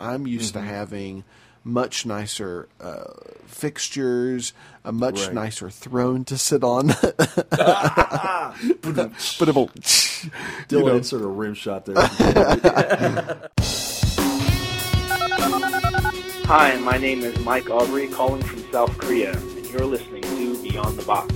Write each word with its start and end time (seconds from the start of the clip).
I'm 0.00 0.26
used 0.26 0.54
Mm-hmm. 0.54 0.66
to 0.66 0.72
having 0.74 1.24
much 1.62 2.06
nicer 2.06 2.68
uh, 2.80 3.04
fixtures, 3.46 4.54
a 4.84 4.92
much 4.92 5.26
Right. 5.26 5.34
nicer 5.34 5.68
throne 5.68 6.24
to 6.24 6.38
sit 6.38 6.64
on. 6.64 6.86
but 6.86 6.98
it 9.48 9.54
will. 9.54 9.68
Dylan 10.68 10.96
insert 10.96 11.20
a 11.22 11.26
rim 11.26 11.52
shot 11.54 11.84
there. 11.84 11.96
Hi, 16.46 16.76
my 16.78 16.96
name 16.98 17.20
is 17.20 17.38
Mike 17.44 17.70
Aubrey, 17.70 18.08
calling 18.08 18.42
from 18.42 18.58
South 18.72 18.96
Korea, 18.98 19.32
and 19.32 19.66
you're 19.66 19.84
listening 19.86 20.22
to 20.22 20.62
Beyond 20.62 20.98
the 20.98 21.04
Box. 21.04 21.32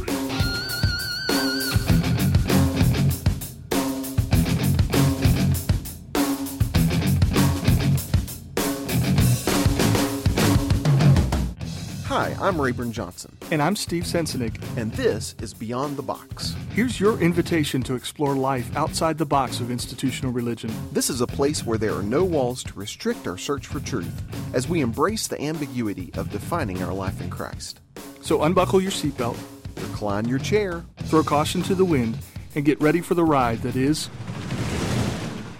I'm 12.44 12.60
Rayburn 12.60 12.92
Johnson, 12.92 13.34
And 13.50 13.62
I'm 13.62 13.74
Steve 13.74 14.02
Sensenig. 14.02 14.60
and 14.76 14.92
this 14.92 15.34
is 15.40 15.54
Beyond 15.54 15.96
the 15.96 16.02
Box. 16.02 16.54
Here's 16.74 17.00
your 17.00 17.18
invitation 17.18 17.82
to 17.84 17.94
explore 17.94 18.34
life 18.36 18.76
outside 18.76 19.16
the 19.16 19.24
box 19.24 19.60
of 19.60 19.70
institutional 19.70 20.30
religion. 20.30 20.70
This 20.92 21.08
is 21.08 21.22
a 21.22 21.26
place 21.26 21.64
where 21.64 21.78
there 21.78 21.94
are 21.94 22.02
no 22.02 22.22
walls 22.22 22.62
to 22.64 22.74
restrict 22.78 23.26
our 23.26 23.38
search 23.38 23.66
for 23.66 23.80
truth 23.80 24.22
as 24.52 24.68
we 24.68 24.82
embrace 24.82 25.26
the 25.26 25.40
ambiguity 25.40 26.12
of 26.18 26.30
defining 26.30 26.82
our 26.82 26.92
life 26.92 27.18
in 27.22 27.30
Christ. 27.30 27.80
So 28.20 28.42
unbuckle 28.42 28.82
your 28.82 28.92
seatbelt, 28.92 29.38
Recline 29.76 30.28
your 30.28 30.38
chair. 30.38 30.84
throw 31.04 31.22
caution 31.22 31.62
to 31.62 31.74
the 31.74 31.84
wind, 31.86 32.18
and 32.54 32.62
get 32.62 32.78
ready 32.78 33.00
for 33.00 33.14
the 33.14 33.24
ride 33.24 33.62
that 33.62 33.74
is 33.74 34.10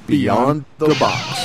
Beyond 0.06 0.66
the 0.76 0.94
Box. 1.00 1.43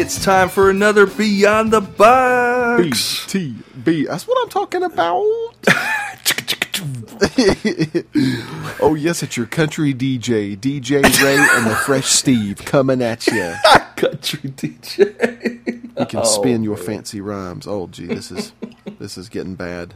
It's 0.00 0.24
time 0.24 0.48
for 0.48 0.70
another 0.70 1.06
Beyond 1.06 1.72
the 1.72 1.82
B 1.82 1.92
Box. 1.98 3.26
T 3.26 3.54
B. 3.84 4.06
That's 4.06 4.26
what 4.26 4.38
I'm 4.42 4.48
talking 4.48 4.82
about. 4.82 5.26
oh 8.80 8.96
yes, 8.98 9.22
it's 9.22 9.36
your 9.36 9.44
country 9.44 9.92
DJ, 9.92 10.56
DJ 10.56 11.02
Ray 11.22 11.36
and 11.36 11.66
the 11.66 11.76
Fresh 11.84 12.06
Steve 12.06 12.64
coming 12.64 13.02
at 13.02 13.26
you. 13.26 13.54
Country 13.96 14.48
DJ. 14.48 15.66
You 15.98 16.06
can 16.06 16.20
oh, 16.20 16.24
spin 16.24 16.62
your 16.64 16.78
fancy 16.78 17.20
rhymes. 17.20 17.66
Oh 17.66 17.86
gee, 17.86 18.06
this 18.06 18.30
is 18.30 18.54
this 18.98 19.18
is 19.18 19.28
getting 19.28 19.54
bad. 19.54 19.92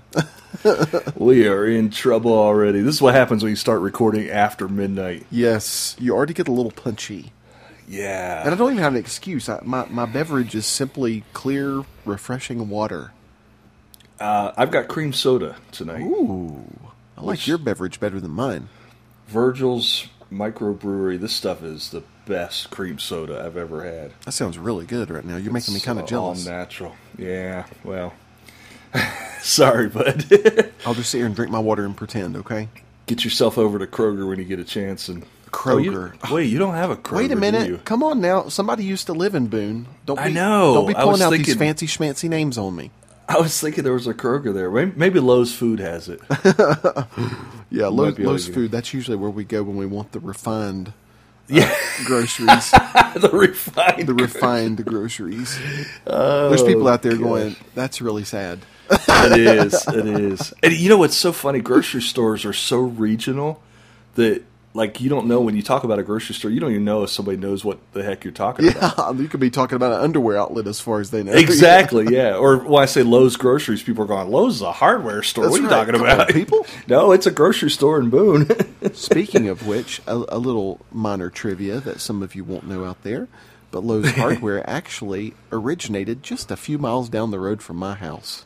We 1.17 1.47
are 1.47 1.67
in 1.67 1.91
trouble 1.91 2.33
already. 2.33 2.81
This 2.81 2.95
is 2.95 3.03
what 3.03 3.15
happens 3.15 3.43
when 3.43 3.51
you 3.51 3.57
start 3.57 3.81
recording 3.81 4.31
after 4.31 4.69
midnight. 4.69 5.27
yes, 5.31 5.97
you 5.99 6.15
already 6.15 6.33
get 6.33 6.49
a 6.49 6.53
little 6.53 6.73
punchy. 6.73 7.33
Yeah. 7.89 8.43
And 8.45 8.55
I 8.55 8.57
don't 8.57 8.73
even 8.73 8.83
have 8.83 8.95
an 8.95 8.99
excuse. 9.01 9.49
I, 9.49 9.61
my 9.63 9.87
my 9.87 10.07
beverage 10.07 10.55
is 10.55 10.67
simply 10.67 11.25
clear, 11.33 11.85
refreshing 12.05 12.69
water. 12.69 13.13
Uh, 14.19 14.53
I've 14.57 14.71
got 14.71 14.89
cream 14.89 15.13
soda 15.13 15.57
tonight. 15.73 16.03
Ooh, 16.03 16.65
I 17.19 17.23
like 17.23 17.47
your 17.47 17.59
beverage 17.59 18.01
better 18.01 18.21
than 18.21 18.31
mine. 18.31 18.69
Virgil's 19.27 20.09
microbrewery. 20.33 21.19
This 21.21 21.33
stuff 21.33 21.63
is 21.63 21.91
the 21.91 22.03
best 22.27 22.71
cream 22.71 22.99
soda 22.99 23.43
I've 23.45 23.57
ever 23.57 23.85
had. 23.85 24.13
That 24.25 24.33
sounds 24.33 24.57
really 24.59 24.87
good 24.87 25.11
right 25.11 25.25
now. 25.25 25.37
You're 25.37 25.53
making 25.53 25.75
me 25.75 25.81
kind 25.81 25.99
uh, 25.99 26.03
of 26.03 26.09
jealous. 26.09 26.47
All 26.47 26.53
natural. 26.53 26.97
Yeah. 27.19 27.67
Well. 27.83 28.15
Sorry, 29.41 29.89
bud. 29.89 30.25
I'll 30.87 30.95
just 30.95 31.11
sit 31.11 31.19
here 31.19 31.27
and 31.27 31.35
drink 31.35 31.51
my 31.51 31.59
water 31.59 31.85
and 31.85 31.97
pretend. 31.97 32.37
Okay. 32.37 32.69
get 33.07 33.25
yourself 33.25 33.59
over 33.59 33.79
to 33.79 33.87
Kroger 33.87 34.27
when 34.29 34.39
you 34.39 34.45
get 34.45 34.59
a 34.59 34.65
chance 34.65 35.09
and 35.09 35.25
Kroger. 35.55 36.17
Oh, 36.25 36.29
you- 36.29 36.35
wait, 36.35 36.45
you 36.45 36.59
don't 36.59 36.75
have 36.75 36.91
a 36.91 36.97
Kroger. 36.97 37.17
Wait 37.17 37.33
a 37.33 37.37
minute. 37.37 37.85
Come 37.85 38.03
on 38.03 38.21
now. 38.21 38.49
Somebody 38.49 38.85
used 38.85 39.07
to 39.07 39.13
live 39.13 39.35
in 39.35 39.47
Boone. 39.47 39.87
Don't 40.07 40.17
be, 40.17 40.23
I 40.23 40.29
know. 40.31 40.75
Don't 40.75 40.89
be 40.89 40.95
pulling 40.95 41.23
out 41.23 41.31
these 41.31 41.55
fancy 41.55 41.87
schmancy 41.87 42.29
names 42.29 42.59
on 42.59 42.75
me. 42.75 42.91
I 43.27 43.39
was 43.39 43.59
thinking 43.59 43.85
there 43.85 43.95
was 43.95 44.07
a 44.07 44.13
Kroger 44.13 44.53
there. 44.53 44.71
Maybe, 44.71 45.19
Lowe's 45.19 45.55
Food 45.55 45.81
has 45.81 46.11
it. 46.11 46.21
Yeah, 47.75 47.89
Lowe's, 47.89 48.17
Lowe's 48.21 48.49
food. 48.49 48.71
That's 48.71 48.95
usually 48.95 49.17
where 49.17 49.31
we 49.31 49.43
go 49.43 49.65
when 49.65 49.77
we 49.77 49.85
want 49.87 50.13
the 50.13 50.21
refined 50.21 50.89
uh, 50.91 50.93
yeah, 51.49 51.75
groceries. 52.05 52.71
the 53.17 53.31
refined. 53.33 54.07
the 54.07 54.15
refined 54.15 54.85
groceries. 54.85 55.59
Oh, 56.07 56.51
There's 56.51 56.63
people 56.63 56.87
out 56.87 57.03
there 57.03 57.17
going, 57.17 57.57
"That's 57.75 58.01
really 58.01 58.23
sad." 58.23 58.61
it 58.91 59.39
is. 59.41 59.87
It 59.89 60.07
is. 60.07 60.55
And 60.63 60.73
you 60.73 60.89
know 60.89 60.99
what's 60.99 61.17
so 61.17 61.33
funny? 61.33 61.61
Grocery 61.61 62.01
stores 62.01 62.45
are 62.45 62.53
so 62.53 62.79
regional 62.79 63.61
that 64.15 64.45
like 64.77 65.01
you 65.01 65.09
don't 65.09 65.27
know 65.27 65.41
when 65.41 65.55
you 65.55 65.63
talk 65.63 65.85
about 65.85 66.01
a 66.01 66.03
grocery 66.03 66.35
store, 66.35 66.51
you 66.51 66.59
don't 66.59 66.73
even 66.73 66.85
know 66.85 67.05
if 67.05 67.11
somebody 67.11 67.37
knows 67.39 67.65
what 67.65 67.79
the 67.93 68.03
heck 68.03 68.25
you're 68.25 68.33
talking 68.33 68.69
about. 68.69 68.99
Yeah, 68.99 69.13
you 69.23 69.29
could 69.29 69.39
be 69.39 69.49
talking 69.49 69.77
about 69.77 69.93
an 69.93 70.01
underwear 70.01 70.37
outlet 70.37 70.67
as 70.67 70.81
far 70.81 71.01
as 71.01 71.11
they 71.11 71.23
know. 71.23 71.33
Exactly, 71.55 72.07
yeah. 72.13 72.35
Or 72.37 72.59
when 72.59 72.83
I 72.83 72.87
say 72.87 73.05
Lowe's 73.05 73.37
groceries, 73.37 73.83
people 73.83 74.03
are 74.03 74.07
going, 74.09 74.31
Lowe's 74.31 74.57
is 74.57 74.63
a 74.63 74.73
hardware 74.73 75.23
store. 75.23 75.45
That's 75.45 75.53
what 75.53 75.61
are 75.61 75.63
you 75.63 75.69
talking 75.69 75.95
about? 75.95 76.29
people. 76.31 76.67
No, 76.89 77.13
it's 77.13 77.27
a 77.27 77.31
grocery 77.31 77.71
store 77.71 78.01
in 78.01 78.11
Boone. 78.11 78.49
Speaking 78.93 79.49
of 79.49 79.67
which, 79.67 80.01
a, 80.07 80.25
a 80.29 80.39
little 80.39 80.81
minor 80.91 81.31
trivia 81.31 81.81
that 81.81 82.01
some 82.01 82.23
of 82.23 82.35
you 82.35 82.43
won't 82.43 82.67
know 82.67 82.85
out 82.85 83.03
there, 83.05 83.29
but 83.71 83.85
Lowe's 83.85 84.11
Hardware 84.11 84.69
actually 84.69 85.35
originated 85.53 86.23
just 86.23 86.51
a 86.51 86.57
few 86.57 86.79
miles 86.79 87.09
down 87.09 87.31
the 87.31 87.39
road 87.39 87.63
from 87.63 87.77
my 87.77 87.95
house. 87.95 88.45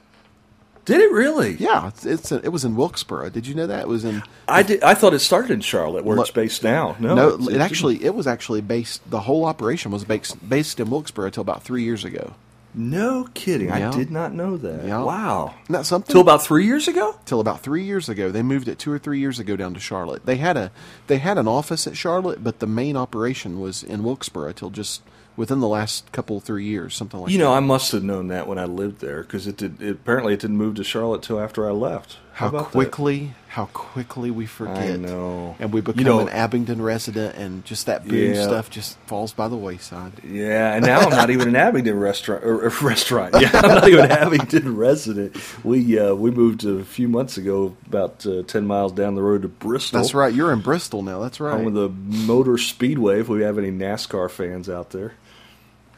Did 0.89 1.01
it 1.01 1.13
really? 1.13 1.55
Yeah, 1.57 1.89
it's, 1.89 2.05
it's 2.05 2.33
a, 2.33 2.37
it 2.45 2.49
was 2.49 2.65
in 2.65 2.75
Wilkesboro. 2.77 3.31
Did 3.31 3.47
you 3.47 3.55
know 3.55 3.67
that 3.67 3.81
it 3.81 3.89
was 3.89 4.05
in? 4.05 4.23
I 4.49 4.63
did. 4.63 4.83
I 4.83 4.95
thought 4.95 5.15
it 5.15 5.21
started 5.21 5.51
in 5.53 5.61
Charlotte, 5.61 6.05
where 6.05 6.17
Lo- 6.17 6.23
it's 6.23 6.31
based 6.31 6.65
now. 6.65 6.97
No, 6.99 7.15
No, 7.15 7.29
it 7.35 7.41
it's- 7.43 7.61
actually 7.61 8.05
it 8.05 8.15
was 8.15 8.27
actually 8.27 8.61
based. 8.61 9.09
The 9.11 9.21
whole 9.21 9.45
operation 9.45 9.91
was 9.93 10.05
based 10.05 10.49
based 10.49 10.81
in 10.81 10.91
Wilkesboro 10.91 11.27
until 11.27 11.43
about 11.43 11.63
three 11.63 11.85
years 11.85 12.05
ago. 12.05 12.35
No 12.75 13.27
kidding. 13.35 13.69
Yeah. 13.69 13.91
I 13.91 13.97
did 13.97 14.11
not 14.11 14.35
know 14.35 14.57
that. 14.59 14.85
Yeah. 14.85 15.03
Wow. 15.03 15.55
Isn't 15.71 15.85
something? 15.85 16.13
Till 16.13 16.21
about 16.21 16.43
three 16.43 16.67
years 16.67 16.87
ago. 16.87 17.17
till 17.25 17.41
about 17.41 17.61
three 17.61 17.83
years 17.83 18.09
ago. 18.11 18.31
They 18.31 18.43
moved 18.43 18.69
it 18.69 18.79
two 18.79 18.93
or 18.93 18.99
three 18.99 19.19
years 19.19 19.39
ago 19.39 19.57
down 19.57 19.73
to 19.75 19.81
Charlotte. 19.81 20.27
They 20.27 20.37
had 20.37 20.57
a 20.57 20.71
they 21.07 21.19
had 21.19 21.39
an 21.39 21.49
office 21.49 21.87
at 21.87 21.97
Charlotte, 21.97 22.45
but 22.45 22.59
the 22.61 22.67
main 22.67 22.97
operation 22.97 23.59
was 23.61 23.83
in 23.83 24.03
Wilkesboro 24.05 24.53
till 24.53 24.71
just 24.71 25.03
within 25.39 25.61
the 25.61 25.69
last 25.69 26.11
couple 26.13 26.39
three 26.41 26.65
years, 26.65 26.95
something 26.95 27.21
like 27.21 27.31
You 27.31 27.39
that. 27.39 27.45
know, 27.45 27.55
I 27.55 27.61
must 27.61 27.93
have 27.93 28.03
known 28.03 28.27
that 28.29 28.47
when 28.49 28.59
I 28.59 28.65
lived 28.65 29.01
there 29.01 29.23
because 29.23 29.47
it 29.47 29.57
did. 29.57 29.81
It, 29.81 29.93
apparently, 29.93 30.35
it 30.35 30.41
didn't 30.41 30.57
move 30.59 30.75
to 30.75 30.85
Charlotte 30.85 31.23
till 31.23 31.41
after 31.41 31.67
I 31.67 31.71
left. 31.73 32.17
how 32.35 32.51
that? 32.51 32.65
quickly 32.67 33.33
how 33.49 33.65
quickly 33.73 34.31
we 34.31 34.47
forget. 34.47 35.01
know. 35.01 35.57
and 35.59 35.73
we 35.73 35.81
become 35.81 35.99
You 35.99 36.05
know- 36.05 36.21
an 36.21 36.29
Abingdon 36.29 36.81
resident, 36.83 37.35
and 37.37 37.65
just 37.65 37.87
that 37.87 38.07
Boone 38.07 38.35
Yeah. 38.35 38.43
stuff 38.45 38.69
just 38.71 38.97
falls 39.07 39.33
by 39.33 39.49
the 39.49 39.57
wayside. 39.57 40.13
Yeah, 40.23 40.75
and 40.75 40.85
now 40.87 41.01
I'm 41.01 41.11
not 41.11 41.31
even 41.31 41.49
an 41.49 41.57
Abingdon 41.67 41.99
restaurant 41.99 42.45
or, 42.45 42.67
or 42.67 42.73
restaurant. 42.83 43.35
Yeah, 43.41 43.51
I'm 43.55 43.69
not 43.75 43.89
even 43.89 44.05
an 44.05 44.13
Abingdon 44.13 44.77
resident. 44.89 45.37
We 45.65 45.99
uh, 45.99 46.15
we 46.15 46.31
moved 46.31 46.65
a 46.65 46.85
few 46.85 47.09
months 47.09 47.37
ago, 47.39 47.75
about 47.87 48.25
uh, 48.27 48.43
ten 48.43 48.67
miles 48.67 48.93
down 48.93 49.15
the 49.17 49.23
road 49.23 49.43
to 49.43 49.49
Bristol. 49.49 49.99
That's 50.01 50.15
right. 50.15 50.33
You're 50.35 50.53
in 50.53 50.61
Bristol 50.61 51.03
now. 51.03 51.21
That's 51.21 51.41
right. 51.41 51.53
Home 51.57 51.67
of 51.69 51.75
the 51.75 51.89
Motor 51.89 52.59
Speedway. 52.59 53.21
If 53.21 53.29
we 53.29 53.43
have 53.43 53.57
any 53.59 53.71
NASCAR 53.73 54.31
fans 54.31 54.69
out 54.69 54.91
there, 54.91 55.15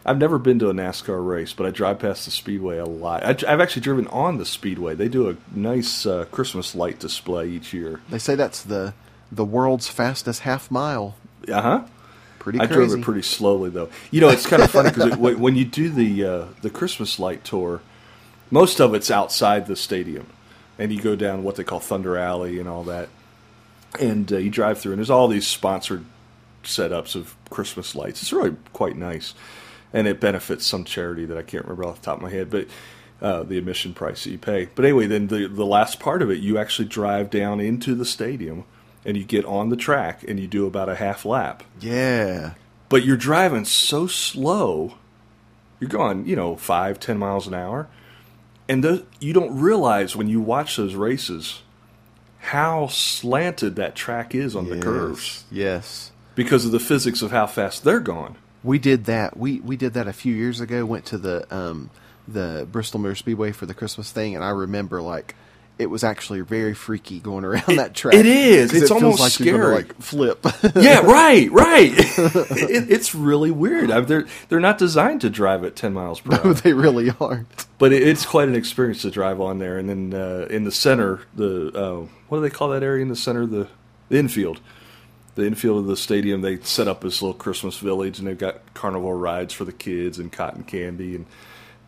I've 0.04 0.18
never 0.18 0.38
been 0.38 0.58
to 0.60 0.70
a 0.70 0.72
NASCAR 0.72 1.26
race, 1.26 1.52
but 1.52 1.66
I 1.66 1.70
drive 1.70 1.98
past 1.98 2.24
the 2.24 2.30
Speedway 2.30 2.78
a 2.78 2.86
lot. 2.86 3.22
I, 3.22 3.30
I've 3.52 3.60
actually 3.60 3.82
driven 3.82 4.06
on 4.08 4.38
the 4.38 4.46
Speedway. 4.46 4.94
They 4.94 5.08
do 5.08 5.28
a 5.28 5.36
nice 5.54 6.06
uh, 6.06 6.24
Christmas 6.30 6.74
light 6.74 6.98
display 6.98 7.48
each 7.48 7.72
year. 7.72 8.00
They 8.08 8.18
say 8.18 8.34
that's 8.34 8.62
the 8.62 8.94
the 9.32 9.44
world's 9.44 9.88
fastest 9.88 10.40
half 10.40 10.70
mile. 10.70 11.16
Uh 11.48 11.62
huh. 11.62 11.84
Pretty 12.38 12.58
I 12.58 12.66
crazy. 12.66 12.86
drove 12.86 12.98
it 12.98 13.02
pretty 13.02 13.22
slowly 13.22 13.68
though. 13.68 13.91
You 14.10 14.22
know, 14.22 14.30
it's 14.30 14.47
kind 14.47 14.62
of 14.62 14.70
funny 14.70 14.91
because 14.91 15.16
when 15.16 15.56
you 15.56 15.66
do 15.66 15.91
the 15.91 16.24
uh, 16.24 16.44
the 16.62 16.70
Christmas 16.70 17.18
light 17.18 17.44
tour, 17.44 17.82
most 18.50 18.80
of 18.80 18.94
it's 18.94 19.10
outside 19.10 19.66
the 19.66 19.76
stadium, 19.76 20.26
and 20.78 20.91
you 20.91 21.00
go 21.03 21.14
down 21.14 21.42
what 21.44 21.56
they 21.56 21.64
call 21.64 21.80
Thunder 21.80 22.16
Alley 22.16 22.58
and 22.58 22.66
all 22.66 22.82
that, 22.84 23.10
and 24.00 24.32
uh, 24.32 24.38
you 24.38 24.48
drive 24.48 24.78
through, 24.78 24.92
and 24.92 24.98
there's 24.98 25.10
all 25.10 25.28
these 25.28 25.46
sponsored 25.46 26.06
setups 26.64 27.14
of 27.14 27.36
Christmas 27.50 27.94
lights. 27.94 28.22
It's 28.22 28.32
really 28.32 28.56
quite 28.72 28.96
nice, 28.96 29.34
and 29.92 30.07
it 30.07 30.21
benefits 30.21 30.66
some 30.66 30.84
charity 30.84 31.25
that 31.27 31.37
I 31.39 31.42
can't 31.42 31.65
remember 31.65 31.84
off 31.84 32.01
the 32.01 32.07
top 32.07 32.16
of 32.19 32.22
my 32.22 32.31
head, 32.31 32.51
but. 32.51 32.66
Uh, 33.22 33.42
the 33.42 33.59
admission 33.59 33.92
price 33.92 34.25
that 34.25 34.31
you 34.31 34.39
pay, 34.39 34.66
but 34.75 34.83
anyway, 34.83 35.07
then 35.07 35.27
the 35.27 35.47
the 35.47 35.66
last 35.66 36.01
part 36.01 36.22
of 36.22 36.31
it, 36.31 36.39
you 36.39 36.57
actually 36.57 36.89
drive 36.89 37.28
down 37.28 37.60
into 37.60 37.95
the 37.95 38.07
stadium, 38.07 38.65
and 39.04 39.15
you 39.15 39.25
get 39.25 39.45
on 39.45 39.69
the 39.69 39.77
track, 39.77 40.25
and 40.27 40.41
you 40.41 40.47
do 40.47 40.65
about 40.65 40.89
a 40.89 40.95
half 40.95 41.27
lap, 41.27 41.63
yeah. 41.81 42.54
but 42.89 43.04
you're 43.04 43.19
driving 43.19 43.66
so 43.66 44.07
slow 44.07 44.95
you're 45.78 45.91
going 45.91 46.27
you 46.27 46.34
know 46.34 46.57
five 46.57 46.98
ten 46.98 47.19
miles 47.19 47.47
an 47.47 47.53
hour 47.53 47.89
and 48.71 48.83
those, 48.83 49.03
you 49.19 49.34
don't 49.34 49.54
realize 49.60 50.16
when 50.16 50.28
you 50.28 50.41
watch 50.41 50.77
those 50.77 50.95
races 50.95 51.60
how 52.39 52.87
slanted 52.87 53.77
that 53.77 53.95
track 53.95 54.34
is 54.34 54.57
on 54.57 54.71
the 54.71 54.78
curves 54.81 55.45
Yes. 55.51 56.10
because 56.34 56.65
of 56.65 56.72
the 56.72 56.81
physics 56.81 57.21
of 57.21 57.33
how 57.33 57.47
fast 57.47 57.84
they're 57.84 58.01
going. 58.01 58.37
We 58.62 58.78
did 58.78 59.07
that. 59.07 59.36
We 59.36 59.60
we 59.60 59.77
did 59.77 59.95
that 59.95 60.07
a 60.07 60.12
few 60.12 60.34
years 60.34 60.60
ago. 60.60 60.84
Went 60.84 61.07
to 61.07 61.18
the 61.18 61.54
um, 61.54 61.91
the 62.28 62.66
Bristol 62.71 63.01
Motor 63.01 63.15
Speedway 63.15 63.53
for 63.53 63.66
the 63.66 63.74
Christmas 63.74 64.12
thing, 64.12 64.34
and 64.34 64.45
I 64.45 64.51
remember 64.51 65.01
like 65.01 65.34
it 65.80 65.89
was 65.89 66.04
actually 66.04 66.42
very 66.42 66.74
freaky 66.74 67.21
going 67.21 67.42
around 67.42 67.77
that 67.77 67.95
track. 67.95 68.15
it 68.15 68.27
is. 68.27 68.74
It's 68.74 68.91
it 68.91 68.91
almost 68.91 69.18
like 69.18 69.41
you're 69.41 69.57
gonna, 69.57 69.65
scary. 69.65 69.77
like 69.77 70.03
flip. 70.03 70.47
yeah, 70.77 71.01
right, 71.01 71.51
right. 71.51 71.92
it, 71.97 72.91
it's 72.91 73.15
really 73.15 73.51
weird. 73.51 73.91
I, 73.91 74.01
they're 74.01 74.27
they're 74.51 74.60
not 74.60 74.77
designed 74.77 75.22
to 75.22 75.30
drive 75.30 75.65
at 75.65 75.77
ten 75.77 75.95
miles 75.95 76.21
per 76.21 76.33
no, 76.33 76.51
hour, 76.51 76.54
they 76.54 76.74
really 76.74 77.10
aren't. 77.18 77.48
but 77.78 77.95
it, 77.95 78.06
it's 78.06 78.27
quite 78.27 78.48
an 78.48 78.56
experience 78.56 79.01
to 79.03 79.10
drive 79.10 79.41
on 79.41 79.59
there. 79.59 79.78
And 79.78 79.89
then 79.89 80.13
uh, 80.13 80.47
in 80.51 80.65
the 80.65 80.72
center, 80.72 81.22
the 81.34 81.68
uh, 81.74 82.06
what 82.28 82.39
do 82.39 82.42
they 82.42 82.51
call 82.51 82.68
that 82.68 82.83
area 82.83 83.01
in 83.01 83.09
the 83.09 83.16
center? 83.16 83.47
The, 83.47 83.66
the 84.10 84.18
infield. 84.18 84.60
The 85.34 85.47
infield 85.47 85.78
of 85.78 85.86
the 85.86 85.97
stadium, 85.97 86.41
they 86.41 86.59
set 86.60 86.88
up 86.88 87.00
this 87.03 87.22
little 87.22 87.34
Christmas 87.34 87.78
village, 87.78 88.18
and 88.18 88.27
they've 88.27 88.36
got 88.36 88.74
carnival 88.74 89.12
rides 89.12 89.54
for 89.54 89.65
the 89.65 89.72
kids 89.72 90.18
and 90.18 90.30
cotton 90.32 90.65
candy 90.65 91.15
and 91.15 91.27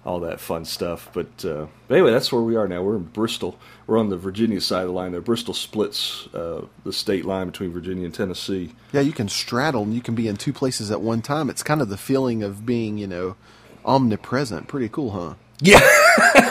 all 0.05 0.21
that 0.21 0.41
fun 0.41 0.65
stuff. 0.65 1.09
But, 1.13 1.45
uh, 1.45 1.67
but 1.87 1.95
anyway, 1.95 2.11
that's 2.11 2.33
where 2.33 2.43
we 2.43 2.57
are 2.57 2.67
now. 2.67 2.83
We're 2.83 2.97
in 2.97 3.05
Bristol. 3.05 3.59
We're 3.87 3.99
on 3.99 4.09
the 4.09 4.17
Virginia 4.17 4.61
side 4.61 4.83
of 4.83 4.89
the 4.89 4.93
line 4.93 5.13
there. 5.13 5.21
Bristol 5.21 5.55
splits 5.55 6.27
uh, 6.35 6.67
the 6.85 6.93
state 6.93 7.25
line 7.25 7.47
between 7.47 7.73
Virginia 7.73 8.05
and 8.05 8.15
Tennessee. 8.15 8.75
Yeah, 8.93 9.01
you 9.01 9.13
can 9.13 9.29
straddle 9.29 9.83
and 9.83 9.95
you 9.95 10.01
can 10.01 10.15
be 10.15 10.29
in 10.29 10.37
two 10.37 10.53
places 10.53 10.91
at 10.91 11.01
one 11.01 11.23
time. 11.23 11.51
It's 11.51 11.63
kind 11.63 11.81
of 11.81 11.89
the 11.89 11.97
feeling 11.97 12.43
of 12.43 12.67
being, 12.67 12.99
you 12.99 13.07
know, 13.07 13.37
omnipresent. 13.85 14.69
Pretty 14.69 14.89
cool, 14.89 15.11
huh? 15.11 15.35
Yeah. 15.61 15.81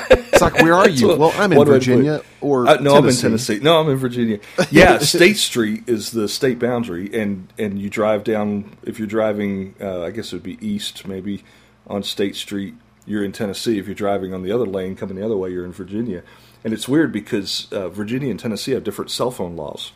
It's 0.48 0.54
like, 0.56 0.64
where 0.64 0.74
are 0.74 0.90
you? 0.90 1.08
what- 1.08 1.20
well, 1.20 1.34
I'm 1.36 1.52
in 1.52 1.58
one 1.58 1.68
way 1.70 1.80
to 1.80 1.80
put 1.80 1.88
it. 1.90 1.96
Virginia 1.96 2.22
or 2.42 2.68
Uh, 2.68 2.76
no, 2.76 2.92
I'm 2.92 2.98
in 2.98 3.04
Tennessee. 3.16 3.22
Tennessee. 3.22 3.60
No, 3.62 3.80
I'm 3.80 3.90
in 3.90 3.98
Virginia. 3.98 4.40
Yeah, 4.72 4.98
State 5.00 5.38
Street 5.38 5.84
is 5.88 6.12
the 6.12 6.28
state 6.28 6.60
boundary, 6.60 7.10
and 7.14 7.48
and 7.58 7.80
you 7.80 7.90
drive 7.90 8.24
down. 8.24 8.76
If 8.84 9.00
you're 9.00 9.08
driving, 9.08 9.76
uh, 9.82 10.04
I 10.04 10.12
guess 10.12 10.28
it 10.34 10.36
would 10.38 10.44
be 10.44 10.58
east, 10.66 11.08
maybe 11.08 11.44
on 11.88 12.04
State 12.04 12.36
Street. 12.36 12.76
You're 13.06 13.24
in 13.24 13.32
Tennessee. 13.32 13.80
If 13.80 13.88
you're 13.88 13.96
driving 13.96 14.34
on 14.34 14.44
the 14.44 14.52
other 14.52 14.66
lane, 14.66 14.96
coming 14.96 15.16
the 15.16 15.26
other 15.26 15.36
way, 15.38 15.50
you're 15.50 15.66
in 15.66 15.74
Virginia. 15.74 16.24
And 16.64 16.74
it's 16.74 16.88
weird 16.88 17.12
because 17.12 17.68
uh, 17.72 17.90
Virginia 17.90 18.30
and 18.30 18.40
Tennessee 18.40 18.72
have 18.74 18.84
different 18.84 19.10
cell 19.10 19.32
phone 19.32 19.56
laws. 19.56 19.92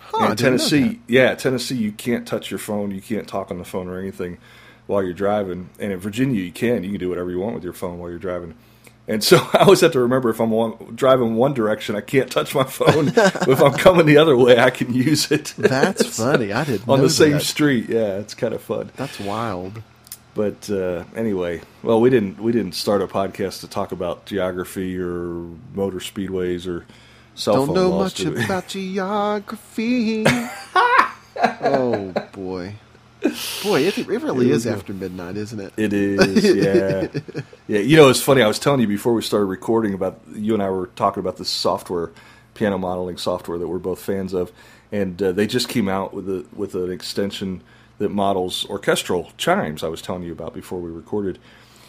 Huh, 0.00 0.30
in 0.30 0.36
Tennessee, 0.36 1.00
yeah, 1.08 1.34
Tennessee, 1.34 1.74
you 1.74 1.90
can't 1.90 2.24
touch 2.28 2.50
your 2.52 2.58
phone, 2.58 2.92
you 2.92 3.00
can't 3.02 3.26
talk 3.26 3.50
on 3.50 3.58
the 3.58 3.64
phone 3.64 3.88
or 3.88 3.98
anything 3.98 4.38
while 4.86 5.02
you're 5.02 5.12
driving. 5.12 5.70
And 5.80 5.92
in 5.92 5.98
Virginia, 5.98 6.40
you 6.40 6.52
can. 6.52 6.84
You 6.84 6.90
can 6.90 7.00
do 7.00 7.08
whatever 7.08 7.30
you 7.32 7.40
want 7.40 7.56
with 7.56 7.64
your 7.64 7.72
phone 7.72 7.98
while 7.98 8.10
you're 8.10 8.18
driving. 8.20 8.54
And 9.06 9.22
so 9.22 9.36
I 9.52 9.58
always 9.58 9.80
have 9.80 9.92
to 9.92 10.00
remember 10.00 10.30
if 10.30 10.40
I'm 10.40 10.94
driving 10.94 11.36
one 11.36 11.54
direction, 11.54 11.94
I 11.96 12.00
can't 12.00 12.30
touch 12.30 12.54
my 12.54 12.64
phone. 12.64 13.10
but 13.14 13.48
if 13.48 13.60
I'm 13.62 13.74
coming 13.74 14.06
the 14.06 14.16
other 14.16 14.36
way, 14.36 14.58
I 14.58 14.70
can 14.70 14.94
use 14.94 15.30
it. 15.30 15.54
That's 15.58 16.16
funny. 16.16 16.52
I 16.52 16.64
didn't 16.64 16.88
on 16.88 17.00
the 17.02 17.10
same 17.10 17.32
that. 17.32 17.42
street. 17.42 17.88
Yeah, 17.88 18.18
it's 18.18 18.34
kind 18.34 18.54
of 18.54 18.62
fun. 18.62 18.90
That's 18.96 19.20
wild. 19.20 19.82
But 20.34 20.68
uh, 20.68 21.04
anyway, 21.14 21.60
well, 21.82 22.00
we 22.00 22.10
didn't 22.10 22.40
we 22.40 22.50
didn't 22.50 22.74
start 22.74 23.02
a 23.02 23.06
podcast 23.06 23.60
to 23.60 23.68
talk 23.68 23.92
about 23.92 24.26
geography 24.26 24.98
or 24.98 25.28
motor 25.74 25.98
speedways 25.98 26.66
or 26.66 26.86
cell 27.36 27.54
Don't 27.54 27.66
phone 27.68 27.74
know 27.76 27.90
laws. 27.90 28.24
much 28.24 28.44
about 28.44 28.66
geography. 28.66 30.24
oh 30.26 32.12
boy, 32.32 32.74
boy, 33.62 33.82
it, 33.82 33.98
it 33.98 34.06
really 34.06 34.50
is 34.50 34.66
after 34.66 34.92
midnight, 34.92 35.36
isn't 35.36 35.60
it? 35.60 35.72
It 35.76 35.92
is, 35.92 36.44
yeah, 36.44 37.42
yeah. 37.68 37.78
You 37.80 37.96
know, 37.96 38.08
it's 38.08 38.22
funny. 38.22 38.42
I 38.42 38.46
was 38.46 38.58
telling 38.58 38.80
you 38.80 38.86
before 38.86 39.14
we 39.14 39.22
started 39.22 39.46
recording 39.46 39.94
about 39.94 40.20
you 40.34 40.54
and 40.54 40.62
I 40.62 40.70
were 40.70 40.88
talking 40.88 41.20
about 41.20 41.36
this 41.36 41.48
software, 41.48 42.10
piano 42.54 42.78
modeling 42.78 43.16
software 43.16 43.58
that 43.58 43.68
we're 43.68 43.78
both 43.78 44.00
fans 44.00 44.32
of, 44.32 44.52
and 44.92 45.22
uh, 45.22 45.32
they 45.32 45.46
just 45.46 45.68
came 45.68 45.88
out 45.88 46.14
with 46.14 46.28
a 46.28 46.46
with 46.54 46.74
an 46.74 46.90
extension 46.90 47.62
that 47.98 48.10
models 48.10 48.66
orchestral 48.68 49.32
chimes. 49.36 49.82
I 49.82 49.88
was 49.88 50.02
telling 50.02 50.22
you 50.22 50.32
about 50.32 50.54
before 50.54 50.80
we 50.80 50.90
recorded. 50.90 51.38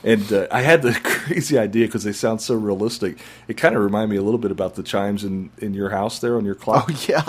And 0.04 0.32
uh, 0.32 0.48
I 0.52 0.62
had 0.62 0.84
the 0.84 0.94
crazy 1.04 1.58
idea 1.58 1.88
because 1.88 2.04
they 2.04 2.12
sound 2.12 2.40
so 2.40 2.54
realistic. 2.54 3.18
It 3.48 3.58
kind 3.58 3.76
of 3.76 3.84
reminded 3.84 4.12
me 4.12 4.18
a 4.18 4.22
little 4.22 4.38
bit 4.38 4.52
about 4.52 4.76
the 4.76 4.84
chimes 4.84 5.24
in, 5.24 5.50
in 5.58 5.74
your 5.74 5.90
house 5.90 6.20
there 6.20 6.36
on 6.38 6.46
your 6.46 6.54
clock 6.54 6.86
Oh 6.88 7.06
yeah, 7.08 7.24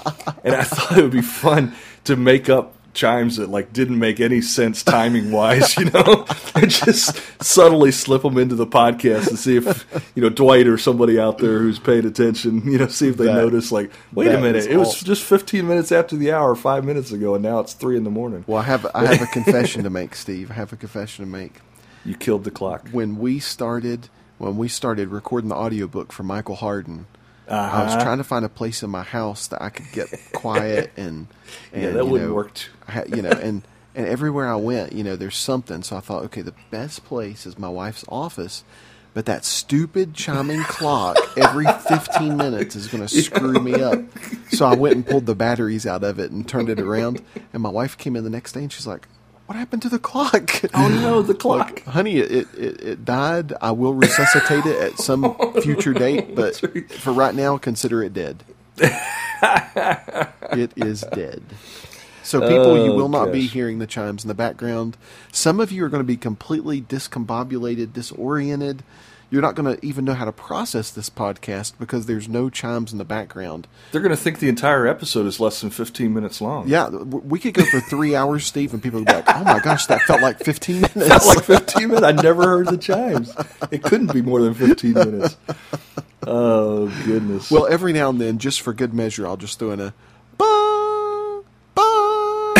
and 0.45 0.55
I 0.55 0.63
thought 0.65 0.99
it 0.99 1.03
would 1.03 1.11
be 1.11 1.23
fun 1.23 1.75
to 2.05 2.17
make 2.17 2.51
up 2.51 2.76
chimes 2.97 3.37
that 3.37 3.49
like 3.49 3.73
didn't 3.73 3.99
make 4.01 4.19
any 4.19 4.41
sense 4.41 4.83
timing 4.83 5.31
wise, 5.31 5.77
you 5.77 5.85
know, 5.91 6.27
and 6.57 6.69
just 6.71 7.21
subtly 7.41 7.93
slip 7.93 8.23
them 8.23 8.37
into 8.39 8.57
the 8.57 8.67
podcast 8.67 9.29
and 9.29 9.39
see 9.39 9.57
if 9.59 9.87
you 10.17 10.23
know 10.23 10.29
Dwight 10.31 10.67
or 10.67 10.77
somebody 10.79 11.21
out 11.21 11.39
there 11.39 11.61
who's 11.61 11.79
paying 11.79 12.05
attention, 12.07 12.63
you 12.71 12.79
know, 12.79 12.89
see 12.89 13.09
if 13.09 13.17
they 13.17 13.27
That- 13.27 13.35
notice. 13.35 13.71
Like, 13.71 13.93
wait 14.13 14.33
a 14.33 14.41
minute, 14.41 14.67
it 14.67 14.77
was 14.77 14.89
awesome. 14.89 15.07
just 15.07 15.23
15 15.23 15.69
minutes 15.69 15.93
after 15.93 16.17
the 16.17 16.33
hour, 16.33 16.57
five 16.57 16.85
minutes 16.85 17.13
ago, 17.13 17.35
and 17.35 17.45
now 17.45 17.61
it's 17.61 17.75
three 17.75 17.97
in 17.97 18.03
the 18.03 18.11
morning. 18.11 18.43
well, 18.49 18.59
I 18.59 18.65
have 18.65 18.87
I 18.95 19.07
have 19.07 19.23
a 19.23 19.27
confession 19.27 19.85
to 19.85 19.91
make, 19.91 20.17
Steve. 20.17 20.51
I 20.51 20.55
have 20.55 20.73
a 20.73 20.77
confession 20.77 21.25
to 21.25 21.31
make. 21.31 21.61
You 22.05 22.15
killed 22.17 22.45
the 22.45 22.51
clock. 22.51 22.89
When 22.93 23.19
we 23.19 23.39
started, 23.39 24.09
when 24.39 24.57
we 24.57 24.69
started 24.69 25.09
recording 25.09 25.49
the 25.51 25.57
audiobook 25.57 26.13
for 26.13 26.23
Michael 26.23 26.57
Hardin, 26.57 27.07
I 27.49 27.83
was 27.83 27.93
Uh-huh. 27.93 28.03
trying 28.03 28.19
to 28.19 28.25
find 28.25 28.45
a 28.45 28.49
place 28.49 28.83
in 28.83 28.91
my 28.91 29.03
house 29.03 29.47
that 29.49 29.63
I 29.63 29.71
could 29.71 29.91
get 29.93 30.09
quiet 30.33 30.91
and, 30.97 31.27
and 31.73 31.83
Yeah, 31.83 31.91
that 31.93 32.07
wouldn't 32.07 32.31
know, 32.31 32.35
work 32.35 32.53
you 33.09 33.23
know, 33.23 33.31
and 33.31 33.63
and 33.95 34.07
everywhere 34.07 34.47
I 34.49 34.57
went, 34.57 34.93
you 34.93 35.03
know, 35.03 35.17
there's 35.17 35.37
something. 35.37 35.83
So 35.83 35.97
I 35.97 36.01
thought, 36.01 36.25
okay, 36.25 36.43
the 36.43 36.53
best 36.71 37.05
place 37.07 37.47
is 37.47 37.59
my 37.59 37.69
wife's 37.69 38.05
office. 38.09 38.63
But 39.15 39.25
that 39.25 39.47
stupid 39.47 40.13
chiming 40.13 40.63
clock 40.65 41.17
every 41.39 41.65
15 41.89 42.37
minutes 42.37 42.77
is 42.77 42.89
going 42.89 43.07
to 43.07 43.09
screw 43.09 43.59
me 43.59 43.81
up. 43.81 43.99
So 44.51 44.67
I 44.67 44.75
went 44.75 44.97
and 44.97 45.07
pulled 45.07 45.25
the 45.25 45.35
batteries 45.35 45.87
out 45.87 46.05
of 46.05 46.19
it 46.19 46.31
and 46.31 46.47
turned 46.47 46.69
it 46.69 46.79
around. 46.79 47.23
And 47.55 47.63
my 47.63 47.71
wife 47.71 47.97
came 47.97 48.15
in 48.17 48.25
the 48.25 48.29
next 48.31 48.53
day 48.53 48.61
and 48.65 48.71
she's 48.71 48.87
like, 48.87 49.09
"What 49.47 49.57
happened 49.57 49.83
to 49.83 49.89
the 49.89 49.99
clock?" 49.99 50.63
Oh 50.75 50.89
no, 50.89 51.23
the 51.23 51.35
clock. 51.43 51.71
Like, 51.71 51.85
honey, 51.87 52.19
it, 52.19 52.49
it 52.55 52.81
it 52.83 53.05
died. 53.05 53.55
I 53.61 53.73
will 53.73 53.95
resuscitate 53.95 54.67
it 54.67 54.81
at 54.81 54.99
some 54.99 55.25
oh, 55.41 55.61
future 55.61 55.95
date, 55.95 56.35
but 56.37 56.57
for 57.01 57.13
right 57.13 57.35
now, 57.35 57.59
consider 57.59 58.03
it 58.03 58.15
dead. 58.15 58.45
it 58.79 60.73
is 60.77 61.03
dead. 61.13 61.43
So, 62.23 62.41
people, 62.41 62.85
you 62.85 62.93
Oh, 62.93 62.97
will 62.97 63.09
not 63.09 63.33
be 63.33 63.45
oh, 63.45 63.49
hearing 63.49 63.79
the 63.79 63.87
chimes 63.87 64.25
in 64.25 64.29
the 64.29 64.35
background. 64.35 64.97
Some 65.33 65.61
of 65.61 65.73
you 65.73 65.85
are 65.85 65.89
going 65.89 66.01
to 66.03 66.05
be 66.07 66.17
completely 66.17 66.83
discombobulated, 66.83 67.93
disoriented. 67.93 68.83
You're 69.29 69.43
not 69.43 69.57
going 69.57 69.77
to 69.77 69.85
even 69.85 70.05
know 70.05 70.15
how 70.15 70.25
to 70.25 70.33
process 70.33 70.91
this 70.91 71.11
podcast 71.11 71.73
because 71.81 72.07
there's 72.07 72.29
no 72.29 72.49
chimes 72.49 72.93
in 72.93 72.99
the 72.99 73.05
background. 73.05 73.67
They're 73.91 74.01
going 74.01 74.15
to 74.15 74.17
think 74.17 74.39
the 74.39 74.49
entire 74.49 74.87
episode 74.87 75.27
is 75.27 75.41
less 75.41 75.61
than 75.61 75.71
15 75.71 76.15
minutes 76.15 76.41
long. 76.41 76.69
Yeah, 76.69 76.89
we 76.89 77.41
could 77.41 77.55
go 77.55 77.65
for 77.65 77.81
three 77.81 78.15
hours, 78.17 78.47
Steve, 78.47 78.73
and 78.73 78.81
people 78.83 79.01
would 79.01 79.07
be 79.09 79.13
like, 79.15 79.25
"Oh 79.29 79.43
my 79.43 79.59
gosh, 79.59 79.87
that 79.87 80.03
felt 80.03 80.23
like 80.23 80.39
15 80.39 80.77
minutes." 80.77 81.09
Not 81.09 81.27
like 81.27 81.43
15 81.45 81.89
minutes. 81.89 82.05
I 82.05 82.13
never 82.13 82.45
heard 82.45 82.69
the 82.69 82.79
chimes. 82.79 83.35
It 83.73 83.83
couldn't 83.83 84.13
be 84.13 84.23
more 84.23 84.41
than 84.41 84.55
15 84.55 84.93
minutes. 84.93 85.37
Oh, 86.25 86.87
goodness. 87.05 87.51
Well, 87.51 87.67
every 87.67 87.93
now 87.93 88.11
and 88.11 88.21
then, 88.21 88.39
just 88.39 88.61
for 88.61 88.73
good 88.73 88.95
measure, 88.95 89.27
I'll 89.27 89.37
just 89.37 89.59
throw 89.59 89.73
in 89.73 89.81
a 89.81 89.93
ba 90.39 91.43
ba 91.75 92.55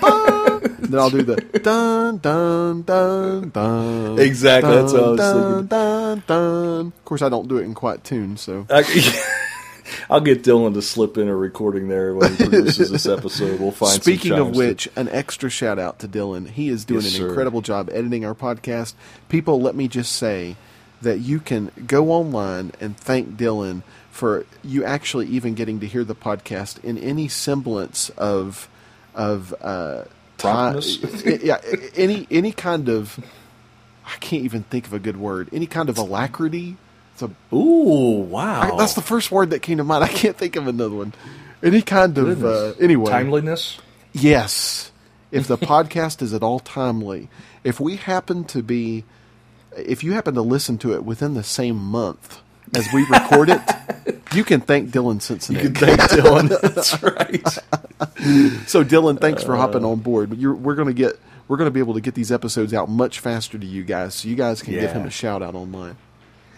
ba. 0.00 0.60
then 0.90 0.98
I'll 1.00 1.10
do 1.10 1.22
the 1.22 1.36
dun 1.36 2.18
dun 2.18 2.82
dun 2.82 3.48
dun. 3.50 4.18
Exactly, 4.18 4.70
Dun, 4.70 4.80
that's 4.80 4.92
what 4.92 5.02
I 5.02 5.08
was 5.08 5.18
dun, 5.18 5.34
thinking. 5.52 5.66
Dun, 5.68 6.22
dun. 6.26 6.86
Of 6.88 7.04
course, 7.04 7.22
I 7.22 7.28
don't 7.28 7.48
do 7.48 7.58
it 7.58 7.62
in 7.62 7.74
quite 7.74 8.04
tune, 8.04 8.36
so 8.36 8.66
I, 8.70 8.82
I'll 10.10 10.20
get 10.20 10.42
Dylan 10.42 10.74
to 10.74 10.82
slip 10.82 11.18
in 11.18 11.28
a 11.28 11.36
recording 11.36 11.88
there 11.88 12.14
when 12.14 12.34
he 12.34 12.44
produces 12.48 12.90
this 12.90 13.06
episode. 13.06 13.60
We'll 13.60 13.72
find. 13.72 13.92
some 13.92 14.00
Speaking 14.02 14.32
of 14.32 14.38
chimes 14.46 14.56
to- 14.58 14.58
which, 14.66 14.88
an 14.96 15.08
extra 15.08 15.50
shout 15.50 15.78
out 15.78 15.98
to 16.00 16.08
Dylan. 16.08 16.48
He 16.48 16.68
is 16.68 16.84
doing 16.84 17.02
Yes, 17.02 17.14
an 17.14 17.20
sir. 17.20 17.28
incredible 17.28 17.60
job 17.60 17.90
editing 17.92 18.24
our 18.24 18.34
podcast. 18.34 18.94
People, 19.28 19.60
let 19.60 19.74
me 19.74 19.88
just 19.88 20.12
say 20.12 20.56
that 21.02 21.18
you 21.18 21.40
can 21.40 21.70
go 21.86 22.10
online 22.10 22.72
and 22.80 22.96
thank 22.96 23.36
Dylan 23.36 23.82
for 24.10 24.46
you 24.62 24.84
actually 24.84 25.26
even 25.26 25.54
getting 25.54 25.80
to 25.80 25.86
hear 25.86 26.04
the 26.04 26.14
podcast 26.14 26.82
in 26.84 26.96
any 26.98 27.26
semblance 27.28 28.08
of 28.10 28.68
of 29.14 29.52
uh, 29.60 30.04
Promptness? 30.42 31.42
yeah, 31.42 31.58
any 31.96 32.26
any 32.30 32.52
kind 32.52 32.88
of 32.88 33.18
I 34.04 34.16
can't 34.18 34.44
even 34.44 34.62
think 34.64 34.86
of 34.86 34.92
a 34.92 34.98
good 34.98 35.16
word. 35.16 35.48
Any 35.52 35.66
kind 35.66 35.88
of 35.88 35.98
alacrity. 35.98 36.76
It's 37.14 37.22
a 37.22 37.30
Ooh, 37.54 38.20
wow. 38.22 38.60
I- 38.72 38.76
that's 38.76 38.94
the 38.94 39.02
first 39.02 39.30
word 39.30 39.50
that 39.50 39.60
came 39.60 39.78
to 39.78 39.84
mind. 39.84 40.04
I 40.04 40.08
can't 40.08 40.36
think 40.36 40.56
of 40.56 40.66
another 40.66 40.94
one. 40.94 41.14
Any 41.62 41.82
kind 41.82 42.16
of 42.18 42.44
uh, 42.44 42.72
anyway. 42.80 43.10
timeliness. 43.10 43.78
Yes. 44.12 44.90
If 45.30 45.46
the 45.46 45.56
podcast 45.72 46.20
is 46.22 46.34
at 46.34 46.42
all 46.42 46.58
timely, 46.58 47.28
if 47.64 47.78
we 47.80 47.96
happen 47.96 48.44
to 48.46 48.62
be, 48.62 49.04
if 49.76 50.02
you 50.02 50.12
happen 50.12 50.34
to 50.34 50.42
listen 50.42 50.76
to 50.78 50.92
it 50.94 51.04
within 51.04 51.34
the 51.34 51.44
same 51.44 51.76
month 51.76 52.40
as 52.74 52.86
we 52.92 53.04
record 53.06 53.48
it, 53.50 53.60
you 54.34 54.44
can 54.44 54.60
thank 54.60 54.90
Dylan 54.90 55.20
Cincinnati. 55.20 55.66
You 55.66 55.72
can 55.72 55.86
thank 55.86 56.00
Dylan. 56.10 56.48
That's 56.74 57.02
right. 57.02 58.68
so 58.68 58.84
Dylan, 58.84 59.20
thanks 59.20 59.42
for 59.42 59.56
hopping 59.56 59.84
on 59.84 60.00
board. 60.00 60.36
You're, 60.36 60.54
we're 60.54 60.74
going 60.74 60.88
to 60.88 60.94
get, 60.94 61.18
we're 61.48 61.56
going 61.56 61.66
to 61.66 61.72
be 61.72 61.80
able 61.80 61.94
to 61.94 62.00
get 62.00 62.14
these 62.14 62.32
episodes 62.32 62.74
out 62.74 62.88
much 62.88 63.20
faster 63.20 63.58
to 63.58 63.66
you 63.66 63.84
guys, 63.84 64.14
so 64.14 64.28
you 64.28 64.36
guys 64.36 64.62
can 64.62 64.74
give 64.74 64.92
him 64.92 65.06
a 65.06 65.10
shout 65.10 65.42
out 65.42 65.54
online. 65.54 65.96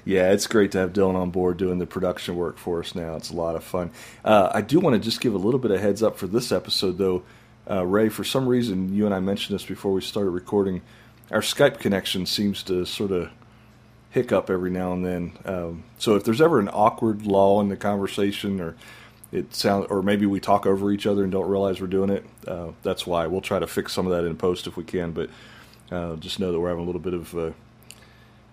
Yeah, 0.04 0.32
it's 0.32 0.46
great 0.46 0.72
to 0.72 0.78
have 0.78 0.92
Dylan 0.92 1.14
on 1.14 1.30
board 1.30 1.56
doing 1.56 1.78
the 1.78 1.86
production 1.86 2.36
work 2.36 2.58
for 2.58 2.80
us 2.80 2.94
now. 2.94 3.16
It's 3.16 3.30
a 3.30 3.34
lot 3.34 3.56
of 3.56 3.64
fun. 3.64 3.90
Uh, 4.24 4.50
I 4.52 4.60
do 4.60 4.78
want 4.78 4.94
to 4.94 5.00
just 5.00 5.20
give 5.20 5.34
a 5.34 5.38
little 5.38 5.60
bit 5.60 5.70
of 5.70 5.80
heads 5.80 6.02
up 6.02 6.18
for 6.18 6.26
this 6.26 6.52
episode, 6.52 6.98
though. 6.98 7.22
Uh, 7.68 7.86
Ray, 7.86 8.10
for 8.10 8.22
some 8.24 8.46
reason, 8.46 8.94
you 8.94 9.06
and 9.06 9.14
I 9.14 9.20
mentioned 9.20 9.54
this 9.54 9.64
before 9.64 9.92
we 9.92 10.02
started 10.02 10.30
recording. 10.30 10.82
Our 11.30 11.40
Skype 11.40 11.78
connection 11.78 12.26
seems 12.26 12.62
to 12.64 12.84
sort 12.84 13.12
of 13.12 13.30
hiccup 14.14 14.48
every 14.48 14.70
now 14.70 14.92
and 14.92 15.04
then. 15.04 15.32
Um, 15.44 15.82
so 15.98 16.14
if 16.14 16.22
there's 16.22 16.40
ever 16.40 16.60
an 16.60 16.68
awkward 16.72 17.26
lull 17.26 17.60
in 17.60 17.68
the 17.68 17.76
conversation, 17.76 18.60
or 18.60 18.76
it 19.32 19.52
sound, 19.52 19.88
or 19.90 20.02
maybe 20.02 20.24
we 20.24 20.38
talk 20.38 20.66
over 20.66 20.92
each 20.92 21.04
other 21.04 21.24
and 21.24 21.32
don't 21.32 21.48
realize 21.48 21.80
we're 21.80 21.88
doing 21.88 22.10
it, 22.10 22.24
uh, 22.46 22.68
that's 22.84 23.04
why. 23.08 23.26
We'll 23.26 23.40
try 23.40 23.58
to 23.58 23.66
fix 23.66 23.92
some 23.92 24.06
of 24.06 24.12
that 24.12 24.24
in 24.24 24.36
post 24.36 24.68
if 24.68 24.76
we 24.76 24.84
can, 24.84 25.10
but 25.10 25.30
uh, 25.90 26.14
just 26.14 26.38
know 26.38 26.52
that 26.52 26.60
we're 26.60 26.68
having 26.68 26.84
a 26.84 26.86
little 26.86 27.00
bit 27.00 27.12
of 27.12 27.36
uh, 27.36 27.50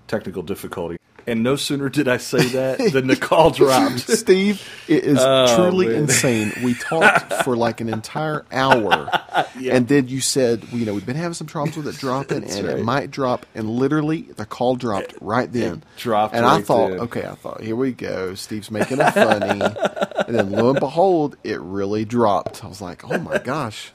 technical 0.08 0.42
difficulty. 0.42 0.98
And 1.28 1.44
no 1.44 1.56
sooner 1.56 1.90
did 1.90 2.08
I 2.08 2.18
say 2.18 2.44
that 2.50 2.78
than 2.94 3.08
the 3.08 3.16
call 3.16 3.52
dropped. 3.52 4.00
Steve, 4.00 4.62
it 4.88 5.04
is 5.04 5.18
Oh, 5.20 5.56
truly 5.56 5.88
man. 5.88 5.96
insane. 6.04 6.54
We 6.64 6.74
talked 6.74 7.32
for 7.44 7.56
like 7.56 7.82
an 7.82 7.90
entire 7.90 8.46
hour, 8.52 9.10
and 9.64 9.88
then 9.88 10.08
you 10.08 10.22
said, 10.22 10.64
you 10.72 10.86
know, 10.86 10.94
we've 10.94 11.06
been 11.06 11.16
having 11.16 11.34
some 11.34 11.48
problems 11.48 11.78
with 11.78 11.88
it 11.88 11.98
dropping, 12.00 12.44
and 12.44 12.68
right. 12.68 12.80
it 12.80 12.84
might 12.84 13.12
drop, 13.12 13.46
and 13.54 13.70
literally 13.70 14.22
the 14.24 14.46
call 14.46 14.76
dropped 14.76 15.14
right 15.22 15.52
then. 15.52 15.84
dropped 15.98 16.34
and 16.36 16.46
I 16.46 16.62
thought, 16.62 16.92
then. 16.92 17.00
okay, 17.02 17.26
I 17.26 17.36
thought, 17.36 17.62
here 17.62 17.76
we 17.76 17.92
go. 17.92 18.34
Steve's 18.36 18.72
making 18.72 19.00
a 19.00 19.12
funny, 19.12 19.62
and 20.28 20.36
then 20.36 20.52
lo 20.52 20.70
and 20.72 20.80
behold, 20.80 21.38
it 21.44 21.60
really 21.62 22.06
dropped. 22.06 22.64
I 22.64 22.68
was 22.68 22.82
like, 22.82 23.04
oh 23.10 23.18
my 23.20 23.38
gosh, 23.38 23.92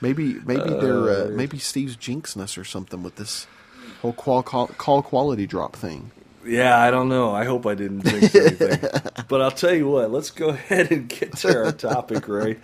maybe 0.00 0.34
maybe 0.44 0.68
they're 0.70 1.26
uh, 1.26 1.30
maybe 1.30 1.58
Steve's 1.58 1.96
jinxing 1.96 2.40
us 2.40 2.58
or 2.58 2.64
something 2.64 3.02
with 3.02 3.16
this 3.16 3.46
whole 4.02 4.12
call 4.12 4.42
call, 4.42 4.68
call 4.68 5.02
quality 5.02 5.46
drop 5.46 5.74
thing. 5.74 6.10
Yeah, 6.48 6.78
I 6.78 6.90
don't 6.90 7.08
know. 7.08 7.32
I 7.34 7.44
hope 7.44 7.66
I 7.66 7.74
didn't 7.74 8.04
jinx 8.04 8.34
anything. 8.34 8.78
but 9.28 9.42
I'll 9.42 9.50
tell 9.50 9.74
you 9.74 9.88
what. 9.88 10.10
Let's 10.10 10.30
go 10.30 10.48
ahead 10.50 10.90
and 10.90 11.08
get 11.08 11.36
to 11.38 11.64
our 11.64 11.72
topic, 11.72 12.26
Ray. 12.26 12.56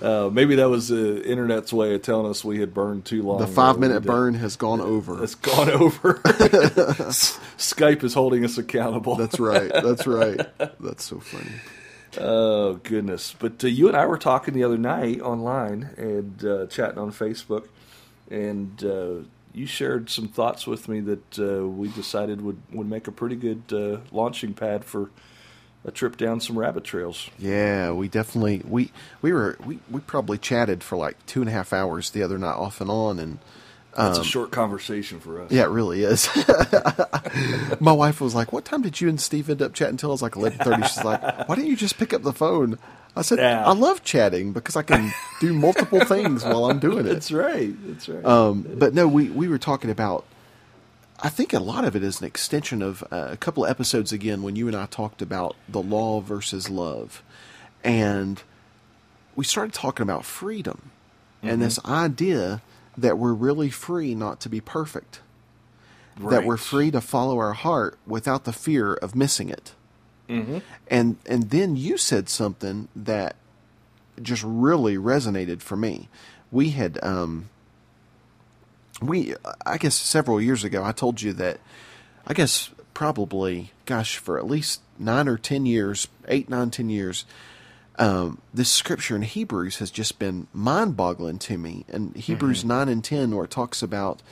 Uh, 0.00 0.30
maybe 0.32 0.56
that 0.56 0.68
was 0.68 0.88
the 0.88 1.22
internet's 1.24 1.72
way 1.72 1.94
of 1.94 2.02
telling 2.02 2.30
us 2.30 2.44
we 2.44 2.60
had 2.60 2.72
burned 2.72 3.04
too 3.04 3.22
long. 3.22 3.38
The 3.40 3.46
five 3.46 3.78
minute 3.78 4.02
burn 4.04 4.34
has 4.34 4.56
gone 4.56 4.80
over. 4.80 5.22
It's 5.22 5.34
gone 5.34 5.70
over. 5.82 6.14
Skype 7.58 8.02
is 8.04 8.14
holding 8.14 8.44
us 8.44 8.58
accountable. 8.58 9.16
That's 9.16 9.38
right. 9.38 9.70
That's 9.72 10.06
right. 10.06 10.40
That's 10.80 11.04
so 11.04 11.20
funny. 11.20 11.52
Oh 12.18 12.74
goodness! 12.82 13.34
But 13.38 13.62
uh, 13.62 13.66
you 13.66 13.88
and 13.88 13.96
I 13.96 14.06
were 14.06 14.16
talking 14.16 14.54
the 14.54 14.64
other 14.64 14.78
night 14.78 15.20
online 15.20 15.90
and 15.98 16.42
uh, 16.44 16.66
chatting 16.66 16.98
on 16.98 17.12
Facebook, 17.12 17.66
and 18.30 18.82
uh, 18.82 19.26
you 19.56 19.66
shared 19.66 20.10
some 20.10 20.28
thoughts 20.28 20.66
with 20.66 20.86
me 20.86 21.00
that 21.00 21.38
uh, 21.38 21.66
we 21.66 21.88
decided 21.88 22.42
would 22.42 22.60
would 22.72 22.88
make 22.88 23.08
a 23.08 23.12
pretty 23.12 23.36
good 23.36 23.62
uh, 23.72 23.98
launching 24.12 24.52
pad 24.52 24.84
for 24.84 25.10
a 25.82 25.90
trip 25.90 26.18
down 26.18 26.40
some 26.40 26.58
rabbit 26.58 26.84
trails. 26.84 27.30
Yeah, 27.38 27.92
we 27.92 28.06
definitely 28.06 28.62
we 28.68 28.92
we 29.22 29.32
were 29.32 29.56
we, 29.64 29.78
we 29.90 30.00
probably 30.00 30.36
chatted 30.36 30.84
for 30.84 30.96
like 30.98 31.24
two 31.24 31.40
and 31.40 31.48
a 31.48 31.52
half 31.52 31.72
hours 31.72 32.10
the 32.10 32.22
other 32.22 32.36
night 32.36 32.54
off 32.54 32.82
and 32.82 32.90
on 32.90 33.18
and 33.18 33.38
That's 33.96 34.18
a 34.18 34.24
short 34.24 34.50
conversation 34.50 35.20
for 35.20 35.40
us. 35.42 35.50
Um, 35.50 35.56
yeah, 35.56 35.64
it 35.64 35.70
really 35.70 36.02
is. 36.02 36.28
My 37.80 37.92
wife 37.92 38.20
was 38.20 38.34
like, 38.34 38.52
"What 38.52 38.64
time 38.64 38.82
did 38.82 39.00
you 39.00 39.08
and 39.08 39.20
Steve 39.20 39.48
end 39.50 39.62
up 39.62 39.74
chatting 39.74 39.94
until?" 39.94 40.10
I 40.10 40.12
was 40.12 40.22
like 40.22 40.36
eleven 40.36 40.58
thirty. 40.58 40.82
She's 40.82 41.04
like, 41.04 41.48
"Why 41.48 41.54
didn't 41.54 41.70
you 41.70 41.76
just 41.76 41.98
pick 41.98 42.12
up 42.12 42.22
the 42.22 42.32
phone?" 42.32 42.78
I 43.16 43.22
said, 43.22 43.38
Yeah. 43.38 43.66
"I 43.66 43.72
love 43.72 44.04
chatting 44.04 44.52
because 44.52 44.76
I 44.76 44.82
can 44.82 45.12
do 45.40 45.52
multiple 45.54 46.04
things 46.04 46.44
while 46.44 46.66
I'm 46.70 46.78
doing 46.78 47.06
it." 47.06 47.14
That's 47.14 47.32
right. 47.32 47.74
That's 47.86 48.08
right. 48.08 48.24
Um, 48.24 48.66
but 48.74 48.92
no, 48.94 49.08
we, 49.08 49.30
we 49.30 49.48
were 49.48 49.58
talking 49.58 49.90
about. 49.90 50.24
I 51.20 51.30
think 51.30 51.54
a 51.54 51.60
lot 51.60 51.84
of 51.86 51.96
it 51.96 52.02
is 52.02 52.20
an 52.20 52.26
extension 52.26 52.82
of 52.82 53.02
uh, 53.10 53.28
a 53.30 53.36
couple 53.38 53.64
of 53.64 53.70
episodes 53.70 54.12
again 54.12 54.42
when 54.42 54.54
you 54.54 54.66
and 54.68 54.76
I 54.76 54.84
talked 54.84 55.22
about 55.22 55.56
the 55.66 55.80
law 55.80 56.20
versus 56.20 56.68
love, 56.68 57.22
and 57.82 58.42
we 59.34 59.44
started 59.44 59.72
talking 59.72 60.02
about 60.02 60.24
freedom 60.26 60.90
and 61.42 61.62
this 61.62 61.78
idea 61.86 62.60
that 62.96 63.18
we're 63.18 63.32
really 63.34 63.70
free 63.70 64.14
not 64.14 64.40
to 64.40 64.48
be 64.48 64.60
perfect, 64.60 65.20
that 66.30 66.44
we're 66.44 66.56
free 66.56 66.90
to 66.90 67.00
follow 67.00 67.38
our 67.38 67.52
heart 67.52 67.98
without 68.06 68.44
the 68.44 68.52
fear 68.52 68.94
of 68.94 69.14
missing 69.14 69.48
it. 69.50 69.72
And 70.88 71.16
and 71.26 71.50
then 71.50 71.76
you 71.76 71.96
said 71.98 72.28
something 72.28 72.88
that 72.96 73.36
just 74.20 74.42
really 74.44 74.96
resonated 74.96 75.60
for 75.62 75.76
me. 75.76 76.08
We 76.50 76.70
had 76.70 76.98
um, 77.02 77.48
we 79.02 79.34
I 79.64 79.76
guess 79.78 79.94
several 79.94 80.40
years 80.40 80.64
ago 80.64 80.82
I 80.82 80.92
told 80.92 81.20
you 81.22 81.32
that 81.34 81.60
I 82.26 82.32
guess 82.34 82.70
probably 82.94 83.72
gosh 83.84 84.16
for 84.16 84.38
at 84.38 84.46
least 84.46 84.80
nine 84.98 85.28
or 85.28 85.36
ten 85.36 85.66
years, 85.66 86.08
eight, 86.28 86.48
nine, 86.48 86.70
ten 86.70 86.88
years, 86.88 87.24
um, 87.98 88.38
this 88.52 88.70
scripture 88.70 89.16
in 89.16 89.22
Hebrews 89.22 89.78
has 89.78 89.90
just 89.90 90.18
been 90.18 90.46
mind 90.52 90.96
boggling 90.96 91.38
to 91.40 91.56
me. 91.58 91.84
And 91.88 92.14
Hebrews 92.16 92.64
nine 92.64 92.88
and 92.88 93.02
ten 93.02 93.34
where 93.34 93.44
it 93.44 93.50
talks 93.50 93.82
about 93.82 94.22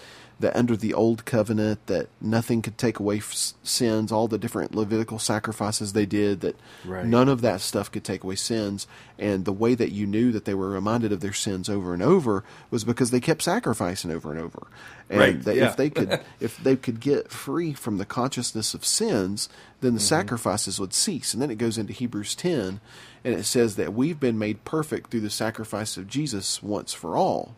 that 0.41 0.57
under 0.57 0.77
the 0.77 0.93
old 0.93 1.25
covenant 1.25 1.87
that 1.87 2.09
nothing 2.21 2.61
could 2.61 2.77
take 2.77 2.99
away 2.99 3.19
f- 3.19 3.53
sins, 3.63 4.11
all 4.11 4.27
the 4.27 4.37
different 4.37 4.75
Levitical 4.75 5.21
sacrifices 5.21 5.93
they 5.93 6.07
did, 6.07 6.41
that 6.41 6.59
Right. 6.85 7.07
none 7.07 7.29
of 7.29 7.41
that 7.43 7.61
stuff 7.61 7.91
could 7.91 8.03
take 8.03 8.25
away 8.25 8.35
sins. 8.35 8.89
And 9.17 9.45
the 9.45 9.53
way 9.53 9.77
that 9.77 9.93
you 9.93 10.07
knew 10.09 10.33
that 10.33 10.45
they 10.45 10.55
were 10.55 10.71
reminded 10.71 11.13
of 11.13 11.21
their 11.21 11.33
sins 11.33 11.69
over 11.69 11.95
and 11.95 12.03
over 12.03 12.43
was 12.69 12.83
because 12.83 13.13
they 13.13 13.21
kept 13.21 13.43
sacrificing 13.43 14.11
over 14.11 14.33
and 14.33 14.41
over. 14.41 14.67
And 15.09 15.21
Right, 15.21 15.43
that 15.45 15.55
yeah. 15.55 15.69
if 15.69 15.77
they 15.77 15.89
could 15.89 16.21
if 16.41 16.59
they 16.59 16.75
could 16.75 16.99
get 16.99 17.31
free 17.31 17.73
from 17.73 17.99
the 17.99 18.05
consciousness 18.05 18.75
of 18.75 18.85
sins, 18.85 19.49
then 19.83 19.95
the 19.95 20.01
Mm-hmm. 20.01 20.05
sacrifices 20.07 20.81
would 20.81 20.93
cease. 20.93 21.33
And 21.33 21.41
then 21.41 21.51
it 21.53 21.59
goes 21.59 21.79
into 21.79 21.93
Hebrews 21.93 22.35
10 22.35 22.81
and 23.25 23.35
it 23.35 23.45
says 23.45 23.77
that 23.77 23.95
we've 23.95 24.21
been 24.21 24.39
made 24.39 24.65
perfect 24.65 25.11
through 25.11 25.21
the 25.21 25.31
sacrifice 25.31 25.97
of 25.97 26.09
Jesus 26.09 26.63
once 26.63 26.93
for 26.93 27.17
all. 27.17 27.57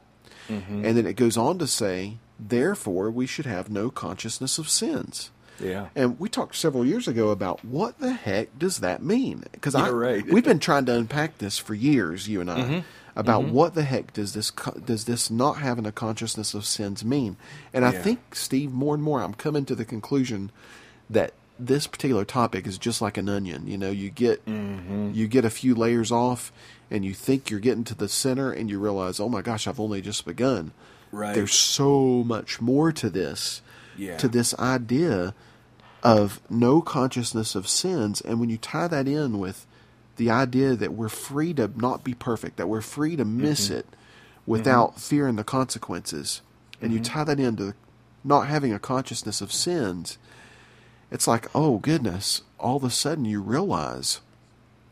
Mm-hmm. 0.48 0.84
And 0.84 0.96
then 0.96 1.06
it 1.06 1.16
goes 1.16 1.36
on 1.36 1.58
to 1.58 1.66
say, 1.66 2.18
therefore 2.38 3.10
we 3.10 3.26
should 3.26 3.46
have 3.46 3.68
no 3.68 3.90
consciousness 3.90 4.58
of 4.58 4.68
sins. 4.68 5.30
yeah. 5.58 5.88
And 5.96 6.20
we 6.20 6.28
talked 6.28 6.54
several 6.54 6.84
years 6.86 7.08
ago 7.08 7.30
about 7.30 7.64
what 7.64 7.98
the 7.98 8.12
heck 8.12 8.56
does 8.58 8.78
that 8.78 9.02
mean? 9.02 9.44
Because 9.52 9.74
I 9.74 9.90
right. 9.90 10.24
we've 10.24 10.44
been 10.44 10.60
trying 10.60 10.84
to 10.86 10.94
unpack 10.94 11.38
this 11.38 11.58
for 11.58 11.74
years, 11.74 12.28
you 12.28 12.40
and 12.40 12.50
I, 12.50 12.60
Mm-hmm. 12.60 12.78
about 13.16 13.44
what 13.44 13.74
the 13.74 13.82
heck 13.82 14.12
does 14.12 14.34
this 14.34 14.50
does 14.84 15.06
this 15.06 15.30
not 15.30 15.54
having 15.56 15.86
a 15.86 15.92
consciousness 15.92 16.52
of 16.54 16.64
sins 16.66 17.04
mean? 17.04 17.36
And 17.72 17.84
I 17.84 17.90
think 17.90 18.34
Steve, 18.34 18.70
more 18.70 18.94
and 18.94 19.02
more, 19.02 19.22
I'm 19.22 19.34
coming 19.34 19.64
to 19.64 19.74
the 19.74 19.86
conclusion 19.86 20.52
that 21.08 21.32
this 21.58 21.86
particular 21.86 22.24
topic 22.24 22.66
is 22.66 22.78
just 22.78 23.00
like 23.00 23.16
an 23.16 23.28
onion. 23.28 23.66
You 23.66 23.78
know, 23.78 23.90
you 23.90 24.10
get 24.10 24.44
Mm-hmm. 24.46 25.12
you 25.14 25.26
get 25.28 25.44
a 25.44 25.50
few 25.50 25.74
layers 25.74 26.12
off, 26.12 26.52
and 26.90 27.04
you 27.04 27.14
think 27.14 27.50
you're 27.50 27.60
getting 27.60 27.84
to 27.84 27.94
the 27.94 28.08
center, 28.08 28.52
and 28.52 28.70
you 28.70 28.78
realize, 28.78 29.20
oh 29.20 29.28
my 29.28 29.42
gosh, 29.42 29.66
I've 29.66 29.80
only 29.80 30.00
just 30.00 30.24
begun. 30.24 30.72
Right. 31.12 31.34
There's 31.34 31.54
so 31.54 32.22
much 32.24 32.60
more 32.60 32.92
to 32.92 33.08
this 33.08 33.62
Yeah. 33.96 34.16
to 34.18 34.28
this 34.28 34.54
idea 34.58 35.34
of 36.02 36.40
no 36.50 36.80
consciousness 36.80 37.54
of 37.54 37.68
sins. 37.68 38.20
And 38.20 38.38
when 38.38 38.50
you 38.50 38.58
tie 38.58 38.88
that 38.88 39.08
in 39.08 39.38
with 39.38 39.66
the 40.16 40.30
idea 40.30 40.76
that 40.76 40.92
we're 40.92 41.08
free 41.08 41.52
to 41.54 41.70
not 41.74 42.04
be 42.04 42.14
perfect, 42.14 42.56
that 42.58 42.68
we're 42.68 42.80
free 42.80 43.16
to 43.16 43.24
miss 43.24 43.66
mm-hmm. 43.66 43.78
it 43.78 43.86
without 44.46 44.90
mm-hmm. 44.90 45.00
fearing 45.00 45.36
the 45.36 45.44
consequences, 45.44 46.42
and 46.80 46.92
you 46.92 47.00
mm-hmm. 47.00 47.12
tie 47.12 47.24
that 47.24 47.40
into 47.40 47.74
not 48.22 48.46
having 48.46 48.72
a 48.72 48.78
consciousness 48.78 49.40
of 49.40 49.52
sins, 49.52 50.18
it's 51.10 51.26
like, 51.26 51.48
oh 51.54 51.78
goodness, 51.78 52.42
all 52.58 52.76
of 52.76 52.84
a 52.84 52.90
sudden 52.90 53.24
you 53.24 53.40
realize 53.40 54.20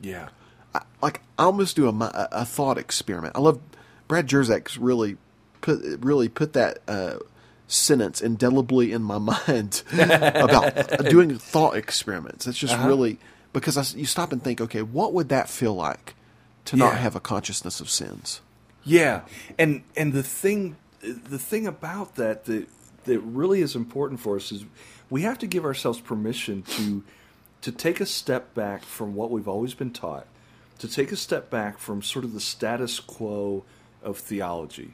yeah. 0.00 0.28
I, 0.75 0.83
like 1.02 1.21
I 1.38 1.44
almost 1.44 1.76
do 1.76 1.88
a, 1.88 2.28
a 2.33 2.44
thought 2.44 2.78
experiment. 2.78 3.37
I 3.37 3.40
love 3.40 3.61
Brad 4.09 4.26
Jersak's 4.26 4.76
really 4.76 5.16
put 5.61 5.80
really 6.00 6.28
put 6.28 6.52
that 6.52 6.78
uh, 6.87 7.18
sentence 7.66 8.21
indelibly 8.21 8.92
in 8.92 9.02
my 9.02 9.18
mind 9.49 9.83
about 9.92 11.09
doing 11.09 11.38
thought 11.38 11.76
experiments. 11.76 12.47
It's 12.47 12.59
just 12.59 12.76
really 12.78 13.18
because 13.52 13.76
I 13.76 13.99
you 13.99 14.06
stop 14.06 14.33
and 14.33 14.42
think, 14.42 14.61
okay, 14.61 14.83
what 14.83 15.12
would 15.12 15.28
that 15.30 15.49
feel 15.49 15.75
like 15.75 16.14
to 16.66 16.76
not 16.76 16.97
have 16.97 17.16
a 17.16 17.21
consciousness 17.21 17.80
of 17.80 17.88
sins? 17.88 18.40
Yeah, 18.85 19.23
and 19.59 19.83
and 19.97 20.12
the 20.12 20.23
thing 20.23 20.76
the 21.00 21.38
thing 21.38 21.66
about 21.66 22.16
that 22.16 22.44
that 22.44 22.68
that 23.04 23.21
really 23.21 23.61
is 23.61 23.75
important 23.75 24.21
for 24.21 24.37
us 24.37 24.52
is 24.52 24.64
we 25.11 25.23
have 25.23 25.38
to 25.38 25.46
give 25.46 25.64
ourselves 25.64 26.00
permission 26.00 26.62
to 26.62 27.02
to 27.62 27.73
take 27.73 27.99
a 28.00 28.06
step 28.06 28.54
back 28.54 28.82
from 28.82 29.14
what 29.14 29.30
we've 29.30 29.49
always 29.49 29.73
been 29.73 29.90
taught, 29.90 30.26
to 30.78 30.87
take 30.87 31.11
a 31.12 31.16
step 31.16 31.49
back 31.49 31.78
from 31.78 32.02
sort 32.02 32.25
of 32.25 32.34
the 32.34 32.40
status 32.40 33.00
quo 33.00 33.64
of 34.02 34.18
theology, 34.18 34.92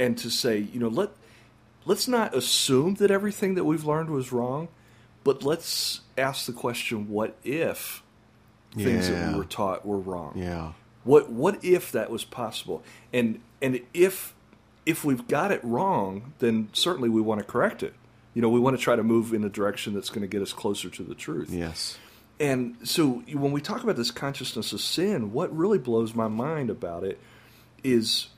and 0.00 0.16
to 0.16 0.30
say, 0.30 0.58
you 0.58 0.80
know, 0.80 0.88
let 0.88 1.10
let's 1.84 2.08
not 2.08 2.34
assume 2.34 2.94
that 2.94 3.10
everything 3.10 3.54
that 3.54 3.64
we've 3.64 3.84
learned 3.84 4.08
was 4.10 4.32
wrong, 4.32 4.68
but 5.24 5.42
let's 5.42 6.00
ask 6.16 6.46
the 6.46 6.52
question, 6.52 7.08
what 7.08 7.36
if 7.44 8.02
things 8.74 9.08
that 9.08 9.32
we 9.32 9.38
were 9.38 9.44
taught 9.44 9.84
were 9.84 9.98
wrong? 9.98 10.32
Yeah, 10.36 10.72
What 11.04 11.30
what 11.30 11.62
if 11.64 11.92
that 11.92 12.10
was 12.10 12.24
possible? 12.24 12.82
And 13.12 13.40
and 13.60 13.80
if 13.92 14.34
if 14.86 15.04
we've 15.04 15.26
got 15.28 15.52
it 15.52 15.60
wrong, 15.62 16.32
then 16.38 16.68
certainly 16.72 17.08
we 17.08 17.20
want 17.20 17.40
to 17.40 17.44
correct 17.44 17.82
it. 17.82 17.94
You 18.34 18.42
know, 18.42 18.48
we 18.48 18.60
want 18.60 18.76
to 18.76 18.82
try 18.82 18.96
to 18.96 19.02
move 19.02 19.34
in 19.34 19.44
a 19.44 19.48
direction 19.48 19.94
that's 19.94 20.08
going 20.08 20.22
to 20.22 20.26
get 20.26 20.42
us 20.42 20.52
closer 20.52 20.88
to 20.90 21.02
the 21.02 21.14
truth. 21.14 21.50
yes, 21.50 21.98
And 22.40 22.76
so 22.82 23.22
when 23.32 23.52
we 23.52 23.60
talk 23.60 23.82
about 23.82 23.96
this 23.96 24.10
consciousness 24.10 24.72
of 24.72 24.80
sin, 24.80 25.32
what 25.32 25.54
really 25.56 25.78
blows 25.78 26.14
my 26.14 26.28
mind 26.28 26.70
about 26.70 27.04
it 27.04 27.20
is 27.84 28.28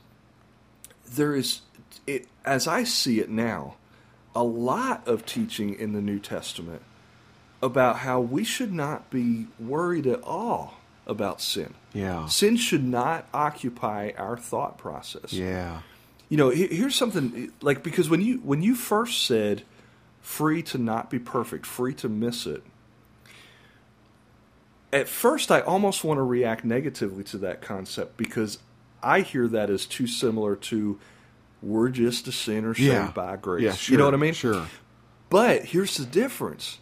there 1.07 1.35
is, 1.35 1.61
it, 2.05 2.27
as 2.43 2.67
I 2.67 2.83
see 2.83 3.19
it 3.19 3.29
now, 3.29 3.75
a 4.35 4.43
lot 4.43 5.07
of 5.07 5.25
teaching 5.25 5.73
in 5.73 5.93
the 5.93 6.01
New 6.01 6.19
Testament 6.19 6.81
about 7.61 7.99
how 7.99 8.19
we 8.19 8.43
should 8.43 8.73
not 8.73 9.09
be 9.09 9.47
worried 9.57 10.05
at 10.05 10.21
all 10.23 10.75
about 11.07 11.39
sin. 11.39 11.73
Yeah. 11.93 12.25
Sin 12.27 12.57
should 12.57 12.83
not 12.83 13.27
occupy 13.33 14.11
our 14.17 14.37
thought 14.37 14.77
process. 14.77 15.31
Yeah. 15.31 15.81
You 16.27 16.37
know, 16.37 16.49
here's 16.49 16.95
something 16.95 17.51
like 17.61 17.83
because 17.83 18.09
when 18.09 18.19
you 18.19 18.37
when 18.39 18.61
you 18.61 18.75
first 18.75 19.25
said 19.25 19.63
free 20.25 20.63
to 20.63 20.77
not 20.79 21.11
be 21.11 21.19
perfect, 21.19 21.67
free 21.67 21.93
to 21.93 22.09
miss 22.09 22.47
it. 22.47 22.63
At 24.91 25.07
first 25.07 25.51
I 25.51 25.59
almost 25.61 26.03
want 26.03 26.17
to 26.17 26.23
react 26.23 26.65
negatively 26.65 27.23
to 27.25 27.37
that 27.39 27.61
concept 27.61 28.17
because 28.17 28.57
I 29.03 29.21
hear 29.21 29.47
that 29.49 29.69
as 29.69 29.85
too 29.85 30.07
similar 30.07 30.55
to 30.55 30.99
we're 31.61 31.89
just 31.89 32.27
a 32.27 32.31
sinner 32.31 32.73
saved 32.73 32.87
Yeah. 32.87 33.11
by 33.11 33.35
grace. 33.35 33.61
Yeah, 33.63 33.75
You 33.93 33.97
know 33.97 34.05
what 34.05 34.13
I 34.15 34.17
mean? 34.17 34.33
sure. 34.33 34.67
But 35.29 35.65
here's 35.65 35.97
the 35.97 36.05
difference. 36.05 36.79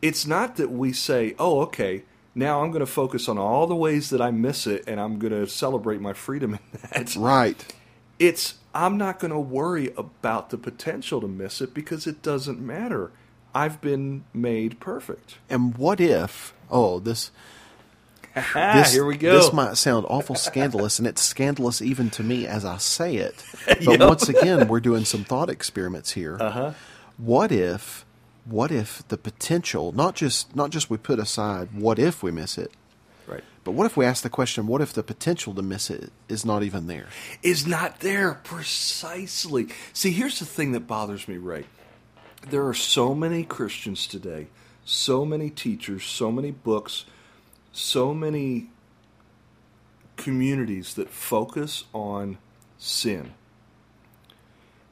It's 0.00 0.26
not 0.26 0.56
that 0.56 0.70
we 0.70 0.92
say, 0.92 1.34
"Oh, 1.38 1.60
okay, 1.62 2.04
now 2.34 2.62
I'm 2.62 2.70
going 2.70 2.80
to 2.80 2.86
focus 2.86 3.28
on 3.28 3.38
all 3.38 3.66
the 3.66 3.76
ways 3.76 4.10
that 4.10 4.20
I 4.20 4.30
miss 4.30 4.66
it 4.66 4.84
and 4.86 4.98
I'm 5.00 5.18
going 5.18 5.32
to 5.32 5.46
celebrate 5.46 6.00
my 6.00 6.12
freedom 6.14 6.54
in 6.54 6.60
that." 6.90 7.16
Right. 7.16 7.74
It's 8.18 8.54
I'm 8.74 8.96
not 8.96 9.18
going 9.18 9.32
to 9.32 9.38
worry 9.38 9.92
about 9.96 10.50
the 10.50 10.58
potential 10.58 11.20
to 11.20 11.28
miss 11.28 11.60
it 11.60 11.74
because 11.74 12.06
it 12.06 12.22
doesn't 12.22 12.60
matter. 12.60 13.12
I've 13.54 13.80
been 13.80 14.24
made 14.32 14.80
perfect. 14.80 15.36
And 15.50 15.76
what 15.76 16.00
if? 16.00 16.54
Oh, 16.70 16.98
this. 16.98 17.30
Ah, 18.34 18.72
this 18.76 18.94
here 18.94 19.04
we 19.04 19.18
go. 19.18 19.34
This 19.34 19.52
might 19.52 19.76
sound 19.76 20.06
awful 20.08 20.36
scandalous, 20.36 20.98
and 20.98 21.06
it's 21.06 21.20
scandalous 21.20 21.82
even 21.82 22.08
to 22.10 22.22
me 22.22 22.46
as 22.46 22.64
I 22.64 22.78
say 22.78 23.16
it. 23.16 23.44
But 23.84 24.00
once 24.00 24.26
again, 24.26 24.68
we're 24.68 24.80
doing 24.80 25.04
some 25.04 25.22
thought 25.22 25.50
experiments 25.50 26.12
here. 26.12 26.38
Uh-huh. 26.40 26.72
What 27.18 27.52
if? 27.52 28.06
What 28.46 28.72
if 28.72 29.06
the 29.08 29.18
potential, 29.18 29.92
not 29.92 30.14
just 30.14 30.56
not 30.56 30.70
just 30.70 30.88
we 30.88 30.96
put 30.96 31.18
aside, 31.18 31.74
what 31.74 31.98
if 31.98 32.22
we 32.22 32.30
miss 32.30 32.56
it. 32.56 32.72
But 33.64 33.72
what 33.72 33.86
if 33.86 33.96
we 33.96 34.04
ask 34.04 34.22
the 34.22 34.30
question, 34.30 34.66
what 34.66 34.80
if 34.80 34.92
the 34.92 35.02
potential 35.02 35.54
to 35.54 35.62
miss 35.62 35.90
it 35.90 36.10
is 36.28 36.44
not 36.44 36.62
even 36.62 36.86
there? 36.86 37.06
is 37.42 37.66
not 37.66 38.00
there 38.00 38.34
precisely. 38.34 39.68
See, 39.92 40.10
here's 40.10 40.38
the 40.38 40.44
thing 40.44 40.72
that 40.72 40.86
bothers 40.86 41.28
me, 41.28 41.36
Ray. 41.36 41.66
There 42.48 42.66
are 42.66 42.74
so 42.74 43.14
many 43.14 43.44
Christians 43.44 44.06
today, 44.08 44.48
so 44.84 45.24
many 45.24 45.48
teachers, 45.48 46.04
so 46.04 46.32
many 46.32 46.50
books, 46.50 47.04
so 47.70 48.12
many 48.12 48.70
communities 50.16 50.94
that 50.94 51.08
focus 51.08 51.84
on 51.92 52.38
sin 52.78 53.32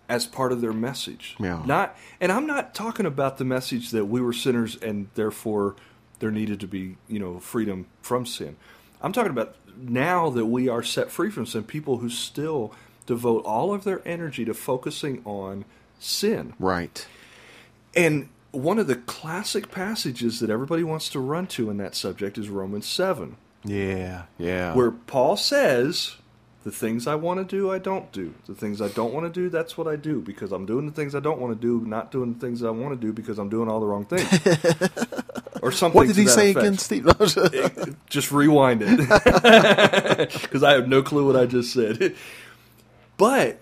as 0.08 0.26
part 0.26 0.50
of 0.52 0.60
their 0.60 0.72
message. 0.72 1.36
Yeah. 1.38 1.62
Not 1.64 1.96
and 2.20 2.32
I'm 2.32 2.46
not 2.46 2.74
talking 2.74 3.06
about 3.06 3.38
the 3.38 3.44
message 3.44 3.90
that 3.90 4.06
we 4.06 4.20
were 4.20 4.32
sinners 4.32 4.76
and 4.76 5.08
therefore 5.14 5.76
there 6.20 6.30
needed 6.30 6.60
to 6.60 6.66
be, 6.66 6.96
you 7.08 7.18
know, 7.18 7.38
freedom 7.40 7.86
from 8.02 8.24
sin. 8.24 8.56
I'm 9.02 9.12
talking 9.12 9.30
about 9.32 9.56
now 9.76 10.30
that 10.30 10.46
we 10.46 10.68
are 10.68 10.82
set 10.82 11.10
free 11.10 11.30
from 11.30 11.46
sin, 11.46 11.64
people 11.64 11.98
who 11.98 12.08
still 12.10 12.72
devote 13.06 13.44
all 13.44 13.74
of 13.74 13.84
their 13.84 14.06
energy 14.06 14.44
to 14.44 14.54
focusing 14.54 15.22
on 15.24 15.64
sin. 15.98 16.52
Right. 16.58 17.06
And 17.94 18.28
one 18.52 18.78
of 18.78 18.86
the 18.86 18.96
classic 18.96 19.70
passages 19.70 20.40
that 20.40 20.50
everybody 20.50 20.84
wants 20.84 21.08
to 21.10 21.20
run 21.20 21.46
to 21.48 21.70
in 21.70 21.78
that 21.78 21.94
subject 21.94 22.36
is 22.38 22.48
Romans 22.48 22.86
7, 22.86 23.36
Yeah. 23.64 24.24
Yeah. 24.38 24.74
where 24.74 24.90
Paul 24.90 25.36
says, 25.36 26.16
The 26.62 26.70
things 26.70 27.06
I 27.06 27.14
want 27.14 27.38
to 27.38 27.44
do, 27.56 27.70
I 27.70 27.78
don't 27.78 28.12
do. 28.12 28.34
The 28.46 28.54
things 28.54 28.82
I 28.82 28.88
don't 28.88 29.14
want 29.14 29.24
to 29.24 29.32
do, 29.32 29.48
that's 29.48 29.78
what 29.78 29.88
I 29.88 29.96
do 29.96 30.20
because 30.20 30.52
I'm 30.52 30.66
doing 30.66 30.84
the 30.84 30.92
things 30.92 31.14
I 31.14 31.20
don't 31.20 31.40
want 31.40 31.58
to 31.58 31.60
do, 31.60 31.86
not 31.86 32.10
doing 32.10 32.34
the 32.34 32.38
things 32.38 32.62
I 32.62 32.68
want 32.68 32.98
to 32.98 33.06
do 33.06 33.14
because 33.14 33.38
I'm 33.38 33.48
doing 33.48 33.68
all 33.68 33.80
the 33.80 33.86
wrong 33.86 34.04
things. 34.04 34.28
or 35.62 35.72
something. 35.72 35.96
what 35.96 36.06
did 36.06 36.14
to 36.14 36.20
he 36.20 36.26
that 36.26 36.32
say 36.32 36.50
effect. 36.50 36.66
again, 36.66 36.78
Steve? 36.78 37.96
just 38.10 38.30
rewind 38.30 38.82
it 38.84 38.98
because 40.42 40.62
I 40.62 40.72
have 40.72 40.88
no 40.88 41.02
clue 41.02 41.26
what 41.26 41.36
I 41.36 41.46
just 41.46 41.72
said. 41.72 42.14
But 43.16 43.58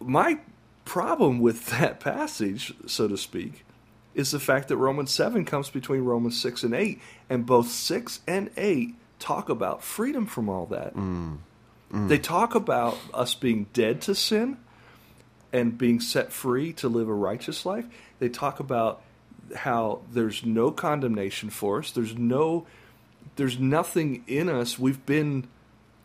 my 0.00 0.38
problem 0.84 1.40
with 1.40 1.66
that 1.66 2.00
passage, 2.00 2.74
so 2.86 3.06
to 3.08 3.16
speak, 3.16 3.64
is 4.14 4.32
the 4.32 4.40
fact 4.40 4.68
that 4.68 4.76
Romans 4.76 5.12
7 5.12 5.44
comes 5.44 5.70
between 5.70 6.02
Romans 6.02 6.40
6 6.40 6.64
and 6.64 6.74
8, 6.74 7.00
and 7.28 7.46
both 7.46 7.68
6 7.68 8.20
and 8.26 8.50
8 8.56 8.94
talk 9.18 9.48
about 9.48 9.84
freedom 9.84 10.26
from 10.26 10.48
all 10.48 10.66
that. 10.66 10.94
Mm. 10.94 11.38
Mm. 11.92 12.08
They 12.08 12.18
talk 12.18 12.54
about 12.54 12.98
us 13.12 13.34
being 13.34 13.66
dead 13.72 14.00
to 14.02 14.14
sin 14.14 14.58
and 15.52 15.76
being 15.76 16.00
set 16.00 16.32
free 16.32 16.72
to 16.74 16.88
live 16.88 17.08
a 17.08 17.14
righteous 17.14 17.66
life. 17.66 17.86
They 18.18 18.28
talk 18.28 18.60
about 18.60 19.02
how 19.56 20.02
there's 20.12 20.44
no 20.44 20.70
condemnation 20.70 21.50
for 21.50 21.80
us. 21.80 21.90
There's 21.90 22.16
no 22.16 22.66
there's 23.36 23.58
nothing 23.58 24.24
in 24.26 24.48
us. 24.48 24.78
We've 24.78 25.04
been 25.06 25.48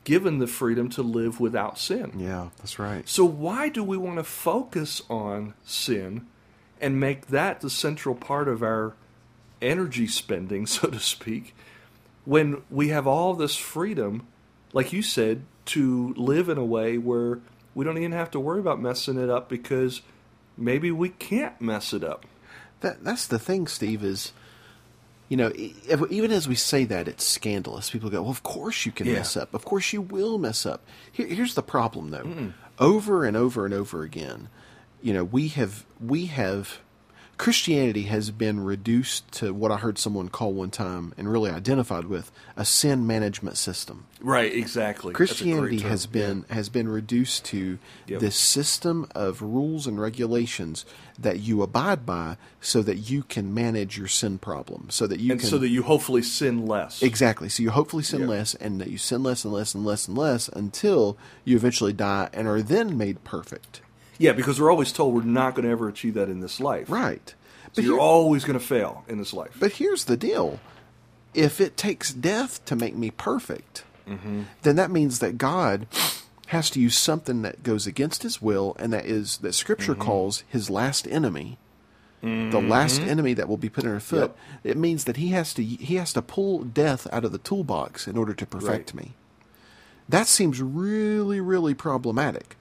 given 0.03 0.37
the 0.37 0.47
freedom 0.47 0.89
to 0.89 1.01
live 1.01 1.39
without 1.39 1.77
sin. 1.77 2.13
yeah, 2.17 2.49
that's 2.57 2.77
right. 2.79 3.07
So 3.09 3.25
why 3.25 3.69
do 3.69 3.83
we 3.83 3.97
want 3.97 4.17
to 4.17 4.23
focus 4.23 5.01
on 5.09 5.55
sin 5.63 6.27
and 6.79 6.99
make 6.99 7.27
that 7.27 7.61
the 7.61 7.69
central 7.69 8.15
part 8.15 8.47
of 8.47 8.61
our 8.61 8.93
energy 9.61 10.07
spending, 10.07 10.65
so 10.67 10.89
to 10.89 10.99
speak, 10.99 11.55
when 12.23 12.61
we 12.69 12.89
have 12.89 13.07
all 13.07 13.33
this 13.33 13.55
freedom, 13.55 14.27
like 14.73 14.93
you 14.93 15.01
said, 15.01 15.43
to 15.65 16.13
live 16.15 16.49
in 16.49 16.57
a 16.57 16.65
way 16.65 16.97
where 16.97 17.39
we 17.73 17.83
don't 17.85 17.97
even 17.97 18.11
have 18.11 18.31
to 18.31 18.39
worry 18.39 18.59
about 18.59 18.79
messing 18.81 19.17
it 19.17 19.29
up 19.29 19.49
because 19.49 20.01
maybe 20.57 20.91
we 20.91 21.09
can't 21.09 21.59
mess 21.59 21.93
it 21.93 22.03
up. 22.03 22.25
That 22.81 23.03
that's 23.03 23.27
the 23.27 23.39
thing, 23.39 23.67
Steve. 23.67 24.03
Is 24.03 24.31
you 25.27 25.37
know, 25.37 25.51
even 25.55 26.31
as 26.31 26.47
we 26.47 26.55
say 26.55 26.85
that, 26.85 27.07
it's 27.07 27.25
scandalous. 27.25 27.89
People 27.89 28.09
go, 28.11 28.21
"Well, 28.21 28.31
of 28.31 28.43
course 28.43 28.85
you 28.85 28.91
can 28.91 29.07
Yeah. 29.07 29.13
mess 29.15 29.35
up. 29.35 29.53
Of 29.53 29.65
course 29.65 29.91
you 29.91 30.01
will 30.01 30.37
mess 30.37 30.65
up." 30.65 30.85
Here, 31.11 31.27
here's 31.27 31.55
the 31.55 31.63
problem, 31.63 32.11
though. 32.11 32.51
Over 32.77 33.23
and 33.25 33.35
over 33.35 33.65
and 33.65 33.73
over 33.73 34.03
again, 34.03 34.49
you 35.01 35.13
know, 35.13 35.23
we 35.23 35.47
have 35.49 35.85
we 35.99 36.25
have 36.27 36.79
Christianity 37.37 38.03
has 38.03 38.31
been 38.31 38.61
reduced 38.63 39.29
to 39.33 39.53
what 39.53 39.69
I 39.69 39.77
heard 39.77 39.97
someone 39.97 40.29
call 40.29 40.53
one 40.53 40.69
time 40.71 41.13
and 41.17 41.29
really 41.29 41.51
identified 41.51 42.05
with 42.05 42.31
a 42.55 42.63
sin 42.63 43.05
management 43.05 43.57
system. 43.57 44.05
Right, 44.21 44.53
exactly. 44.53 45.13
Christianity 45.13 45.79
has 45.79 46.05
been 46.05 46.45
has 46.49 46.69
been 46.69 46.87
reduced 46.87 47.43
to 47.45 47.77
Yep. 48.07 48.19
this 48.21 48.35
system 48.37 49.07
of 49.13 49.41
rules 49.41 49.85
and 49.85 49.99
regulations 49.99 50.85
that 51.19 51.39
you 51.39 51.61
abide 51.61 52.05
by, 52.05 52.37
so 52.61 52.81
that 52.83 53.09
you 53.09 53.23
can 53.23 53.53
manage 53.53 53.97
your 53.97 54.07
sin 54.07 54.37
problem, 54.37 54.87
so 54.89 55.05
that 55.05 55.19
you 55.19 55.31
and 55.31 55.41
can 55.41 55.49
so 55.49 55.57
that 55.57 55.69
you 55.69 55.83
hopefully 55.83 56.21
sin 56.21 56.65
less. 56.65 57.01
exactly. 57.03 57.49
So 57.49 57.63
you 57.63 57.71
hopefully 57.71 58.03
sin 58.03 58.21
Yeah. 58.21 58.27
less, 58.27 58.55
and 58.55 58.79
that 58.79 58.89
you 58.89 58.97
sin 58.97 59.23
less 59.23 59.43
and 59.43 59.53
less 59.53 59.75
and 59.75 59.85
less 59.85 60.07
and 60.07 60.17
less 60.17 60.47
until 60.49 61.17
you 61.43 61.55
eventually 61.57 61.93
die 61.93 62.29
and 62.33 62.47
are 62.47 62.61
then 62.61 62.97
made 62.97 63.23
perfect. 63.25 63.81
Yeah, 64.17 64.31
because 64.33 64.59
we're 64.61 64.71
always 64.71 64.91
told 64.91 65.13
we're 65.13 65.23
not 65.23 65.55
going 65.55 65.65
to 65.65 65.71
ever 65.71 65.87
achieve 65.89 66.13
that 66.15 66.29
in 66.29 66.39
this 66.39 66.59
life. 66.59 66.89
Right. 66.89 67.29
So 67.29 67.35
But 67.75 67.83
you're 67.83 67.93
here- 67.95 68.01
always 68.01 68.45
going 68.45 68.57
to 68.59 68.65
fail 68.65 69.03
in 69.07 69.17
this 69.17 69.33
life. 69.33 69.55
But 69.59 69.73
here's 69.73 70.05
the 70.05 70.15
deal: 70.17 70.59
if 71.33 71.59
it 71.59 71.75
takes 71.77 72.13
death 72.13 72.63
to 72.65 72.75
make 72.75 72.95
me 72.95 73.11
perfect, 73.11 73.83
Mm-hmm. 74.07 74.43
then 74.61 74.75
that 74.75 74.91
means 74.91 75.17
that 75.19 75.37
God 75.39 75.87
has 76.47 76.69
to 76.69 76.79
use 76.79 76.95
something 76.95 77.41
that 77.41 77.63
goes 77.63 77.87
against 77.87 78.21
His 78.21 78.39
will, 78.41 78.75
and 78.79 78.93
that 78.93 79.05
is 79.05 79.37
that 79.37 79.53
Scripture 79.53 79.93
Mm-hmm. 79.93 80.01
calls 80.03 80.43
His 80.47 80.69
last 80.69 81.07
enemy, 81.07 81.57
the 82.21 82.61
last 82.61 83.01
enemy 83.01 83.33
that 83.33 83.47
will 83.49 83.57
be 83.57 83.69
put 83.69 83.83
in 83.83 83.91
our 83.91 83.99
foot. 83.99 84.31
It 84.63 84.77
means 84.77 85.03
that 85.05 85.17
He 85.17 85.29
has 85.29 85.53
to 85.55 85.63
He 85.63 85.95
has 85.95 86.13
to 86.13 86.21
pull 86.21 86.63
death 86.63 87.07
out 87.11 87.25
of 87.25 87.31
the 87.31 87.37
toolbox 87.39 88.07
in 88.07 88.15
order 88.17 88.33
to 88.35 88.45
perfect 88.45 88.93
Right. 88.93 89.05
me. 89.05 89.13
That 90.07 90.27
seems 90.27 90.61
really, 90.61 91.39
really 91.39 91.73
problematic. 91.73 92.55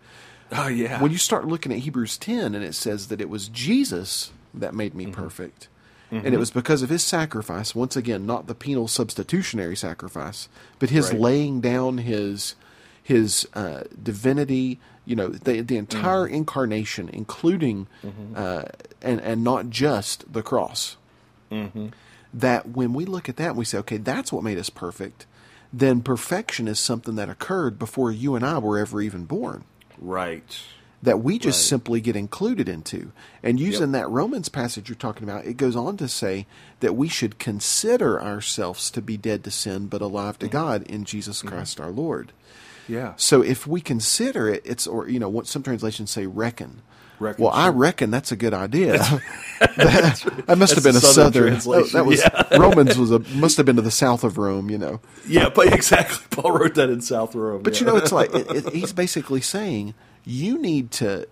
Oh 0.52 0.68
yeah. 0.68 1.00
When 1.00 1.12
you 1.12 1.18
start 1.18 1.46
looking 1.46 1.72
at 1.72 1.78
Hebrews 1.78 2.18
10 2.18 2.54
and 2.54 2.64
it 2.64 2.74
says 2.74 3.08
that 3.08 3.20
it 3.20 3.28
was 3.28 3.48
Jesus 3.48 4.32
that 4.52 4.74
made 4.74 4.94
me 4.94 5.04
mm-hmm. 5.04 5.12
perfect, 5.12 5.68
and 6.10 6.20
it 6.26 6.30
mm-hmm. 6.30 6.38
was 6.38 6.50
because 6.50 6.82
of 6.82 6.90
his 6.90 7.02
sacrifice, 7.02 7.74
once 7.74 7.96
again, 7.96 8.24
not 8.26 8.46
the 8.46 8.54
penal 8.54 8.86
substitutionary 8.86 9.76
sacrifice, 9.76 10.48
but 10.78 10.90
his 10.90 11.10
Right. 11.10 11.20
laying 11.20 11.60
down 11.60 11.98
his 11.98 12.54
his 13.02 13.46
uh, 13.54 13.82
divinity, 14.02 14.80
you 15.04 15.16
know, 15.16 15.28
the 15.28 15.60
the 15.60 15.76
entire 15.76 16.24
mm-hmm. 16.26 16.34
incarnation, 16.34 17.10
including 17.12 17.86
uh, 18.34 18.64
and 19.02 19.20
and 19.20 19.42
not 19.42 19.70
just 19.70 20.32
the 20.32 20.42
cross. 20.42 20.96
That 22.32 22.70
when 22.70 22.94
we 22.94 23.04
look 23.04 23.28
at 23.28 23.36
that, 23.36 23.50
and 23.50 23.56
we 23.56 23.64
say, 23.64 23.78
okay, 23.78 23.96
that's 23.96 24.32
what 24.32 24.42
made 24.42 24.58
us 24.58 24.70
perfect. 24.70 25.26
Then 25.72 26.02
perfection 26.02 26.68
is 26.68 26.78
something 26.78 27.16
that 27.16 27.28
occurred 27.28 27.78
before 27.78 28.12
you 28.12 28.36
and 28.36 28.44
I 28.44 28.58
were 28.58 28.78
ever 28.78 29.00
even 29.02 29.24
born 29.24 29.64
right. 30.04 30.58
that 31.02 31.22
we 31.22 31.38
just 31.38 31.58
Right. 31.60 31.68
simply 31.68 32.00
get 32.00 32.16
included 32.16 32.66
into. 32.68 33.12
And 33.42 33.60
using 33.60 33.92
that 33.92 34.08
Romans 34.08 34.48
passage 34.48 34.88
you're 34.88 34.96
talking 34.96 35.24
about, 35.28 35.44
it 35.44 35.56
goes 35.58 35.76
on 35.76 35.96
to 35.98 36.08
say 36.08 36.46
that 36.80 36.96
we 36.96 37.08
should 37.08 37.38
consider 37.38 38.22
ourselves 38.22 38.90
to 38.92 39.02
be 39.02 39.16
dead 39.18 39.44
to 39.44 39.50
sin 39.50 39.86
but 39.88 40.00
alive 40.00 40.38
Mm-hmm. 40.38 40.46
to 40.46 40.52
God 40.52 40.82
in 40.84 41.04
Jesus 41.04 41.42
Christ 41.42 41.78
our 41.80 41.90
Lord. 41.90 42.32
Yeah. 42.88 43.12
So 43.16 43.42
if 43.42 43.66
we 43.66 43.80
consider 43.80 44.48
it, 44.48 44.62
it's 44.64 44.86
or 44.86 45.08
you 45.08 45.18
know 45.18 45.28
what 45.28 45.46
some 45.46 45.62
translations 45.62 46.10
say 46.10 46.26
reckon. 46.26 46.82
Reckon, 47.20 47.44
well, 47.44 47.52
I 47.52 47.68
reckon 47.68 48.10
that's 48.10 48.32
a 48.32 48.36
good 48.36 48.54
idea. 48.54 48.98
that, 49.60 50.44
that 50.46 50.58
must 50.58 50.74
have 50.74 50.82
been 50.82 50.96
a 50.96 51.00
Southern 51.00 51.32
southern. 51.32 51.48
translation, 51.48 51.92
That 51.92 52.06
was 52.06 52.20
yeah. 52.20 52.56
Romans 52.58 52.98
was 52.98 53.10
a 53.10 53.20
must 53.20 53.56
have 53.56 53.66
been 53.66 53.76
to 53.76 53.82
the 53.82 53.90
south 53.90 54.24
of 54.24 54.36
Rome. 54.36 54.70
You 54.70 54.78
know. 54.78 55.00
Yeah, 55.26 55.48
but 55.48 55.72
exactly. 55.72 56.24
Paul 56.30 56.52
wrote 56.52 56.74
that 56.74 56.90
in 56.90 57.00
South 57.00 57.34
Rome. 57.34 57.62
But 57.62 57.74
yeah. 57.74 57.80
you 57.80 57.86
know, 57.86 57.96
it's 57.96 58.12
like 58.12 58.34
it, 58.34 58.50
it, 58.50 58.72
he's 58.72 58.92
basically 58.92 59.40
saying 59.40 59.94
you 60.24 60.58
need 60.58 60.90
to 60.92 61.28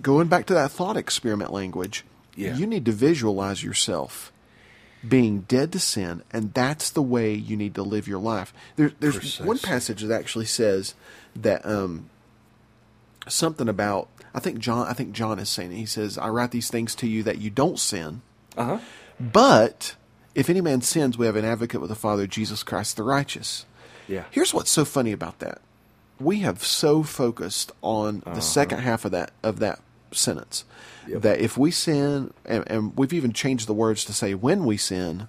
going 0.00 0.28
back 0.28 0.46
to 0.46 0.54
that 0.54 0.70
thought 0.70 0.96
experiment 0.96 1.52
language. 1.52 2.04
Yeah. 2.34 2.56
You 2.56 2.66
need 2.66 2.86
to 2.86 2.92
visualize 2.92 3.62
yourself 3.62 4.32
being 5.06 5.40
dead 5.40 5.72
to 5.72 5.78
sin, 5.80 6.22
and 6.32 6.54
that's 6.54 6.90
the 6.90 7.02
way 7.02 7.34
you 7.34 7.56
need 7.56 7.74
to 7.74 7.82
live 7.82 8.08
your 8.08 8.20
life. 8.20 8.54
There, 8.76 8.92
there's 9.00 9.40
one 9.40 9.58
passage 9.58 10.02
that 10.02 10.18
actually 10.18 10.46
says 10.46 10.94
that 11.36 11.66
um, 11.66 12.08
something 13.28 13.68
about. 13.68 14.08
I 14.34 14.40
think 14.40 14.58
John. 14.58 14.86
I 14.86 14.92
think 14.92 15.12
John 15.12 15.38
is 15.38 15.48
saying 15.48 15.72
it. 15.72 15.76
He 15.76 15.86
says, 15.86 16.16
"I 16.18 16.28
write 16.28 16.50
these 16.52 16.70
things 16.70 16.94
to 16.96 17.06
you 17.06 17.22
that 17.24 17.38
you 17.38 17.50
don't 17.50 17.78
sin." 17.78 18.22
uh-huh. 18.56 18.78
But 19.20 19.94
if 20.34 20.48
any 20.50 20.60
man 20.60 20.80
sins, 20.80 21.16
we 21.18 21.26
have 21.26 21.36
an 21.36 21.44
advocate 21.44 21.80
with 21.80 21.90
the 21.90 21.96
Father, 21.96 22.26
Jesus 22.26 22.62
Christ 22.62 22.96
the 22.96 23.02
righteous. 23.02 23.66
Yeah. 24.08 24.24
Here's 24.30 24.52
what's 24.52 24.70
so 24.70 24.84
funny 24.84 25.12
about 25.12 25.38
that. 25.40 25.60
We 26.18 26.40
have 26.40 26.64
so 26.64 27.02
focused 27.02 27.70
on 27.82 28.22
Uh-huh. 28.26 28.34
the 28.34 28.42
second 28.42 28.80
half 28.80 29.04
of 29.04 29.10
that 29.12 29.30
of 29.42 29.58
that 29.60 29.80
sentence 30.12 30.64
Yep. 31.08 31.22
that 31.22 31.40
if 31.40 31.56
we 31.58 31.70
sin, 31.70 32.32
and, 32.44 32.64
and 32.68 32.96
we've 32.96 33.12
even 33.12 33.32
changed 33.32 33.66
the 33.66 33.74
words 33.74 34.04
to 34.06 34.12
say 34.12 34.34
when 34.34 34.64
we 34.64 34.76
sin, 34.76 35.28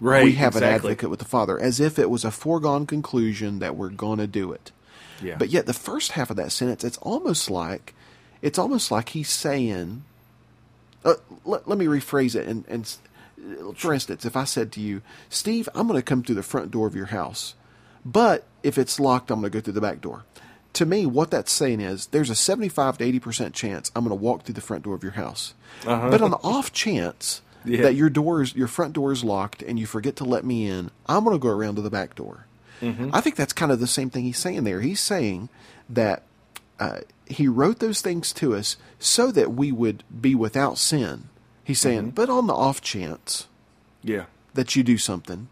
Right, 0.00 0.24
we 0.24 0.32
have 0.32 0.56
an 0.56 0.62
advocate 0.64 1.10
with 1.10 1.18
the 1.18 1.24
Father, 1.26 1.58
as 1.58 1.78
if 1.78 1.98
it 1.98 2.08
was 2.10 2.24
a 2.24 2.30
foregone 2.30 2.86
conclusion 2.86 3.58
that 3.58 3.76
we're 3.76 3.90
going 3.90 4.18
to 4.18 4.26
do 4.26 4.50
it. 4.52 4.72
Yeah. 5.22 5.36
But 5.38 5.50
yet, 5.50 5.66
the 5.66 5.74
first 5.74 6.12
half 6.12 6.30
of 6.30 6.36
that 6.36 6.52
sentence, 6.52 6.84
it's 6.84 6.96
almost 6.98 7.50
like 7.50 7.94
it's 8.42 8.58
almost 8.58 8.90
like 8.90 9.10
he's 9.10 9.28
saying. 9.30 10.04
Uh, 11.04 11.14
let, 11.44 11.66
let 11.68 11.78
me 11.78 11.86
rephrase 11.86 12.34
it. 12.34 12.46
And, 12.46 12.64
and 12.68 12.96
for 13.76 13.92
instance, 13.94 14.24
if 14.26 14.36
I 14.36 14.44
said 14.44 14.70
to 14.72 14.80
you, 14.80 15.00
Steve, 15.30 15.68
I'm 15.74 15.86
going 15.86 15.98
to 15.98 16.04
come 16.04 16.22
through 16.22 16.34
the 16.34 16.42
front 16.42 16.70
door 16.70 16.86
of 16.86 16.94
your 16.94 17.06
house, 17.06 17.54
but 18.04 18.44
if 18.62 18.76
it's 18.76 19.00
locked, 19.00 19.30
I'm 19.30 19.40
going 19.40 19.50
to 19.50 19.56
go 19.58 19.62
through 19.62 19.72
the 19.74 19.80
back 19.80 20.00
door. 20.02 20.24
To 20.74 20.86
me, 20.86 21.04
what 21.06 21.30
that's 21.30 21.50
saying 21.50 21.80
is 21.80 22.06
there's 22.08 22.30
a 22.30 22.34
75 22.34 22.98
to 22.98 23.04
80 23.04 23.18
percent 23.20 23.54
chance 23.54 23.90
I'm 23.96 24.04
going 24.04 24.16
to 24.16 24.22
walk 24.22 24.42
through 24.44 24.54
the 24.54 24.60
front 24.60 24.84
door 24.84 24.94
of 24.94 25.02
your 25.02 25.12
house. 25.12 25.54
But 26.10 26.20
on 26.22 26.30
the 26.30 26.36
off 26.38 26.72
chance 26.72 27.42
Yeah. 27.64 27.82
that 27.82 27.94
your 27.94 28.08
doors, 28.08 28.54
your 28.54 28.68
front 28.68 28.94
door 28.94 29.12
is 29.12 29.22
locked, 29.22 29.62
and 29.62 29.78
you 29.78 29.84
forget 29.86 30.16
to 30.16 30.24
let 30.24 30.44
me 30.46 30.66
in, 30.66 30.90
I'm 31.06 31.24
going 31.24 31.36
to 31.36 31.38
go 31.42 31.50
around 31.50 31.74
to 31.76 31.82
the 31.82 31.90
back 31.90 32.14
door. 32.14 32.46
I 33.12 33.20
think 33.20 33.36
that's 33.36 33.52
kind 33.52 33.70
of 33.70 33.80
the 33.80 33.86
same 33.86 34.08
thing 34.08 34.24
he's 34.24 34.38
saying 34.38 34.64
there. 34.64 34.80
He's 34.80 35.00
saying 35.00 35.50
that 35.90 36.22
uh, 36.80 37.00
he 37.26 37.46
wrote 37.46 37.78
those 37.78 38.00
things 38.00 38.32
to 38.32 38.54
us 38.56 38.76
so 38.98 39.30
that 39.30 39.52
we 39.52 39.70
would 39.70 40.02
be 40.20 40.34
without 40.34 40.78
sin. 40.78 41.28
He's 41.62 41.78
saying, 41.78 42.00
mm-hmm. 42.00 42.10
but 42.10 42.28
on 42.28 42.48
the 42.48 42.54
off 42.54 42.80
chance 42.80 43.46
yeah. 44.02 44.24
that 44.54 44.74
you 44.74 44.82
do 44.82 44.98
something, 44.98 45.48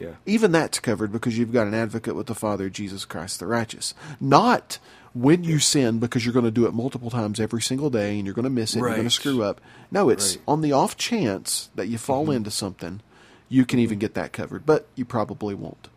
Yeah. 0.00 0.14
even 0.26 0.50
that's 0.50 0.80
covered 0.80 1.12
because 1.12 1.38
you've 1.38 1.52
got 1.52 1.68
an 1.68 1.74
advocate 1.74 2.16
with 2.16 2.26
the 2.26 2.34
Father, 2.34 2.68
Jesus 2.68 3.04
Christ 3.04 3.38
the 3.38 3.46
righteous. 3.46 3.94
Not 4.18 4.78
when 5.14 5.44
you 5.44 5.58
sin 5.58 5.98
because 5.98 6.24
you're 6.24 6.32
going 6.32 6.46
to 6.46 6.50
do 6.50 6.66
it 6.66 6.72
multiple 6.74 7.10
times 7.10 7.38
every 7.38 7.62
single 7.62 7.90
day 7.90 8.16
and 8.16 8.24
you're 8.26 8.34
going 8.34 8.44
to 8.44 8.50
miss 8.50 8.74
it, 8.74 8.78
and 8.78 8.86
you're 8.86 8.96
going 8.96 9.04
to 9.04 9.10
screw 9.10 9.42
up. 9.42 9.60
No, 9.90 10.08
it's 10.08 10.36
Right. 10.36 10.44
on 10.48 10.62
the 10.62 10.72
off 10.72 10.96
chance 10.96 11.68
that 11.74 11.86
you 11.86 11.98
fall 11.98 12.24
mm-hmm. 12.24 12.32
into 12.32 12.50
something, 12.50 13.00
you 13.48 13.64
can 13.66 13.78
even 13.78 13.96
mm-hmm. 13.96 14.00
get 14.00 14.14
that 14.14 14.32
covered, 14.32 14.64
but 14.64 14.88
you 14.96 15.04
probably 15.04 15.54
won't. 15.54 15.88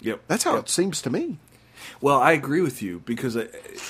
Yep. 0.00 0.22
That's 0.26 0.44
how 0.44 0.54
Yep. 0.54 0.64
it 0.64 0.70
seems 0.70 1.02
to 1.02 1.10
me. 1.10 1.38
Well, 2.00 2.20
I 2.20 2.32
agree 2.32 2.60
with 2.60 2.82
you 2.82 3.02
because, 3.04 3.36
uh, 3.36 3.48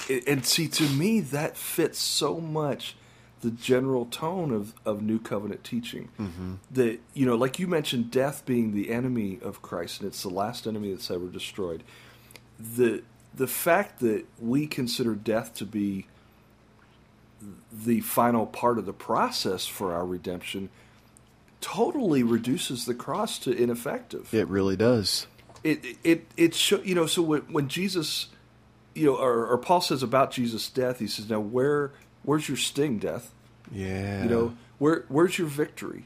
I, 0.09 0.23
and 0.27 0.45
see, 0.45 0.69
to 0.69 0.89
me, 0.89 1.21
that 1.21 1.57
fits 1.57 1.99
so 1.99 2.41
much 2.41 2.97
the 3.41 3.51
general 3.51 4.07
tone 4.07 4.53
of, 4.53 4.73
of 4.87 5.03
New 5.03 5.19
Covenant 5.19 5.65
teaching. 5.65 6.09
Mm-hmm. 6.19 6.55
That, 6.71 7.01
you 7.13 7.27
know, 7.27 7.37
like 7.37 7.59
you 7.59 7.67
mentioned, 7.67 8.11
death 8.11 8.47
being 8.47 8.73
the 8.73 8.91
enemy 8.91 9.39
of 9.43 9.61
Christ, 9.61 10.01
and 10.01 10.09
it's 10.09 10.23
the 10.23 10.31
last 10.31 10.67
enemy 10.67 10.93
that's 10.93 11.11
ever 11.11 11.27
destroyed. 11.27 11.85
The, 12.59 13.03
the 13.35 13.47
fact 13.47 14.01
that 14.01 14.25
we 14.41 14.67
consider 14.67 15.15
death 15.15 15.55
to 15.57 15.67
be 15.67 16.07
the 17.71 18.01
final 18.01 18.47
part 18.47 18.79
of 18.79 18.87
the 18.87 18.93
process 18.93 19.67
for 19.67 19.93
our 19.93 20.07
redemption 20.07 20.71
totally 21.61 22.23
reduces 22.23 22.85
the 22.85 22.95
cross 22.95 23.39
to 23.39 23.51
ineffective 23.51 24.33
It 24.33 24.49
really 24.49 24.77
does. 24.77 25.27
It 25.65 25.97
it 26.05 26.27
it 26.37 26.55
show, 26.55 26.81
you 26.83 26.95
know 26.95 27.07
so 27.07 27.23
when, 27.23 27.41
when 27.53 27.69
Jesus 27.69 28.29
you 28.95 29.07
know 29.07 29.17
or, 29.17 29.47
or 29.47 29.59
Paul 29.59 29.81
says 29.81 30.03
about 30.03 30.31
Jesus' 30.31 30.69
death 30.69 30.99
he 31.01 31.09
says 31.09 31.29
now 31.29 31.41
where 31.41 31.91
where's 32.23 32.49
your 32.49 32.59
sting 32.59 32.99
death? 32.99 33.33
Yeah. 33.73 34.23
you 34.23 34.29
know 34.29 34.57
where 34.79 35.05
where's 35.09 35.39
your 35.39 35.49
victory? 35.49 36.05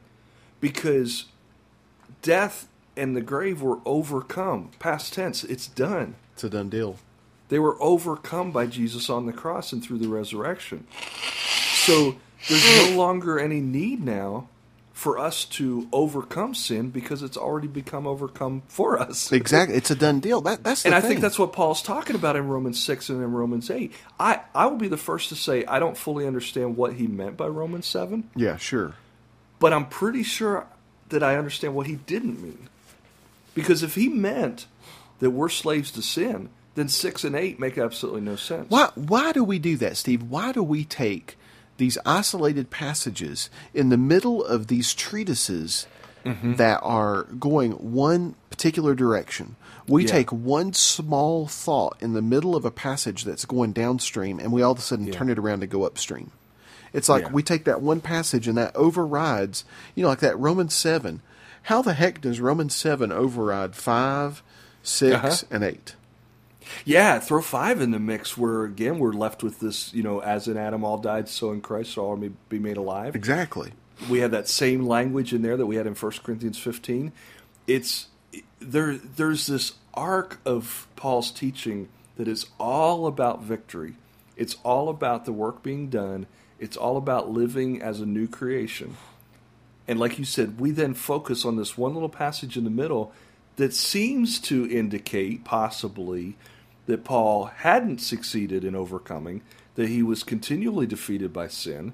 Because 0.60 1.26
death 2.22 2.68
and 2.96 3.16
the 3.16 3.20
grave 3.20 3.60
were 3.60 3.78
overcome. 3.84 4.70
Past 4.78 5.12
tense 5.12 5.44
it's 5.44 5.66
done. 5.66 6.14
It's 6.34 6.44
a 6.44 6.50
done 6.50 6.68
deal. 6.68 6.96
they 7.48 7.58
were 7.58 7.76
overcome 7.82 8.52
by 8.52 8.66
Jesus 8.66 9.10
on 9.10 9.26
the 9.26 9.32
cross 9.32 9.72
and 9.72 9.82
through 9.82 9.98
the 9.98 10.08
resurrection. 10.08 10.86
So 11.84 12.16
there's 12.48 12.90
no 12.90 12.96
longer 12.96 13.38
any 13.40 13.60
need 13.60 14.04
now 14.04 14.48
for 14.98 15.16
us 15.16 15.44
to 15.44 15.87
overcome 15.92 16.52
sin 16.56 16.90
because 16.90 17.22
it's 17.22 17.37
already 17.37 17.68
become 17.68 18.04
overcome 18.04 18.61
for 18.66 18.98
us 19.00 19.30
Exactly. 19.40 19.76
It's 19.76 19.92
a 19.92 19.94
done 19.94 20.18
deal. 20.18 20.40
That, 20.40 20.64
that's 20.64 20.82
the 20.82 20.88
and 20.88 20.94
I 20.96 21.00
thing. 21.00 21.11
think 21.11 21.20
that's 21.20 21.38
what 21.38 21.52
Paul's 21.52 21.82
talking 21.82 22.16
about 22.16 22.34
in 22.34 22.48
Romans 22.48 22.82
6 22.82 23.08
and 23.11 23.22
in 23.22 23.30
Romans 23.32 23.70
8. 23.70 23.92
I, 24.18 24.40
I 24.56 24.66
will 24.66 24.76
be 24.76 24.88
the 24.88 24.96
first 24.96 25.28
to 25.28 25.37
say 25.37 25.64
I 25.66 25.78
don't 25.78 25.96
fully 25.96 26.26
understand 26.26 26.76
what 26.76 26.94
he 26.94 27.06
meant 27.06 27.37
by 27.37 27.46
Romans 27.46 27.87
7, 27.87 28.28
Yeah, 28.34 28.56
sure. 28.56 28.94
but 29.61 29.72
I'm 29.72 29.87
pretty 29.87 30.24
sure 30.24 30.66
that 31.11 31.22
I 31.22 31.37
understand 31.37 31.76
what 31.76 31.87
he 31.87 31.94
didn't 31.94 32.42
mean. 32.42 32.68
Because 33.54 33.84
if 33.84 33.94
he 33.94 34.08
meant 34.08 34.66
that 35.20 35.30
we're 35.30 35.48
slaves 35.48 35.92
to 35.92 36.02
sin, 36.02 36.48
then 36.74 36.88
6 36.88 37.22
and 37.22 37.37
8 37.37 37.61
make 37.61 37.78
absolutely 37.78 38.22
no 38.22 38.34
sense. 38.34 38.68
Why 38.68 38.90
why 38.96 39.30
do 39.30 39.44
we 39.44 39.61
do 39.61 39.76
that, 39.76 39.96
Steve? 39.96 40.24
Why 40.24 40.50
do 40.50 40.64
we 40.64 40.84
take 40.84 41.38
these 41.78 41.96
isolated 42.04 42.70
passages 42.70 43.48
in 43.72 43.88
the 43.88 43.96
middle 43.96 44.44
of 44.44 44.66
these 44.68 44.94
treatises 44.94 45.86
Mm-hmm. 46.24 46.56
that 46.56 46.80
are 46.82 47.22
going 47.38 47.72
one 47.72 48.34
particular 48.50 48.94
direction? 48.94 49.54
We 49.86 50.02
Yeah. 50.04 50.10
take 50.10 50.30
one 50.32 50.72
small 50.74 51.46
thought 51.46 51.96
in 52.00 52.12
the 52.12 52.20
middle 52.20 52.54
of 52.56 52.64
a 52.66 52.70
passage 52.72 53.24
that's 53.24 53.44
going 53.46 53.72
downstream 53.72 54.38
and 54.40 54.52
we 54.52 54.60
all 54.60 54.72
of 54.72 54.78
a 54.78 54.82
sudden 54.82 55.06
Yeah. 55.06 55.12
turn 55.14 55.30
it 55.30 55.38
around 55.38 55.60
to 55.60 55.66
go 55.68 55.84
upstream. 55.84 56.32
It's 56.92 57.08
like 57.08 57.22
Yeah. 57.26 57.32
we 57.32 57.42
take 57.44 57.64
that 57.64 57.80
one 57.80 58.00
passage 58.00 58.48
and 58.48 58.58
that 58.58 58.74
overrides, 58.76 59.64
you 59.94 60.02
know, 60.02 60.08
like 60.08 60.18
that 60.18 60.38
Romans 60.38 60.74
7. 60.74 61.22
How 61.62 61.82
the 61.82 61.94
heck 61.94 62.20
does 62.20 62.40
Romans 62.40 62.74
7 62.74 63.10
override 63.12 63.74
5, 63.76 64.42
6, 64.82 65.14
Uh-huh. 65.14 65.36
and 65.50 65.62
8? 65.64 65.94
Yeah, 66.85 67.18
throw 67.18 67.40
5 67.42 67.81
in 67.81 67.90
the 67.90 67.98
mix 67.98 68.37
where, 68.37 68.64
again, 68.64 68.98
we're 68.98 69.12
left 69.12 69.42
with 69.42 69.61
this, 69.61 69.92
you 69.94 70.02
know, 70.02 70.20
as 70.20 70.48
in 70.48 70.57
Adam 70.57 70.85
all 70.85 70.98
died, 70.98 71.28
so 71.28 71.52
in 71.52 71.61
Christ 71.61 71.96
all 71.98 72.16
may 72.16 72.31
be 72.48 72.59
made 72.59 72.76
alive. 72.76 73.14
Exactly. 73.14 73.72
we 74.09 74.20
have 74.20 74.31
that 74.31 74.48
same 74.48 74.87
language 74.87 75.33
in 75.33 75.42
there 75.42 75.57
that 75.57 75.66
we 75.66 75.76
had 75.76 75.87
in 75.87 75.94
1 75.94 76.12
Corinthians 76.22 76.59
15. 76.59 77.12
It's 77.66 78.09
there 78.61 78.96
there's 78.96 79.46
this 79.46 79.74
arc 79.94 80.38
of 80.44 80.87
Paul's 80.96 81.31
teaching 81.31 81.88
that 82.16 82.28
is 82.28 82.46
all 82.59 83.07
about 83.07 83.42
victory. 83.42 83.94
It's 84.37 84.57
all 84.62 84.88
about 84.88 85.24
the 85.24 85.33
work 85.33 85.62
being 85.62 85.88
done. 85.88 86.26
It's 86.59 86.76
all 86.76 86.96
about 86.96 87.31
living 87.31 87.83
as 87.83 88.00
a 88.00 88.07
new 88.07 88.28
creation. 88.28 88.96
And 89.87 89.98
like 89.98 90.18
you 90.18 90.24
said, 90.24 90.61
we 90.61 90.70
then 90.70 90.94
focus 90.94 91.44
on 91.44 91.57
this 91.57 91.78
one 91.78 91.94
little 91.94 92.09
passage 92.09 92.57
in 92.57 92.64
the 92.64 92.70
middle 92.70 93.12
that 93.57 93.74
seems 93.74 94.38
to 94.40 94.68
indicate 94.70 95.44
possibly 95.44 96.37
that 96.88 97.05
Paul 97.05 97.44
hadn't 97.59 98.01
succeeded 98.01 98.64
in 98.64 98.74
overcoming, 98.74 99.42
that 99.77 99.88
he 99.88 100.03
was 100.03 100.24
continually 100.24 100.87
defeated 100.87 101.33
by 101.33 101.46
sin 101.48 101.92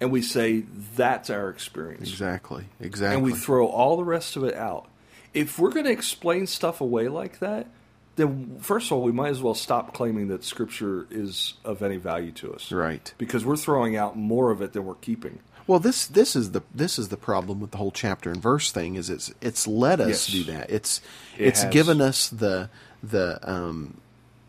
and 0.00 0.10
we 0.10 0.20
say 0.22 0.64
that's 0.96 1.30
our 1.30 1.48
experience. 1.48 2.08
Exactly. 2.10 2.64
Exactly. 2.80 3.14
And 3.14 3.22
we 3.24 3.34
throw 3.38 3.68
all 3.68 3.96
the 3.96 4.02
rest 4.04 4.34
of 4.34 4.42
it 4.42 4.54
out. 4.54 4.88
If 5.32 5.60
we're 5.60 5.70
going 5.70 5.84
to 5.86 5.92
explain 5.92 6.48
stuff 6.48 6.80
away 6.80 7.06
like 7.06 7.38
that, 7.38 7.68
then 8.16 8.58
first 8.60 8.86
of 8.88 8.92
all, 8.94 9.02
we 9.04 9.12
might 9.12 9.28
as 9.28 9.40
well 9.40 9.54
stop 9.54 9.94
claiming 9.94 10.26
that 10.28 10.42
Scripture 10.42 11.06
is 11.10 11.54
of 11.64 11.82
any 11.82 11.98
value 11.98 12.32
to 12.32 12.52
us, 12.52 12.72
Right. 12.72 13.14
Because 13.16 13.44
we're 13.44 13.56
throwing 13.56 13.96
out 13.96 14.16
more 14.16 14.50
of 14.50 14.60
it 14.60 14.72
than 14.72 14.84
we're 14.84 14.96
keeping. 14.96 15.38
Well, 15.68 15.78
this 15.78 16.06
this 16.08 16.34
is 16.34 16.50
the 16.50 16.62
this 16.74 16.98
is 16.98 17.08
the 17.08 17.16
problem 17.16 17.60
with 17.60 17.70
the 17.70 17.78
whole 17.78 17.92
chapter 17.92 18.28
and 18.32 18.42
verse 18.42 18.72
thing 18.72 18.96
is 18.96 19.08
it's 19.08 19.32
it's 19.40 19.68
let 19.68 20.00
us 20.00 20.08
Yes. 20.08 20.26
do 20.26 20.52
that. 20.52 20.68
It's 20.68 21.00
It 21.38 21.46
it's 21.46 21.62
has. 21.62 21.72
given 21.72 22.00
us 22.00 22.28
the 22.28 22.68
the 23.04 23.38
um 23.48 23.98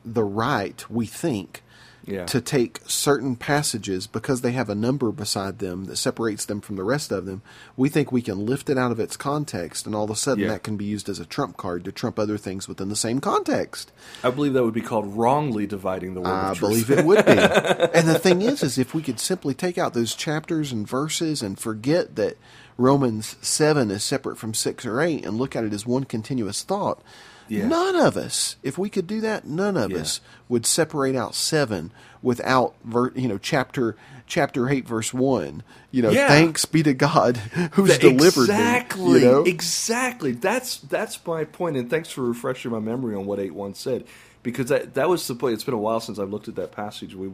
the 0.06 0.24
right 0.24 0.84
we 0.90 1.06
think 1.06 1.64
Yeah. 2.06 2.26
to 2.26 2.42
take 2.42 2.82
certain 2.86 3.38
passages 3.38 4.08
because 4.08 4.42
they 4.42 4.52
have 4.52 4.70
a 4.70 4.76
number 4.76 5.10
beside 5.14 5.60
them 5.60 5.86
that 5.86 5.96
separates 5.96 6.44
them 6.44 6.60
from 6.60 6.76
the 6.76 6.84
rest 6.84 7.14
of 7.14 7.26
them. 7.26 7.42
We 7.78 7.88
think 7.88 8.12
we 8.12 8.22
can 8.22 8.46
lift 8.46 8.70
it 8.70 8.78
out 8.78 8.92
of 8.92 9.00
its 9.00 9.16
context, 9.16 9.86
and 9.86 9.96
all 9.96 10.04
of 10.04 10.10
a 10.10 10.16
sudden 10.18 10.44
Yeah. 10.44 10.50
that 10.50 10.64
can 10.64 10.76
be 10.76 10.84
used 10.84 11.08
as 11.08 11.20
a 11.22 11.26
trump 11.26 11.56
card 11.56 11.86
to 11.86 11.94
trump 11.94 12.20
other 12.20 12.38
things 12.38 12.68
within 12.68 12.90
the 12.90 12.98
same 12.98 13.22
context. 13.22 13.94
I 14.22 14.32
believe 14.32 14.52
that 14.52 14.66
would 14.66 14.74
be 14.74 14.82
called 14.82 15.16
wrongly 15.16 15.66
dividing 15.66 16.14
the 16.14 16.20
word. 16.20 16.28
I 16.30 16.54
believe 16.56 16.92
it 16.92 17.06
would 17.06 17.26
be. 17.26 17.32
and 17.38 18.06
the 18.10 18.20
thing 18.20 18.42
is, 18.42 18.64
is 18.64 18.78
if 18.78 18.94
we 18.94 19.02
could 19.02 19.22
simply 19.22 19.54
take 19.54 19.78
out 19.78 19.94
those 19.94 20.14
chapters 20.14 20.74
and 20.74 20.86
verses 20.86 21.42
and 21.42 21.58
forget 21.58 22.18
that 22.18 22.36
Romans 22.78 23.38
seven 23.42 23.90
is 23.92 24.04
separate 24.04 24.38
from 24.38 24.54
six 24.54 24.86
or 24.86 25.00
eight 25.00 25.24
and 25.26 25.38
look 25.38 25.56
at 25.56 25.64
it 25.64 25.72
as 25.72 25.86
one 25.86 26.04
continuous 26.04 26.64
thought, 26.64 27.02
Yeah. 27.48 27.68
none 27.68 27.96
of 27.96 28.16
us, 28.18 28.56
if 28.64 28.78
we 28.78 28.90
could 28.90 29.08
do 29.08 29.22
that, 29.22 29.46
none 29.48 29.78
of 29.78 29.92
Yeah. 29.92 30.00
us 30.00 30.22
would 30.50 30.66
separate 30.66 31.16
out 31.16 31.36
seven 31.36 31.92
without, 32.22 32.74
ver, 32.84 33.12
you 33.16 33.28
know, 33.28 33.38
chapter 33.38 33.96
chapter 34.26 34.70
eight, 34.70 34.88
verse 34.88 35.14
one. 35.14 35.62
You 35.92 36.02
know, 36.02 36.10
Yeah. 36.10 36.28
thanks 36.30 36.66
be 36.66 36.82
to 36.84 36.94
God 36.94 37.38
who's 37.74 37.90
That- 37.90 38.02
delivered 38.02 38.48
me. 38.48 38.56
exactly 38.56 39.20
You 39.22 39.26
know? 39.26 39.44
exactly 39.44 40.32
that's 40.32 40.78
that's 40.78 41.20
my 41.28 41.44
point 41.44 41.76
and 41.78 41.90
thanks 41.90 42.10
for 42.10 42.22
refreshing 42.24 42.72
my 42.72 42.80
memory 42.80 43.16
on 43.16 43.26
what 43.26 43.40
8-1 43.40 43.76
said 43.76 44.06
because 44.42 44.68
that 44.70 44.94
that 44.96 45.10
was 45.10 45.28
the 45.28 45.36
point 45.36 45.54
it's 45.56 45.64
been 45.66 45.74
a 45.74 45.78
while 45.78 46.00
since 46.00 46.18
i've 46.20 46.30
looked 46.32 46.48
at 46.48 46.56
that 46.56 46.72
passage 46.72 47.14
we 47.16 47.32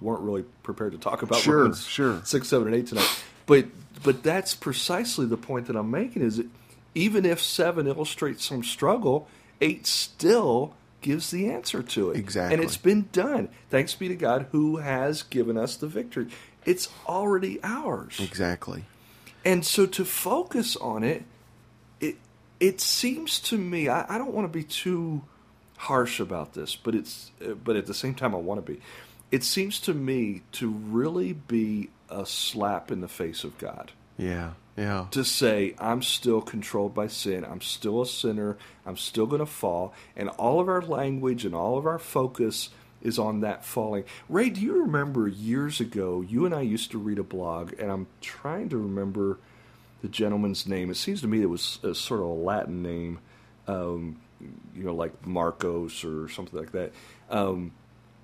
weren't 0.00 0.22
really 0.22 0.44
prepared 0.62 0.92
to 0.92 0.98
talk 0.98 1.22
about 1.22 1.38
Sure, 1.40 1.72
sure. 1.74 2.20
6 2.24 2.48
7 2.48 2.66
and 2.66 2.74
8 2.76 2.86
tonight 2.86 3.08
but 3.46 3.66
but 4.02 4.22
that's 4.22 4.54
precisely 4.54 5.26
the 5.26 5.36
point 5.36 5.66
that 5.66 5.76
i'm 5.76 5.90
making 5.90 6.22
is 6.22 6.38
that 6.38 6.46
even 6.94 7.24
if 7.26 7.40
7 7.40 7.86
illustrates 7.86 8.44
some 8.44 8.64
struggle 8.64 9.28
8 9.60 9.86
still 9.86 10.74
gives 11.00 11.30
the 11.30 11.48
answer 11.50 11.82
to 11.82 12.10
it 12.10 12.16
Exactly. 12.18 12.54
and 12.54 12.62
it's 12.64 12.76
been 12.76 13.08
done 13.12 13.48
thanks 13.70 13.94
be 13.94 14.08
to 14.08 14.14
god 14.14 14.46
who 14.52 14.76
has 14.78 15.22
given 15.22 15.56
us 15.56 15.76
the 15.76 15.86
victory 15.86 16.26
it's 16.66 16.88
already 17.06 17.58
ours 17.62 18.18
Exactly. 18.20 18.84
and 19.44 19.64
so 19.64 19.86
to 19.86 20.04
focus 20.04 20.76
on 20.76 21.02
it, 21.02 21.24
it 22.00 22.16
it 22.60 22.80
seems 22.82 23.40
to 23.40 23.56
me 23.56 23.88
I, 23.88 24.14
I 24.14 24.18
don't 24.18 24.34
want 24.34 24.44
to 24.44 24.52
be 24.58 24.64
too 24.64 25.22
harsh 25.78 26.20
about 26.20 26.52
this, 26.52 26.76
but 26.76 26.94
it's 26.94 27.30
but 27.64 27.74
at 27.76 27.86
the 27.86 27.94
same 27.94 28.14
time 28.14 28.34
I 28.34 28.38
want 28.38 28.64
to 28.66 28.72
be. 28.72 28.80
It 29.32 29.42
seems 29.44 29.80
to 29.80 29.94
me 29.94 30.42
to 30.52 30.68
really 30.68 31.32
be 31.32 31.88
a 32.10 32.26
slap 32.26 32.90
in 32.90 33.00
the 33.00 33.08
face 33.08 33.44
of 33.44 33.56
God 33.56 33.92
Yeah. 34.18 34.50
Yeah. 34.76 35.06
to 35.10 35.24
say 35.24 35.74
I'm 35.78 36.02
still 36.02 36.40
controlled 36.40 36.94
by 36.94 37.08
sin. 37.08 37.44
I'm 37.44 37.60
still 37.60 38.00
a 38.00 38.06
sinner. 38.06 38.56
I'm 38.86 38.96
still 38.96 39.26
going 39.26 39.40
to 39.40 39.46
fall, 39.46 39.92
and 40.16 40.28
all 40.30 40.60
of 40.60 40.68
our 40.68 40.82
language 40.82 41.44
and 41.44 41.54
all 41.54 41.76
of 41.76 41.86
our 41.86 41.98
focus 41.98 42.70
is 43.02 43.18
on 43.18 43.40
that 43.40 43.64
falling. 43.64 44.04
Ray, 44.28 44.50
do 44.50 44.60
you 44.60 44.82
remember 44.82 45.26
years 45.26 45.80
ago? 45.80 46.20
You 46.20 46.44
and 46.44 46.54
I 46.54 46.60
used 46.62 46.90
to 46.92 46.98
read 46.98 47.18
a 47.18 47.22
blog, 47.22 47.72
and 47.78 47.90
I'm 47.90 48.06
trying 48.20 48.68
to 48.70 48.76
remember 48.76 49.38
the 50.02 50.08
gentleman's 50.08 50.66
name. 50.66 50.90
It 50.90 50.96
seems 50.96 51.20
to 51.22 51.26
me 51.26 51.42
it 51.42 51.48
was 51.48 51.78
a 51.82 51.94
sort 51.94 52.20
of 52.20 52.26
a 52.26 52.30
Latin 52.30 52.82
name, 52.82 53.18
um, 53.66 54.20
you 54.74 54.84
know, 54.84 54.94
like 54.94 55.26
Marcos 55.26 56.04
or 56.04 56.28
something 56.28 56.58
like 56.58 56.72
that. 56.72 56.92
Um, 57.30 57.72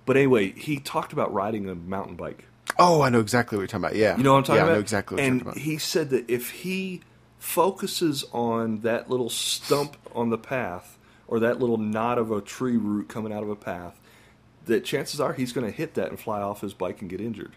but 0.04 0.16
anyway, 0.16 0.52
he 0.52 0.78
talked 0.78 1.12
about 1.12 1.32
riding 1.32 1.68
a 1.68 1.74
mountain 1.74 2.16
bike. 2.16 2.44
Oh, 2.78 3.00
I 3.00 3.08
know 3.08 3.20
exactly 3.20 3.56
what 3.56 3.62
you're 3.62 3.68
talking 3.68 3.84
about. 3.84 3.96
Yeah. 3.96 4.16
You 4.16 4.22
know 4.22 4.32
what 4.32 4.38
I'm 4.38 4.44
talking 4.44 4.56
yeah, 4.56 4.62
about? 4.62 4.70
I 4.72 4.74
know 4.74 4.80
exactly 4.80 5.14
what 5.16 5.24
and 5.24 5.34
you're 5.34 5.44
talking 5.44 5.62
about. 5.62 5.64
he 5.64 5.78
said 5.78 6.10
that 6.10 6.30
if 6.30 6.50
he 6.50 7.02
focuses 7.38 8.24
on 8.32 8.80
that 8.80 9.08
little 9.08 9.30
stump 9.30 9.96
on 10.14 10.30
the 10.30 10.38
path 10.38 10.98
or 11.28 11.40
that 11.40 11.60
little 11.60 11.78
knot 11.78 12.18
of 12.18 12.30
a 12.30 12.40
tree 12.40 12.76
root 12.76 13.08
coming 13.08 13.32
out 13.32 13.42
of 13.42 13.48
a 13.48 13.56
path, 13.56 14.00
that 14.66 14.84
chances 14.84 15.20
are 15.20 15.32
he's 15.32 15.52
going 15.52 15.66
to 15.66 15.72
hit 15.72 15.94
that 15.94 16.08
and 16.08 16.18
fly 16.18 16.40
off 16.40 16.60
his 16.60 16.74
bike 16.74 17.00
and 17.00 17.10
get 17.10 17.20
injured. 17.20 17.52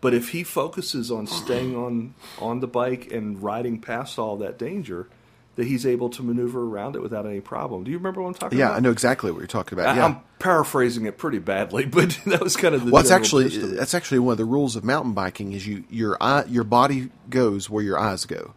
But 0.00 0.14
if 0.14 0.30
he 0.30 0.44
focuses 0.44 1.10
on 1.10 1.26
staying 1.26 1.74
on 1.74 2.14
on 2.38 2.60
the 2.60 2.66
bike 2.66 3.10
and 3.10 3.42
riding 3.42 3.80
past 3.80 4.18
all 4.18 4.36
that 4.36 4.58
danger, 4.58 5.08
that 5.56 5.66
he's 5.66 5.86
able 5.86 6.08
to 6.10 6.22
maneuver 6.22 6.62
around 6.64 6.96
it 6.96 7.02
without 7.02 7.26
any 7.26 7.40
problem. 7.40 7.84
Do 7.84 7.90
you 7.90 7.96
remember 7.98 8.20
what 8.22 8.28
I'm 8.28 8.34
talking 8.34 8.58
Yeah, 8.58 8.66
about? 8.66 8.72
Yeah, 8.72 8.76
I 8.76 8.80
know 8.80 8.90
exactly 8.90 9.30
what 9.30 9.38
you're 9.38 9.46
talking 9.46 9.78
about. 9.78 9.94
I- 9.94 9.96
yeah. 9.98 10.04
I'm 10.06 10.16
paraphrasing 10.40 11.06
it 11.06 11.16
pretty 11.18 11.38
badly, 11.38 11.84
but 11.86 12.18
that 12.26 12.40
was 12.40 12.56
kind 12.56 12.74
of 12.74 12.84
the 12.84 12.90
well, 12.92 13.02
that's 13.02 13.12
actually 13.12 13.46
it. 13.46 13.76
that's 13.76 13.94
actually 13.94 14.18
one 14.18 14.32
of 14.32 14.38
the 14.38 14.44
rules 14.44 14.76
of 14.76 14.84
mountain 14.84 15.12
biking 15.12 15.52
is 15.52 15.66
you 15.66 15.84
your 15.90 16.16
eye 16.20 16.44
your 16.48 16.64
body 16.64 17.10
goes 17.30 17.70
where 17.70 17.82
your 17.84 17.98
eyes 17.98 18.24
go. 18.26 18.54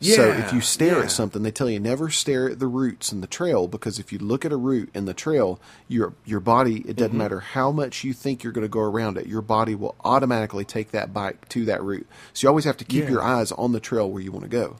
Yeah, 0.00 0.14
so 0.14 0.28
if 0.28 0.52
you 0.52 0.60
stare 0.60 0.98
yeah. 0.98 1.02
at 1.06 1.10
something, 1.10 1.42
they 1.42 1.50
tell 1.50 1.68
you 1.68 1.80
never 1.80 2.08
stare 2.08 2.48
at 2.48 2.60
the 2.60 2.68
roots 2.68 3.10
in 3.10 3.20
the 3.20 3.26
trail 3.26 3.66
because 3.66 3.98
if 3.98 4.12
you 4.12 4.20
look 4.20 4.44
at 4.44 4.52
a 4.52 4.56
root 4.56 4.90
in 4.94 5.06
the 5.06 5.12
trail, 5.14 5.58
your 5.88 6.14
your 6.24 6.38
body 6.38 6.82
it 6.86 6.94
doesn't 6.94 7.08
Mm-hmm. 7.10 7.18
matter 7.18 7.40
how 7.40 7.72
much 7.72 8.04
you 8.04 8.12
think 8.12 8.44
you're 8.44 8.52
going 8.52 8.64
to 8.64 8.68
go 8.68 8.78
around 8.78 9.18
it, 9.18 9.26
your 9.26 9.42
body 9.42 9.74
will 9.74 9.96
automatically 10.04 10.64
take 10.64 10.92
that 10.92 11.12
bike 11.12 11.48
to 11.48 11.64
that 11.64 11.82
root. 11.82 12.06
So 12.32 12.44
you 12.44 12.48
always 12.48 12.64
have 12.64 12.76
to 12.76 12.84
keep 12.84 13.04
Yeah. 13.06 13.10
your 13.10 13.22
eyes 13.24 13.50
on 13.50 13.72
the 13.72 13.80
trail 13.80 14.08
where 14.08 14.22
you 14.22 14.30
want 14.30 14.44
to 14.44 14.48
go. 14.50 14.76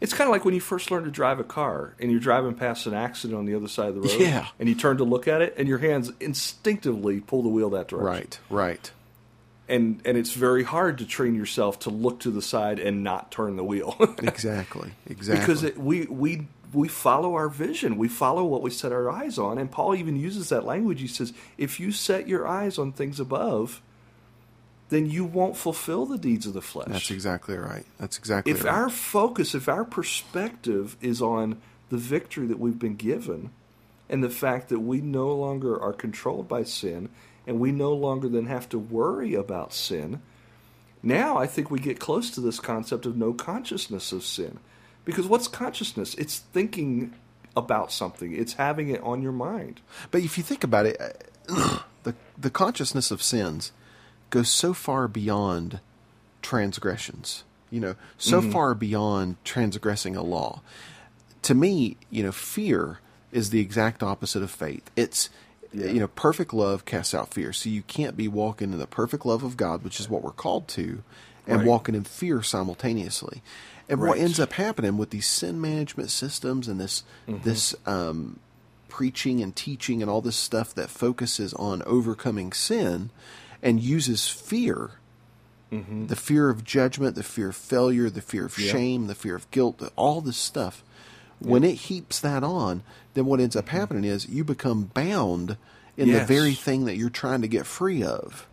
It's 0.00 0.12
kind 0.12 0.28
of 0.28 0.32
like 0.32 0.44
when 0.44 0.54
you 0.54 0.60
first 0.60 0.90
learn 0.90 1.04
to 1.04 1.10
drive 1.10 1.40
a 1.40 1.44
car 1.44 1.94
and 2.00 2.10
you're 2.10 2.20
driving 2.20 2.54
past 2.54 2.86
an 2.86 2.94
accident 2.94 3.38
on 3.38 3.46
the 3.46 3.54
other 3.54 3.68
side 3.68 3.88
of 3.88 3.94
the 3.96 4.00
road. 4.02 4.20
Yeah. 4.20 4.46
And 4.58 4.68
you 4.68 4.74
turn 4.74 4.98
to 4.98 5.04
look 5.04 5.28
at 5.28 5.42
it 5.42 5.54
and 5.56 5.68
your 5.68 5.78
hands 5.78 6.12
instinctively 6.20 7.20
pull 7.20 7.42
the 7.42 7.48
wheel 7.48 7.70
that 7.70 7.88
direction. 7.88 8.06
Right, 8.06 8.40
right. 8.50 8.90
And 9.68 10.00
and 10.04 10.16
it's 10.16 10.32
very 10.32 10.62
hard 10.62 10.98
to 10.98 11.06
train 11.06 11.34
yourself 11.34 11.80
to 11.80 11.90
look 11.90 12.20
to 12.20 12.30
the 12.30 12.42
side 12.42 12.78
and 12.78 13.02
not 13.02 13.32
turn 13.32 13.56
the 13.56 13.64
wheel. 13.64 13.96
Exactly, 14.22 14.92
exactly. 15.06 15.40
because 15.40 15.64
it, 15.64 15.76
we 15.76 16.06
we 16.06 16.46
we 16.72 16.86
follow 16.86 17.34
our 17.34 17.48
vision. 17.48 17.96
We 17.96 18.06
follow 18.06 18.44
what 18.44 18.62
we 18.62 18.70
set 18.70 18.92
our 18.92 19.10
eyes 19.10 19.38
on. 19.38 19.58
And 19.58 19.68
Paul 19.68 19.96
even 19.96 20.14
uses 20.14 20.50
that 20.50 20.64
language. 20.64 21.00
He 21.00 21.08
says, 21.08 21.32
"If 21.58 21.80
you 21.80 21.90
set 21.90 22.28
your 22.28 22.46
eyes 22.46 22.78
on 22.78 22.92
things 22.92 23.18
above, 23.18 23.82
then 24.88 25.10
you 25.10 25.24
won't 25.24 25.56
fulfill 25.56 26.06
the 26.06 26.18
deeds 26.18 26.46
of 26.46 26.52
the 26.54 26.62
flesh." 26.62 26.88
that's 26.88 27.10
exactly 27.10 27.56
right. 27.56 27.84
That's 27.98 28.18
exactly 28.18 28.52
if 28.52 28.64
right. 28.64 28.74
our 28.74 28.90
focus, 28.90 29.54
if 29.54 29.68
our 29.68 29.84
perspective 29.84 30.96
is 31.00 31.20
on 31.20 31.60
the 31.88 31.96
victory 31.96 32.46
that 32.46 32.58
we've 32.58 32.78
been 32.78 32.96
given 32.96 33.50
and 34.08 34.22
the 34.22 34.30
fact 34.30 34.68
that 34.68 34.80
we 34.80 35.00
no 35.00 35.32
longer 35.34 35.80
are 35.80 35.92
controlled 35.92 36.48
by 36.48 36.62
sin 36.62 37.08
and 37.46 37.60
we 37.60 37.72
no 37.72 37.92
longer 37.92 38.28
then 38.28 38.46
have 38.46 38.68
to 38.68 38.78
worry 38.78 39.34
about 39.34 39.72
sin, 39.72 40.20
now 41.02 41.36
I 41.36 41.46
think 41.46 41.70
we 41.70 41.78
get 41.78 42.00
close 42.00 42.30
to 42.30 42.40
this 42.40 42.58
concept 42.58 43.06
of 43.06 43.16
no 43.16 43.32
consciousness 43.32 44.12
of 44.12 44.24
sin. 44.24 44.58
Because 45.04 45.26
what's 45.26 45.46
consciousness? 45.46 46.14
It's 46.16 46.38
thinking 46.38 47.14
about 47.56 47.92
something, 47.92 48.34
it's 48.34 48.54
having 48.54 48.90
it 48.90 49.00
on 49.02 49.22
your 49.22 49.32
mind. 49.32 49.80
But 50.10 50.22
if 50.22 50.36
you 50.36 50.44
think 50.44 50.64
about 50.64 50.86
it, 50.86 51.30
the 51.46 52.14
the 52.36 52.50
consciousness 52.50 53.10
of 53.10 53.22
sins 53.22 53.72
goes 54.30 54.50
so 54.50 54.72
far 54.74 55.08
beyond 55.08 55.80
transgressions. 56.42 57.44
You 57.70 57.80
know, 57.80 57.94
so 58.16 58.40
Mm-hmm. 58.40 58.52
far 58.52 58.74
beyond 58.74 59.36
transgressing 59.44 60.14
a 60.16 60.22
law. 60.22 60.60
To 61.42 61.54
me, 61.54 61.96
you 62.10 62.22
know, 62.22 62.32
fear 62.32 63.00
is 63.32 63.50
the 63.50 63.60
exact 63.60 64.02
opposite 64.02 64.42
of 64.42 64.50
faith. 64.50 64.90
It's 64.96 65.28
you 65.72 65.98
know, 66.00 66.06
perfect 66.08 66.54
love 66.54 66.84
casts 66.86 67.12
out 67.12 67.34
fear. 67.34 67.52
So 67.52 67.68
you 67.68 67.82
can't 67.82 68.16
be 68.16 68.28
walking 68.28 68.72
in 68.72 68.78
the 68.78 68.86
perfect 68.86 69.26
love 69.26 69.42
of 69.42 69.56
God, 69.56 69.82
which 69.84 70.00
is 70.00 70.08
what 70.08 70.22
we're 70.22 70.30
called 70.30 70.68
to, 70.68 71.02
and 71.46 71.58
Right. 71.58 71.66
walking 71.66 71.94
in 71.94 72.04
fear 72.04 72.40
simultaneously. 72.42 73.42
And 73.88 74.00
what 74.00 74.18
ends 74.18 74.40
up 74.40 74.54
happening 74.54 74.96
with 74.96 75.10
these 75.10 75.26
sin 75.26 75.60
management 75.60 76.10
systems 76.10 76.66
and 76.68 76.80
this 76.80 77.02
this 77.26 77.74
um, 77.84 78.38
preaching 78.88 79.42
and 79.42 79.54
teaching 79.54 80.00
and 80.02 80.10
all 80.10 80.20
this 80.22 80.36
stuff 80.36 80.72
that 80.74 80.88
focuses 80.88 81.52
on 81.54 81.82
overcoming 81.82 82.52
sin 82.52 83.10
and 83.62 83.80
uses 83.80 84.28
fear 84.28 84.92
mm-hmm. 85.72 86.06
the 86.06 86.16
fear 86.16 86.48
of 86.48 86.64
judgment, 86.64 87.14
the 87.14 87.22
fear 87.22 87.48
of 87.50 87.56
failure, 87.56 88.10
the 88.10 88.20
fear 88.20 88.46
of 88.46 88.58
Yeah. 88.58 88.72
shame, 88.72 89.06
the 89.06 89.14
fear 89.14 89.34
of 89.34 89.50
guilt, 89.50 89.82
all 89.96 90.20
this 90.20 90.36
stuff. 90.36 90.82
When 91.38 91.64
it 91.64 91.74
heaps 91.74 92.18
that 92.20 92.42
on, 92.42 92.82
then 93.14 93.26
what 93.26 93.40
ends 93.40 93.56
up 93.56 93.66
mm-hmm. 93.66 93.76
happening 93.76 94.04
is 94.04 94.28
you 94.28 94.42
become 94.42 94.84
bound 94.94 95.56
in 95.96 96.12
the 96.12 96.24
very 96.24 96.54
thing 96.54 96.84
that 96.86 96.96
you're 96.96 97.10
trying 97.10 97.42
to 97.42 97.48
get 97.48 97.66
free 97.66 98.02
of. 98.02 98.46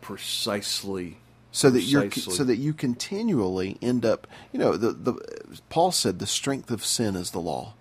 Precisely. 0.00 1.18
So 1.52 1.68
that 1.70 1.82
you're 1.82 2.10
so 2.12 2.44
that 2.44 2.56
you 2.56 2.72
continually 2.72 3.76
end 3.82 4.04
up, 4.04 4.28
you 4.52 4.60
know, 4.60 4.76
the 4.76 4.92
the 4.92 5.14
Paul 5.68 5.90
said 5.90 6.20
the 6.20 6.26
strength 6.26 6.70
of 6.70 6.84
sin 6.84 7.16
is 7.16 7.32
the 7.32 7.40
law. 7.40 7.74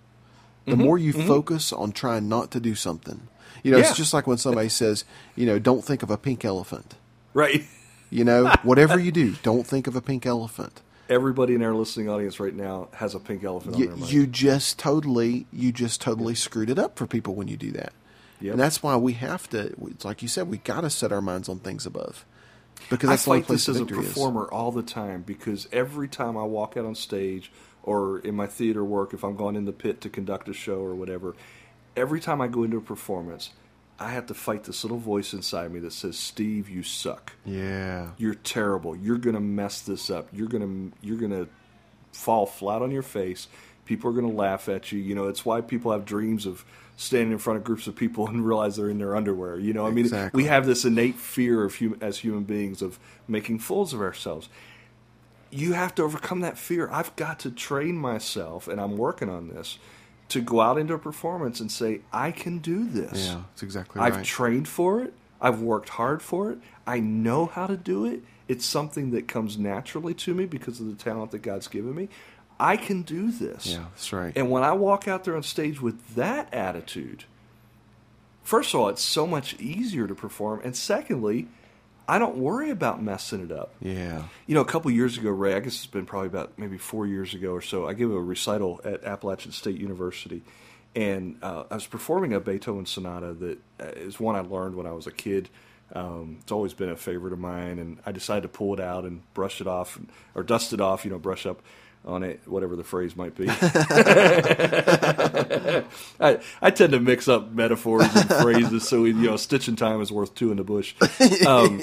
The 0.65 0.71
Mm-hmm. 0.71 0.83
more 0.83 0.97
you 0.97 1.13
mm-hmm. 1.13 1.27
focus 1.27 1.71
on 1.71 1.91
trying 1.91 2.27
not 2.27 2.49
to 2.51 2.59
do 2.59 2.73
something. 2.73 3.27
You 3.63 3.71
know, 3.71 3.77
Yeah. 3.77 3.87
it's 3.89 3.97
just 3.97 4.13
like 4.13 4.27
when 4.27 4.37
somebody 4.37 4.69
says, 4.69 5.05
you 5.35 5.45
know, 5.45 5.59
don't 5.59 5.83
think 5.83 6.03
of 6.03 6.09
a 6.11 6.17
pink 6.17 6.43
elephant. 6.45 6.95
Right. 7.33 7.63
You 8.09 8.23
know, 8.23 8.51
whatever 8.63 8.99
you 8.99 9.11
do, 9.11 9.35
don't 9.43 9.65
think 9.67 9.85
of 9.87 9.95
a 9.95 10.01
pink 10.01 10.25
elephant. 10.25 10.81
Everybody 11.09 11.55
in 11.55 11.63
our 11.63 11.73
listening 11.73 12.09
audience 12.09 12.39
right 12.39 12.53
now 12.55 12.87
has 12.93 13.15
a 13.15 13.19
pink 13.19 13.43
elephant 13.43 13.75
on 13.75 13.81
you, 13.81 13.87
their 13.87 13.95
mind. 13.97 14.11
you 14.11 14.27
just 14.27 14.77
totally 14.79 15.47
you 15.51 15.71
just 15.71 16.01
totally 16.01 16.35
screwed 16.35 16.69
it 16.69 16.77
up 16.79 16.97
for 16.97 17.07
people 17.07 17.33
when 17.35 17.47
you 17.47 17.57
do 17.57 17.71
that 17.71 17.93
Yep. 18.41 18.51
and 18.53 18.61
that's 18.61 18.83
why 18.83 18.95
we 18.95 19.13
have 19.13 19.49
to 19.49 19.73
it's 19.87 20.05
like 20.05 20.21
you 20.21 20.27
said 20.27 20.47
we 20.49 20.59
got 20.59 20.81
to 20.81 20.89
set 20.91 21.11
our 21.11 21.19
minds 21.21 21.49
on 21.49 21.57
things 21.59 21.87
above 21.87 22.25
because 22.91 23.09
I 23.09 23.13
that's 23.13 23.27
only 23.27 23.41
fight 23.41 23.47
this 23.47 23.67
as 23.69 23.77
a 23.77 23.85
victory 23.85 24.05
is. 24.05 24.09
performer 24.13 24.47
all 24.51 24.71
the 24.71 24.83
time 24.83 25.23
because 25.25 25.67
every 25.71 26.07
time 26.07 26.37
I 26.37 26.43
walk 26.43 26.77
out 26.77 26.85
on 26.85 26.93
stage 26.93 27.51
or 27.81 28.19
in 28.19 28.35
my 28.35 28.45
theater 28.47 28.83
work, 28.85 29.13
if 29.13 29.23
I'm 29.23 29.35
going 29.35 29.55
in 29.55 29.65
the 29.65 29.71
pit 29.73 30.01
to 30.01 30.09
conduct 30.09 30.47
a 30.47 30.53
show 30.53 30.79
or 30.79 30.93
whatever, 30.93 31.35
every 31.95 32.19
time 32.19 32.41
I 32.41 32.47
go 32.47 32.63
into 32.63 32.77
a 32.77 32.81
performance, 32.81 33.51
I 33.99 34.09
have 34.11 34.27
to 34.27 34.33
fight 34.33 34.63
this 34.63 34.83
little 34.83 34.97
voice 34.97 35.33
inside 35.33 35.71
me 35.71 35.79
that 35.81 35.91
says, 35.93 36.17
"Steve, 36.17 36.69
you 36.69 36.83
suck. 36.83 37.33
Yeah. 37.45 38.11
You're 38.17 38.33
terrible. 38.35 38.95
You're 38.95 39.17
gonna 39.17 39.41
mess 39.41 39.81
this 39.81 40.09
up. 40.09 40.29
You're 40.31 40.47
gonna 40.47 40.91
you're 41.01 41.17
gonna 41.17 41.47
fall 42.13 42.45
flat 42.45 42.81
on 42.81 42.91
your 42.91 43.01
face. 43.03 43.47
People 43.85 44.09
are 44.09 44.13
gonna 44.13 44.33
laugh 44.33 44.69
at 44.69 44.91
you. 44.91 44.99
You 44.99 45.15
know, 45.15 45.27
it's 45.27 45.43
why 45.45 45.61
people 45.61 45.91
have 45.91 46.05
dreams 46.05 46.45
of 46.45 46.63
standing 46.95 47.31
in 47.31 47.37
front 47.39 47.57
of 47.57 47.63
groups 47.63 47.87
of 47.87 47.95
people 47.95 48.27
and 48.29 48.45
realize 48.45 48.75
they're 48.77 48.89
in 48.89 48.99
their 48.99 49.15
underwear. 49.15 49.57
You 49.59 49.73
know, 49.73 49.85
I 49.85 49.89
mean, 49.91 50.05
Exactly. 50.05 50.43
we 50.43 50.47
have 50.47 50.65
this 50.65 50.85
innate 50.85 51.15
fear 51.15 51.63
of 51.63 51.77
hum- 51.79 51.97
as 52.01 52.19
human 52.19 52.43
beings 52.43 52.81
of 52.81 52.99
making 53.27 53.59
fools 53.59 53.93
of 53.93 53.99
ourselves. 54.01 54.47
You 55.51 55.73
have 55.73 55.95
to 55.95 56.03
overcome 56.03 56.41
that 56.41 56.57
fear. 56.59 56.87
I've 56.91 57.15
got 57.15 57.39
to 57.39 57.51
train 57.51 57.95
myself, 57.97 58.67
and 58.67 58.79
I'm 58.79 58.97
working 58.97 59.29
on 59.29 59.47
this, 59.47 59.79
to 60.29 60.41
go 60.41 60.61
out 60.61 60.77
into 60.77 60.93
a 60.93 60.99
performance 60.99 61.59
and 61.59 61.71
say, 61.71 62.01
I 62.13 62.31
can 62.31 62.59
do 62.59 62.87
this. 62.87 63.27
Yeah, 63.27 63.41
that's 63.49 63.63
exactly 63.63 64.01
I've 64.01 64.17
right. 64.17 64.25
trained 64.25 64.67
for 64.67 65.01
it. 65.01 65.13
I've 65.41 65.61
worked 65.61 65.89
hard 65.89 66.21
for 66.21 66.51
it. 66.51 66.59
I 66.85 66.99
know 66.99 67.45
how 67.45 67.67
to 67.67 67.77
do 67.77 68.05
it. 68.05 68.21
It's 68.47 68.65
something 68.65 69.11
that 69.11 69.27
comes 69.27 69.57
naturally 69.57 70.13
to 70.15 70.33
me 70.33 70.45
because 70.45 70.79
of 70.79 70.87
the 70.87 71.01
talent 71.03 71.31
that 71.31 71.39
God's 71.39 71.67
given 71.67 71.95
me. 71.95 72.09
I 72.59 72.77
can 72.77 73.03
do 73.03 73.31
this. 73.31 73.67
Yeah, 73.67 73.85
that's 73.91 74.11
right. 74.11 74.33
And 74.35 74.49
when 74.49 74.63
I 74.63 74.73
walk 74.73 75.07
out 75.07 75.23
there 75.23 75.35
on 75.35 75.43
stage 75.43 75.81
with 75.81 76.15
that 76.15 76.53
attitude, 76.53 77.23
first 78.43 78.73
of 78.73 78.79
all, 78.79 78.89
it's 78.89 79.01
so 79.01 79.25
much 79.25 79.55
easier 79.59 80.07
to 80.07 80.15
perform. 80.15 80.61
And 80.63 80.75
secondly, 80.75 81.47
I 82.09 82.17
don't 82.17 82.37
worry 82.37 82.71
about 82.71 83.03
messing 83.03 83.41
it 83.43 83.51
up. 83.51 83.73
yeah. 83.79 84.23
You 84.47 84.55
know, 84.55 84.61
a 84.61 84.65
couple 84.65 84.89
years 84.89 85.17
ago, 85.17 85.29
Ray, 85.29 85.53
I 85.53 85.59
guess 85.59 85.75
it's 85.75 85.85
been 85.85 86.07
probably 86.07 86.27
about 86.27 86.57
maybe 86.57 86.79
four 86.79 87.05
years 87.05 87.35
ago 87.35 87.51
or 87.51 87.61
so, 87.61 87.87
I 87.87 87.93
gave 87.93 88.09
a 88.09 88.19
recital 88.19 88.81
at 88.83 89.03
Appalachian 89.03 89.51
State 89.51 89.77
University. 89.77 90.41
And 90.95 91.37
uh, 91.43 91.65
I 91.69 91.75
was 91.75 91.85
performing 91.85 92.33
a 92.33 92.39
Beethoven 92.39 92.87
sonata 92.87 93.33
that 93.33 93.57
uh, 93.79 94.11
one 94.17 94.35
I 94.35 94.39
learned 94.39 94.75
when 94.75 94.87
I 94.87 94.91
was 94.91 95.05
a 95.05 95.11
kid. 95.11 95.49
Um, 95.93 96.39
it's 96.41 96.51
always 96.51 96.73
been 96.73 96.89
a 96.89 96.95
favorite 96.95 97.31
of 97.31 97.37
mine. 97.37 97.77
And 97.77 97.99
I 98.07 98.11
decided 98.11 98.41
to 98.41 98.49
pull 98.49 98.73
it 98.73 98.79
out 98.79 99.03
and 99.03 99.21
brush 99.35 99.61
it 99.61 99.67
off, 99.67 99.99
or 100.33 100.41
dust 100.41 100.73
it 100.73 100.81
off, 100.81 101.05
you 101.05 101.11
know, 101.11 101.19
brush 101.19 101.45
up 101.45 101.61
on 102.05 102.23
it, 102.23 102.41
whatever 102.45 102.75
the 102.75 102.83
phrase 102.83 103.15
might 103.15 103.35
be. 103.35 103.47
I, 106.19 106.39
I 106.61 106.71
tend 106.71 106.93
to 106.93 106.99
mix 106.99 107.27
up 107.27 107.51
metaphors 107.51 108.03
and 108.15 108.29
phrases, 108.29 108.87
so 108.87 109.05
you 109.05 109.13
know, 109.13 109.37
stitching 109.37 109.75
time 109.75 110.01
is 110.01 110.11
worth 110.11 110.33
two 110.35 110.51
in 110.51 110.57
the 110.57 110.63
bush. 110.63 110.95
Um, 111.45 111.81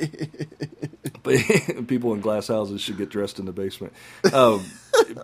but 1.22 1.86
people 1.86 2.14
in 2.14 2.20
glass 2.20 2.48
houses 2.48 2.80
should 2.80 2.96
get 2.96 3.10
dressed 3.10 3.38
in 3.38 3.46
the 3.46 3.52
basement. 3.52 3.92
Um, 4.32 4.64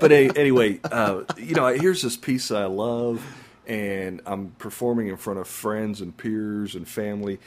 but 0.00 0.12
a, 0.12 0.30
anyway, 0.30 0.80
uh, 0.84 1.22
you 1.36 1.54
know, 1.54 1.66
here's 1.66 2.02
this 2.02 2.16
piece 2.16 2.50
I 2.50 2.66
love, 2.66 3.24
and 3.66 4.20
I'm 4.26 4.50
performing 4.58 5.08
in 5.08 5.16
front 5.16 5.40
of 5.40 5.48
friends 5.48 6.00
and 6.00 6.16
peers 6.16 6.74
and 6.74 6.86
family, 6.86 7.40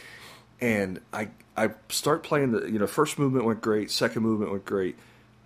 and 0.60 0.99
I 1.13 1.29
I 1.55 1.71
start 1.89 2.23
playing 2.23 2.51
the 2.51 2.71
you 2.71 2.79
know 2.79 2.88
first 2.88 3.19
movement 3.19 3.45
went 3.45 3.62
great, 3.62 3.91
second 3.91 4.23
movement 4.23 4.51
went 4.51 4.65
great. 4.65 4.97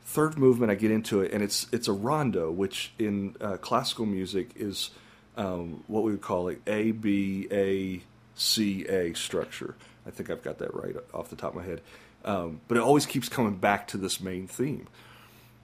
Third 0.10 0.40
movement, 0.40 0.72
I 0.72 0.76
get 0.76 0.90
into 0.90 1.22
it, 1.22 1.32
and 1.32 1.44
it's 1.44 1.68
it's 1.72 1.88
a 1.88 1.94
rondo, 1.94 2.50
which 2.50 2.94
in 2.98 3.36
uh, 3.40 3.58
classical 3.58 4.08
music 4.08 4.50
is 4.56 4.90
um, 5.38 5.84
what 5.86 6.04
we 6.04 6.10
would 6.10 6.22
call 6.22 6.48
it 6.48 6.64
A 6.66 6.94
B 6.94 7.48
A 7.52 8.02
C 8.34 8.88
A 8.88 9.14
structure. 9.14 9.76
I 10.08 10.10
think 10.10 10.32
I've 10.32 10.42
got 10.42 10.58
that 10.58 10.74
right 10.74 10.96
off 11.14 11.30
the 11.30 11.36
top 11.36 11.52
of 11.52 11.58
my 11.58 11.64
head, 11.64 11.82
um, 12.26 12.60
but 12.68 12.76
it 12.76 12.80
always 12.82 13.06
keeps 13.06 13.30
coming 13.30 13.58
back 13.58 13.88
to 13.90 13.98
this 13.98 14.20
main 14.20 14.48
theme. 14.48 14.88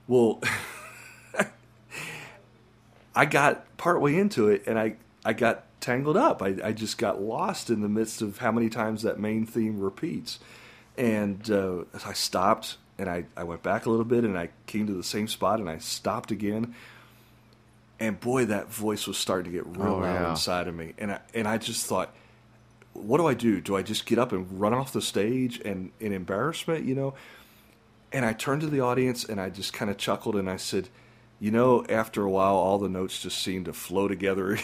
Well, 0.08 0.40
I 3.16 3.26
got 3.26 3.66
partway 3.78 4.16
into 4.16 4.48
it, 4.50 4.62
and 4.68 4.78
I 4.78 4.98
I 5.26 5.34
got 5.34 5.64
tangled 5.82 6.18
up. 6.18 6.44
I, 6.44 6.56
I 6.64 6.72
just 6.72 7.00
got 7.00 7.20
lost 7.20 7.72
in 7.72 7.82
the 7.82 7.90
midst 7.90 8.22
of 8.22 8.38
how 8.38 8.52
many 8.52 8.70
times 8.70 9.02
that 9.02 9.20
main 9.20 9.48
theme 9.48 9.80
repeats, 9.80 10.38
and 11.00 11.50
uh, 11.50 11.86
I 12.06 12.14
stopped 12.14 12.78
and 12.98 13.10
I, 13.10 13.26
I 13.36 13.44
went 13.44 13.62
back 13.64 13.86
a 13.86 13.90
little 13.90 14.06
bit 14.06 14.24
and 14.24 14.38
I 14.38 14.50
came 14.68 14.88
to 14.88 14.94
the 14.94 15.04
same 15.04 15.28
spot 15.28 15.60
and 15.60 15.70
I 15.70 15.78
stopped 15.80 16.32
again. 16.32 16.74
And 18.00 18.20
boy, 18.20 18.46
that 18.46 18.72
voice 18.72 19.08
was 19.08 19.18
starting 19.18 19.52
to 19.52 19.58
get 19.58 19.66
real 19.78 19.94
Oh, 19.94 19.98
loud 20.00 20.14
yeah. 20.22 20.30
inside 20.32 20.68
of 20.68 20.76
me. 20.76 20.94
And 20.98 21.12
I, 21.14 21.20
and 21.34 21.48
I 21.48 21.58
just 21.58 21.86
thought, 21.86 22.14
what 22.94 23.18
do 23.18 23.28
I 23.28 23.34
do? 23.34 23.60
Do 23.62 23.76
I 23.76 23.82
just 23.82 24.06
get 24.06 24.18
up 24.20 24.32
and 24.32 24.60
run 24.60 24.74
off 24.74 24.94
the 24.94 25.02
stage 25.02 25.60
and 25.62 25.92
in 26.00 26.12
embarrassment, 26.14 26.86
you 26.86 26.96
know? 26.96 27.14
And 28.14 28.26
I 28.26 28.34
turned 28.34 28.62
to 28.62 28.68
the 28.68 28.80
audience 28.82 29.26
and 29.26 29.40
I 29.42 29.50
just 29.50 29.74
kind 29.74 29.90
of 29.92 29.98
chuckled 29.98 30.36
and 30.36 30.50
I 30.50 30.56
said, 30.58 30.90
you 31.40 31.52
know, 31.52 31.86
after 31.90 32.24
a 32.24 32.30
while, 32.30 32.56
all 32.56 32.80
the 32.80 32.88
notes 32.88 33.22
just 33.22 33.38
seemed 33.42 33.66
to 33.66 33.74
flow 33.74 34.08
together. 34.08 34.58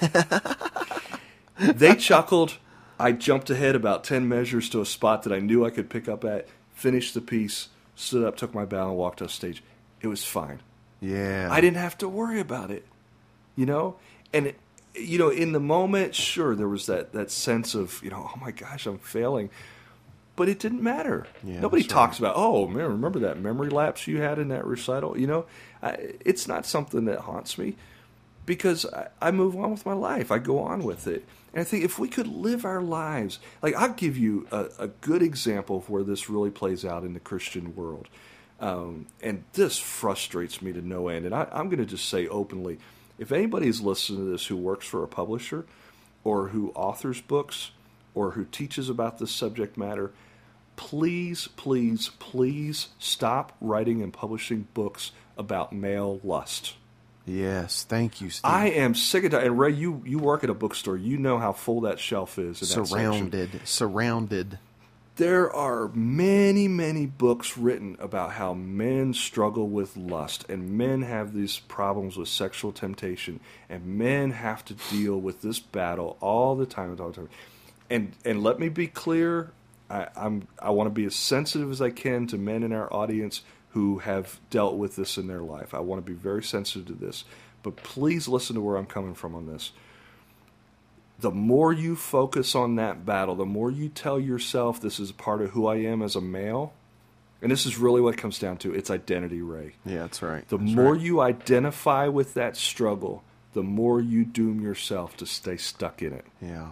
they 1.58 1.94
chuckled. 1.94 2.58
I 2.98 3.12
jumped 3.12 3.50
ahead 3.50 3.74
about 3.74 4.04
10 4.04 4.28
measures 4.28 4.68
to 4.70 4.80
a 4.80 4.86
spot 4.86 5.22
that 5.24 5.32
I 5.32 5.38
knew 5.40 5.64
I 5.64 5.70
could 5.70 5.90
pick 5.90 6.08
up 6.08 6.24
at, 6.24 6.46
finished 6.74 7.14
the 7.14 7.20
piece, 7.20 7.68
stood 7.94 8.24
up, 8.24 8.36
took 8.36 8.54
my 8.54 8.64
bow, 8.64 8.88
and 8.88 8.96
walked 8.96 9.22
off 9.22 9.30
stage. 9.30 9.62
It 10.00 10.08
was 10.08 10.24
fine. 10.24 10.60
Yeah. 11.00 11.48
I 11.50 11.60
didn't 11.60 11.78
have 11.78 11.98
to 11.98 12.08
worry 12.08 12.40
about 12.40 12.70
it, 12.70 12.86
you 13.56 13.66
know? 13.66 13.96
And, 14.32 14.48
it, 14.48 14.56
you 14.94 15.18
know, 15.18 15.30
in 15.30 15.52
the 15.52 15.60
moment, 15.60 16.14
sure, 16.14 16.54
there 16.54 16.68
was 16.68 16.86
that, 16.86 17.12
that 17.12 17.30
sense 17.30 17.74
of, 17.74 18.00
you 18.02 18.10
know, 18.10 18.30
oh 18.34 18.38
my 18.40 18.50
gosh, 18.50 18.86
I'm 18.86 18.98
failing. 18.98 19.50
But 20.34 20.48
it 20.48 20.58
didn't 20.58 20.82
matter. 20.82 21.26
Yeah, 21.44 21.60
Nobody 21.60 21.84
talks 21.84 22.18
about, 22.18 22.34
oh, 22.36 22.66
man, 22.66 22.86
remember 22.88 23.18
that 23.20 23.38
memory 23.38 23.68
lapse 23.68 24.06
you 24.06 24.20
had 24.20 24.38
in 24.38 24.48
that 24.48 24.66
recital? 24.66 25.18
You 25.18 25.26
know, 25.26 25.44
I, 25.82 26.14
it's 26.24 26.48
not 26.48 26.64
something 26.64 27.04
that 27.04 27.20
haunts 27.20 27.58
me 27.58 27.76
because 28.46 28.86
I, 28.86 29.08
I 29.20 29.30
move 29.30 29.56
on 29.56 29.70
with 29.70 29.86
my 29.86 29.92
life. 29.92 30.30
I 30.30 30.38
go 30.38 30.60
on 30.60 30.82
with 30.82 31.06
it. 31.06 31.24
And 31.52 31.60
I 31.60 31.64
think 31.64 31.84
if 31.84 31.98
we 31.98 32.08
could 32.08 32.26
live 32.26 32.64
our 32.64 32.80
lives, 32.80 33.38
like 33.60 33.74
I'll 33.74 33.92
give 33.92 34.16
you 34.16 34.46
a, 34.50 34.68
a 34.78 34.88
good 34.88 35.22
example 35.22 35.78
of 35.78 35.90
where 35.90 36.02
this 36.02 36.30
really 36.30 36.50
plays 36.50 36.84
out 36.84 37.04
in 37.04 37.12
the 37.12 37.20
Christian 37.20 37.76
world. 37.76 38.08
Um, 38.58 39.06
and 39.20 39.44
this 39.52 39.78
frustrates 39.78 40.62
me 40.62 40.72
to 40.72 40.80
no 40.80 41.08
end. 41.08 41.26
And 41.26 41.34
I, 41.34 41.48
I'm 41.52 41.68
going 41.68 41.78
to 41.78 41.86
just 41.86 42.08
say 42.08 42.26
openly 42.28 42.78
if 43.18 43.30
anybody 43.30 43.66
anybody's 43.66 43.80
listening 43.80 44.24
to 44.24 44.30
this 44.32 44.46
who 44.46 44.56
works 44.56 44.86
for 44.86 45.04
a 45.04 45.08
publisher 45.08 45.64
or 46.24 46.48
who 46.48 46.70
authors 46.70 47.20
books 47.20 47.70
or 48.14 48.32
who 48.32 48.44
teaches 48.44 48.88
about 48.88 49.18
this 49.18 49.30
subject 49.30 49.76
matter, 49.76 50.12
please, 50.76 51.48
please, 51.56 52.10
please 52.18 52.88
stop 52.98 53.56
writing 53.60 54.02
and 54.02 54.12
publishing 54.12 54.66
books 54.74 55.12
about 55.36 55.72
male 55.72 56.20
lust. 56.24 56.74
Yes. 57.24 57.84
Thank 57.84 58.20
you, 58.20 58.30
Steve. 58.30 58.50
I 58.50 58.66
am 58.70 58.94
sick 58.94 59.24
of 59.24 59.30
that. 59.30 59.44
And 59.44 59.58
Ray, 59.58 59.72
you, 59.72 60.02
you 60.04 60.18
work 60.18 60.42
at 60.44 60.50
a 60.50 60.54
bookstore. 60.54 60.96
You 60.96 61.18
know 61.18 61.38
how 61.38 61.52
full 61.52 61.82
that 61.82 61.98
shelf 61.98 62.38
is. 62.38 62.58
Surrounded. 62.58 63.60
Surrounded. 63.64 64.58
There 65.16 65.52
are 65.52 65.88
many, 65.88 66.68
many 66.68 67.04
books 67.04 67.58
written 67.58 67.96
about 68.00 68.32
how 68.32 68.54
men 68.54 69.12
struggle 69.12 69.68
with 69.68 69.94
lust, 69.94 70.48
and 70.48 70.70
men 70.70 71.02
have 71.02 71.34
these 71.34 71.58
problems 71.58 72.16
with 72.16 72.28
sexual 72.28 72.72
temptation, 72.72 73.38
and 73.68 73.84
men 73.84 74.30
have 74.30 74.64
to 74.64 74.74
deal 74.90 75.20
with 75.20 75.42
this 75.42 75.60
battle 75.60 76.16
all 76.20 76.56
the 76.56 76.64
time. 76.64 76.96
All 76.98 77.08
the 77.08 77.12
time. 77.12 77.28
And 77.90 78.12
and 78.24 78.42
let 78.42 78.58
me 78.58 78.70
be 78.70 78.86
clear, 78.86 79.50
I, 79.90 80.08
I'm 80.16 80.48
I 80.58 80.70
want 80.70 80.86
to 80.86 80.90
be 80.92 81.04
as 81.04 81.14
sensitive 81.14 81.70
as 81.70 81.82
I 81.82 81.90
can 81.90 82.26
to 82.28 82.38
men 82.38 82.62
in 82.62 82.72
our 82.72 82.90
audience 82.92 83.42
who 83.72 83.98
have 83.98 84.38
dealt 84.50 84.76
with 84.76 84.96
this 84.96 85.18
in 85.18 85.26
their 85.26 85.42
life. 85.42 85.74
I 85.74 85.80
want 85.80 86.04
to 86.04 86.10
be 86.10 86.16
very 86.16 86.42
sensitive 86.42 86.86
to 86.88 86.94
this, 86.94 87.24
but 87.62 87.76
please 87.76 88.28
listen 88.28 88.54
to 88.54 88.60
where 88.60 88.76
I'm 88.76 88.86
coming 88.86 89.14
from 89.14 89.34
on 89.34 89.46
this 89.46 89.72
the 91.22 91.30
more 91.30 91.72
you 91.72 91.96
focus 91.96 92.54
on 92.54 92.74
that 92.76 93.06
battle, 93.06 93.36
the 93.36 93.46
more 93.46 93.70
you 93.70 93.88
tell 93.88 94.20
yourself 94.20 94.80
this 94.80 94.98
is 94.98 95.10
a 95.10 95.14
part 95.14 95.40
of 95.40 95.50
who 95.50 95.66
I 95.66 95.76
am 95.76 96.02
as 96.02 96.16
a 96.16 96.20
male, 96.20 96.74
and 97.40 97.50
this 97.50 97.64
is 97.64 97.78
really 97.78 98.00
what 98.00 98.14
it 98.14 98.18
comes 98.18 98.38
down 98.38 98.58
to 98.58 98.74
it's 98.74 98.90
identity, 98.90 99.40
Ray. 99.40 99.74
Yeah, 99.86 100.00
that's 100.00 100.20
right. 100.20 100.46
The 100.48 100.58
That's 100.58 100.72
more 100.72 100.92
right. 100.92 101.00
you 101.00 101.20
identify 101.20 102.08
with 102.08 102.34
that 102.34 102.56
struggle, 102.56 103.22
the 103.54 103.62
more 103.62 104.00
you 104.00 104.24
doom 104.24 104.60
yourself 104.60 105.16
to 105.18 105.26
stay 105.26 105.56
stuck 105.56 106.02
in 106.02 106.12
it. 106.12 106.26
Yeah. 106.40 106.70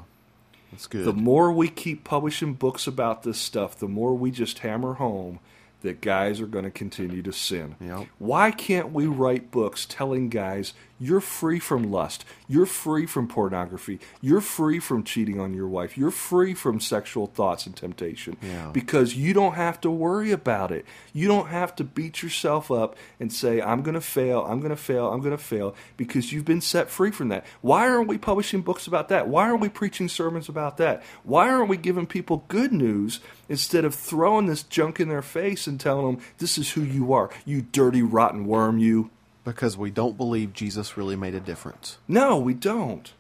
That's 0.72 0.86
good. 0.86 1.04
The 1.04 1.12
more 1.12 1.52
we 1.52 1.68
keep 1.68 2.04
publishing 2.04 2.54
books 2.54 2.86
about 2.86 3.22
this 3.22 3.38
stuff, 3.38 3.78
the 3.78 3.88
more 3.88 4.14
we 4.14 4.30
just 4.30 4.60
hammer 4.60 4.94
home 4.94 5.40
that 5.80 6.00
guys 6.00 6.40
are 6.40 6.46
going 6.46 6.64
to 6.64 6.70
continue 6.70 7.22
to 7.22 7.32
sin. 7.32 7.76
Yep. 7.80 8.06
Why 8.18 8.50
can't 8.50 8.92
we 8.92 9.06
write 9.06 9.50
books 9.50 9.86
telling 9.86 10.28
guys 10.28 10.74
you're 11.00 11.20
free 11.20 11.58
from 11.58 11.90
lust, 11.90 12.24
you're 12.46 12.66
free 12.66 13.06
from 13.06 13.26
pornography, 13.26 13.98
you're 14.20 14.40
free 14.42 14.78
from 14.78 15.02
cheating 15.02 15.40
on 15.40 15.54
your 15.54 15.66
wife, 15.66 15.96
you're 15.96 16.10
free 16.10 16.52
from 16.54 16.78
sexual 16.78 17.26
thoughts 17.26 17.64
and 17.66 17.74
temptation 17.74 18.36
Yeah. 18.42 18.70
because 18.72 19.16
you 19.16 19.32
don't 19.32 19.54
have 19.54 19.80
to 19.80 19.90
worry 19.90 20.30
about 20.30 20.70
it. 20.70 20.84
You 21.12 21.26
don't 21.26 21.48
have 21.48 21.74
to 21.76 21.84
beat 21.84 22.22
yourself 22.22 22.70
up 22.70 22.96
and 23.18 23.32
say 23.32 23.60
I'm 23.62 23.82
going 23.82 23.94
to 23.94 24.00
fail, 24.00 24.44
I'm 24.48 24.60
going 24.60 24.70
to 24.70 24.76
fail, 24.76 25.10
I'm 25.10 25.20
going 25.20 25.36
to 25.36 25.42
fail 25.42 25.74
because 25.96 26.32
you've 26.32 26.44
been 26.44 26.60
set 26.60 26.90
free 26.90 27.10
from 27.10 27.28
that. 27.30 27.44
Why 27.62 27.88
aren't 27.88 28.08
we 28.08 28.18
publishing 28.18 28.60
books 28.60 28.86
about 28.86 29.08
that? 29.08 29.26
Why 29.26 29.48
aren't 29.48 29.60
we 29.60 29.68
preaching 29.70 30.08
sermons 30.08 30.48
about 30.48 30.76
that? 30.76 31.02
Why 31.24 31.48
aren't 31.48 31.68
we 31.70 31.76
giving 31.78 32.06
people 32.06 32.44
good 32.48 32.72
news 32.72 33.20
instead 33.48 33.84
of 33.86 33.94
throwing 33.94 34.46
this 34.46 34.62
junk 34.62 35.00
in 35.00 35.08
their 35.08 35.22
face 35.22 35.66
and 35.66 35.80
telling 35.80 36.04
them 36.16 36.24
this 36.38 36.58
is 36.58 36.72
who 36.72 36.82
you 36.82 37.12
are, 37.12 37.30
you 37.46 37.62
dirty 37.62 38.02
rotten 38.02 38.44
worm 38.46 38.78
you? 38.78 39.10
Because 39.44 39.76
we 39.76 39.90
don't 39.90 40.16
believe 40.16 40.52
Jesus 40.52 40.96
really 40.96 41.16
made 41.16 41.34
a 41.34 41.40
difference. 41.40 41.98
No, 42.08 42.38
we 42.38 42.54
don't. 42.54 43.12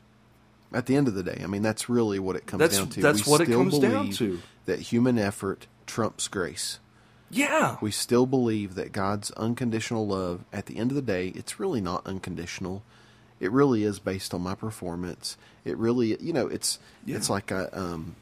At 0.72 0.86
the 0.86 0.94
end 0.96 1.08
of 1.08 1.14
the 1.14 1.22
day, 1.22 1.40
I 1.42 1.46
mean 1.46 1.62
that's 1.62 1.88
really 1.88 2.18
what 2.18 2.36
it 2.36 2.46
comes 2.46 2.60
That's- 2.60 2.78
down 2.78 2.88
to. 2.90 3.00
that's 3.00 3.26
we 3.26 3.30
what 3.32 3.40
it 3.40 3.48
comes 3.48 3.78
down 3.78 4.10
to. 4.12 4.40
That 4.66 4.78
human 4.80 5.18
effort 5.18 5.66
trumps 5.86 6.28
grace. 6.28 6.78
Yeah. 7.30 7.76
We 7.80 7.90
still 7.90 8.26
believe 8.26 8.74
that 8.76 8.92
God's 8.92 9.30
unconditional 9.32 10.06
love, 10.06 10.44
at 10.52 10.66
the 10.66 10.76
end 10.76 10.90
of 10.90 10.94
the 10.96 11.02
day, 11.02 11.28
it's 11.28 11.58
really 11.60 11.80
not 11.80 12.06
unconditional. 12.06 12.82
It 13.40 13.50
really 13.52 13.84
is 13.84 13.98
based 13.98 14.34
on 14.34 14.42
my 14.42 14.54
performance. 14.54 15.36
It 15.64 15.76
really, 15.76 16.16
you 16.20 16.32
know, 16.32 16.46
it's 16.46 16.78
Yeah. 17.06 17.16
it's 17.16 17.30
like 17.30 17.50
a, 17.50 17.76
um, 17.78 18.14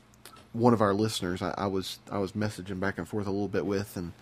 one 0.53 0.73
of 0.73 0.81
our 0.81 0.95
listeners. 0.95 1.43
I, 1.43 1.55
I 1.59 1.67
was 1.67 1.99
I 2.11 2.19
was 2.19 2.33
messaging 2.33 2.81
back 2.81 2.97
and 2.99 3.07
forth 3.09 3.27
a 3.27 3.31
little 3.31 3.49
bit 3.49 3.67
with, 3.67 3.97
and 3.97 4.13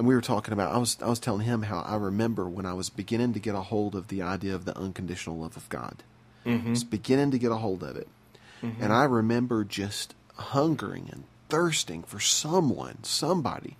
and 0.00 0.08
we 0.08 0.14
were 0.14 0.22
talking 0.22 0.54
about. 0.54 0.74
I 0.74 0.78
was 0.78 0.96
I 1.02 1.08
was 1.08 1.20
telling 1.20 1.42
him 1.46 1.64
how 1.64 1.80
I 1.80 1.96
remember 1.96 2.48
when 2.48 2.64
I 2.64 2.72
was 2.72 2.88
beginning 2.88 3.34
to 3.34 3.38
get 3.38 3.54
a 3.54 3.60
hold 3.60 3.94
of 3.94 4.08
the 4.08 4.22
idea 4.22 4.54
of 4.54 4.64
the 4.64 4.74
unconditional 4.76 5.36
love 5.38 5.58
of 5.58 5.68
God. 5.68 6.02
Mm-hmm. 6.46 6.72
Just 6.72 6.88
beginning 6.90 7.30
to 7.32 7.38
get 7.38 7.52
a 7.52 7.56
hold 7.56 7.82
of 7.82 7.96
it, 7.96 8.08
and 8.62 8.92
I 8.94 9.04
remember 9.04 9.62
just 9.62 10.14
hungering 10.36 11.10
and 11.12 11.24
thirsting 11.50 12.02
for 12.02 12.18
someone, 12.18 13.04
somebody, 13.04 13.76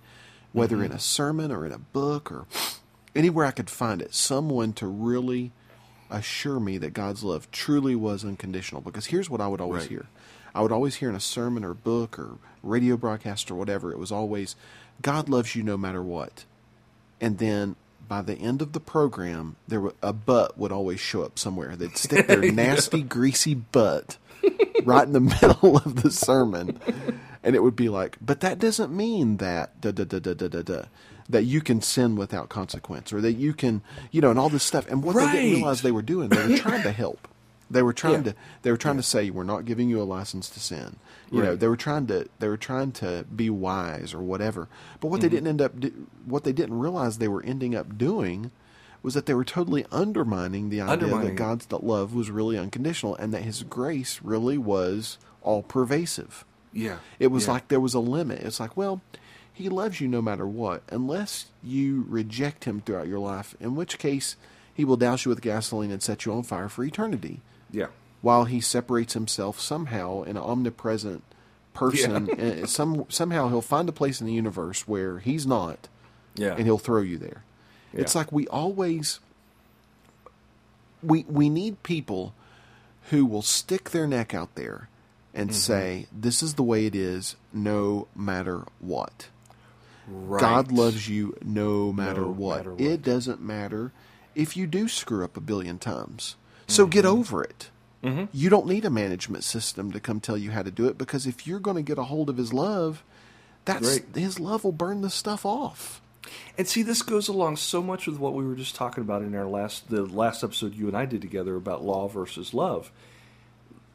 whether 0.53 0.75
Mm-hmm. 0.75 0.85
in 0.85 0.91
a 0.91 0.99
sermon 0.99 1.51
or 1.51 1.65
in 1.65 1.71
a 1.71 1.79
book 1.79 2.31
or 2.31 2.45
anywhere 3.15 3.47
I 3.47 3.51
could 3.51 3.69
find 3.71 3.99
it, 3.99 4.13
someone 4.13 4.73
to 4.73 4.85
really 4.85 5.51
assure 6.11 6.59
me 6.59 6.77
that 6.77 6.93
God's 6.93 7.23
love 7.23 7.49
truly 7.51 7.95
was 7.95 8.23
unconditional. 8.23 8.81
Because 8.81 9.07
here's 9.07 9.29
what 9.29 9.41
I 9.41 9.47
would 9.47 9.61
always 9.61 9.83
Right. 9.83 9.89
hear 9.89 10.05
I 10.53 10.61
would 10.61 10.71
always 10.73 10.95
hear 10.95 11.09
in 11.09 11.15
a 11.15 11.19
sermon 11.21 11.63
or 11.63 11.73
book 11.73 12.19
or 12.19 12.37
radio 12.61 12.95
broadcast 12.97 13.49
or 13.49 13.55
whatever, 13.55 13.91
it 13.91 13.97
was 13.97 14.11
always, 14.11 14.55
God 15.01 15.29
loves 15.29 15.55
you 15.55 15.63
no 15.63 15.77
matter 15.77 16.01
what. 16.01 16.45
And 17.19 17.37
then 17.37 17.75
by 18.07 18.21
the 18.21 18.35
end 18.35 18.61
of 18.61 18.73
the 18.73 18.79
program, 18.79 19.55
there 19.67 19.81
wa- 19.81 19.91
a 20.01 20.11
butt 20.13 20.57
would 20.57 20.71
always 20.71 20.99
show 20.99 21.23
up 21.23 21.39
somewhere. 21.39 21.75
They'd 21.75 21.97
stick 21.97 22.27
their 22.27 22.41
nasty, 22.51 23.01
greasy 23.03 23.53
butt 23.55 24.17
right 24.83 25.05
in 25.07 25.13
the 25.13 25.19
middle 25.41 25.77
of 25.77 26.01
the 26.01 26.11
sermon, 26.11 26.79
and 27.43 27.55
it 27.55 27.63
would 27.63 27.75
be 27.75 27.89
like, 27.89 28.17
"But 28.19 28.41
that 28.41 28.59
doesn't 28.59 28.91
mean 28.95 29.37
that 29.37 29.79
da 29.79 29.91
da 29.91 30.03
da 30.03 30.19
da 30.19 30.33
da 30.33 30.47
da 30.47 30.61
da." 30.61 30.81
That 31.29 31.43
you 31.43 31.61
can 31.61 31.81
sin 31.81 32.17
without 32.17 32.49
consequence, 32.49 33.13
or 33.13 33.21
that 33.21 33.33
you 33.33 33.53
can, 33.53 33.81
you 34.11 34.19
know, 34.19 34.31
and 34.31 34.37
all 34.39 34.49
this 34.49 34.63
stuff. 34.63 34.85
And 34.89 35.01
what 35.01 35.15
they 35.15 35.31
didn't 35.31 35.53
realize 35.53 35.81
they 35.81 35.91
were 35.91 36.01
doing, 36.01 36.27
they 36.27 36.45
were 36.45 36.57
trying 36.57 36.83
to 36.83 36.91
help. 36.91 37.25
They 37.71 37.81
were 37.81 37.93
trying 37.93 38.25
Yeah. 38.25 38.31
to, 38.31 38.35
they 38.63 38.71
were 38.71 38.77
trying 38.77 38.97
to 38.97 39.03
say, 39.03 39.29
"We're 39.29 39.43
not 39.43 39.65
giving 39.65 39.89
you 39.89 40.01
a 40.01 40.03
license 40.03 40.49
to 40.51 40.59
sin." 40.59 40.97
You 41.31 41.41
know, 41.41 41.55
they 41.55 41.67
were 41.69 41.77
trying 41.77 42.07
to, 42.07 42.27
they 42.39 42.49
were 42.49 42.57
trying 42.57 42.91
to 42.93 43.25
be 43.33 43.49
wise 43.49 44.13
or 44.13 44.19
whatever. 44.21 44.67
But 44.99 45.07
what 45.09 45.21
they 45.21 45.27
Mm-hmm. 45.27 45.35
didn't 45.35 45.47
end 45.47 45.61
up, 45.61 45.79
do, 45.79 46.07
what 46.25 46.43
they 46.43 46.51
didn't 46.51 46.77
realize 46.77 47.17
they 47.19 47.29
were 47.29 47.43
ending 47.43 47.73
up 47.73 47.97
doing, 47.97 48.51
was 49.01 49.13
that 49.13 49.25
they 49.27 49.33
were 49.33 49.45
totally 49.45 49.85
undermining 49.93 50.69
the 50.69 50.81
idea 50.81 50.91
Undermining 50.91 51.27
that. 51.29 51.35
God's 51.35 51.71
love 51.71 52.13
was 52.13 52.29
really 52.29 52.57
unconditional 52.57 53.15
and 53.15 53.33
that 53.33 53.43
His 53.43 53.63
grace 53.63 54.19
really 54.21 54.57
was 54.57 55.17
all 55.41 55.63
pervasive. 55.63 56.43
Yeah. 56.73 56.97
It 57.17 57.27
was 57.27 57.45
Yeah. 57.47 57.53
like 57.53 57.67
there 57.69 57.79
was 57.79 57.93
a 57.93 57.99
limit. 57.99 58.39
It's 58.41 58.59
like, 58.59 58.75
well, 58.75 58.99
He 59.53 59.69
loves 59.69 60.01
you 60.01 60.07
no 60.09 60.21
matter 60.21 60.45
what, 60.47 60.83
unless 60.89 61.45
you 61.63 62.05
reject 62.09 62.65
Him 62.65 62.81
throughout 62.81 63.07
your 63.07 63.19
life, 63.19 63.55
in 63.61 63.75
which 63.75 63.97
case 63.97 64.35
He 64.73 64.83
will 64.85 64.97
douse 64.97 65.23
you 65.25 65.29
with 65.29 65.41
gasoline 65.41 65.91
and 65.91 66.01
set 66.03 66.25
you 66.25 66.33
on 66.33 66.43
fire 66.43 66.67
for 66.69 66.83
eternity. 66.83 67.41
Yeah. 67.71 67.87
While 68.21 68.45
He 68.45 68.61
separates 68.61 69.13
Himself 69.13 69.59
somehow 69.59 70.23
an 70.23 70.37
omnipresent 70.37 71.23
person, 71.73 72.29
and 72.37 72.69
some 72.69 73.05
somehow 73.09 73.49
He'll 73.49 73.61
find 73.61 73.87
a 73.89 73.93
place 73.93 74.19
in 74.21 74.27
the 74.27 74.33
universe 74.33 74.87
where 74.87 75.19
He's 75.19 75.47
not, 75.47 75.87
Yeah. 76.35 76.53
and 76.55 76.65
He'll 76.65 76.77
throw 76.77 77.01
you 77.01 77.17
there. 77.17 77.43
It's 77.93 78.15
like 78.15 78.31
we 78.31 78.47
always 78.47 79.19
we 81.03 81.25
we 81.27 81.49
need 81.49 81.81
people 81.83 82.33
who 83.09 83.25
will 83.25 83.41
stick 83.41 83.89
their 83.89 84.07
neck 84.07 84.33
out 84.33 84.55
there 84.55 84.87
and 85.33 85.49
Mm-hmm. 85.49 85.57
say 85.57 86.05
this 86.11 86.43
is 86.43 86.53
the 86.55 86.63
way 86.63 86.85
it 86.85 86.95
is 86.95 87.35
no 87.53 88.07
matter 88.15 88.65
what. 88.79 89.27
Right. 90.07 90.41
God 90.41 90.71
loves 90.71 91.07
you 91.07 91.35
no 91.41 91.91
matter 91.93 92.21
No 92.21 92.31
what. 92.31 92.57
matter 92.57 92.71
what. 92.73 92.81
It 92.81 93.01
doesn't 93.01 93.41
matter 93.41 93.91
if 94.35 94.55
you 94.57 94.67
do 94.67 94.87
screw 94.87 95.23
up 95.23 95.35
a 95.37 95.41
billion 95.41 95.79
times. 95.79 96.35
So 96.71 96.85
get 96.87 97.05
Mm-hmm. 97.05 97.19
over 97.19 97.43
it. 97.43 97.69
You 98.33 98.49
don't 98.49 98.65
need 98.65 98.83
a 98.85 98.89
management 98.89 99.43
system 99.43 99.91
to 99.91 99.99
come 99.99 100.19
tell 100.19 100.37
you 100.37 100.51
how 100.51 100.63
to 100.63 100.71
do 100.71 100.87
it 100.87 100.97
because 100.97 101.27
if 101.27 101.45
you're 101.45 101.59
going 101.59 101.75
to 101.77 101.83
get 101.83 101.99
a 101.99 102.03
hold 102.05 102.29
of 102.29 102.37
his 102.37 102.51
love, 102.51 103.03
that's 103.65 103.87
Right. 103.99 104.05
his 104.15 104.39
love 104.39 104.63
will 104.63 104.71
burn 104.71 105.01
the 105.01 105.09
stuff 105.11 105.45
off. 105.45 106.01
And 106.57 106.67
see, 106.67 106.81
this 106.81 107.01
goes 107.03 107.27
along 107.27 107.57
so 107.57 107.81
much 107.83 108.07
with 108.07 108.17
what 108.17 108.33
we 108.33 108.43
were 108.45 108.55
just 108.55 108.73
talking 108.75 109.03
about 109.03 109.21
in 109.21 109.35
our 109.35 109.45
last 109.47 109.89
the 109.89 110.03
last 110.03 110.43
episode 110.43 110.73
you 110.75 110.87
and 110.87 110.97
I 110.97 111.05
did 111.05 111.21
together 111.21 111.55
about 111.55 111.83
law 111.83 112.07
versus 112.07 112.53
love. 112.55 112.91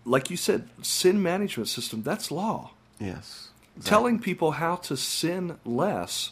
Like 0.05 0.31
you 0.31 0.37
said, 0.37 0.69
sin 0.83 1.21
management 1.23 1.69
system, 1.69 2.03
that's 2.05 2.31
law. 2.31 2.71
Yes. 3.01 3.49
Telling 3.85 4.21
people 4.21 4.53
how 4.53 4.77
to 4.77 4.97
sin 4.97 5.59
less 5.65 6.31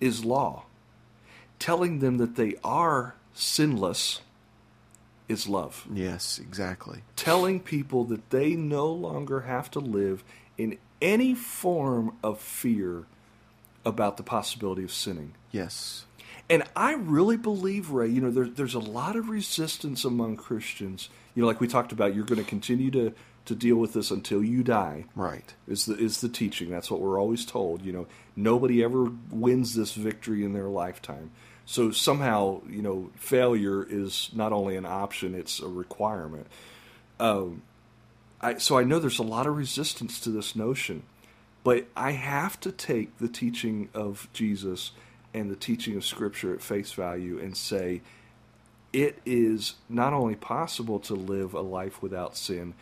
is 0.00 0.24
law. 0.24 0.64
Telling 1.58 2.00
them 2.00 2.18
that 2.18 2.36
they 2.36 2.56
are 2.62 3.14
sinless 3.32 4.20
is 5.28 5.48
love. 5.48 5.86
Yes, 5.92 6.38
exactly. 6.38 7.02
Telling 7.16 7.60
people 7.60 8.04
that 8.04 8.30
they 8.30 8.54
no 8.54 8.86
longer 8.88 9.40
have 9.42 9.70
to 9.72 9.80
live 9.80 10.22
in 10.58 10.78
any 11.00 11.34
form 11.34 12.16
of 12.22 12.40
fear 12.40 13.04
about 13.84 14.16
the 14.16 14.22
possibility 14.22 14.84
of 14.84 14.92
sinning. 14.92 15.34
Yes. 15.50 16.06
And 16.48 16.62
I 16.76 16.94
really 16.94 17.36
believe, 17.36 17.90
Ray, 17.90 18.08
you 18.08 18.20
know, 18.20 18.30
there, 18.30 18.46
there's 18.46 18.74
a 18.74 18.78
lot 18.80 19.16
of 19.16 19.28
resistance 19.28 20.04
among 20.04 20.36
Christians. 20.36 21.08
You 21.34 21.42
know, 21.42 21.46
like 21.46 21.60
we 21.60 21.68
talked 21.68 21.92
about, 21.92 22.14
you're 22.14 22.24
going 22.24 22.42
to 22.42 22.48
continue 22.48 22.90
to, 22.92 23.14
to 23.46 23.54
deal 23.54 23.76
with 23.76 23.92
this 23.92 24.10
until 24.10 24.42
you 24.42 24.62
die. 24.62 25.04
Right. 25.14 25.54
Is 25.68 25.86
the 25.86 25.96
is 25.96 26.20
the 26.20 26.28
teaching? 26.28 26.70
That's 26.70 26.90
what 26.90 27.00
we're 27.00 27.20
always 27.20 27.44
told. 27.44 27.82
You 27.82 27.92
know, 27.92 28.06
nobody 28.36 28.82
ever 28.82 29.10
wins 29.30 29.74
this 29.74 29.92
victory 29.94 30.44
in 30.44 30.52
their 30.52 30.68
lifetime. 30.68 31.30
So 31.66 31.90
somehow, 31.90 32.62
you 32.68 32.82
know, 32.82 33.10
failure 33.16 33.86
is 33.88 34.30
not 34.32 34.52
only 34.52 34.76
an 34.76 34.86
option; 34.86 35.34
it's 35.34 35.60
a 35.60 35.68
requirement. 35.68 36.46
Um, 37.20 37.62
I, 38.40 38.58
so 38.58 38.78
I 38.78 38.84
know 38.84 38.98
there's 38.98 39.18
a 39.18 39.22
lot 39.22 39.46
of 39.46 39.56
resistance 39.56 40.20
to 40.20 40.30
this 40.30 40.56
notion, 40.56 41.04
but 41.62 41.86
I 41.96 42.12
have 42.12 42.60
to 42.60 42.72
take 42.72 43.18
the 43.18 43.28
teaching 43.28 43.88
of 43.94 44.28
Jesus 44.32 44.92
and 45.32 45.50
the 45.50 45.56
teaching 45.56 45.96
of 45.96 46.04
Scripture 46.04 46.54
at 46.54 46.62
face 46.62 46.92
value 46.92 47.38
and 47.38 47.56
say 47.56 48.02
it 48.92 49.18
is 49.26 49.74
not 49.88 50.12
only 50.12 50.36
possible 50.36 51.00
to 51.00 51.14
live 51.14 51.54
a 51.54 51.60
life 51.60 52.00
without 52.00 52.36
sin, 52.36 52.74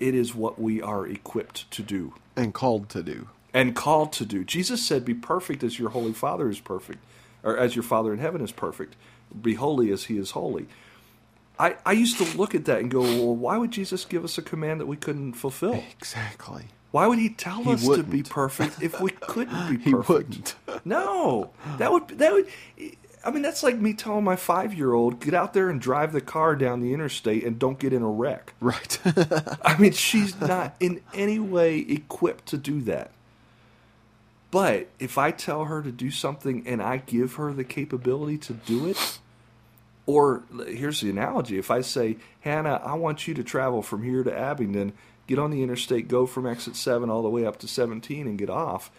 it 0.00 0.14
is 0.14 0.34
what 0.34 0.60
we 0.60 0.82
are 0.82 1.06
equipped 1.06 1.70
to 1.72 1.82
do 1.82 2.14
And 2.36 2.52
called 2.54 2.88
to 2.90 3.02
do. 3.02 3.28
and 3.54 3.76
called 3.76 4.12
to 4.14 4.24
do. 4.24 4.44
Jesus 4.44 4.84
said, 4.84 5.04
Be 5.04 5.14
perfect 5.14 5.62
as 5.62 5.78
your 5.78 5.90
holy 5.90 6.12
Father 6.12 6.48
is 6.48 6.58
perfect, 6.60 6.98
or 7.42 7.56
as 7.56 7.76
your 7.76 7.82
Father 7.82 8.12
in 8.12 8.18
heaven 8.18 8.40
is 8.40 8.52
perfect. 8.52 8.96
Be 9.40 9.54
holy 9.54 9.92
as 9.92 10.04
he 10.04 10.18
is 10.18 10.32
holy. 10.32 10.66
I, 11.58 11.76
I 11.84 11.92
used 11.92 12.16
to 12.18 12.36
look 12.38 12.54
at 12.54 12.64
that 12.64 12.80
and 12.80 12.90
go, 12.90 13.02
Well, 13.02 13.36
why 13.36 13.58
would 13.58 13.70
Jesus 13.70 14.04
give 14.04 14.24
us 14.24 14.38
a 14.38 14.42
command 14.42 14.80
that 14.80 14.86
we 14.86 14.96
couldn't 14.96 15.34
fulfill? 15.34 15.84
Exactly. 15.98 16.66
Why 16.90 17.06
would 17.06 17.18
he 17.20 17.28
tell 17.28 17.62
He 17.62 17.72
us 17.74 17.84
to 17.86 18.02
be 18.02 18.22
perfect 18.24 18.82
if 18.82 19.00
we 19.00 19.10
couldn't 19.12 19.68
be 19.70 19.76
perfect? 19.92 20.56
He 20.64 20.72
wouldn't. 20.72 20.84
No, 20.84 21.50
that 21.78 21.92
would 21.92 22.08
that 22.18 22.32
would. 22.32 22.48
I 23.22 23.30
mean, 23.30 23.42
that's 23.42 23.62
like 23.62 23.76
me 23.76 23.92
telling 23.92 24.24
my 24.24 24.36
five 24.36 24.72
year 24.72 24.94
old 24.94 25.20
get 25.20 25.34
out 25.34 25.52
there 25.52 25.68
and 25.68 25.80
drive 25.80 26.12
the 26.12 26.20
car 26.20 26.56
down 26.56 26.80
the 26.80 26.94
interstate 26.94 27.44
and 27.44 27.58
don't 27.58 27.78
get 27.78 27.92
in 27.92 28.02
a 28.02 28.08
wreck. 28.08 28.54
Right. 28.60 28.98
I 29.62 29.76
mean, 29.78 29.92
she's 29.92 30.40
not 30.40 30.74
in 30.80 31.02
any 31.12 31.38
way 31.38 31.78
equipped 31.78 32.46
to 32.46 32.56
do 32.56 32.80
that. 32.82 33.10
But 34.50 34.88
if 34.98 35.18
I 35.18 35.30
tell 35.30 35.66
her 35.66 35.82
to 35.82 35.92
do 35.92 36.10
something 36.10 36.66
and 36.66 36.82
I 36.82 36.98
give 36.98 37.34
her 37.34 37.52
the 37.52 37.62
capability 37.62 38.38
to 38.38 38.54
do 38.54 38.86
it, 38.86 39.18
or 40.06 40.42
here's 40.66 41.00
the 41.00 41.10
analogy 41.10 41.58
if 41.58 41.70
I 41.70 41.82
say, 41.82 42.16
Hannah, 42.40 42.80
I 42.82 42.94
want 42.94 43.28
you 43.28 43.34
to 43.34 43.44
travel 43.44 43.82
from 43.82 44.02
here 44.02 44.24
to 44.24 44.36
Abingdon, 44.36 44.92
get 45.26 45.38
on 45.38 45.50
the 45.50 45.62
interstate, 45.62 46.08
go 46.08 46.26
from 46.26 46.46
exit 46.46 46.74
7 46.74 47.08
all 47.10 47.22
the 47.22 47.28
way 47.28 47.46
up 47.46 47.58
to 47.60 47.68
17 47.68 48.26
and 48.26 48.38
get 48.38 48.50
off, 48.50 48.90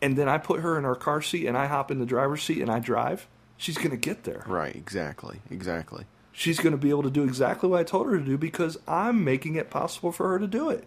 and 0.00 0.16
then 0.16 0.28
I 0.28 0.38
put 0.38 0.60
her 0.60 0.78
in 0.78 0.84
our 0.84 0.94
car 0.94 1.22
seat 1.22 1.46
and 1.46 1.56
I 1.56 1.66
hop 1.66 1.90
in 1.90 1.98
the 1.98 2.06
driver's 2.06 2.42
seat 2.42 2.60
and 2.60 2.70
I 2.70 2.78
drive, 2.78 3.26
she's 3.56 3.76
going 3.78 3.90
to 3.90 3.96
get 3.96 4.24
there. 4.24 4.44
right. 4.46 4.74
Exactly. 4.74 5.40
Exactly. 5.50 6.04
She's 6.32 6.58
going 6.58 6.72
to 6.72 6.78
be 6.78 6.90
able 6.90 7.02
to 7.04 7.10
do 7.10 7.24
exactly 7.24 7.68
what 7.68 7.80
I 7.80 7.84
told 7.84 8.08
her 8.10 8.18
to 8.18 8.24
do 8.24 8.36
because 8.36 8.76
I'm 8.86 9.24
making 9.24 9.54
it 9.54 9.70
possible 9.70 10.12
for 10.12 10.28
her 10.28 10.38
to 10.38 10.46
do 10.46 10.68
it. 10.70 10.86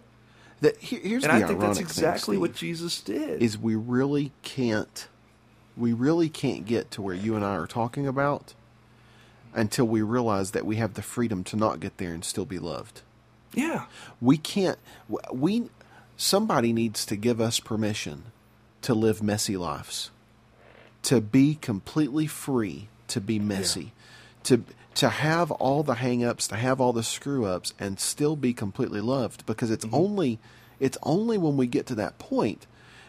Here, 0.78 1.00
here's 1.02 1.24
And 1.24 1.32
the 1.32 1.44
I 1.44 1.48
think 1.48 1.60
that's 1.60 1.78
exactly 1.80 2.36
thing, 2.36 2.40
what 2.40 2.54
Jesus 2.54 3.00
did. 3.00 3.42
is 3.42 3.58
we 3.58 3.74
really 3.74 4.32
can't 4.42 5.08
we 5.76 5.92
really 5.92 6.28
can't 6.28 6.66
get 6.66 6.90
to 6.92 7.02
where 7.02 7.14
you 7.14 7.34
and 7.34 7.44
I 7.44 7.56
are 7.56 7.66
talking 7.66 8.06
about 8.06 8.54
until 9.54 9.86
we 9.86 10.02
realize 10.02 10.50
that 10.50 10.66
we 10.66 10.76
have 10.76 10.94
the 10.94 11.02
freedom 11.02 11.42
to 11.44 11.56
not 11.56 11.80
get 11.80 11.96
there 11.96 12.12
and 12.12 12.24
still 12.24 12.44
be 12.44 12.58
loved. 12.58 13.02
yeah. 13.54 13.86
We 14.20 14.36
can't 14.36 14.78
we 15.32 15.70
somebody 16.16 16.72
needs 16.72 17.06
to 17.06 17.16
give 17.16 17.40
us 17.40 17.58
permission 17.58 18.24
to 18.82 18.94
live 18.94 19.22
messy 19.22 19.56
lives. 19.56 20.10
To 21.04 21.20
be 21.20 21.54
completely 21.54 22.26
free 22.26 22.88
to 23.08 23.20
be 23.20 23.38
messy. 23.38 23.92
To 24.44 24.64
to 24.96 25.08
have 25.08 25.50
all 25.52 25.82
the 25.82 25.94
hang-ups, 25.94 26.48
to 26.48 26.56
have 26.56 26.80
all 26.80 26.92
the 26.92 27.02
screw-ups 27.02 27.72
and 27.78 28.00
still 28.00 28.34
be 28.36 28.52
completely 28.52 29.00
loved 29.00 29.46
because 29.46 29.70
it's 29.70 29.84
mm-hmm. 29.84 29.94
only 29.94 30.38
it's 30.78 30.98
only 31.02 31.38
when 31.38 31.56
we 31.56 31.66
get 31.66 31.86
to 31.86 31.94
that 31.96 32.18
point 32.18 32.66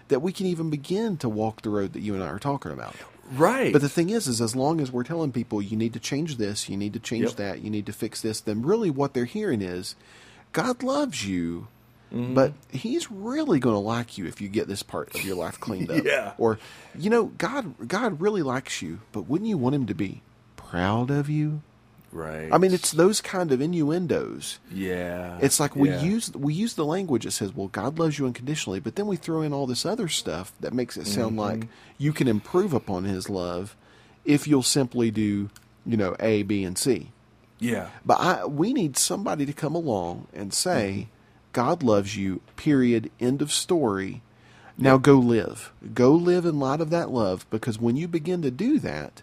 that 0.10 0.22
we 0.22 0.32
can 0.32 0.46
even 0.46 0.70
begin 0.70 1.18
to 1.18 1.30
walk 1.30 1.62
the 1.62 1.70
road 1.70 1.94
that 1.94 2.02
you 2.02 2.14
and 2.14 2.24
I 2.24 2.28
are 2.28 2.40
talking 2.40 2.72
about. 2.72 2.96
Right. 3.32 3.72
But 3.72 3.82
the 3.82 3.90
thing 3.90 4.10
is, 4.10 4.28
is 4.28 4.42
as 4.42 4.58
long 4.58 4.82
as 4.82 4.92
we're 4.92 5.06
telling 5.06 5.32
people 5.32 5.62
you 5.62 5.78
need 5.78 5.94
to 5.94 6.00
change 6.00 6.36
this, 6.36 6.68
you 6.68 6.76
need 6.76 6.92
to 6.94 7.00
change 7.00 7.28
Yep. 7.28 7.36
that, 7.38 7.62
you 7.62 7.70
need 7.70 7.86
to 7.86 7.94
fix 7.94 8.22
this, 8.22 8.42
then 8.42 8.62
really 8.62 8.90
what 8.90 9.14
they're 9.14 9.24
hearing 9.24 9.62
is, 9.62 9.96
God 10.52 10.84
loves 10.84 11.26
you, 11.26 11.68
Mm-hmm. 12.14 12.34
but 12.34 12.54
He's 12.72 13.10
really 13.12 13.60
going 13.60 13.76
to 13.76 13.80
like 13.80 14.18
you 14.18 14.26
if 14.28 14.42
you 14.42 14.50
get 14.50 14.68
this 14.68 14.84
part 14.84 15.16
of 15.16 15.24
your 15.24 15.36
life 15.36 15.60
cleaned 15.60 15.90
up. 15.90 16.04
Yeah. 16.06 16.34
Or, 16.38 16.60
you 16.98 17.10
know, 17.10 17.26
God, 17.38 17.88
God 17.88 18.20
really 18.20 18.42
likes 18.44 18.82
you, 18.82 19.00
but 19.14 19.30
wouldn't 19.30 19.50
you 19.50 19.58
want 19.58 19.76
Him 19.76 19.86
to 19.88 19.94
be 19.94 20.22
proud 20.58 21.10
of 21.10 21.30
you? 21.30 21.62
right. 22.14 22.50
I 22.52 22.58
mean, 22.58 22.74
it's 22.74 22.92
those 22.92 23.22
kind 23.22 23.54
of 23.54 23.62
innuendos. 23.62 24.60
yeah. 24.70 25.38
It's 25.42 25.60
like 25.62 25.76
we 25.78 25.90
yeah. 25.90 26.02
use 26.02 26.30
we 26.34 26.54
use 26.54 26.74
the 26.74 26.84
language 26.84 27.24
that 27.24 27.32
says, 27.32 27.56
"Well, 27.56 27.68
God 27.70 27.98
loves 27.98 28.20
you 28.20 28.26
unconditionally," 28.26 28.82
but 28.82 28.96
then 28.98 29.08
we 29.08 29.16
throw 29.16 29.42
in 29.42 29.54
all 29.54 29.66
this 29.66 29.86
other 29.86 30.10
stuff 30.10 30.52
that 30.60 30.74
makes 30.74 30.98
it 30.98 31.08
sound 31.08 31.32
Mm-hmm. 31.38 31.40
like 31.40 31.68
you 31.98 32.12
can 32.12 32.28
improve 32.28 32.74
upon 32.74 33.06
His 33.06 33.30
love 33.30 33.78
if 34.26 34.46
you'll 34.48 34.62
simply 34.64 35.10
do, 35.12 35.50
you 35.86 35.96
know, 35.96 36.16
A, 36.20 36.44
B, 36.44 36.66
and 36.66 36.78
C. 36.78 37.12
Yeah. 37.60 37.88
But 38.06 38.20
I, 38.20 38.46
we 38.46 38.74
need 38.74 38.98
somebody 38.98 39.46
to 39.46 39.54
come 39.54 39.74
along 39.76 40.28
and 40.34 40.54
say, 40.54 41.08
Mm-hmm. 41.08 41.21
"God 41.54 41.84
loves 41.84 42.16
you." 42.16 42.42
Period. 42.56 43.12
End 43.20 43.42
of 43.42 43.52
story. 43.52 44.22
Now 44.78 44.98
go 44.98 45.16
live. 45.16 45.72
Go 45.94 46.14
live 46.14 46.46
in 46.46 46.60
light 46.60 46.82
of 46.82 46.90
that 46.90 47.12
love, 47.12 47.46
because 47.50 47.80
when 47.80 47.98
you 47.98 48.08
begin 48.08 48.42
to 48.42 48.52
do 48.52 48.80
that, 48.80 49.22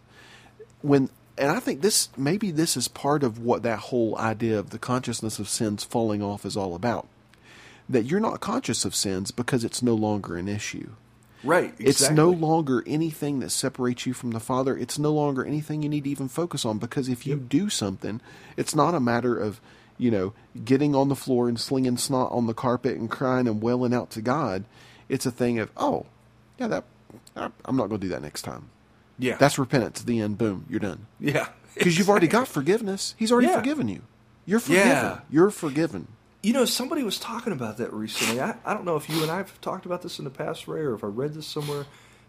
when 0.83 1.11
and 1.37 1.51
I 1.51 1.61
think 1.61 1.81
this 1.81 2.09
maybe 2.17 2.51
this 2.51 2.77
is 2.77 2.89
part 2.89 3.23
of 3.23 3.39
what 3.39 3.63
that 3.63 3.79
whole 3.79 4.17
idea 4.19 4.59
of 4.59 4.71
the 4.71 4.79
consciousness 4.79 5.39
of 5.39 5.49
sins 5.49 5.85
falling 5.85 6.23
off 6.23 6.45
is 6.45 6.57
all 6.57 6.75
about. 6.75 7.07
That 7.89 8.05
you're 8.05 8.21
not 8.21 8.41
conscious 8.41 8.85
of 8.85 8.95
sins 8.95 9.31
because 9.31 9.65
it's 9.65 9.83
no 9.83 9.95
longer 9.95 10.37
an 10.37 10.49
issue. 10.49 10.91
Right. 11.45 11.71
Exactly. 11.79 11.87
It's 11.87 12.11
no 12.11 12.31
longer 12.31 12.83
anything 12.87 13.39
that 13.41 13.51
separates 13.51 14.05
you 14.07 14.13
from 14.13 14.33
the 14.33 14.41
Father. 14.41 14.77
It's 14.77 14.99
no 14.99 15.13
longer 15.13 15.45
anything 15.45 15.83
you 15.83 15.89
need 15.89 16.05
to 16.05 16.11
even 16.11 16.29
focus 16.29 16.65
on 16.65 16.79
because 16.79 17.09
if 17.09 17.27
you 17.27 17.37
do 17.37 17.71
something, 17.71 18.21
it's 18.57 18.75
not 18.75 18.95
a 18.95 19.01
matter 19.01 19.39
of, 19.39 19.61
you 19.99 20.11
know, 20.11 20.33
getting 20.65 20.95
on 20.95 21.09
the 21.09 21.17
floor 21.17 21.49
and 21.49 21.59
slinging 21.61 21.97
snot 21.99 22.33
on 22.33 22.47
the 22.47 22.55
carpet 22.55 22.97
and 22.97 23.11
crying 23.11 23.47
and 23.49 23.61
wailing 23.63 23.93
out 23.93 24.11
to 24.13 24.23
God. 24.23 24.65
It's 25.09 25.27
a 25.27 25.31
thing 25.31 25.59
of, 25.59 25.71
oh, 25.77 26.07
yeah, 26.59 26.69
that 26.69 26.85
I'm 27.37 27.77
not 27.77 27.89
going 27.89 28.01
to 28.01 28.07
do 28.07 28.09
that 28.09 28.23
next 28.23 28.43
time. 28.43 28.71
Yeah. 29.19 29.37
That's 29.37 29.59
repentance. 29.59 30.03
The 30.03 30.21
end. 30.21 30.39
Boom. 30.39 30.67
You're 30.69 30.81
done. 30.81 31.07
yeah. 31.21 31.49
Because 31.75 31.97
you've 31.97 32.09
already 32.11 32.27
got 32.27 32.49
forgiveness. 32.49 33.15
He's 33.19 33.31
already 33.31 33.47
Yeah. 33.49 33.57
forgiven 33.57 33.87
you. 33.89 34.03
You're 34.47 34.59
forgiven. 34.59 34.89
Yeah. 34.89 35.21
You're 35.31 35.51
forgiven. 35.51 36.09
You 36.43 36.53
know, 36.53 36.65
somebody 36.65 37.05
was 37.05 37.21
talking 37.21 37.53
about 37.53 37.77
that 37.77 37.93
recently. 37.93 38.41
I, 38.41 38.57
I 38.65 38.75
don't 38.75 38.85
know 38.85 38.97
if 38.97 39.09
you 39.09 39.23
and 39.23 39.31
I 39.31 39.37
have 39.37 39.61
talked 39.61 39.87
about 39.87 40.03
this 40.03 40.19
in 40.19 40.25
the 40.25 40.31
past, 40.31 40.67
Ray, 40.67 40.81
or 40.81 40.95
if 40.95 41.05
I 41.05 41.07
read 41.07 41.35
this 41.35 41.47
somewhere, 41.47 41.87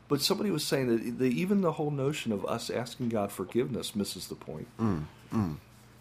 but 0.07 0.21
somebody 0.21 0.51
was 0.51 0.63
saying 0.63 0.87
that 0.87 1.17
the, 1.19 1.25
even 1.25 1.61
the 1.61 1.71
whole 1.71 1.89
notion 1.89 2.31
of 2.31 2.45
us 2.45 2.69
asking 2.69 3.09
God 3.09 3.31
forgiveness 3.31 3.95
misses 3.95 4.27
the 4.27 4.35
point. 4.35 4.67
Mm. 4.79 5.05
Mm. 5.33 5.55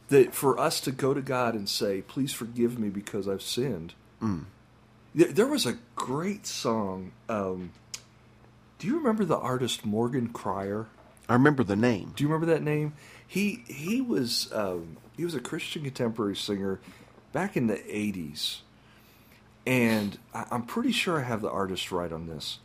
That 0.08 0.34
for 0.34 0.58
us 0.58 0.80
to 0.82 0.90
go 0.90 1.12
to 1.12 1.20
God 1.20 1.54
and 1.54 1.68
say, 1.68 2.00
please 2.00 2.32
forgive 2.32 2.78
me 2.78 2.88
because 2.88 3.28
I've 3.28 3.42
sinned. 3.42 3.92
There, 5.14 5.28
there 5.32 5.46
was 5.46 5.66
a 5.66 5.76
great 5.96 6.46
song. 6.46 7.12
Um, 7.28 7.72
do 8.78 8.86
you 8.86 8.96
remember 8.96 9.24
the 9.24 9.36
artist 9.36 9.84
Morgan 9.84 10.28
Cryar? 10.28 10.86
I 11.28 11.34
remember 11.34 11.62
the 11.62 11.76
name. 11.76 12.12
Do 12.16 12.24
you 12.24 12.28
remember 12.28 12.52
that 12.54 12.62
name? 12.62 12.94
He 13.26 13.64
he 13.66 14.00
was 14.00 14.50
um, 14.54 14.96
he 15.16 15.24
was 15.24 15.34
a 15.34 15.40
Christian 15.40 15.82
contemporary 15.82 16.36
singer 16.36 16.80
back 17.32 17.54
in 17.56 17.66
the 17.66 17.76
'80s, 17.76 18.60
and 19.66 20.18
I, 20.32 20.46
I'm 20.50 20.62
pretty 20.62 20.92
sure 20.92 21.18
I 21.20 21.24
have 21.24 21.42
the 21.42 21.50
artist 21.50 21.92
right 21.92 22.10
on 22.12 22.26
this. 22.26 22.60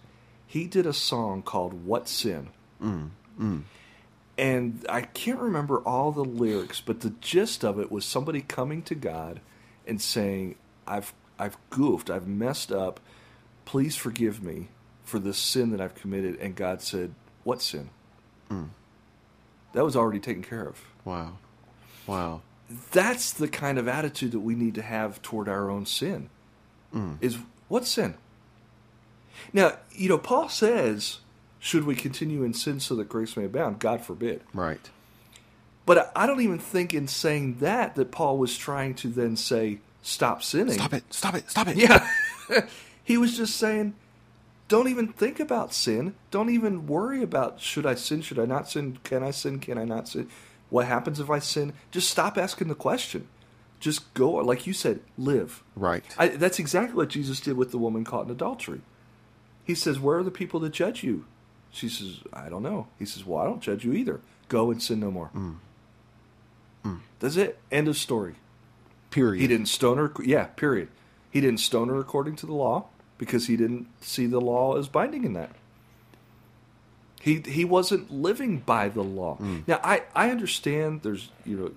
He 0.47 0.65
did 0.67 0.85
a 0.85 0.93
song 0.93 1.41
called 1.41 1.85
"What 1.85 2.07
Sin," 2.07 2.47
and 4.37 4.85
I 4.89 5.01
can't 5.01 5.39
remember 5.39 5.79
all 5.79 6.11
the 6.11 6.23
lyrics, 6.23 6.81
but 6.81 7.01
the 7.01 7.13
gist 7.21 7.63
of 7.63 7.79
it 7.79 7.91
was 7.91 8.05
somebody 8.05 8.41
coming 8.41 8.81
to 8.83 8.95
God 8.95 9.41
and 9.85 10.01
saying, 10.01 10.55
"I've 10.87 11.13
I've 11.37 11.57
goofed, 11.69 12.09
I've 12.09 12.27
messed 12.27 12.71
up. 12.71 12.99
Please 13.65 13.95
forgive 13.95 14.43
me 14.43 14.69
for 15.03 15.19
this 15.19 15.37
sin 15.37 15.71
that 15.71 15.81
I've 15.81 15.95
committed." 15.95 16.39
And 16.39 16.55
God 16.55 16.81
said, 16.81 17.13
"What 17.43 17.61
sin?" 17.61 17.89
Hmm. 18.49 18.65
That 19.73 19.83
was 19.83 19.95
already 19.95 20.19
taken 20.19 20.43
care 20.43 20.67
of. 20.67 20.83
Wow. 21.05 21.37
Wow. 22.07 22.41
That's 22.91 23.31
the 23.33 23.47
kind 23.47 23.77
of 23.77 23.87
attitude 23.87 24.31
that 24.31 24.39
we 24.39 24.55
need 24.55 24.75
to 24.75 24.81
have 24.81 25.21
toward 25.21 25.47
our 25.47 25.69
own 25.69 25.85
sin. 25.85 26.29
Hmm. 26.91 27.15
Is 27.21 27.37
what 27.67 27.85
sin? 27.85 28.15
Now, 29.51 29.77
you 29.91 30.09
know, 30.09 30.17
Paul 30.17 30.49
says, 30.49 31.19
should 31.63 31.85
we 31.85 31.95
continue 31.95 32.43
in 32.43 32.53
sin 32.53 32.81
so 32.81 32.93
that 32.93 33.07
grace 33.07 33.37
may 33.37 33.45
abound? 33.45 33.79
God 33.79 34.01
forbid. 34.01 34.41
Right. 34.53 34.89
But 35.85 36.11
I 36.13 36.27
don't 36.27 36.41
even 36.41 36.59
think 36.59 36.93
in 36.93 37.07
saying 37.07 37.59
that 37.59 37.95
that 37.95 38.11
Paul 38.11 38.37
was 38.37 38.57
trying 38.57 38.95
to 38.95 39.07
then 39.07 39.37
say, 39.37 39.79
stop 40.01 40.43
sinning. 40.43 40.73
Stop 40.73 40.93
it. 40.93 41.05
Stop 41.13 41.35
it. 41.35 41.49
Stop 41.49 41.69
it. 41.69 41.77
Yeah. 41.77 42.05
he 43.05 43.17
was 43.17 43.37
just 43.37 43.55
saying, 43.55 43.95
don't 44.67 44.89
even 44.89 45.07
think 45.07 45.39
about 45.39 45.73
sin. 45.73 46.15
Don't 46.31 46.49
even 46.49 46.85
worry 46.85 47.23
about 47.23 47.61
should 47.61 47.85
I 47.85 47.95
sin, 47.95 48.21
should 48.21 48.39
I 48.39 48.45
not 48.45 48.69
sin, 48.69 48.99
can 49.05 49.23
I 49.23 49.31
sin, 49.31 49.59
can 49.59 49.77
I 49.77 49.85
not 49.85 50.09
sin? 50.09 50.27
What 50.69 50.85
happens 50.85 51.21
if 51.21 51.29
I 51.29 51.39
sin? 51.39 51.71
Just 51.91 52.09
stop 52.09 52.37
asking 52.37 52.67
the 52.67 52.75
question. 52.75 53.29
Just 53.79 54.13
go, 54.13 54.31
like 54.31 54.67
you 54.67 54.73
said, 54.73 54.99
live. 55.17 55.63
Right. 55.77 56.03
I, 56.17 56.27
that's 56.27 56.59
exactly 56.59 56.97
what 56.97 57.07
Jesus 57.07 57.39
did 57.39 57.55
with 57.55 57.71
the 57.71 57.77
woman 57.77 58.03
caught 58.03 58.25
in 58.25 58.31
adultery. 58.31 58.81
He 59.63 59.75
says, 59.75 59.97
Where 59.97 60.17
are 60.17 60.23
the 60.23 60.29
people 60.29 60.59
that 60.59 60.73
judge 60.73 61.03
you? 61.05 61.23
She 61.73 61.89
says, 61.89 62.19
I 62.31 62.49
don't 62.49 62.63
know. 62.63 62.87
He 62.99 63.05
says, 63.05 63.25
Well, 63.25 63.41
I 63.41 63.45
don't 63.45 63.61
judge 63.61 63.83
you 63.83 63.93
either. 63.93 64.21
Go 64.47 64.69
and 64.71 64.81
sin 64.81 64.99
no 64.99 65.09
more. 65.11 65.31
Mm. 65.35 65.55
Mm. 66.85 66.99
That's 67.19 67.35
it. 67.35 67.59
End 67.71 67.87
of 67.87 67.97
story. 67.97 68.35
Period. 69.09 69.41
He 69.41 69.47
didn't 69.47 69.65
stone 69.67 69.97
her. 69.97 70.11
Yeah, 70.23 70.45
period. 70.45 70.89
He 71.31 71.41
didn't 71.41 71.59
stone 71.59 71.89
her 71.89 71.99
according 71.99 72.35
to 72.37 72.45
the 72.45 72.53
law 72.53 72.85
because 73.17 73.47
he 73.47 73.57
didn't 73.57 73.87
see 74.01 74.27
the 74.27 74.39
law 74.39 74.77
as 74.77 74.87
binding 74.87 75.23
in 75.23 75.33
that. 75.33 75.51
He 77.21 77.41
he 77.45 77.65
wasn't 77.65 78.11
living 78.11 78.59
by 78.59 78.89
the 78.89 79.01
law. 79.03 79.37
Mm. 79.39 79.67
Now 79.67 79.79
I 79.83 80.03
I 80.15 80.29
understand 80.29 81.01
there's 81.01 81.31
you 81.45 81.57
know 81.57 81.71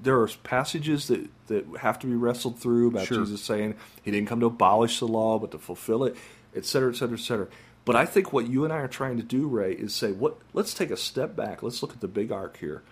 there 0.00 0.20
are 0.20 0.28
passages 0.44 1.08
that 1.08 1.28
that 1.48 1.66
have 1.80 1.98
to 2.00 2.06
be 2.06 2.14
wrestled 2.14 2.58
through 2.58 2.88
about 2.88 3.06
Sure. 3.06 3.18
Jesus 3.18 3.42
saying 3.42 3.74
he 4.02 4.10
didn't 4.10 4.28
come 4.28 4.40
to 4.40 4.46
abolish 4.46 4.98
the 5.00 5.08
law 5.08 5.38
but 5.38 5.50
to 5.52 5.58
fulfill 5.58 6.04
it, 6.04 6.16
et 6.54 6.64
cetera, 6.64 6.90
et 6.92 6.96
cetera, 6.96 7.16
et 7.16 7.20
cetera. 7.20 7.46
But 7.84 7.96
I 7.96 8.06
think 8.06 8.32
what 8.32 8.48
you 8.48 8.64
and 8.64 8.72
I 8.72 8.76
are 8.76 8.88
trying 8.88 9.16
to 9.16 9.22
do, 9.22 9.48
Ray, 9.48 9.72
is 9.72 9.94
say 9.94 10.12
what. 10.12 10.38
Let's 10.52 10.74
take 10.74 10.90
a 10.90 10.96
step 10.96 11.34
back. 11.34 11.62
Let's 11.62 11.82
look 11.82 11.92
at 11.92 12.00
the 12.00 12.08
big 12.08 12.30
arc 12.30 12.58
here. 12.58 12.82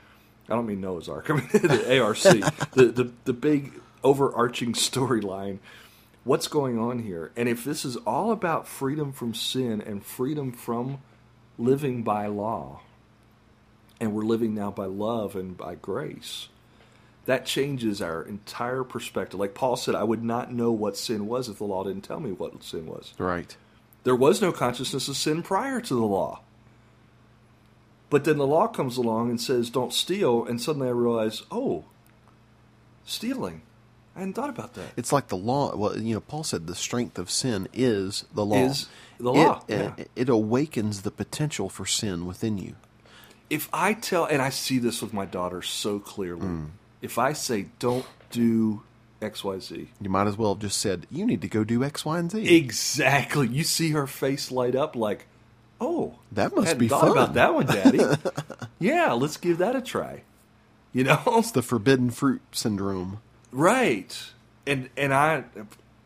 I 0.49 0.55
don't 0.55 0.66
mean 0.66 0.80
Noah's 0.80 1.09
Ark. 1.09 1.26
I 1.30 1.34
mean 1.34 1.49
the 1.53 2.03
ARC, 2.03 2.18
the, 2.72 2.86
the 2.86 3.12
the 3.24 3.32
big 3.32 3.72
overarching 4.03 4.72
storyline. 4.72 5.59
What's 6.24 6.49
going 6.49 6.78
on 6.78 6.99
here? 6.99 7.30
And 7.36 7.49
if 7.49 7.64
this 7.64 7.84
is 7.84 7.97
all 7.99 8.30
about 8.30 8.68
freedom 8.68 9.12
from 9.12 9.32
sin 9.32 9.80
and 9.80 10.05
freedom 10.05 10.53
from 10.53 11.01
living 11.57 12.03
by 12.03 12.26
law, 12.26 12.80
and 14.01 14.12
we're 14.12 14.24
living 14.24 14.55
now 14.55 14.70
by 14.70 14.84
love 14.86 15.34
and 15.34 15.57
by 15.57 15.76
grace, 15.76 16.49
that 17.24 17.47
changes 17.47 18.03
our 18.03 18.22
entire 18.22 18.82
perspective. 18.84 19.38
Like 19.38 19.55
Paul 19.55 19.76
said, 19.76 19.95
I 19.95 20.05
would 20.05 20.24
not 20.24 20.53
know 20.53 20.72
what 20.72 20.97
sin 20.97 21.26
was 21.26 21.49
if 21.49 21.59
the 21.59 21.64
law 21.64 21.84
didn't 21.84 22.03
tell 22.03 22.20
me 22.20 22.32
what 22.32 22.62
sin 22.64 22.86
was. 22.86 23.14
Right. 23.18 23.57
There 24.05 24.17
was 24.17 24.41
no 24.41 24.53
consciousness 24.53 25.09
of 25.09 25.17
sin 25.17 25.43
prior 25.43 25.81
to 25.81 25.95
the 25.95 26.01
law. 26.01 26.41
But 28.09 28.25
then 28.25 28.39
the 28.39 28.47
law 28.47 28.67
comes 28.67 28.97
along 28.97 29.31
and 29.31 29.41
says, 29.41 29.71
don't 29.71 29.93
steal, 29.93 30.45
and 30.45 30.61
suddenly 30.61 30.89
I 30.89 30.93
realize, 30.93 31.43
oh, 31.51 31.85
stealing. 33.05 33.63
I 34.17 34.21
hadn't 34.21 34.35
thought 34.35 34.51
about 34.51 34.75
that. 34.75 34.89
It's 34.97 35.13
like 35.13 35.29
the 35.29 35.37
law. 35.37 35.77
Well, 35.77 35.97
you 35.97 36.15
know, 36.15 36.21
Paul 36.21 36.43
said 36.43 36.67
the 36.67 36.75
strength 36.75 37.19
of 37.19 37.31
sin 37.31 37.69
is 37.73 38.25
the 38.35 38.45
law. 38.45 38.57
Is 38.65 38.89
the 39.19 39.33
law, 39.33 39.63
It, 39.69 39.73
yeah. 39.73 39.93
it, 39.97 40.11
it 40.17 40.29
awakens 40.29 41.03
the 41.03 41.13
potential 41.13 41.69
for 41.69 41.87
sin 41.87 42.27
within 42.27 42.59
you. 42.59 42.75
If 43.49 43.69
I 43.73 43.95
tell, 43.95 44.25
and 44.25 44.43
I 44.43 44.51
see 44.51 44.79
this 44.79 45.01
with 45.01 45.13
my 45.13 45.27
daughter 45.27 45.63
so 45.63 45.99
clearly, 46.01 46.47
Hmm. 46.47 46.65
if 47.01 47.19
I 47.19 47.33
say, 47.33 47.67
don't 47.79 48.07
do 48.31 48.83
XYZ, 49.21 49.89
You 50.01 50.11
might 50.11 50.27
as 50.27 50.37
well 50.39 50.55
have 50.55 50.62
just 50.62 50.79
said, 50.79 51.07
"You 51.11 51.27
need 51.27 51.43
to 51.43 51.49
go 51.49 51.62
do 51.64 51.85
X, 51.85 52.05
Y, 52.05 52.18
and 52.18 52.31
Z." 52.31 52.57
exactly, 52.57 53.49
you 53.49 53.64
see 53.64 53.91
her 53.91 54.07
face 54.07 54.51
light 54.51 54.75
up 54.75 54.97
like, 54.97 55.27
oh, 55.81 56.14
That 56.33 56.55
must 56.57 56.79
be 56.79 56.89
thought 56.89 57.03
fun. 57.03 57.11
about 57.12 57.35
that 57.35 57.55
one, 57.55 57.66
Daddy. 57.66 58.01
yeah, 58.79 59.12
let's 59.12 59.37
give 59.37 59.59
that 59.59 59.77
a 59.77 59.81
try. 59.83 60.23
You 60.93 61.05
know, 61.05 61.21
It's 61.27 61.51
the 61.53 61.62
forbidden 61.62 62.11
fruit 62.11 62.41
syndrome. 62.53 63.21
Right. 63.53 64.16
And 64.66 64.89
and 64.97 65.12
I 65.14 65.45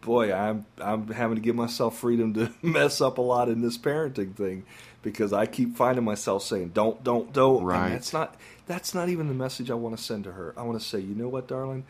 boy, 0.01 0.33
I'm 0.35 0.67
I'm 0.79 1.09
having 1.09 1.37
to 1.37 1.41
give 1.43 1.55
myself 1.57 1.99
freedom 1.99 2.35
to 2.35 2.53
mess 2.63 3.01
up 3.01 3.19
a 3.19 3.23
lot 3.23 3.49
in 3.49 3.63
this 3.63 3.79
parenting 3.79 4.35
thing 4.35 4.65
because 5.03 5.33
I 5.33 5.47
keep 5.47 5.77
finding 5.77 6.05
myself 6.05 6.43
saying, 6.43 6.71
"Don't, 6.75 7.03
don't, 7.05 7.33
don't." 7.33 7.59
And 7.59 7.67
Right. 7.67 7.89
that's 7.91 8.13
not 8.13 8.35
that's 8.67 8.95
not 8.95 9.09
even 9.09 9.29
the 9.29 9.35
message 9.35 9.71
I 9.71 9.75
want 9.75 9.97
to 9.97 10.03
send 10.03 10.25
to 10.25 10.33
her. 10.33 10.55
I 10.57 10.63
want 10.63 10.81
to 10.81 10.87
say, 10.87 10.99
you 11.01 11.15
know 11.15 11.29
what, 11.29 11.47
darling, 11.49 11.85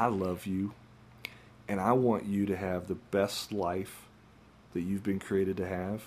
I 0.00 0.06
love 0.06 0.46
you, 0.46 0.72
and 1.68 1.78
I 1.78 1.92
want 1.92 2.24
you 2.24 2.46
to 2.46 2.56
have 2.56 2.88
the 2.88 2.94
best 2.94 3.52
life 3.52 4.06
that 4.72 4.80
you've 4.80 5.02
been 5.02 5.18
created 5.18 5.58
to 5.58 5.68
have. 5.68 6.04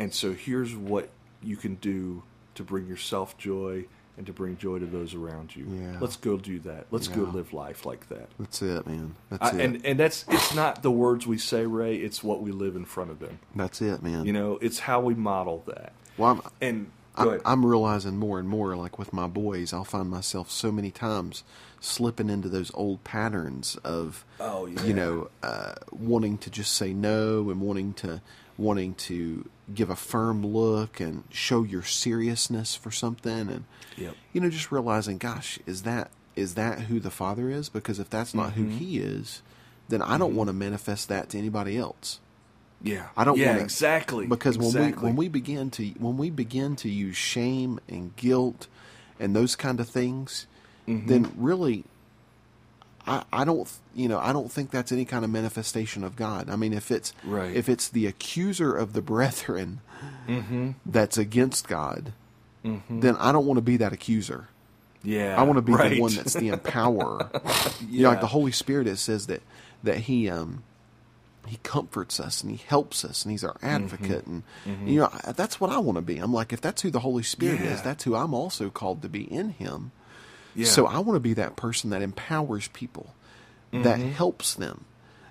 And 0.00 0.12
so 0.12 0.32
here's 0.32 0.74
what 0.74 1.08
you 1.40 1.54
can 1.54 1.76
do 1.76 2.24
to 2.56 2.64
bring 2.64 2.88
yourself 2.88 3.38
joy 3.38 3.84
and 4.16 4.26
to 4.26 4.32
bring 4.32 4.56
joy 4.56 4.80
to 4.80 4.86
those 4.86 5.14
around 5.14 5.54
you. 5.54 5.66
Yeah. 5.70 5.98
Let's 6.00 6.16
go 6.16 6.36
do 6.36 6.58
that. 6.60 6.86
Let's 6.90 7.06
go 7.06 7.22
live 7.22 7.52
life 7.52 7.86
like 7.86 8.08
that. 8.08 8.28
That's 8.40 8.60
it, 8.60 8.84
man. 8.84 9.14
That's 9.30 9.54
I, 9.54 9.56
it. 9.56 9.60
and 9.60 9.86
and 9.86 10.00
that's 10.00 10.24
it's 10.28 10.52
not 10.52 10.82
the 10.82 10.90
words 10.90 11.24
we 11.24 11.38
say, 11.38 11.64
Ray. 11.64 11.94
It's 11.94 12.24
what 12.24 12.42
we 12.42 12.50
live 12.50 12.74
in 12.74 12.84
front 12.84 13.12
of 13.12 13.20
them. 13.20 13.38
That's 13.54 13.80
it, 13.80 14.02
man. 14.02 14.26
You 14.26 14.32
know, 14.32 14.58
it's 14.60 14.80
how 14.80 15.00
we 15.00 15.14
model 15.14 15.62
that. 15.68 15.92
well, 16.18 16.32
I'm, 16.32 16.40
And 16.60 16.90
I, 17.16 17.38
I'm 17.44 17.64
realizing 17.64 18.16
more 18.16 18.40
and 18.40 18.48
more, 18.48 18.74
like 18.74 18.98
with 18.98 19.12
my 19.12 19.28
boys, 19.28 19.72
I'll 19.72 19.84
find 19.84 20.10
myself 20.10 20.50
so 20.50 20.72
many 20.72 20.90
times 20.90 21.44
slipping 21.82 22.30
into 22.30 22.48
those 22.48 22.70
old 22.74 23.02
patterns 23.04 23.76
of, 23.84 24.24
Oh, 24.40 24.66
yeah. 24.66 24.82
you 24.84 24.94
know, 24.94 25.30
uh, 25.42 25.74
wanting 25.90 26.38
to 26.38 26.48
just 26.50 26.72
say 26.74 26.92
no 26.94 27.50
and 27.50 27.60
wanting 27.60 27.92
to 27.94 28.20
wanting 28.58 28.94
to 28.94 29.48
give 29.74 29.88
a 29.90 29.96
firm 29.96 30.44
look 30.46 31.00
and 31.00 31.24
show 31.30 31.62
your 31.64 31.82
seriousness 31.82 32.74
for 32.76 32.90
something, 32.90 33.48
and 33.48 33.64
Yep. 33.96 34.14
you 34.32 34.40
know, 34.40 34.48
just 34.50 34.70
realizing, 34.70 35.18
gosh, 35.18 35.58
is 35.66 35.82
that 35.82 36.10
is 36.36 36.54
that 36.54 36.80
who 36.82 36.98
the 37.00 37.10
Father 37.10 37.50
is? 37.50 37.68
Because 37.68 37.98
if 37.98 38.08
that's 38.08 38.32
not 38.34 38.52
Mm-hmm. 38.52 38.70
who 38.70 38.76
He 38.78 38.98
is, 38.98 39.42
then 39.88 40.00
I 40.00 40.16
don't 40.18 40.34
want 40.36 40.48
to 40.48 40.52
manifest 40.54 41.08
that 41.08 41.28
to 41.30 41.38
anybody 41.38 41.76
else. 41.76 42.20
yeah, 42.82 43.08
I 43.16 43.24
don't 43.24 43.36
Yeah, 43.38 43.48
want 43.48 43.58
to 43.58 43.64
exactly 43.64 44.26
because 44.26 44.56
when 44.58 44.72
we 44.72 44.92
when 44.92 45.16
we 45.16 45.28
begin 45.28 45.70
to 45.72 45.86
when 45.98 46.16
we 46.16 46.30
begin 46.30 46.76
to 46.76 46.88
use 46.88 47.16
shame 47.16 47.80
and 47.88 48.14
guilt 48.16 48.66
and 49.18 49.34
those 49.36 49.56
kind 49.56 49.78
of 49.80 49.88
things, 49.88 50.46
Mm-hmm. 50.88 51.06
then 51.06 51.32
really, 51.36 51.84
I 53.06 53.22
I 53.32 53.44
don't 53.44 53.70
you 53.94 54.08
know 54.08 54.18
I 54.18 54.32
don't 54.32 54.50
think 54.50 54.70
that's 54.70 54.90
any 54.92 55.04
kind 55.04 55.24
of 55.24 55.30
manifestation 55.30 56.02
of 56.04 56.16
God. 56.16 56.50
I 56.50 56.56
mean, 56.56 56.72
if 56.72 56.90
it's 56.90 57.12
Right. 57.24 57.54
if 57.54 57.68
it's 57.68 57.88
the 57.88 58.06
accuser 58.06 58.74
of 58.74 58.92
the 58.92 59.02
brethren 59.02 59.80
that's 60.86 61.18
against 61.18 61.68
God, 61.68 62.12
then 62.64 63.16
I 63.16 63.32
don't 63.32 63.46
want 63.46 63.58
to 63.58 63.62
be 63.62 63.76
that 63.78 63.92
accuser. 63.92 64.48
yeah, 65.02 65.34
I 65.38 65.42
want 65.42 65.56
to 65.58 65.62
be 65.62 65.72
right. 65.72 65.90
the 65.94 66.00
one 66.00 66.14
that's 66.14 66.34
the 66.34 66.50
empowerer. 66.50 67.28
You 67.88 68.04
know, 68.04 68.10
like 68.10 68.20
the 68.20 68.28
Holy 68.28 68.52
Spirit. 68.52 68.86
It 68.86 68.98
says 68.98 69.26
that 69.26 69.42
that 69.82 69.98
he 69.98 70.28
um 70.30 70.62
he 71.46 71.58
comforts 71.64 72.20
us 72.20 72.40
and 72.42 72.52
he 72.52 72.62
helps 72.68 73.04
us 73.04 73.24
and 73.24 73.32
he's 73.32 73.42
our 73.42 73.56
advocate 73.62 74.26
and 74.26 74.42
you 74.88 75.00
know 75.00 75.10
that's 75.34 75.60
what 75.60 75.70
I 75.70 75.78
want 75.78 75.96
to 75.96 76.02
be. 76.02 76.18
I'm 76.18 76.32
like 76.32 76.52
if 76.52 76.60
that's 76.60 76.82
who 76.82 76.90
the 76.90 77.00
Holy 77.00 77.22
Spirit 77.24 77.60
Yeah. 77.60 77.72
is, 77.74 77.82
that's 77.82 78.04
who 78.04 78.14
I'm 78.14 78.32
also 78.34 78.70
called 78.70 79.02
to 79.02 79.08
be 79.08 79.22
in 79.24 79.50
Him. 79.50 79.90
Yeah. 80.54 80.66
So 80.66 80.86
I 80.86 80.98
want 80.98 81.16
to 81.16 81.20
be 81.20 81.34
that 81.34 81.56
person 81.56 81.90
that 81.90 82.02
empowers 82.02 82.68
people, 82.68 83.14
that 83.72 83.98
helps 84.00 84.54
them, 84.54 84.84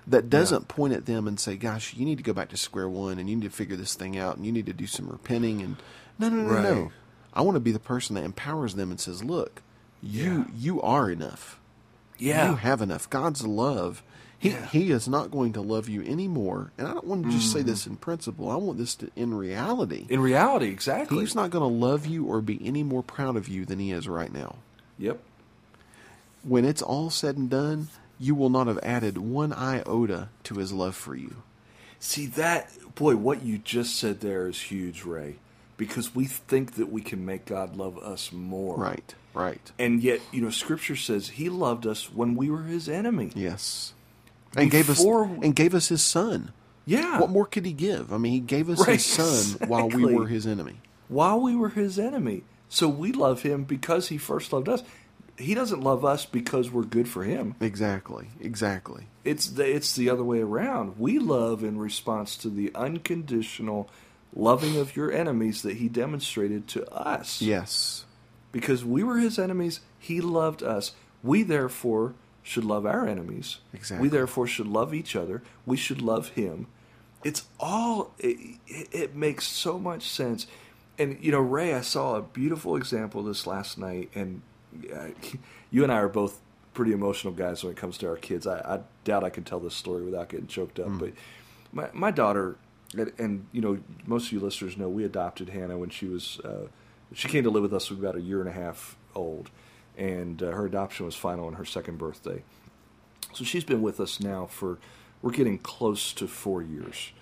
that 0.06 0.28
doesn't 0.28 0.66
point 0.68 0.94
at 0.94 1.06
them 1.06 1.28
and 1.28 1.38
say, 1.38 1.56
"Gosh, 1.56 1.94
you 1.94 2.04
need 2.04 2.18
to 2.18 2.24
go 2.24 2.32
back 2.32 2.48
to 2.48 2.56
square 2.56 2.88
one 2.88 3.18
and 3.20 3.30
you 3.30 3.36
need 3.36 3.44
to 3.44 3.50
figure 3.50 3.76
this 3.76 3.94
thing 3.94 4.18
out 4.18 4.36
and 4.36 4.44
you 4.44 4.50
need 4.50 4.66
to 4.66 4.72
do 4.72 4.86
some 4.86 5.08
repenting." 5.08 5.62
And 5.62 5.76
no, 6.18 6.28
no, 6.28 6.42
no, 6.42 6.48
Right. 6.52 6.62
no. 6.64 6.92
I 7.32 7.42
want 7.42 7.54
to 7.56 7.60
be 7.60 7.70
the 7.72 7.78
person 7.78 8.16
that 8.16 8.24
empowers 8.24 8.74
them 8.74 8.90
and 8.90 8.98
says, 8.98 9.22
"Look, 9.22 9.62
you 10.02 10.38
Yeah. 10.38 10.44
you 10.58 10.82
are 10.82 11.08
enough. 11.10 11.58
yeah, 12.18 12.50
You 12.50 12.56
have 12.56 12.82
enough. 12.82 13.08
God's 13.10 13.46
love." 13.46 14.02
He, 14.40 14.50
Yeah. 14.50 14.66
he 14.66 14.90
is 14.90 15.06
not 15.06 15.30
going 15.30 15.52
to 15.52 15.60
love 15.60 15.88
you 15.88 16.02
anymore. 16.02 16.72
And 16.76 16.88
I 16.88 16.94
don't 16.94 17.06
want 17.06 17.22
to 17.26 17.30
just 17.30 17.50
Mm-hmm. 17.50 17.58
say 17.58 17.62
this 17.62 17.86
in 17.86 17.94
principle. 17.94 18.50
I 18.50 18.56
want 18.56 18.76
this 18.76 18.96
to, 18.96 19.10
in 19.14 19.34
reality. 19.34 20.04
in 20.08 20.18
reality, 20.18 20.66
exactly. 20.66 21.20
He's 21.20 21.36
not 21.36 21.50
going 21.50 21.62
to 21.62 21.68
love 21.86 22.06
you 22.06 22.24
or 22.24 22.40
be 22.40 22.60
any 22.66 22.82
more 22.82 23.04
proud 23.04 23.36
of 23.36 23.46
you 23.46 23.64
than 23.64 23.78
he 23.78 23.92
is 23.92 24.08
right 24.08 24.32
now 24.32 24.56
Yep. 25.02 25.18
when 26.44 26.64
it's 26.64 26.82
all 26.82 27.10
said 27.10 27.36
and 27.36 27.50
done, 27.50 27.88
you 28.18 28.34
will 28.34 28.50
not 28.50 28.66
have 28.68 28.78
added 28.82 29.18
one 29.18 29.52
iota 29.52 30.28
to 30.44 30.54
his 30.54 30.72
love 30.72 30.94
for 30.94 31.14
you. 31.16 31.36
See 31.98 32.26
that 32.26 32.70
boy, 32.94 33.16
what 33.16 33.42
you 33.42 33.58
just 33.58 33.96
said 33.96 34.20
there 34.20 34.46
is 34.48 34.60
huge, 34.62 35.04
Ray, 35.04 35.36
because 35.76 36.14
we 36.14 36.26
think 36.26 36.74
that 36.74 36.90
we 36.92 37.00
can 37.00 37.24
make 37.24 37.46
God 37.46 37.76
love 37.76 37.98
us 37.98 38.32
more. 38.32 38.76
Right, 38.76 39.14
right. 39.34 39.72
And 39.78 40.02
yet, 40.02 40.20
you 40.32 40.40
know, 40.40 40.50
Scripture 40.50 40.96
says 40.96 41.30
He 41.30 41.48
loved 41.48 41.86
us 41.86 42.12
when 42.12 42.34
we 42.36 42.50
were 42.50 42.62
His 42.62 42.88
enemy. 42.88 43.30
Yes. 43.34 43.94
And 44.56 44.70
Before- 44.70 45.24
gave 45.26 45.38
us 45.38 45.44
and 45.44 45.56
gave 45.56 45.74
us 45.74 45.88
his 45.88 46.02
son. 46.02 46.52
Yeah. 46.84 47.20
What 47.20 47.30
more 47.30 47.46
could 47.46 47.64
he 47.64 47.72
give? 47.72 48.12
I 48.12 48.18
mean, 48.18 48.32
he 48.32 48.40
gave 48.40 48.68
us 48.68 48.80
Right, 48.86 48.94
his 49.00 49.06
son 49.58 49.68
while 49.68 49.88
we 49.88 50.04
were 50.04 50.26
his 50.26 50.46
enemy. 50.46 50.76
While 51.08 51.40
we 51.40 51.54
were 51.56 51.68
His 51.70 51.98
enemy, 51.98 52.42
so 52.72 52.88
we 52.88 53.12
love 53.12 53.42
Him 53.42 53.64
because 53.64 54.08
He 54.08 54.16
first 54.18 54.52
loved 54.52 54.68
us. 54.68 54.82
He 55.36 55.54
doesn't 55.54 55.80
love 55.82 56.04
us 56.04 56.24
because 56.26 56.70
we're 56.70 56.82
good 56.84 57.08
for 57.08 57.24
Him. 57.24 57.54
Exactly. 57.60 58.28
Exactly. 58.40 59.06
It's 59.24 59.46
the 59.48 59.64
it's 59.64 59.94
the 59.96 60.08
other 60.10 60.24
way 60.24 60.40
around. 60.40 60.98
We 60.98 61.18
love 61.18 61.62
in 61.64 61.78
response 61.78 62.36
to 62.38 62.48
the 62.48 62.70
unconditional 62.74 63.88
loving 64.34 64.76
of 64.76 64.96
your 64.96 65.10
enemies 65.12 65.62
that 65.62 65.76
He 65.76 65.88
demonstrated 65.88 66.66
to 66.68 66.88
us. 66.92 67.40
Yes. 67.42 68.04
because 68.52 68.84
we 68.84 69.02
were 69.02 69.18
his 69.18 69.38
enemies, 69.38 69.80
he 69.98 70.20
loved 70.20 70.62
us. 70.62 70.92
We 71.22 71.42
therefore 71.42 72.14
should 72.42 72.64
love 72.64 72.84
our 72.84 73.06
enemies. 73.06 73.58
Exactly. 73.72 74.02
We 74.02 74.08
therefore 74.10 74.46
should 74.46 74.66
love 74.66 74.92
each 74.92 75.14
other. 75.16 75.42
We 75.64 75.76
should 75.76 76.02
love 76.02 76.28
him. 76.30 76.66
It's 77.24 77.44
all 77.60 78.12
it, 78.18 78.36
it, 78.66 78.88
it 78.92 79.14
makes 79.16 79.46
so 79.46 79.78
much 79.78 80.02
sense. 80.08 80.46
And 80.98 81.18
you 81.20 81.32
know, 81.32 81.40
Ray, 81.40 81.74
I 81.74 81.80
saw 81.80 82.16
a 82.16 82.22
beautiful 82.22 82.76
example 82.76 83.20
of 83.20 83.26
this 83.26 83.46
last 83.46 83.78
night, 83.78 84.10
and 84.14 84.42
uh, 84.94 85.08
you 85.70 85.82
and 85.82 85.92
I 85.92 85.96
are 85.96 86.08
both 86.08 86.40
pretty 86.74 86.92
emotional 86.92 87.32
guys 87.32 87.62
when 87.62 87.72
it 87.72 87.76
comes 87.76 87.98
to 87.98 88.08
our 88.08 88.16
kids. 88.16 88.46
I, 88.46 88.58
I 88.58 88.80
doubt 89.04 89.24
I 89.24 89.30
can 89.30 89.44
tell 89.44 89.60
this 89.60 89.74
story 89.74 90.02
without 90.02 90.28
getting 90.28 90.46
choked 90.46 90.78
up, 90.78 90.98
but 90.98 91.12
my 91.72 91.88
my 91.92 92.10
daughter, 92.10 92.56
and, 92.96 93.12
and 93.18 93.46
you 93.52 93.60
know, 93.60 93.78
most 94.06 94.26
of 94.26 94.32
you 94.32 94.40
listeners 94.40 94.76
know 94.76 94.88
we 94.88 95.04
adopted 95.04 95.48
Hannah 95.48 95.78
when 95.78 95.90
she 95.90 96.06
was 96.06 96.40
uh, 96.40 96.66
she 97.14 97.28
came 97.28 97.44
to 97.44 97.50
live 97.50 97.62
with 97.62 97.74
us 97.74 97.90
when 97.90 97.98
about 97.98 98.16
a 98.16 98.20
year 98.20 98.40
and 98.40 98.48
a 98.48 98.52
half 98.52 98.96
old, 99.14 99.50
and 99.96 100.42
uh, 100.42 100.50
her 100.50 100.66
adoption 100.66 101.06
was 101.06 101.14
final 101.14 101.46
on 101.46 101.54
her 101.54 101.64
second 101.64 101.98
birthday. 101.98 102.42
So 103.32 103.44
she's 103.44 103.64
been 103.64 103.82
with 103.82 103.98
us 104.00 104.20
now 104.20 104.46
for 104.46 104.78
we're 105.22 105.32
getting 105.32 105.58
close 105.58 106.12
to 106.14 106.26
four 106.26 106.62
years. 106.62 107.12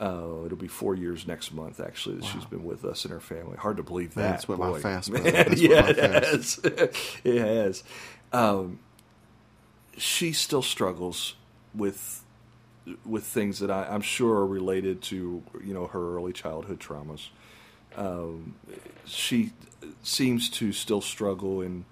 Uh, 0.00 0.46
it'll 0.46 0.56
be 0.56 0.66
four 0.66 0.94
years 0.94 1.26
next 1.26 1.52
month, 1.52 1.78
actually, 1.78 2.16
that 2.16 2.24
she's 2.24 2.46
been 2.46 2.64
with 2.64 2.86
us 2.86 3.04
and 3.04 3.12
her 3.12 3.20
family. 3.20 3.58
Hard 3.58 3.76
to 3.76 3.82
believe 3.82 4.14
that. 4.14 4.22
that's 4.22 4.48
what 4.48 4.58
my 4.58 4.78
fast. 4.78 5.12
That's 5.12 5.60
yeah, 5.60 5.82
my 5.82 5.88
it 5.90 6.24
has. 6.24 6.60
it 6.64 7.38
has. 7.38 7.84
Um, 8.32 8.78
she 9.98 10.32
still 10.32 10.62
struggles 10.62 11.34
with 11.74 12.24
with 13.04 13.24
things 13.24 13.58
that 13.58 13.70
I, 13.70 13.84
I'm 13.90 14.00
sure 14.00 14.36
are 14.38 14.46
related 14.46 15.02
to 15.02 15.42
you 15.62 15.74
know 15.74 15.86
her 15.88 16.16
early 16.16 16.32
childhood 16.32 16.80
traumas. 16.80 17.28
Um, 17.94 18.54
she 19.04 19.52
seems 20.02 20.48
to 20.50 20.72
still 20.72 21.02
struggle 21.02 21.60
in 21.60 21.84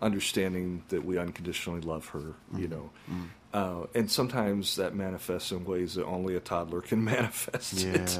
understanding 0.00 0.82
that 0.88 1.04
we 1.04 1.16
unconditionally 1.18 1.80
love 1.80 2.08
her. 2.08 2.34
You 2.54 2.68
Mm-hmm. 3.10 3.24
Uh, 3.52 3.86
and 3.94 4.10
sometimes 4.10 4.76
that 4.76 4.94
manifests 4.94 5.50
in 5.50 5.64
ways 5.64 5.94
that 5.94 6.04
only 6.04 6.36
a 6.36 6.40
toddler 6.40 6.80
can 6.80 7.04
manifest. 7.16 7.84
it. 7.84 8.18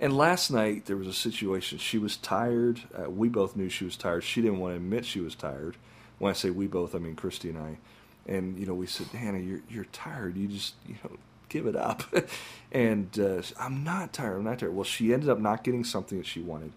And 0.00 0.16
last 0.16 0.50
night 0.50 0.86
there 0.86 0.96
was 0.96 1.06
a 1.06 1.12
situation. 1.12 1.78
She 1.78 1.98
was 1.98 2.16
tired. 2.16 2.80
Uh, 2.94 3.10
we 3.10 3.28
both 3.28 3.56
knew 3.56 3.68
she 3.68 3.84
was 3.84 3.96
tired. 3.96 4.24
She 4.24 4.42
didn't 4.42 4.58
want 4.58 4.72
to 4.72 4.76
admit 4.76 5.04
she 5.04 5.20
was 5.20 5.34
tired. 5.34 5.76
When 6.18 6.30
I 6.30 6.34
say 6.34 6.50
we 6.50 6.66
both, 6.66 6.94
I 6.94 6.98
mean 6.98 7.16
Christy 7.16 7.50
and 7.50 7.58
I. 7.58 7.78
And 8.26 8.58
you 8.58 8.66
know, 8.66 8.74
we 8.74 8.86
said, 8.86 9.06
Hannah, 9.08 9.38
you're 9.38 9.60
you're 9.68 9.84
tired. 9.86 10.36
You 10.36 10.48
just 10.48 10.74
you 10.88 10.96
know 11.04 11.16
give 11.48 11.66
it 11.66 11.76
up. 11.76 12.02
and 12.72 13.18
uh, 13.18 13.42
I'm 13.58 13.84
not 13.84 14.12
tired. 14.12 14.38
I'm 14.38 14.44
not 14.44 14.58
tired. 14.58 14.74
Well, 14.74 14.84
she 14.84 15.12
ended 15.12 15.28
up 15.28 15.38
not 15.38 15.62
getting 15.62 15.84
something 15.84 16.18
that 16.18 16.26
she 16.26 16.40
wanted, 16.40 16.72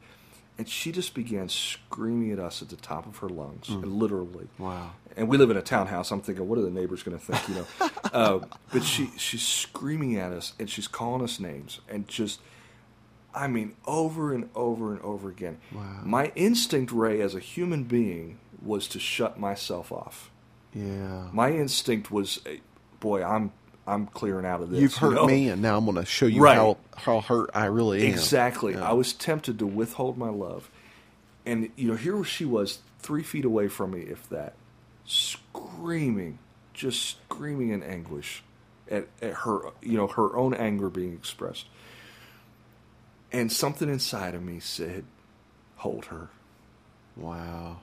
and 0.58 0.68
she 0.68 0.92
just 0.92 1.14
began 1.14 1.50
screaming 1.50 2.32
at 2.32 2.40
us 2.40 2.62
at 2.62 2.70
the 2.70 2.76
top 2.76 3.06
of 3.06 3.18
her 3.18 3.30
lungs, 3.30 3.70
literally. 3.70 4.48
Wow. 4.58 4.92
And 5.16 5.28
we 5.28 5.38
live 5.38 5.50
in 5.52 5.58
a 5.58 5.62
townhouse. 5.62 6.12
I'm 6.12 6.22
thinking, 6.22 6.48
what 6.48 6.58
are 6.58 6.64
the 6.64 6.72
neighbors 6.72 7.04
going 7.04 7.18
to 7.18 7.24
think? 7.24 7.48
You 7.48 7.56
know, 7.56 7.90
uh, 8.14 8.40
but 8.72 8.84
she 8.84 9.10
she's 9.18 9.44
screaming 9.44 10.16
at 10.18 10.32
us 10.32 10.54
and 10.60 10.70
she's 10.70 10.88
calling 10.88 11.24
us 11.24 11.40
names 11.40 11.80
and 11.88 12.08
just, 12.08 12.40
I 13.34 13.48
mean, 13.48 13.76
over 13.86 14.34
and 14.34 14.50
over 14.56 14.92
and 14.92 15.02
over 15.02 15.30
again. 15.30 15.60
Wow. 15.72 16.02
My 16.04 16.32
instinct, 16.36 16.92
Ray, 16.92 17.22
as 17.22 17.36
a 17.36 17.40
human 17.40 17.84
being, 17.84 18.40
was 18.62 18.88
to 18.90 19.00
shut 19.00 19.40
myself 19.40 19.92
off. 19.92 20.32
Yeah. 20.74 21.30
My 21.32 21.52
instinct 21.52 22.12
was, 22.12 22.42
eh, 22.46 22.58
boy, 23.00 23.24
I'm 23.24 23.52
I'm 23.88 24.06
clearing 24.08 24.46
out 24.46 24.62
of 24.62 24.70
this. 24.70 24.82
You've 24.82 24.92
you 24.94 24.98
hurt 25.00 25.14
know? 25.16 25.26
me, 25.26 25.50
and 25.50 25.62
now 25.62 25.78
I'm 25.78 25.86
going 25.86 25.96
to 25.98 26.06
show 26.06 26.26
you 26.28 26.42
Right. 26.42 26.56
how 26.58 26.78
how 26.96 27.22
hurt 27.22 27.50
I 27.54 27.66
really 27.66 28.02
am. 28.06 28.12
Exactly. 28.14 28.74
Yeah. 28.74 28.90
I 28.90 28.94
was 28.94 29.14
tempted 29.14 29.58
to 29.60 29.66
withhold 29.66 30.18
my 30.18 30.30
love. 30.30 30.70
And, 31.46 31.70
you 31.78 31.88
know, 31.88 31.96
here 31.96 32.22
she 32.26 32.44
was, 32.44 32.80
three 33.00 33.24
feet 33.24 33.46
away 33.46 33.70
from 33.70 33.92
me, 33.92 34.02
if 34.02 34.28
that, 34.30 34.54
screaming, 35.06 36.40
just 36.74 37.18
screaming 37.30 37.70
in 37.70 37.82
anguish. 37.82 38.44
at, 38.92 39.08
at 39.22 39.34
her, 39.34 39.60
you 39.82 39.96
know, 39.98 40.08
her 40.08 40.36
own 40.36 40.54
anger 40.54 40.90
being 40.90 41.14
expressed. 41.14 41.68
And 43.32 43.52
something 43.52 43.90
inside 43.90 44.36
of 44.36 44.44
me 44.44 44.60
said, 44.60 45.04
"Hold 45.78 46.06
her." 46.06 46.30
Wow. 47.16 47.78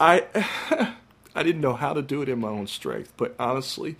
I 0.00 0.24
I 1.34 1.42
didn't 1.42 1.60
know 1.60 1.74
how 1.74 1.92
to 1.92 2.02
do 2.02 2.22
it 2.22 2.28
in 2.28 2.40
my 2.40 2.48
own 2.48 2.66
strength, 2.66 3.12
but 3.16 3.34
honestly, 3.38 3.96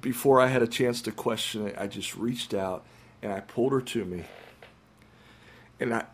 before 0.00 0.40
I 0.40 0.46
had 0.46 0.62
a 0.62 0.66
chance 0.66 1.02
to 1.02 1.12
question 1.12 1.66
it, 1.66 1.76
I 1.78 1.86
just 1.86 2.16
reached 2.16 2.54
out 2.54 2.84
and 3.22 3.32
I 3.32 3.40
pulled 3.40 3.72
her 3.72 3.80
to 3.80 4.04
me. 4.04 4.24
And 5.78 5.94
I 5.94 6.04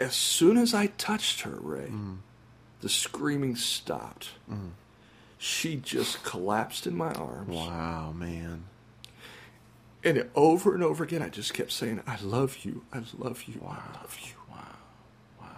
as 0.00 0.14
soon 0.14 0.56
as 0.56 0.74
I 0.74 0.86
touched 0.86 1.42
her, 1.42 1.56
Ray, 1.60 1.88
mm. 1.88 2.18
the 2.80 2.88
screaming 2.88 3.54
stopped. 3.54 4.30
Mm. 4.50 4.70
She 5.38 5.76
just 5.76 6.24
collapsed 6.24 6.86
in 6.86 6.96
my 6.96 7.12
arms. 7.12 7.48
Wow, 7.48 8.12
man. 8.12 8.64
And 10.04 10.28
over 10.34 10.74
and 10.74 10.82
over 10.82 11.04
again, 11.04 11.22
I 11.22 11.28
just 11.28 11.54
kept 11.54 11.70
saying, 11.70 12.02
I 12.06 12.18
love 12.20 12.64
you. 12.64 12.82
I 12.92 13.02
love 13.16 13.44
you. 13.44 13.60
I 13.64 13.76
love 14.00 14.18
you. 14.24 14.34
Wow. 14.50 14.58
Wow. 15.40 15.48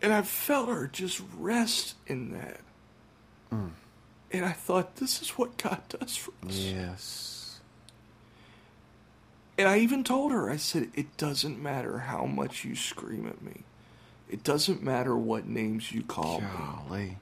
And 0.00 0.12
I 0.12 0.22
felt 0.22 0.68
her 0.68 0.86
just 0.86 1.22
rest 1.36 1.96
in 2.06 2.32
that. 2.32 2.60
Mm. 3.52 3.70
And 4.30 4.44
I 4.44 4.52
thought, 4.52 4.96
this 4.96 5.20
is 5.22 5.30
what 5.30 5.56
God 5.56 5.80
does 5.88 6.16
for 6.16 6.32
us. 6.46 6.56
Yes. 6.56 7.60
And 9.56 9.66
I 9.66 9.78
even 9.78 10.04
told 10.04 10.30
her, 10.30 10.48
I 10.50 10.56
said, 10.56 10.90
it 10.94 11.16
doesn't 11.16 11.60
matter 11.60 11.98
how 11.98 12.26
much 12.26 12.64
you 12.64 12.76
scream 12.76 13.26
at 13.26 13.42
me. 13.42 13.62
It 14.30 14.44
doesn't 14.44 14.82
matter 14.82 15.16
what 15.16 15.46
names 15.46 15.90
you 15.90 16.02
call 16.02 16.40
me. 16.40 16.46
Golly. 16.56 17.18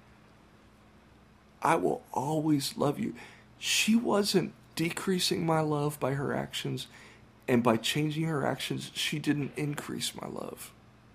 I 1.63 1.77
will 1.77 2.03
always 2.13 2.77
love 2.77 2.99
you. 2.99 3.15
She 3.59 3.97
wasn't 3.97 4.53
decreasing 4.75 5.47
my 5.47 5.61
love 5.61 5.99
by 5.99 6.13
her 6.13 6.35
actions, 6.35 6.89
and 7.49 7.63
by 7.63 7.79
changing 7.79 8.25
her 8.25 8.45
actions, 8.45 8.91
she 8.93 9.19
didn't 9.19 9.53
increase 9.57 10.15
my 10.15 10.29
love. 10.29 10.73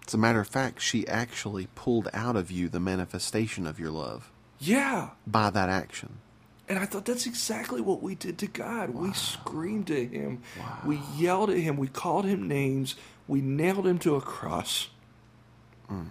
As 0.08 0.14
a 0.14 0.18
matter 0.18 0.40
of 0.40 0.48
fact, 0.48 0.82
she 0.82 1.08
actually 1.08 1.68
pulled 1.76 2.10
out 2.14 2.36
of 2.36 2.52
you 2.52 2.68
the 2.70 2.80
manifestation 2.80 3.66
of 3.68 3.80
your 3.80 3.92
love 3.92 4.32
Yeah. 4.60 5.10
by 5.26 5.50
that 5.52 5.70
action. 5.70 6.18
And 6.68 6.80
I 6.80 6.86
thought 6.86 7.06
that's 7.06 7.26
exactly 7.26 7.82
what 7.82 8.02
we 8.02 8.16
did 8.16 8.38
to 8.40 8.48
God. 8.48 8.92
We 8.92 9.12
screamed 9.14 9.92
at 9.92 10.10
him. 10.12 10.42
Wow. 10.58 10.80
We 10.86 11.02
yelled 11.18 11.50
at 11.50 11.58
him. 11.58 11.76
We 11.78 11.88
called 11.88 12.26
him 12.26 12.48
names. 12.48 12.96
We 13.28 13.42
nailed 13.42 13.86
him 13.86 14.00
to 14.00 14.16
a 14.16 14.22
cross. 14.22 14.88
Mm. 15.92 16.08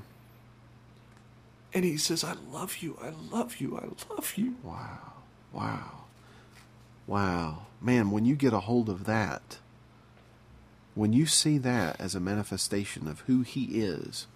And 1.72 1.84
he 1.84 1.96
says, 1.96 2.24
I 2.24 2.34
love 2.52 2.78
you. 2.78 2.98
I 3.02 3.10
love 3.34 3.56
you. 3.58 3.78
I 3.78 4.12
love 4.12 4.34
you. 4.36 4.56
Wow. 4.62 4.98
Wow. 5.52 5.92
Wow. 7.06 7.62
Man, 7.80 8.10
when 8.10 8.24
you 8.26 8.34
get 8.36 8.52
a 8.52 8.60
hold 8.60 8.88
of 8.90 9.04
that, 9.04 9.58
when 10.94 11.12
you 11.12 11.26
see 11.26 11.58
that 11.58 12.00
as 12.00 12.14
a 12.14 12.20
manifestation 12.20 13.06
of 13.08 13.20
who 13.20 13.42
he 13.42 13.80
is 13.80 14.26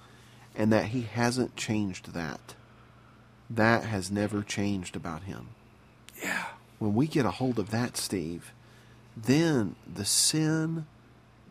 and 0.54 0.72
that 0.72 0.86
he 0.86 1.02
hasn't 1.02 1.56
changed 1.56 2.12
that, 2.12 2.54
that 3.50 3.84
has 3.84 4.10
never 4.10 4.42
changed 4.42 4.96
about 4.96 5.24
him. 5.24 5.48
Yeah. 6.22 6.46
When 6.78 6.94
we 6.94 7.06
get 7.06 7.26
a 7.26 7.30
hold 7.32 7.58
of 7.58 7.70
that, 7.70 7.96
Steve, 7.96 8.52
then 9.16 9.74
the 9.92 10.04
sin, 10.04 10.86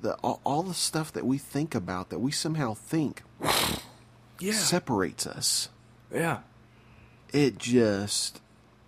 the 0.02 0.14
all, 0.16 0.40
all 0.44 0.64
the 0.64 0.74
stuff 0.74 1.12
that 1.14 1.26
we 1.26 1.38
think 1.38 1.76
about 1.76 2.10
that 2.10 2.20
we 2.20 2.32
somehow 2.32 2.74
think 2.74 3.24
Yeah. 4.40 4.54
separates 4.54 5.26
us 5.28 5.70
yeah. 6.14 6.40
it 7.32 7.58
just 7.58 8.42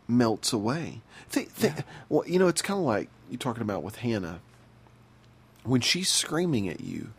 melts 0.08 0.54
away. 0.54 1.02
Think, 1.30 1.50
think, 1.52 1.76
Well, 2.10 2.28
you 2.28 2.38
know, 2.40 2.48
it's 2.48 2.62
kind 2.62 2.80
of 2.80 2.86
like 2.86 3.10
you're 3.30 3.38
talking 3.40 3.64
about 3.64 3.82
with 3.84 3.98
Hannah. 3.98 4.40
When 5.66 5.82
she's 5.82 6.10
screaming 6.10 6.70
at 6.70 6.80
you, 6.82 7.10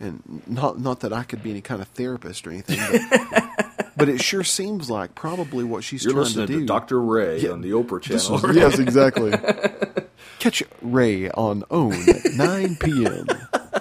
and 0.00 0.42
not 0.46 0.78
not 0.80 1.00
that 1.00 1.12
I 1.12 1.24
could 1.24 1.42
be 1.42 1.50
any 1.50 1.60
kind 1.60 1.82
of 1.82 1.88
therapist 1.88 2.46
or 2.46 2.50
anything, 2.50 2.78
but, 3.10 3.90
but 3.96 4.08
it 4.08 4.20
sure 4.20 4.44
seems 4.44 4.88
like 4.88 5.14
probably 5.14 5.64
what 5.64 5.82
she's 5.84 6.04
You're 6.04 6.12
trying 6.12 6.24
listening 6.24 6.46
to 6.46 6.58
to. 6.60 6.66
Dr. 6.66 7.00
Ray 7.00 7.40
Yeah. 7.40 7.50
on 7.50 7.60
the 7.62 7.70
Oprah 7.70 8.00
channel. 8.00 8.40
was- 8.40 8.56
yes, 8.56 8.78
exactly. 8.78 9.32
Catch 10.38 10.62
Ray 10.82 11.28
on 11.30 11.64
OWN 11.68 12.08
at 12.10 12.32
9 12.34 12.76
p.m. 12.76 13.26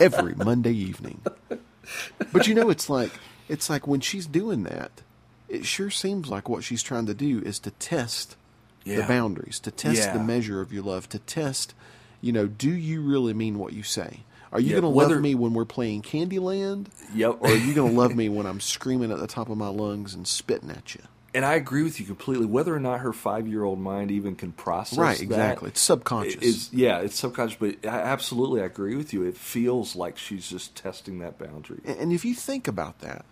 every 0.02 0.34
Monday 0.34 0.74
evening. 0.74 1.22
But 2.34 2.48
you 2.48 2.56
know, 2.56 2.70
it's 2.72 2.90
like 2.90 3.12
it's 3.48 3.70
like 3.70 3.86
when 3.88 4.00
she's 4.02 4.26
doing 4.26 4.64
that, 4.64 5.04
it 5.50 5.66
sure 5.66 5.92
seems 5.92 6.30
like 6.30 6.50
what 6.50 6.64
she's 6.64 6.82
trying 6.82 7.06
to 7.06 7.14
do 7.14 7.40
is 7.46 7.60
to 7.60 7.72
test 7.72 8.36
the 8.86 9.04
boundaries, 9.08 9.60
to 9.60 9.70
test 9.72 9.98
Yeah. 10.00 10.14
the 10.18 10.24
measure 10.24 10.62
of 10.62 10.74
your 10.74 10.82
love, 10.84 11.08
to 11.10 11.20
test, 11.20 11.74
you 12.22 12.32
know, 12.32 12.48
do 12.48 12.70
you 12.70 13.02
really 13.02 13.34
mean 13.34 13.60
what 13.60 13.74
you 13.74 13.84
say? 13.84 14.22
Are 14.52 14.60
you 14.60 14.68
Yeah, 14.70 14.82
going 14.82 14.84
to 14.84 14.88
love 14.90 15.22
me 15.22 15.36
when 15.36 15.54
we're 15.54 15.66
playing 15.66 16.02
Candyland? 16.04 16.88
Yep. 17.14 17.38
Or 17.42 17.50
are 17.50 17.56
you 17.56 17.74
going 17.74 17.92
to 17.92 17.98
love 18.00 18.16
me 18.16 18.30
when 18.30 18.46
I'm 18.46 18.60
screaming 18.62 19.12
at 19.12 19.20
the 19.20 19.28
top 19.28 19.50
of 19.50 19.58
my 19.58 19.68
lungs 19.68 20.14
and 20.14 20.28
spitting 20.28 20.72
at 20.72 20.96
you? 20.96 21.02
and 21.34 21.46
I 21.46 21.54
agree 21.56 21.84
with 21.84 22.00
you 22.00 22.06
completely. 22.06 22.48
Whether 22.48 22.74
or 22.74 22.80
not 22.80 23.02
her 23.02 23.14
five-year-old 23.14 23.78
mind 23.78 24.10
even 24.10 24.36
can 24.36 24.54
process 24.54 24.98
Right, 24.98 25.22
exactly. 25.22 25.70
It's 25.70 25.82
subconscious. 25.82 26.42
Is 26.42 26.74
yeah, 26.74 27.00
it's 27.00 27.20
subconscious. 27.20 27.58
But 27.60 27.86
I 27.86 28.00
absolutely, 28.00 28.62
I 28.62 28.66
agree 28.66 28.96
with 28.96 29.14
you. 29.14 29.24
It 29.24 29.38
feels 29.38 29.96
like 29.96 30.18
she's 30.18 30.50
just 30.50 30.76
testing 30.76 31.20
that 31.20 31.38
boundary. 31.38 31.82
And 31.86 32.00
and 32.00 32.14
if 32.14 32.26
you 32.26 32.34
think 32.34 32.68
about 32.68 33.00
that, 33.00 33.26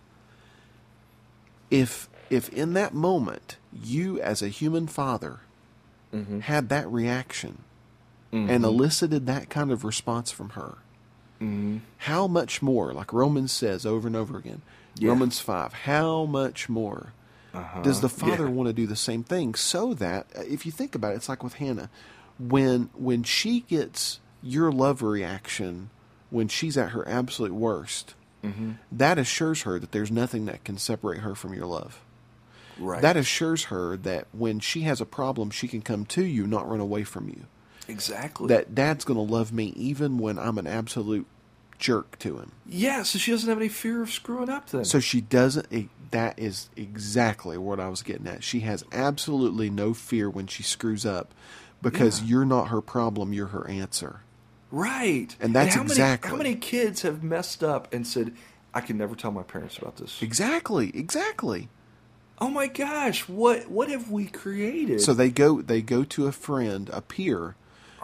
if 1.72 2.08
if 2.30 2.50
in 2.50 2.74
that 2.74 2.94
moment 2.94 3.58
you 3.74 4.20
as 4.22 4.42
a 4.42 4.50
human 4.50 4.88
father 4.88 5.40
Mm-hmm. 6.14 6.40
had 6.42 6.70
that 6.70 6.88
reaction 6.90 7.64
and 8.36 8.64
elicited 8.66 9.26
that 9.28 9.50
kind 9.50 9.72
of 9.72 9.84
response 9.84 10.30
from 10.32 10.50
her, 10.52 10.78
Mm-hmm. 11.42 11.78
how 11.98 12.28
much 12.28 12.62
more, 12.62 12.94
like 12.94 13.12
Romans 13.14 13.52
says 13.52 13.86
over 13.86 14.08
and 14.08 14.16
over 14.16 14.38
again, 14.38 14.62
Yeah. 14.98 15.10
Romans 15.10 15.40
5, 15.40 15.74
how 15.74 16.26
much 16.26 16.70
more 16.70 17.14
does 17.84 18.02
the 18.02 18.10
father 18.10 18.34
Uh-huh. 18.34 18.44
Yeah. 18.46 18.50
want 18.50 18.68
to 18.68 18.74
do 18.74 18.86
the 18.88 18.96
same 18.96 19.24
thing 19.24 19.54
so 19.56 19.94
that 19.96 20.28
uh, 20.38 20.42
if 20.48 20.66
you 20.66 20.72
think 20.72 20.96
about 20.96 21.14
it, 21.14 21.16
it's 21.18 21.30
like 21.30 21.44
with 21.44 21.56
Hannah, 21.56 21.90
when 22.40 22.90
when 22.94 23.24
she 23.24 23.62
gets 23.62 24.20
your 24.44 24.72
love 24.72 25.02
reaction 25.02 25.90
when 26.30 26.48
she's 26.50 26.78
at 26.78 26.90
her 26.92 27.08
absolute 27.08 27.54
worst, 27.54 28.14
Mm-hmm. 28.44 28.72
that 28.92 29.18
assures 29.18 29.64
her 29.64 29.80
that 29.80 29.92
there's 29.92 30.12
nothing 30.12 30.46
that 30.46 30.64
can 30.64 30.78
separate 30.78 31.22
her 31.22 31.34
from 31.34 31.54
your 31.54 31.66
love. 31.66 32.00
Right. 32.78 33.02
That 33.02 33.18
assures 33.18 33.66
her 33.66 33.98
that 33.98 34.28
when 34.34 34.60
she 34.60 34.82
has 34.82 35.00
a 35.02 35.06
problem, 35.06 35.50
she 35.50 35.68
can 35.68 35.82
come 35.82 36.06
to 36.08 36.24
you, 36.24 36.46
not 36.46 36.70
run 36.70 36.80
away 36.82 37.04
from 37.06 37.28
you. 37.30 37.46
Exactly. 37.88 38.48
That 38.48 38.74
dad's 38.76 39.06
going 39.06 39.18
to 39.26 39.34
love 39.34 39.52
me 39.54 39.74
even 39.76 40.18
when 40.18 40.38
I'm 40.40 40.58
an 40.58 40.68
absolute 40.68 41.26
jerk 41.78 42.18
to 42.20 42.38
him. 42.38 42.52
yeah. 42.68 43.04
So 43.04 43.20
she 43.20 43.32
doesn't 43.32 43.50
have 43.50 43.58
any 43.58 43.68
fear 43.70 44.02
of 44.02 44.10
screwing 44.12 44.50
up. 44.50 44.70
Then. 44.70 44.86
So 44.86 45.00
she 45.00 45.22
doesn't. 45.22 45.90
That 46.12 46.40
is 46.40 46.70
exactly 46.78 47.58
what 47.58 47.80
I 47.80 47.90
was 47.90 48.02
getting 48.02 48.28
at. 48.28 48.44
She 48.44 48.62
has 48.62 48.84
absolutely 48.94 49.70
no 49.70 49.94
fear 49.94 50.30
when 50.30 50.48
she 50.48 50.64
screws 50.64 51.06
up 51.06 51.34
because 51.82 52.22
Yeah. 52.22 52.28
you're 52.28 52.46
not 52.46 52.70
her 52.70 52.80
problem, 52.82 53.34
you're 53.34 53.48
her 53.48 53.68
answer. 53.68 54.22
right. 54.72 55.36
And 55.40 55.54
that's 55.54 55.76
how 55.76 55.82
many, 55.82 55.92
exactly- 55.92 56.30
how 56.32 56.36
many 56.38 56.56
kids 56.56 57.02
have 57.04 57.24
messed 57.24 57.64
up 57.64 57.94
and 57.94 58.06
said, 58.08 58.34
"I 58.74 58.82
can 58.82 58.98
never 58.98 59.16
tell 59.16 59.32
my 59.32 59.44
parents 59.44 59.78
about 59.78 59.98
this." 59.98 60.22
Exactly, 60.22 60.92
exactly. 60.96 61.70
Oh 62.40 62.50
my 62.50 62.68
gosh, 62.68 63.28
what 63.30 63.70
what 63.70 63.90
have 63.90 64.10
we 64.12 64.26
created? 64.26 65.02
So 65.02 65.14
they 65.14 65.30
go 65.30 65.62
they 65.62 65.82
go 65.82 66.04
to 66.06 66.28
a 66.28 66.32
friend, 66.32 66.90
a 66.94 67.02
peer, 67.02 67.56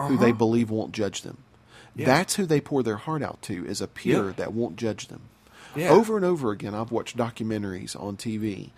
who 0.08 0.16
they 0.16 0.32
believe 0.32 0.70
won't 0.70 0.92
judge 0.92 1.22
them. 1.22 1.38
Uh-huh. 1.40 1.78
Yeah. 1.96 2.06
That's 2.06 2.36
who 2.36 2.46
they 2.46 2.60
pour 2.60 2.82
their 2.82 2.96
heart 2.96 3.22
out 3.22 3.42
to 3.42 3.66
is 3.66 3.80
a 3.80 3.86
peer 3.88 4.26
Yeah. 4.28 4.32
that 4.36 4.52
won't 4.54 4.76
judge 4.76 5.08
them. 5.08 5.22
Yeah. 5.76 5.90
Over 5.90 6.16
and 6.16 6.24
over 6.24 6.50
again, 6.50 6.74
I've 6.74 6.90
watched 6.92 7.16
documentaries 7.16 7.94
on 8.00 8.16
TV 8.16 8.70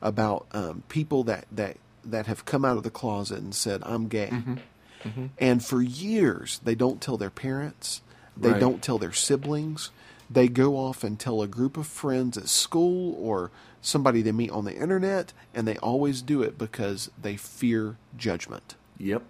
about 0.00 0.46
um, 0.52 0.82
people 0.88 1.24
that, 1.24 1.46
that 1.52 1.76
that 2.04 2.26
have 2.26 2.44
come 2.44 2.64
out 2.64 2.76
of 2.76 2.82
the 2.82 2.90
closet 2.90 3.38
and 3.38 3.54
said, 3.54 3.80
"I'm 3.84 4.08
gay," 4.08 4.28
Mm-hmm. 4.32 5.26
and 5.38 5.64
for 5.64 5.80
years 5.82 6.60
they 6.64 6.74
don't 6.74 7.00
tell 7.00 7.16
their 7.16 7.30
parents, 7.30 8.02
they 8.36 8.50
Right. 8.52 8.60
don't 8.60 8.82
tell 8.82 8.98
their 8.98 9.12
siblings. 9.12 9.90
They 10.30 10.48
go 10.48 10.76
off 10.76 11.04
and 11.04 11.18
tell 11.18 11.42
a 11.42 11.46
group 11.46 11.76
of 11.76 11.86
friends 11.86 12.36
at 12.38 12.48
school 12.48 13.14
or 13.20 13.50
somebody 13.82 14.22
they 14.22 14.32
meet 14.32 14.50
on 14.50 14.64
the 14.64 14.74
internet, 14.74 15.32
and 15.54 15.66
they 15.68 15.76
always 15.78 16.22
do 16.22 16.42
it 16.42 16.56
because 16.58 17.10
they 17.20 17.36
fear 17.36 17.96
judgment. 18.16 18.74
yep. 18.98 19.22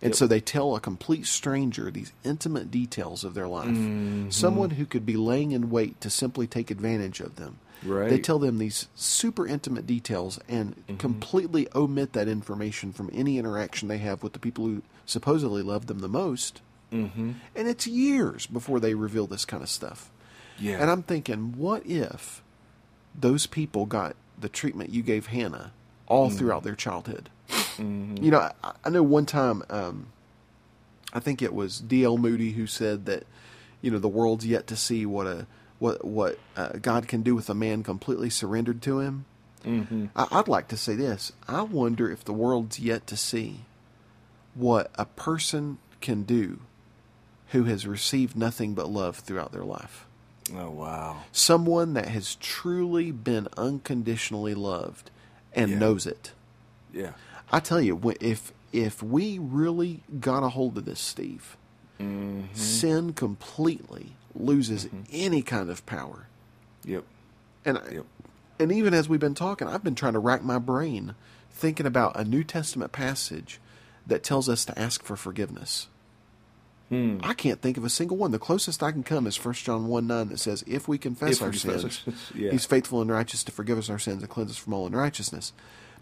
And 0.00 0.10
Yep. 0.10 0.14
so 0.16 0.26
they 0.26 0.40
tell 0.40 0.76
a 0.76 0.80
complete 0.80 1.26
stranger 1.26 1.90
these 1.90 2.12
intimate 2.24 2.70
details 2.70 3.24
of 3.24 3.34
their 3.34 3.48
life. 3.48 3.68
Mm-hmm. 3.68 4.30
Someone 4.30 4.70
who 4.70 4.86
could 4.86 5.04
be 5.04 5.16
laying 5.16 5.50
in 5.52 5.70
wait 5.70 6.00
to 6.02 6.10
simply 6.10 6.46
take 6.46 6.70
advantage 6.70 7.20
of 7.20 7.36
them. 7.36 7.58
They 7.82 8.18
tell 8.18 8.38
them 8.40 8.58
these 8.58 8.88
super 8.96 9.46
intimate 9.46 9.86
details 9.86 10.38
and 10.48 10.74
Mm-hmm. 10.76 10.96
completely 10.96 11.68
omit 11.74 12.12
that 12.12 12.28
information 12.28 12.92
from 12.92 13.10
any 13.12 13.38
interaction 13.38 13.88
they 13.88 13.98
have 13.98 14.22
with 14.22 14.32
the 14.32 14.38
people 14.40 14.64
who 14.66 14.82
supposedly 15.06 15.62
love 15.62 15.86
them 15.86 15.98
the 16.00 16.08
most. 16.08 16.60
Mm-hmm. 16.92 17.32
And 17.54 17.68
it's 17.68 17.86
years 17.86 18.46
before 18.46 18.80
they 18.80 18.94
reveal 18.94 19.26
this 19.26 19.44
kind 19.44 19.62
of 19.62 19.68
stuff. 19.68 20.10
Yeah. 20.58 20.78
And 20.80 20.90
I'm 20.90 21.02
thinking, 21.02 21.54
what 21.56 21.84
if 21.86 22.42
those 23.14 23.46
people 23.46 23.86
got 23.86 24.16
the 24.40 24.48
treatment 24.48 24.90
you 24.90 25.02
gave 25.02 25.26
Hannah 25.28 25.72
all 26.06 26.30
throughout 26.30 26.62
their 26.62 26.74
childhood. 26.74 27.28
You 27.78 28.30
know, 28.30 28.50
I, 28.62 28.72
I 28.84 28.90
know 28.90 29.02
one 29.02 29.26
time, 29.26 29.62
um, 29.70 30.08
I 31.12 31.20
think 31.20 31.40
it 31.42 31.54
was 31.54 31.80
D.L. 31.80 32.18
Moody 32.18 32.52
who 32.52 32.66
said 32.66 33.06
that, 33.06 33.24
you 33.80 33.90
know, 33.90 33.98
the 33.98 34.08
world's 34.08 34.46
yet 34.46 34.66
to 34.68 34.76
see 34.76 35.06
what 35.06 35.26
a 35.26 35.46
what 35.78 36.04
what 36.04 36.38
uh, 36.56 36.70
God 36.82 37.06
can 37.08 37.22
do 37.22 37.34
with 37.34 37.48
a 37.48 37.54
man 37.54 37.82
completely 37.82 38.30
surrendered 38.30 38.82
to 38.82 38.98
Him. 39.00 39.24
Mm-hmm. 39.64 40.06
I, 40.16 40.26
I'd 40.32 40.48
like 40.48 40.68
to 40.68 40.76
say 40.76 40.94
this: 40.96 41.32
I 41.46 41.62
wonder 41.62 42.10
if 42.10 42.24
the 42.24 42.32
world's 42.32 42.78
yet 42.80 43.06
to 43.08 43.16
see 43.16 43.60
what 44.54 44.90
a 44.96 45.04
person 45.06 45.78
can 46.00 46.24
do 46.24 46.60
who 47.48 47.64
has 47.64 47.86
received 47.86 48.36
nothing 48.36 48.74
but 48.74 48.90
love 48.90 49.18
throughout 49.18 49.52
their 49.52 49.64
life. 49.64 50.04
Oh 50.54 50.70
wow. 50.70 51.22
Someone 51.32 51.94
that 51.94 52.08
has 52.08 52.34
truly 52.36 53.10
been 53.12 53.48
unconditionally 53.56 54.54
loved 54.54 55.10
and 55.52 55.70
Yeah. 55.72 55.78
knows 55.78 56.06
it. 56.06 56.32
Yeah. 56.92 57.12
I 57.52 57.60
tell 57.60 57.80
you, 57.80 58.00
if 58.20 58.52
if 58.72 59.02
we 59.02 59.38
really 59.38 60.00
got 60.20 60.42
a 60.42 60.50
hold 60.50 60.76
of 60.78 60.84
this, 60.84 61.00
Steve, 61.00 61.56
Mm-hmm. 62.00 62.54
sin 62.54 63.12
completely 63.12 64.12
loses 64.32 64.88
any 65.10 65.42
kind 65.42 65.68
of 65.68 65.84
power. 65.84 66.28
Yep. 66.84 67.02
And 67.64 67.80
Yep. 67.90 68.06
and 68.60 68.70
even 68.70 68.94
as 68.94 69.08
we've 69.08 69.18
been 69.18 69.34
talking, 69.34 69.66
I've 69.66 69.82
been 69.82 69.96
trying 69.96 70.12
to 70.12 70.20
rack 70.20 70.44
my 70.44 70.58
brain 70.58 71.14
thinking 71.50 71.86
about 71.86 72.14
a 72.16 72.22
New 72.24 72.44
Testament 72.44 72.92
passage 72.92 73.58
that 74.06 74.22
tells 74.22 74.48
us 74.48 74.64
to 74.66 74.78
ask 74.78 75.02
for 75.02 75.16
forgiveness. 75.16 75.88
Hmm. 76.88 77.18
I 77.22 77.34
can't 77.34 77.60
think 77.60 77.76
of 77.76 77.84
a 77.84 77.90
single 77.90 78.16
one. 78.16 78.30
The 78.30 78.38
closest 78.38 78.82
I 78.82 78.92
can 78.92 79.02
come 79.02 79.26
is 79.26 79.36
1 79.44 79.54
John 79.54 79.88
1 79.88 80.06
9 80.06 80.28
that 80.28 80.38
says, 80.38 80.62
If 80.68 80.86
we 80.88 80.98
confess 80.98 81.36
If 81.36 81.42
our 81.42 81.50
confess 81.50 81.84
our 81.84 81.90
sins, 81.90 81.98
sins, 82.04 82.32
yeah. 82.34 82.50
He's 82.52 82.64
faithful 82.64 83.02
and 83.02 83.10
righteous 83.10 83.42
to 83.44 83.52
forgive 83.52 83.76
us 83.76 83.90
our 83.90 83.98
sins 83.98 84.22
and 84.22 84.30
cleanse 84.30 84.52
us 84.52 84.56
from 84.56 84.72
all 84.72 84.86
unrighteousness. 84.86 85.52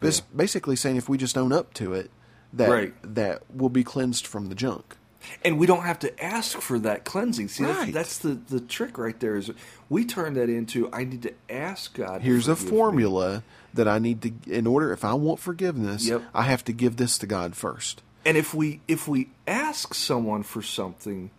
But 0.01 0.09
it's 0.09 0.21
basically 0.21 0.77
saying 0.77 0.97
if 0.97 1.09
we 1.09 1.19
just 1.19 1.37
own 1.39 1.53
up 1.53 1.75
to 1.75 1.93
it, 1.95 2.11
that 2.53 2.69
Right. 2.71 2.95
that 3.15 3.43
we'll 3.53 3.69
be 3.71 3.85
cleansed 3.85 4.27
from 4.27 4.49
the 4.49 4.55
junk. 4.55 4.97
And 5.45 5.59
we 5.59 5.67
don't 5.67 5.83
have 5.83 5.99
to 6.01 6.25
ask 6.25 6.61
for 6.61 6.79
that 6.81 7.05
cleansing. 7.05 7.49
See, 7.49 7.65
Right. 7.65 7.93
that's, 7.93 8.19
that's 8.19 8.19
the, 8.19 8.35
the 8.49 8.61
trick 8.61 8.97
right 8.97 9.19
there. 9.19 9.37
Is 9.37 9.51
we 9.89 10.05
turn 10.05 10.35
that 10.35 10.49
into 10.49 10.89
I 10.93 11.03
need 11.05 11.23
to 11.23 11.33
ask 11.51 11.93
God. 11.95 12.23
Here's 12.23 12.47
a 12.47 12.55
forgive 12.55 12.73
me. 12.73 12.79
formula 12.79 13.43
that 13.75 13.89
I 13.89 13.99
need 13.99 14.23
to, 14.23 14.33
in 14.47 14.67
order, 14.67 14.93
if 14.93 15.05
I 15.05 15.15
want 15.15 15.41
forgiveness, 15.41 16.07
Yep. 16.07 16.23
I 16.33 16.43
have 16.43 16.65
to 16.67 16.73
give 16.73 16.97
this 16.97 17.19
to 17.19 17.27
God 17.27 17.57
first. 17.57 18.03
And 18.25 18.37
if 18.37 18.55
we 18.55 18.81
if 18.89 19.07
we 19.09 19.29
ask 19.47 19.95
someone 19.95 20.43
for 20.45 20.63
something, 20.63 21.31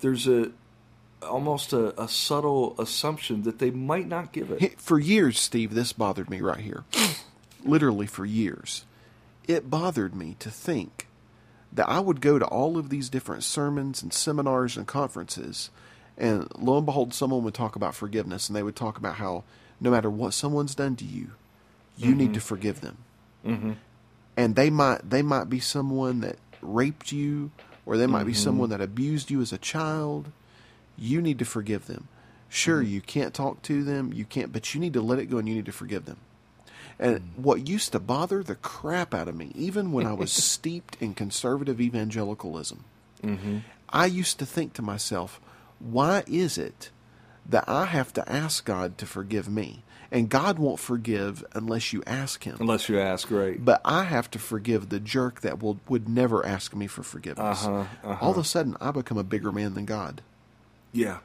there's 0.00 0.26
a 0.26 0.50
almost 1.22 1.72
a, 1.72 2.00
a 2.00 2.06
subtle 2.08 2.74
assumption 2.78 3.42
that 3.42 3.58
they 3.58 3.70
might 3.70 4.06
not 4.08 4.32
give 4.32 4.50
it. 4.50 4.80
For 4.80 4.98
years, 4.98 5.38
Steve, 5.38 5.74
this 5.74 5.92
bothered 5.92 6.30
me 6.30 6.40
right 6.40 6.60
here. 6.60 6.84
Literally 7.64 8.06
for 8.06 8.24
years. 8.24 8.84
It 9.46 9.70
bothered 9.70 10.14
me 10.14 10.36
to 10.40 10.50
think 10.50 11.08
that 11.72 11.88
I 11.88 12.00
would 12.00 12.20
go 12.20 12.38
to 12.38 12.46
all 12.46 12.78
of 12.78 12.90
these 12.90 13.08
different 13.08 13.44
sermons 13.44 14.02
and 14.02 14.12
seminars 14.12 14.76
and 14.76 14.86
conferences, 14.86 15.70
and 16.16 16.48
lo 16.58 16.76
and 16.76 16.86
behold, 16.86 17.14
someone 17.14 17.44
would 17.44 17.54
talk 17.54 17.76
about 17.76 17.94
forgiveness, 17.94 18.48
and 18.48 18.56
they 18.56 18.62
would 18.62 18.76
talk 18.76 18.98
about 18.98 19.16
how 19.16 19.44
no 19.80 19.90
matter 19.90 20.10
what 20.10 20.34
someone's 20.34 20.74
done 20.74 20.96
to 20.96 21.04
you, 21.04 21.32
you 21.96 22.14
need 22.14 22.26
mm-hmm. 22.26 22.34
to 22.34 22.40
forgive 22.40 22.80
them. 22.80 22.98
Mm-hmm. 23.44 23.72
And 24.36 24.56
they 24.56 24.70
might 24.70 25.08
they 25.08 25.22
might 25.22 25.48
be 25.48 25.60
someone 25.60 26.20
that 26.20 26.36
raped 26.62 27.12
you, 27.12 27.50
or 27.86 27.96
they 27.96 28.06
might 28.06 28.24
be 28.24 28.32
mm-hmm. 28.32 28.42
someone 28.42 28.70
that 28.70 28.80
abused 28.80 29.30
you 29.30 29.40
as 29.40 29.52
a 29.52 29.58
child. 29.58 30.30
You 30.96 31.20
need 31.20 31.38
to 31.38 31.44
forgive 31.44 31.86
them. 31.86 32.08
Sure, 32.48 32.82
mm-hmm. 32.82 32.92
you 32.92 33.00
can't 33.00 33.34
talk 33.34 33.62
to 33.62 33.84
them, 33.84 34.12
you 34.12 34.24
can't, 34.24 34.52
but 34.52 34.74
you 34.74 34.80
need 34.80 34.94
to 34.94 35.02
let 35.02 35.18
it 35.18 35.26
go 35.26 35.38
and 35.38 35.48
you 35.48 35.54
need 35.54 35.66
to 35.66 35.72
forgive 35.72 36.06
them. 36.06 36.18
And 36.98 37.30
what 37.36 37.68
used 37.68 37.92
to 37.92 38.00
bother 38.00 38.42
the 38.42 38.56
crap 38.56 39.14
out 39.14 39.28
of 39.28 39.36
me, 39.36 39.52
even 39.54 39.92
when 39.92 40.06
I 40.06 40.12
was 40.12 40.32
steeped 40.52 40.96
in 41.00 41.14
conservative 41.14 41.80
evangelicalism, 41.80 42.84
I 43.88 44.06
used 44.06 44.38
to 44.38 44.46
think 44.46 44.72
to 44.74 44.82
myself, 44.82 45.40
why 45.78 46.24
is 46.26 46.58
it 46.58 46.90
that 47.46 47.68
I 47.68 47.86
have 47.86 48.12
to 48.14 48.30
ask 48.30 48.64
God 48.64 48.98
to 48.98 49.06
forgive 49.06 49.48
me? 49.48 49.84
And 50.10 50.30
God 50.30 50.58
won't 50.58 50.80
forgive 50.80 51.44
unless 51.52 51.92
you 51.92 52.02
ask 52.06 52.44
Him. 52.44 52.56
Unless 52.60 52.88
you 52.88 52.98
ask, 52.98 53.30
right? 53.30 53.62
But 53.62 53.82
I 53.84 54.04
have 54.04 54.30
to 54.30 54.38
forgive 54.38 54.88
the 54.88 55.00
jerk 55.00 55.42
that 55.42 55.62
will 55.62 55.80
would 55.86 56.08
never 56.08 56.44
ask 56.46 56.74
me 56.74 56.86
for 56.86 57.02
forgiveness. 57.02 57.66
Uh-huh, 57.66 57.84
uh-huh. 58.02 58.24
All 58.24 58.30
of 58.30 58.38
a 58.38 58.44
sudden, 58.44 58.74
I 58.80 58.90
become 58.90 59.18
a 59.18 59.22
bigger 59.22 59.52
man 59.52 59.74
than 59.74 59.84
God. 59.84 60.22
Yeah. 60.92 61.18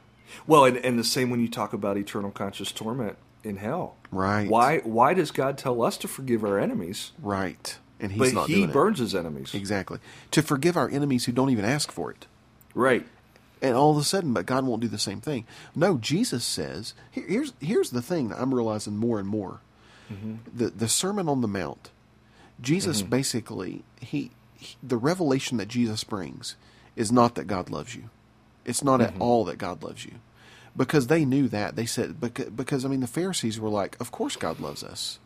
Well, 0.46 0.66
and, 0.66 0.76
and 0.76 0.98
the 0.98 1.04
same 1.04 1.30
when 1.30 1.40
you 1.40 1.48
talk 1.48 1.72
about 1.72 1.96
eternal 1.96 2.30
conscious 2.30 2.72
torment 2.72 3.16
in 3.44 3.56
hell. 3.56 3.96
Right. 4.10 4.48
Why 4.48 4.78
why 4.78 5.14
does 5.14 5.30
God 5.30 5.58
tell 5.58 5.82
us 5.82 5.96
to 5.98 6.08
forgive 6.08 6.44
our 6.44 6.58
enemies, 6.58 7.12
Right. 7.20 7.78
And 8.00 8.10
He's 8.12 8.32
but 8.32 8.34
not 8.34 8.48
he 8.48 8.56
doing 8.56 8.72
burns 8.72 8.98
his 8.98 9.14
enemies? 9.14 9.54
Exactly. 9.54 9.98
To 10.32 10.42
forgive 10.42 10.76
our 10.76 10.88
enemies 10.90 11.24
who 11.24 11.32
don't 11.32 11.50
even 11.50 11.64
ask 11.64 11.92
for 11.92 12.10
it. 12.10 12.26
Right. 12.74 13.06
and 13.62 13.76
all 13.76 13.92
of 13.92 13.96
a 13.96 14.04
sudden, 14.04 14.32
but 14.32 14.46
God 14.46 14.66
won't 14.66 14.82
do 14.82 14.88
the 14.88 14.98
same 14.98 15.20
thing. 15.20 15.46
No, 15.74 15.96
Jesus 15.96 16.44
says. 16.44 16.92
Here, 17.10 17.24
here's 17.26 17.52
here's 17.60 17.90
the 17.90 18.02
thing 18.02 18.28
that 18.28 18.40
I'm 18.40 18.52
realizing 18.54 18.96
more 18.96 19.18
and 19.18 19.28
more. 19.28 19.60
Mm-hmm. 20.12 20.34
The 20.52 20.70
the 20.70 20.88
Sermon 20.88 21.28
on 21.28 21.40
the 21.40 21.48
Mount, 21.48 21.90
Jesus 22.60 23.00
mm-hmm. 23.00 23.10
basically 23.10 23.84
he, 24.00 24.32
he 24.56 24.76
the 24.82 24.98
revelation 24.98 25.56
that 25.58 25.68
Jesus 25.68 26.04
brings 26.04 26.56
is 26.96 27.10
not 27.10 27.36
that 27.36 27.46
God 27.46 27.70
loves 27.70 27.94
you. 27.94 28.10
It's 28.64 28.84
not 28.84 29.00
at 29.00 29.12
mm-hmm. 29.12 29.22
all 29.22 29.44
that 29.44 29.58
God 29.58 29.82
loves 29.82 30.04
you, 30.04 30.14
because 30.76 31.06
they 31.08 31.24
knew 31.24 31.48
that. 31.48 31.76
They 31.76 31.86
said 31.86 32.20
because, 32.20 32.46
because 32.50 32.84
I 32.84 32.88
mean 32.88 33.00
the 33.00 33.06
Pharisees 33.06 33.58
were 33.60 33.68
like, 33.68 33.98
of 34.00 34.10
course 34.10 34.36
God 34.36 34.60
loves 34.60 34.82
us. 34.84 35.18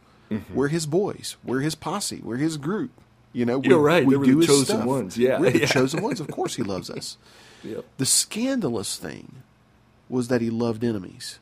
We're 0.53 0.69
His 0.69 0.85
boys. 0.87 1.37
We're 1.43 1.61
His 1.61 1.75
posse. 1.75 2.21
We're 2.23 2.37
His 2.37 2.59
group. 2.59 2.91
You 3.33 3.47
know, 3.47 3.59
we, 3.61 3.69
You're 3.69 3.79
right. 3.81 4.05
we 4.05 4.15
They 4.15 4.19
were 4.19 4.25
do 4.27 4.41
the 4.41 4.47
chosen 4.47 4.65
stuff. 4.77 4.85
ones. 4.85 5.17
Yeah. 5.17 5.39
we're 5.41 5.51
the 5.51 5.61
Yeah. 5.61 5.67
chosen 5.67 6.03
ones. 6.03 6.21
Of 6.21 6.29
course, 6.29 6.57
He 6.57 6.63
loves 6.63 6.91
us. 6.91 7.17
Yep. 7.65 7.85
The 7.97 8.07
scandalous 8.07 8.97
thing 8.97 9.43
was 10.09 10.29
that 10.29 10.41
he 10.41 10.49
loved 10.49 10.85
enemies. 10.85 11.41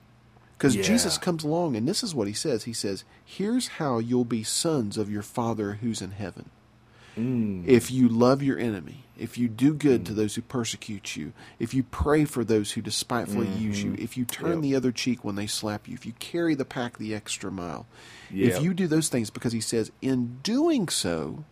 Because 0.57 0.75
Yeah. 0.75 0.83
Jesus 0.83 1.19
comes 1.19 1.45
along 1.45 1.77
and 1.77 1.87
this 1.87 2.03
is 2.03 2.15
what 2.15 2.27
he 2.27 2.33
says. 2.33 2.65
He 2.65 2.73
says, 2.73 3.05
Here's 3.23 3.69
how 3.69 3.99
you'll 3.99 4.25
be 4.25 4.43
sons 4.43 4.97
of 4.97 5.11
your 5.11 5.23
Father 5.23 5.75
who's 5.83 6.01
in 6.01 6.13
heaven. 6.13 6.49
Mm. 7.19 7.67
If 7.69 7.91
you 7.91 8.09
love 8.09 8.43
your 8.43 8.59
enemy, 8.59 9.05
if 9.19 9.39
you 9.39 9.49
do 9.49 9.73
good 9.75 10.05
to 10.07 10.13
those 10.13 10.35
who 10.35 10.43
persecute 10.43 11.17
you, 11.17 11.33
if 11.59 11.73
you 11.75 11.83
pray 11.83 12.25
for 12.25 12.45
those 12.45 12.73
who 12.73 12.83
despitefully 12.83 13.49
use 13.49 13.83
you, 13.83 13.95
if 13.99 14.17
you 14.17 14.25
turn 14.25 14.47
Mm-hmm. 14.47 14.53
Yep. 14.55 14.63
the 14.63 14.77
other 14.77 14.93
cheek 14.93 15.25
when 15.25 15.35
they 15.37 15.47
slap 15.47 15.89
you, 15.89 15.95
if 15.95 16.05
you 16.07 16.13
carry 16.19 16.55
the 16.55 16.65
pack 16.65 16.99
the 16.99 17.15
extra 17.15 17.51
mile, 17.51 17.87
Yep. 18.31 18.53
if 18.57 18.63
you 18.63 18.75
do 18.75 18.87
those 18.87 19.09
things, 19.09 19.31
because 19.31 19.53
he 19.53 19.61
says, 19.61 19.91
in 20.03 20.39
doing 20.43 20.89
so, 20.89 21.45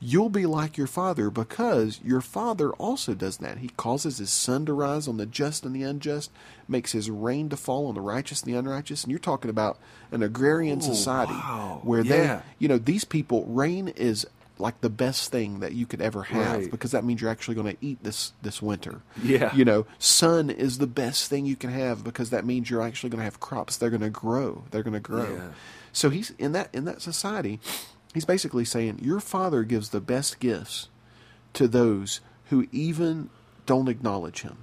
you'll 0.00 0.28
be 0.28 0.44
like 0.44 0.76
your 0.76 0.86
father 0.86 1.30
because 1.30 1.98
your 2.04 2.20
father 2.20 2.70
also 2.72 3.14
does 3.14 3.38
that. 3.38 3.58
He 3.58 3.68
causes 3.70 4.18
his 4.18 4.28
sun 4.30 4.66
to 4.66 4.72
rise 4.74 5.08
on 5.08 5.16
the 5.16 5.24
just 5.24 5.64
and 5.64 5.74
the 5.74 5.82
unjust, 5.82 6.30
makes 6.68 6.92
his 6.92 7.08
rain 7.10 7.48
to 7.48 7.56
fall 7.56 7.86
on 7.86 7.94
the 7.94 8.00
righteous 8.02 8.42
and 8.42 8.52
the 8.52 8.58
unrighteous. 8.58 9.02
And 9.04 9.10
you're 9.10 9.18
talking 9.18 9.50
about 9.50 9.78
an 10.12 10.22
agrarian 10.22 10.80
society 10.82 11.32
wow. 11.32 11.80
where 11.84 12.02
Yeah. 12.04 12.12
they, 12.36 12.42
you 12.58 12.68
know, 12.68 12.76
these 12.78 13.04
people, 13.04 13.46
rain 13.46 13.88
is 13.88 14.26
like 14.58 14.80
the 14.82 14.90
best 14.90 15.32
thing 15.32 15.60
that 15.60 15.72
you 15.72 15.84
could 15.84 16.00
ever 16.00 16.22
have 16.22 16.56
Right. 16.60 16.70
because 16.70 16.92
that 16.92 17.04
means 17.04 17.20
you're 17.20 17.30
actually 17.30 17.56
going 17.56 17.74
to 17.76 17.84
eat 17.84 18.02
this 18.04 18.32
this 18.42 18.62
winter. 18.62 19.02
Yeah. 19.22 19.54
You 19.54 19.64
know, 19.64 19.86
sun 19.98 20.48
is 20.50 20.78
the 20.78 20.86
best 20.86 21.28
thing 21.28 21.44
you 21.46 21.56
can 21.56 21.70
have 21.70 22.04
because 22.04 22.30
that 22.30 22.44
means 22.44 22.70
you're 22.70 22.82
actually 22.82 23.10
going 23.10 23.18
to 23.18 23.24
have 23.24 23.40
crops. 23.40 23.76
They're 23.76 23.90
going 23.90 24.00
to 24.02 24.10
grow. 24.10 24.64
They're 24.70 24.84
going 24.84 24.94
to 24.94 25.00
grow. 25.00 25.34
Yeah. 25.34 25.48
So 25.92 26.10
he's 26.10 26.30
in 26.38 26.52
that 26.52 26.68
in 26.72 26.84
that 26.84 27.02
society, 27.02 27.58
he's 28.12 28.24
basically 28.24 28.64
saying 28.64 29.00
your 29.02 29.20
father 29.20 29.64
gives 29.64 29.90
the 29.90 30.00
best 30.00 30.38
gifts 30.40 30.88
to 31.54 31.66
those 31.68 32.20
who 32.50 32.66
even 32.72 33.30
don't 33.66 33.88
acknowledge 33.88 34.42
him, 34.42 34.58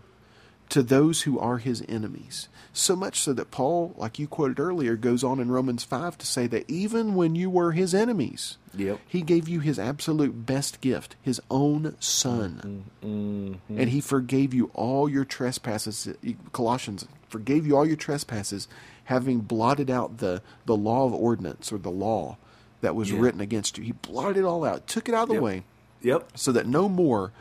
to 0.69 0.83
those 0.83 1.23
who 1.23 1.39
are 1.39 1.57
his 1.57 1.83
enemies. 1.89 2.47
So 2.73 2.95
much 2.95 3.19
so 3.19 3.33
that 3.33 3.51
Paul, 3.51 3.93
like 3.97 4.17
you 4.17 4.27
quoted 4.27 4.57
earlier, 4.59 4.95
goes 4.95 5.25
on 5.25 5.41
in 5.41 5.51
Romans 5.51 5.83
5 5.83 6.17
to 6.19 6.25
say 6.25 6.47
that 6.47 6.69
even 6.69 7.15
when 7.15 7.35
you 7.35 7.49
were 7.49 7.73
his 7.73 7.93
enemies, 7.93 8.57
Yep. 8.77 8.99
he 9.05 9.21
gave 9.21 9.49
you 9.49 9.59
his 9.59 9.77
absolute 9.77 10.45
best 10.45 10.79
gift, 10.79 11.17
his 11.21 11.41
own 11.51 11.97
son. 11.99 12.85
Mm-hmm. 13.03 13.77
And 13.77 13.89
he 13.89 13.99
forgave 13.99 14.53
you 14.53 14.71
all 14.73 15.09
your 15.09 15.25
trespasses. 15.25 16.07
Colossians 16.53 17.05
forgave 17.27 17.67
you 17.67 17.75
all 17.75 17.85
your 17.85 17.97
trespasses, 17.97 18.69
having 19.05 19.39
blotted 19.41 19.89
out 19.91 20.19
the, 20.19 20.41
the 20.65 20.75
law 20.77 21.05
of 21.05 21.13
ordinance 21.13 21.73
or 21.73 21.77
the 21.77 21.91
law 21.91 22.37
that 22.79 22.95
was 22.95 23.11
Yeah. 23.11 23.19
written 23.19 23.41
against 23.41 23.77
you. 23.77 23.83
He 23.83 23.91
blotted 23.91 24.37
it 24.37 24.45
all 24.45 24.63
out, 24.63 24.87
took 24.87 25.09
it 25.09 25.13
out 25.15 25.23
of 25.23 25.27
the 25.29 25.33
Yep. 25.35 25.43
way, 25.43 25.63
Yep. 26.03 26.31
so 26.37 26.53
that 26.53 26.67
no 26.67 26.87
more 26.87 27.33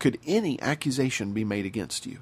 could 0.00 0.18
any 0.26 0.60
accusation 0.60 1.32
be 1.32 1.44
made 1.44 1.64
against 1.66 2.04
you. 2.04 2.18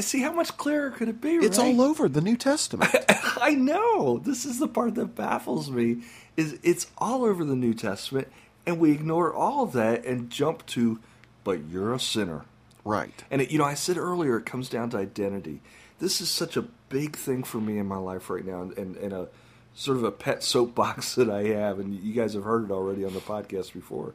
See 0.00 0.20
how 0.20 0.32
much 0.32 0.56
clearer 0.56 0.90
could 0.90 1.08
it 1.08 1.20
be? 1.20 1.36
It's 1.36 1.58
right? 1.58 1.68
all 1.68 1.80
over 1.80 2.08
the 2.08 2.20
New 2.20 2.36
Testament. 2.36 2.94
I 3.40 3.54
know. 3.54 4.18
This 4.18 4.44
is 4.44 4.58
the 4.58 4.68
part 4.68 4.94
that 4.96 5.14
baffles 5.14 5.70
me. 5.70 6.02
Is 6.36 6.58
it's 6.62 6.86
all 6.98 7.24
over 7.24 7.44
the 7.44 7.56
New 7.56 7.72
Testament, 7.74 8.28
and 8.66 8.78
we 8.78 8.92
ignore 8.92 9.32
all 9.32 9.64
of 9.64 9.72
that 9.72 10.04
and 10.04 10.30
jump 10.30 10.66
to, 10.66 11.00
but 11.44 11.64
you're 11.70 11.94
a 11.94 12.00
sinner. 12.00 12.44
right. 12.84 13.24
And 13.30 13.40
it, 13.42 13.50
you 13.50 13.58
know, 13.58 13.64
I 13.64 13.74
said 13.74 13.96
earlier, 13.96 14.36
it 14.36 14.46
comes 14.46 14.68
down 14.68 14.90
to 14.90 14.98
identity. 14.98 15.60
This 15.98 16.20
is 16.20 16.30
such 16.30 16.56
a 16.56 16.62
big 16.62 17.16
thing 17.16 17.42
for 17.42 17.58
me 17.58 17.78
in 17.78 17.86
my 17.86 17.96
life 17.98 18.28
right 18.30 18.44
now, 18.44 18.62
and, 18.62 18.96
and 18.96 19.12
a 19.12 19.28
sort 19.74 19.96
of 19.96 20.04
a 20.04 20.12
pet 20.12 20.42
soapbox 20.42 21.14
that 21.16 21.30
I 21.30 21.44
have, 21.44 21.78
and 21.78 21.94
you 21.94 22.12
guys 22.12 22.34
have 22.34 22.44
heard 22.44 22.64
it 22.64 22.70
already 22.70 23.04
on 23.04 23.14
the 23.14 23.20
podcast 23.20 23.72
before. 23.72 24.14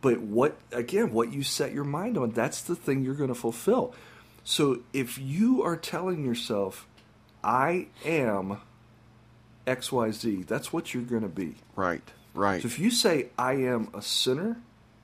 But 0.00 0.20
what 0.20 0.56
again, 0.72 1.12
what 1.12 1.32
you 1.32 1.42
set 1.42 1.72
your 1.72 1.84
mind 1.84 2.18
on, 2.18 2.30
that's 2.30 2.62
the 2.62 2.76
thing 2.76 3.04
you're 3.04 3.14
going 3.14 3.28
to 3.28 3.34
fulfill. 3.34 3.94
So 4.44 4.80
if 4.92 5.18
you 5.18 5.62
are 5.62 5.76
telling 5.76 6.24
yourself, 6.24 6.86
"I 7.42 7.88
am 8.04 8.58
X 9.66 9.90
Y 9.90 10.10
Z," 10.10 10.44
that's 10.46 10.72
what 10.72 10.92
you're 10.92 11.02
going 11.02 11.22
to 11.22 11.28
be. 11.28 11.56
Right. 11.74 12.02
Right. 12.34 12.60
So 12.62 12.66
if 12.66 12.78
you 12.78 12.90
say, 12.90 13.30
"I 13.38 13.54
am 13.54 13.88
a 13.94 14.02
sinner," 14.02 14.58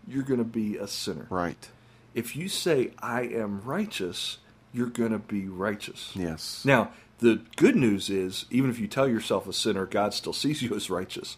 you're 0.07 0.23
going 0.25 0.39
to 0.39 0.45
be 0.45 0.77
a 0.77 0.87
sinner. 0.87 1.27
right. 1.31 1.69
If 2.13 2.35
you 2.37 2.49
say, 2.49 2.93
"I 3.01 3.23
am 3.23 3.63
righteous," 3.63 4.39
you're 4.73 4.89
going 4.89 5.13
to 5.13 5.19
be 5.19 5.49
righteous. 5.49 6.13
Yes. 6.15 6.65
Now, 6.65 6.93
the 7.19 7.41
good 7.57 7.77
news 7.77 8.11
is, 8.11 8.47
even 8.51 8.71
if 8.71 8.79
you 8.79 8.89
tell 8.89 9.09
yourself 9.09 9.47
a 9.47 9.53
sinner, 9.53 9.87
God 9.87 10.13
still 10.15 10.33
sees 10.33 10.63
you 10.63 10.75
as 10.75 10.91
righteous. 10.91 11.37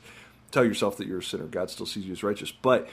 Tell 0.50 0.64
yourself 0.64 0.96
that 0.98 1.06
you're 1.06 1.20
a 1.20 1.22
sinner, 1.22 1.44
God 1.44 1.70
still 1.70 1.86
sees 1.86 2.04
you 2.04 2.12
as 2.12 2.22
righteous. 2.22 2.52
But 2.52 2.88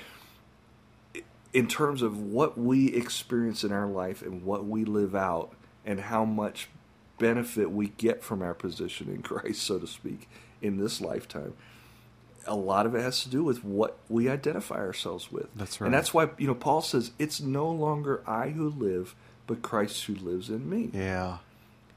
in 1.54 1.68
terms 1.68 2.02
of 2.02 2.20
what 2.20 2.58
we 2.58 2.94
experience 2.94 3.64
in 3.64 3.72
our 3.72 3.88
life 3.88 4.22
and 4.22 4.44
what 4.44 4.66
we 4.66 4.86
live 4.86 5.16
out, 5.16 5.54
and 5.86 6.00
how 6.00 6.26
much 6.26 6.70
benefit 7.18 7.72
we 7.72 7.90
get 7.98 8.24
from 8.24 8.42
our 8.42 8.54
position 8.54 9.10
in 9.10 9.22
Christ, 9.24 9.64
so 9.64 9.80
to 9.80 9.88
speak, 9.88 10.30
in 10.62 10.78
this 10.78 11.02
lifetime, 11.02 11.54
a 12.46 12.56
lot 12.56 12.86
of 12.86 12.96
it 12.96 13.02
has 13.02 13.24
to 13.24 13.30
do 13.30 13.44
with 13.44 13.64
what 13.64 13.98
we 14.08 14.30
identify 14.30 14.76
ourselves 14.78 15.32
with. 15.32 15.48
That's 15.56 15.80
right. 15.82 15.88
And 15.88 15.94
that's 15.94 16.14
why, 16.14 16.30
you 16.38 16.48
know, 16.48 16.56
Paul 16.56 16.82
says, 16.82 17.12
it's 17.20 17.42
no 17.42 17.70
longer 17.70 18.24
I 18.28 18.50
who 18.50 18.70
live, 18.70 19.16
but 19.48 19.62
Christ 19.62 20.06
who 20.06 20.16
lives 20.16 20.50
in 20.50 20.70
me 20.70 20.90
Yeah. 20.94 21.38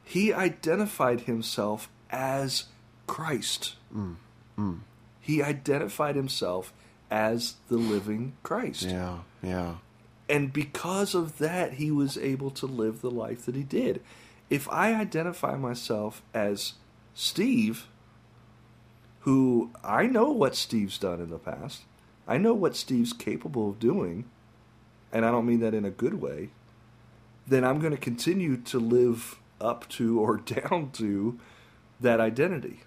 he 0.04 0.32
identified 0.32 1.22
himself 1.22 1.88
as 2.10 2.64
Christ. 3.06 3.74
Mm, 3.94 4.16
mm. 4.58 4.78
He 5.20 5.42
identified 5.42 6.16
himself 6.16 6.72
as 7.12 7.56
the 7.68 7.76
living 7.76 8.32
Christ. 8.42 8.84
Yeah. 8.84 9.18
Yeah. 9.42 9.74
And 10.30 10.50
because 10.50 11.14
of 11.14 11.36
that, 11.38 11.74
he 11.74 11.90
was 11.90 12.16
able 12.16 12.50
to 12.52 12.64
live 12.64 13.02
the 13.02 13.10
life 13.10 13.44
that 13.44 13.54
he 13.54 13.62
did. 13.62 14.00
If 14.48 14.66
I 14.70 14.94
identify 14.94 15.56
myself 15.56 16.22
as 16.32 16.72
Steve, 17.12 17.86
who 19.20 19.70
I 19.84 20.06
know 20.06 20.30
what 20.30 20.56
Steve's 20.56 20.96
done 20.96 21.20
in 21.20 21.28
the 21.28 21.38
past, 21.38 21.82
I 22.26 22.38
know 22.38 22.54
what 22.54 22.76
Steve's 22.76 23.12
capable 23.12 23.68
of 23.68 23.78
doing, 23.78 24.24
and 25.12 25.26
I 25.26 25.30
don't 25.30 25.46
mean 25.46 25.60
that 25.60 25.74
in 25.74 25.84
a 25.84 25.90
good 25.90 26.14
way, 26.14 26.48
then 27.46 27.62
I'm 27.62 27.78
going 27.78 27.92
to 27.92 27.98
continue 27.98 28.56
to 28.56 28.80
live 28.80 29.38
up 29.60 29.86
to 29.90 30.18
or 30.18 30.36
down 30.38 30.92
to 30.92 31.38
that 32.00 32.20
identity. 32.20 32.80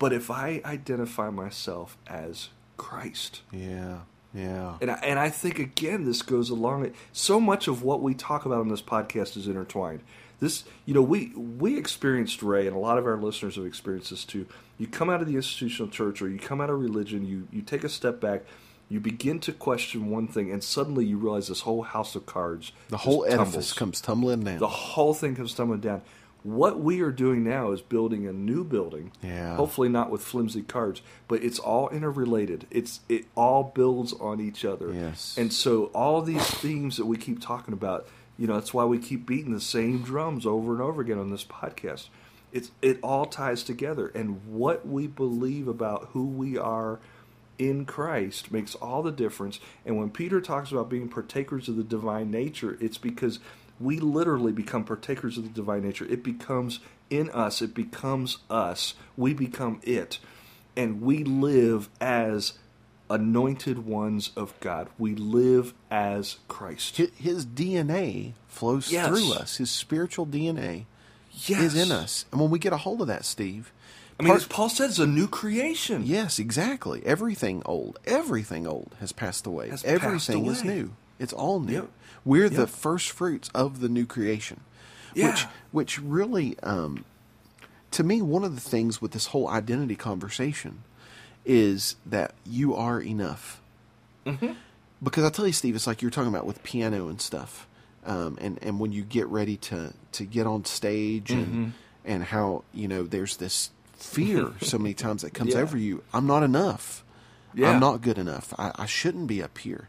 But 0.00 0.12
if 0.12 0.32
I 0.32 0.60
identify 0.64 1.30
myself 1.30 1.96
as 2.08 2.48
Christ, 2.76 3.42
Yeah. 3.52 3.98
Yeah. 4.34 4.78
and 4.80 4.90
I, 4.90 4.94
and 4.94 5.18
I 5.18 5.30
think 5.30 5.58
again 5.60 6.04
this 6.04 6.22
goes 6.22 6.50
along. 6.50 6.90
So 7.12 7.38
much 7.38 7.68
of 7.68 7.82
what 7.82 8.02
we 8.02 8.14
talk 8.14 8.44
about 8.44 8.58
on 8.58 8.68
this 8.68 8.82
podcast 8.82 9.36
is 9.36 9.46
intertwined. 9.46 10.00
This, 10.40 10.64
you 10.84 10.92
know, 10.92 11.02
we 11.02 11.28
we 11.36 11.78
experienced 11.78 12.42
Ray, 12.42 12.66
and 12.66 12.74
a 12.74 12.78
lot 12.80 12.98
of 12.98 13.06
our 13.06 13.16
listeners 13.16 13.54
have 13.56 13.64
experienced 13.64 14.10
this 14.10 14.24
too. 14.24 14.46
You 14.76 14.88
come 14.88 15.08
out 15.08 15.20
of 15.22 15.28
the 15.28 15.36
institutional 15.36 15.88
church, 15.88 16.20
or 16.20 16.28
you 16.28 16.38
come 16.40 16.60
out 16.60 16.68
of 16.68 16.80
religion, 16.80 17.24
you 17.24 17.46
you 17.52 17.62
take 17.62 17.84
a 17.84 17.88
step 17.88 18.20
back, 18.20 18.42
you 18.88 18.98
begin 18.98 19.38
to 19.40 19.52
question 19.52 20.10
one 20.10 20.26
thing, 20.26 20.50
and 20.50 20.62
suddenly 20.64 21.06
you 21.06 21.16
realize 21.16 21.46
this 21.46 21.60
whole 21.60 21.82
house 21.82 22.16
of 22.16 22.26
cards, 22.26 22.72
The 22.88 22.96
whole 22.98 23.24
edifice 23.24 23.46
tumbles. 23.52 23.72
comes 23.74 24.00
tumbling 24.00 24.40
down. 24.42 24.58
The 24.58 24.66
whole 24.66 25.14
thing 25.14 25.36
comes 25.36 25.54
tumbling 25.54 25.80
down. 25.80 26.02
What 26.44 26.78
we 26.78 27.00
are 27.00 27.10
doing 27.10 27.42
now 27.42 27.72
is 27.72 27.80
building 27.80 28.26
a 28.26 28.32
new 28.32 28.64
building. 28.64 29.12
Yeah. 29.22 29.56
Hopefully 29.56 29.88
not 29.88 30.10
with 30.10 30.22
flimsy 30.22 30.60
cards, 30.60 31.00
but 31.26 31.42
it's 31.42 31.58
all 31.58 31.88
interrelated. 31.88 32.66
It's 32.70 33.00
it 33.08 33.24
all 33.34 33.72
builds 33.74 34.12
on 34.12 34.40
each 34.40 34.62
other. 34.62 34.92
Yes. 34.92 35.36
And 35.38 35.50
so 35.50 35.86
all 35.86 36.20
these 36.20 36.46
themes 36.46 36.98
that 36.98 37.06
we 37.06 37.16
keep 37.16 37.40
talking 37.40 37.72
about, 37.72 38.06
you 38.36 38.46
know, 38.46 38.54
that's 38.54 38.74
why 38.74 38.84
we 38.84 38.98
keep 38.98 39.24
beating 39.24 39.54
the 39.54 39.60
same 39.60 40.02
drums 40.02 40.44
over 40.44 40.72
and 40.74 40.82
over 40.82 41.00
again 41.00 41.18
on 41.18 41.30
this 41.30 41.44
podcast. 41.44 42.08
It's 42.52 42.70
it 42.82 42.98
all 43.02 43.24
ties 43.24 43.62
together 43.62 44.08
and 44.08 44.46
what 44.46 44.86
we 44.86 45.06
believe 45.06 45.66
about 45.66 46.10
who 46.12 46.26
we 46.26 46.58
are 46.58 47.00
in 47.58 47.86
Christ 47.86 48.52
makes 48.52 48.74
all 48.74 49.02
the 49.02 49.12
difference. 49.12 49.60
And 49.86 49.96
when 49.96 50.10
Peter 50.10 50.42
talks 50.42 50.70
about 50.72 50.90
being 50.90 51.08
partakers 51.08 51.68
of 51.68 51.76
the 51.76 51.84
divine 51.84 52.30
nature, 52.30 52.76
it's 52.80 52.98
because 52.98 53.38
we 53.84 54.00
literally 54.00 54.52
become 54.52 54.82
partakers 54.84 55.36
of 55.38 55.44
the 55.44 55.50
divine 55.50 55.82
nature. 55.82 56.04
It 56.06 56.22
becomes 56.24 56.80
in 57.10 57.30
us, 57.30 57.60
it 57.62 57.74
becomes 57.74 58.38
us. 58.50 58.94
We 59.16 59.34
become 59.34 59.80
it. 59.82 60.18
And 60.76 61.02
we 61.02 61.22
live 61.22 61.88
as 62.00 62.54
anointed 63.10 63.86
ones 63.86 64.30
of 64.36 64.58
God. 64.60 64.88
We 64.98 65.14
live 65.14 65.74
as 65.90 66.38
Christ. 66.48 66.96
His 66.96 67.44
DNA 67.46 68.32
flows 68.48 68.90
Yes. 68.90 69.06
through 69.08 69.32
us. 69.34 69.56
His 69.58 69.70
spiritual 69.70 70.26
DNA 70.26 70.86
Yes. 71.46 71.60
is 71.62 71.74
in 71.76 71.92
us. 71.92 72.24
And 72.32 72.40
when 72.40 72.50
we 72.50 72.58
get 72.58 72.72
a 72.72 72.78
hold 72.78 73.00
of 73.02 73.06
that, 73.08 73.24
Steve, 73.24 73.72
I 74.18 74.22
mean, 74.22 74.28
part- 74.30 74.40
as 74.42 74.46
Paul 74.48 74.68
said, 74.68 74.90
it's 74.90 74.98
a 74.98 75.06
new 75.06 75.26
creation. 75.28 76.02
yes, 76.06 76.38
exactly. 76.38 77.02
Everything 77.04 77.62
old, 77.66 77.98
everything 78.06 78.66
old 78.66 78.94
has 79.00 79.12
passed 79.12 79.46
away. 79.46 79.68
Has 79.68 79.82
passed 79.82 79.92
everything 79.92 80.46
is 80.46 80.64
new. 80.64 80.92
It's 81.18 81.32
all 81.32 81.60
new. 81.60 81.72
Yep. 81.72 81.90
We're 82.24 82.48
the 82.48 82.66
first 82.66 83.10
fruits 83.10 83.50
of 83.54 83.80
the 83.80 83.88
new 83.88 84.06
creation. 84.06 84.60
Yeah. 85.14 85.28
Which 85.30 85.46
which 85.72 85.98
really 86.00 86.56
um 86.62 87.04
to 87.92 88.02
me 88.02 88.20
one 88.22 88.44
of 88.44 88.54
the 88.54 88.60
things 88.60 89.00
with 89.00 89.12
this 89.12 89.26
whole 89.26 89.48
identity 89.48 89.94
conversation 89.96 90.82
is 91.44 91.96
that 92.06 92.34
you 92.46 92.74
are 92.74 93.00
enough. 93.00 93.60
Because 95.02 95.24
I 95.24 95.28
tell 95.30 95.46
you, 95.46 95.52
Steve, 95.52 95.74
it's 95.74 95.86
like 95.86 96.00
you're 96.00 96.10
talking 96.10 96.30
about 96.30 96.46
with 96.46 96.62
piano 96.62 97.08
and 97.08 97.20
stuff, 97.20 97.66
um, 98.06 98.38
and 98.40 98.58
and 98.62 98.80
when 98.80 98.90
you 98.92 99.02
get 99.02 99.26
ready 99.26 99.56
to 99.58 99.92
to 100.12 100.24
get 100.24 100.46
on 100.46 100.64
stage 100.64 101.30
and 101.30 101.74
and 102.06 102.24
how 102.24 102.64
you 102.72 102.88
know 102.88 103.02
there's 103.02 103.36
this 103.36 103.70
fear 103.92 104.52
so 104.62 104.78
many 104.78 104.94
times 104.94 105.20
that 105.22 105.34
comes 105.34 105.52
Yeah. 105.54 105.60
over 105.60 105.76
you. 105.76 106.02
I'm 106.14 106.26
not 106.26 106.42
enough. 106.42 107.04
Yeah. 107.54 107.70
I'm 107.70 107.80
not 107.80 108.00
good 108.00 108.16
enough. 108.18 108.52
I, 108.58 108.72
I 108.76 108.86
shouldn't 108.86 109.26
be 109.26 109.42
up 109.42 109.58
here. 109.58 109.88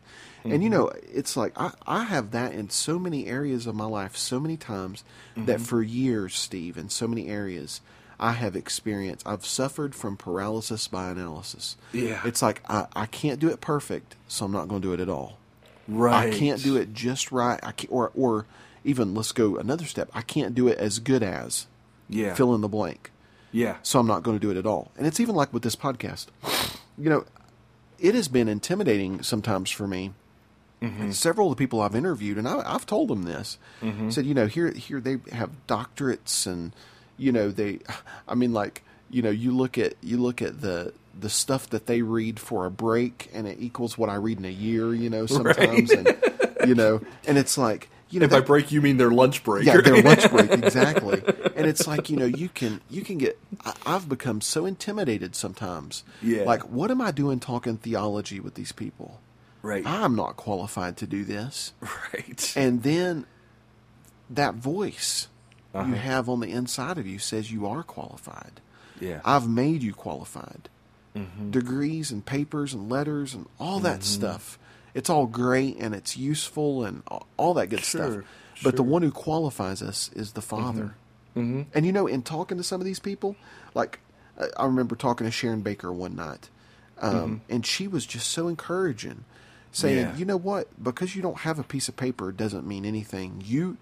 And 0.51 0.63
you 0.63 0.69
mm-hmm. 0.69 0.79
know, 0.79 0.91
it's 1.11 1.35
like 1.35 1.53
I, 1.55 1.71
I 1.85 2.03
have 2.03 2.31
that 2.31 2.53
in 2.53 2.69
so 2.69 2.99
many 2.99 3.27
areas 3.27 3.67
of 3.67 3.75
my 3.75 3.85
life, 3.85 4.15
so 4.15 4.39
many 4.39 4.57
times 4.57 5.03
that 5.35 5.57
mm-hmm. 5.57 5.63
for 5.63 5.81
years, 5.81 6.35
Steve, 6.35 6.77
in 6.77 6.89
so 6.89 7.07
many 7.07 7.27
areas, 7.27 7.81
I 8.19 8.33
have 8.33 8.55
experienced. 8.55 9.27
I've 9.27 9.45
suffered 9.45 9.95
from 9.95 10.17
paralysis 10.17 10.87
by 10.87 11.09
analysis. 11.09 11.77
Yeah. 11.91 12.21
it's 12.25 12.41
like 12.41 12.61
I, 12.69 12.87
I 12.95 13.05
can't 13.07 13.39
do 13.39 13.49
it 13.49 13.59
perfect, 13.59 14.15
so 14.27 14.45
I'm 14.45 14.51
not 14.51 14.67
going 14.67 14.81
to 14.81 14.87
do 14.87 14.93
it 14.93 14.99
at 14.99 15.09
all. 15.09 15.37
right. 15.87 16.33
I 16.33 16.37
can't 16.37 16.61
do 16.61 16.77
it 16.77 16.93
just 16.93 17.31
right. 17.31 17.59
I 17.63 17.71
can't, 17.71 17.91
or 17.91 18.11
or 18.15 18.45
even 18.83 19.15
let's 19.15 19.31
go 19.31 19.57
another 19.57 19.85
step. 19.85 20.09
I 20.13 20.21
can't 20.21 20.53
do 20.53 20.67
it 20.67 20.77
as 20.77 20.99
good 20.99 21.23
as 21.23 21.67
Yeah. 22.07 22.35
fill 22.35 22.53
in 22.53 22.61
the 22.61 22.67
blank 22.67 23.11
yeah. 23.55 23.77
so 23.83 23.99
I'm 23.99 24.07
not 24.07 24.21
going 24.21 24.37
to 24.37 24.41
do 24.41 24.51
it 24.51 24.57
at 24.57 24.65
all. 24.65 24.91
And 24.97 25.07
it's 25.07 25.21
even 25.21 25.33
like 25.33 25.53
with 25.53 25.63
this 25.63 25.77
podcast. 25.77 26.27
You 26.97 27.09
know, 27.09 27.25
it 27.99 28.13
has 28.13 28.27
been 28.27 28.49
intimidating 28.49 29.23
sometimes 29.23 29.71
for 29.71 29.87
me. 29.87 30.11
Mm-hmm. 30.81 31.11
Several 31.11 31.51
of 31.51 31.57
the 31.57 31.63
people 31.63 31.81
I've 31.81 31.95
interviewed, 31.95 32.37
and 32.37 32.47
I, 32.47 32.61
I've 32.65 32.85
told 32.85 33.07
them 33.07 33.23
this, 33.23 33.57
mm-hmm. 33.81 34.09
said, 34.09 34.25
you 34.25 34.33
know, 34.33 34.47
here, 34.47 34.71
here 34.71 34.99
they 34.99 35.17
have 35.31 35.49
doctorates, 35.67 36.45
and 36.45 36.73
you 37.17 37.31
know, 37.31 37.49
they, 37.49 37.79
I 38.27 38.35
mean, 38.35 38.53
like, 38.53 38.83
you 39.09 39.21
know, 39.21 39.29
you 39.29 39.51
look 39.55 39.77
at 39.77 39.93
you 40.01 40.17
look 40.17 40.41
at 40.41 40.61
the 40.61 40.93
the 41.17 41.29
stuff 41.29 41.69
that 41.69 41.85
they 41.85 42.01
read 42.01 42.39
for 42.39 42.65
a 42.65 42.71
break, 42.71 43.29
and 43.33 43.47
it 43.47 43.57
equals 43.59 43.97
what 43.97 44.09
I 44.09 44.15
read 44.15 44.37
in 44.37 44.45
a 44.45 44.49
year. 44.49 44.93
You 44.93 45.09
know, 45.09 45.25
sometimes, 45.25 45.91
and 45.91 46.15
you 46.67 46.75
know, 46.75 47.01
and 47.25 47.37
it's 47.37 47.57
like, 47.57 47.89
you 48.09 48.19
know, 48.19 48.25
And 48.25 48.31
by 48.31 48.41
break, 48.41 48.71
you 48.71 48.81
mean 48.81 48.97
their 48.97 49.11
lunch 49.11 49.43
break. 49.43 49.65
yeah, 49.65 49.79
their 49.81 50.01
lunch 50.01 50.29
break 50.29 50.51
exactly. 50.63 51.23
And 51.55 51.65
it's 51.65 51.87
like 51.87 52.09
you 52.09 52.17
know 52.17 52.25
you 52.25 52.49
can 52.49 52.81
you 52.89 53.01
can 53.01 53.17
get. 53.17 53.39
I, 53.63 53.73
I've 53.85 54.09
become 54.09 54.41
so 54.41 54.65
intimidated 54.65 55.35
sometimes. 55.35 56.03
Yeah. 56.21 56.43
Like, 56.43 56.69
what 56.69 56.91
am 56.91 57.01
I 57.01 57.11
doing 57.11 57.39
talking 57.39 57.77
theology 57.77 58.39
with 58.39 58.55
these 58.55 58.71
people? 58.71 59.19
Right. 59.65 59.85
I'm 59.85 60.15
not 60.15 60.37
qualified 60.37 60.97
to 60.97 61.07
do 61.07 61.23
this. 61.23 61.73
right. 62.13 62.53
And 62.55 62.83
then 62.83 63.25
that 64.29 64.55
voice 64.55 65.27
Uh-huh. 65.73 65.87
you 65.89 65.95
have 65.95 66.29
on 66.29 66.39
the 66.39 66.47
inside 66.51 66.97
of 66.97 67.05
you 67.07 67.19
says 67.19 67.51
you 67.51 67.65
are 67.67 67.83
qualified. 67.83 68.61
yeah. 68.99 69.19
I've 69.25 69.47
made 69.47 69.83
you 69.83 69.93
qualified. 69.93 70.69
Mm-hmm. 71.15 71.51
Degrees 71.51 72.11
and 72.11 72.25
papers 72.25 72.73
and 72.73 72.89
letters 72.89 73.33
and 73.33 73.47
all 73.59 73.79
that 73.81 74.03
stuff. 74.03 74.57
It's 74.93 75.09
all 75.09 75.25
great 75.27 75.77
and 75.77 75.93
it's 75.95 76.15
useful 76.17 76.83
and 76.85 77.03
all- 77.37 77.53
that 77.55 77.67
good 77.67 77.81
Sure, 77.81 78.11
stuff. 78.11 78.25
But 78.63 78.71
the 78.71 78.77
sure. 78.77 78.83
Mm-hmm. 78.85 78.89
one 78.91 79.01
who 79.01 79.11
qualifies 79.11 79.81
us 79.81 80.09
is 80.13 80.33
the 80.33 80.41
Father. 80.41 80.95
And 81.35 81.85
you 81.85 81.91
know, 81.91 82.07
in 82.07 82.21
talking 82.21 82.55
to 82.57 82.63
some 82.63 82.79
of 82.79 82.85
these 82.85 82.99
people, 82.99 83.35
like 83.73 83.99
I- 84.39 84.47
I 84.57 84.65
remember 84.65 84.95
talking 84.95 85.25
to 85.27 85.31
Sharon 85.31 85.61
Baker 85.61 85.91
one 85.91 86.15
night, 86.15 86.49
um, 87.01 87.41
and 87.49 87.65
she 87.65 87.87
was 87.89 88.05
just 88.05 88.29
so 88.29 88.47
encouraging, 88.47 89.25
saying. 89.75 89.97
Yeah. 89.97 90.15
"You 90.15 90.25
know 90.25 90.37
what? 90.37 90.67
Because 90.83 91.15
you 91.15 91.21
don't 91.21 91.39
have 91.39 91.59
a 91.59 91.63
piece 91.63 91.87
of 91.87 91.95
paper 91.95 92.31
doesn't 92.31 92.65
mean 92.67 92.85
anything. 92.85 93.41
You." 93.45 93.77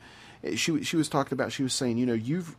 She 0.55 0.83
she 0.83 0.97
was 0.97 1.07
talking 1.07 1.33
about. 1.35 1.51
She 1.53 1.63
was 1.63 1.73
saying, 1.73 1.97
you 1.97 2.05
know, 2.05 2.13
you've 2.13 2.55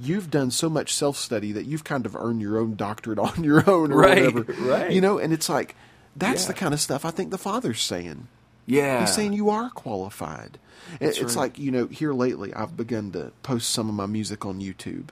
you've 0.00 0.30
done 0.30 0.50
so 0.50 0.68
much 0.68 0.92
self 0.94 1.16
study 1.16 1.52
that 1.52 1.66
you've 1.66 1.84
kind 1.84 2.04
of 2.06 2.16
earned 2.16 2.40
your 2.40 2.58
own 2.58 2.74
doctorate 2.74 3.18
on 3.28 3.44
your 3.44 3.68
own 3.70 3.92
or 3.92 3.96
Right, 3.98 4.32
whatever. 4.34 4.52
right. 4.62 4.90
You 4.90 5.00
know, 5.00 5.18
and 5.18 5.32
it's 5.32 5.48
like 5.48 5.76
that's 6.16 6.42
Yeah. 6.42 6.48
the 6.48 6.54
kind 6.54 6.74
of 6.74 6.80
stuff 6.80 7.04
I 7.04 7.10
think 7.10 7.30
the 7.30 7.38
father's 7.38 7.80
saying. 7.80 8.26
Yeah. 8.66 9.00
He's 9.00 9.14
saying 9.14 9.32
you 9.34 9.48
are 9.50 9.70
qualified. 9.70 10.58
That's 11.00 11.18
it's 11.18 11.34
right. 11.36 11.42
like, 11.42 11.58
you 11.58 11.70
know, 11.70 11.86
here 11.86 12.12
lately 12.12 12.52
I've 12.54 12.76
begun 12.76 13.12
to 13.12 13.32
post 13.42 13.70
some 13.70 13.88
of 13.88 13.94
my 13.94 14.06
music 14.06 14.44
on 14.44 14.60
YouTube. 14.60 15.08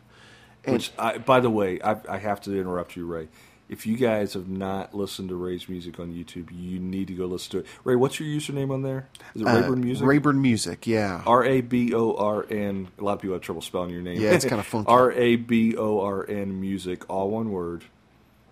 And 0.64 0.74
Which, 0.74 0.90
I, 0.98 1.18
by 1.18 1.40
the 1.40 1.48
way, 1.50 1.80
I, 1.80 1.96
I 2.08 2.18
have 2.18 2.40
to 2.42 2.58
interrupt 2.58 2.96
you, 2.96 3.06
Ray. 3.06 3.28
If 3.68 3.84
you 3.84 3.96
guys 3.96 4.34
have 4.34 4.48
not 4.48 4.94
listened 4.94 5.30
to 5.30 5.34
Ray's 5.34 5.68
music 5.68 5.98
on 5.98 6.12
YouTube, 6.12 6.50
you 6.52 6.78
need 6.78 7.08
to 7.08 7.14
go 7.14 7.26
listen 7.26 7.50
to 7.52 7.58
it. 7.58 7.66
Ray, 7.82 7.96
what's 7.96 8.20
your 8.20 8.28
username 8.28 8.70
on 8.70 8.82
there? 8.82 9.08
Is 9.34 9.42
it 9.42 9.46
uh, 9.46 9.60
Raborn 9.60 9.80
Music? 9.80 10.06
Raborn 10.06 10.40
Music, 10.40 10.86
yeah. 10.86 11.22
R 11.26 11.44
A 11.44 11.60
B 11.62 11.92
O 11.92 12.14
R 12.14 12.46
N. 12.48 12.88
A 12.98 13.02
lot 13.02 13.14
of 13.14 13.20
people 13.22 13.34
have 13.34 13.42
trouble 13.42 13.62
spelling 13.62 13.90
your 13.90 14.02
name. 14.02 14.20
Yeah, 14.20 14.32
it's 14.32 14.44
kinda 14.44 14.62
funky. 14.62 14.88
R 14.90 15.10
A 15.12 15.36
B 15.36 15.76
O 15.76 16.00
R 16.00 16.28
N 16.28 16.60
Music, 16.60 17.08
all 17.10 17.30
one 17.30 17.50
word. 17.50 17.84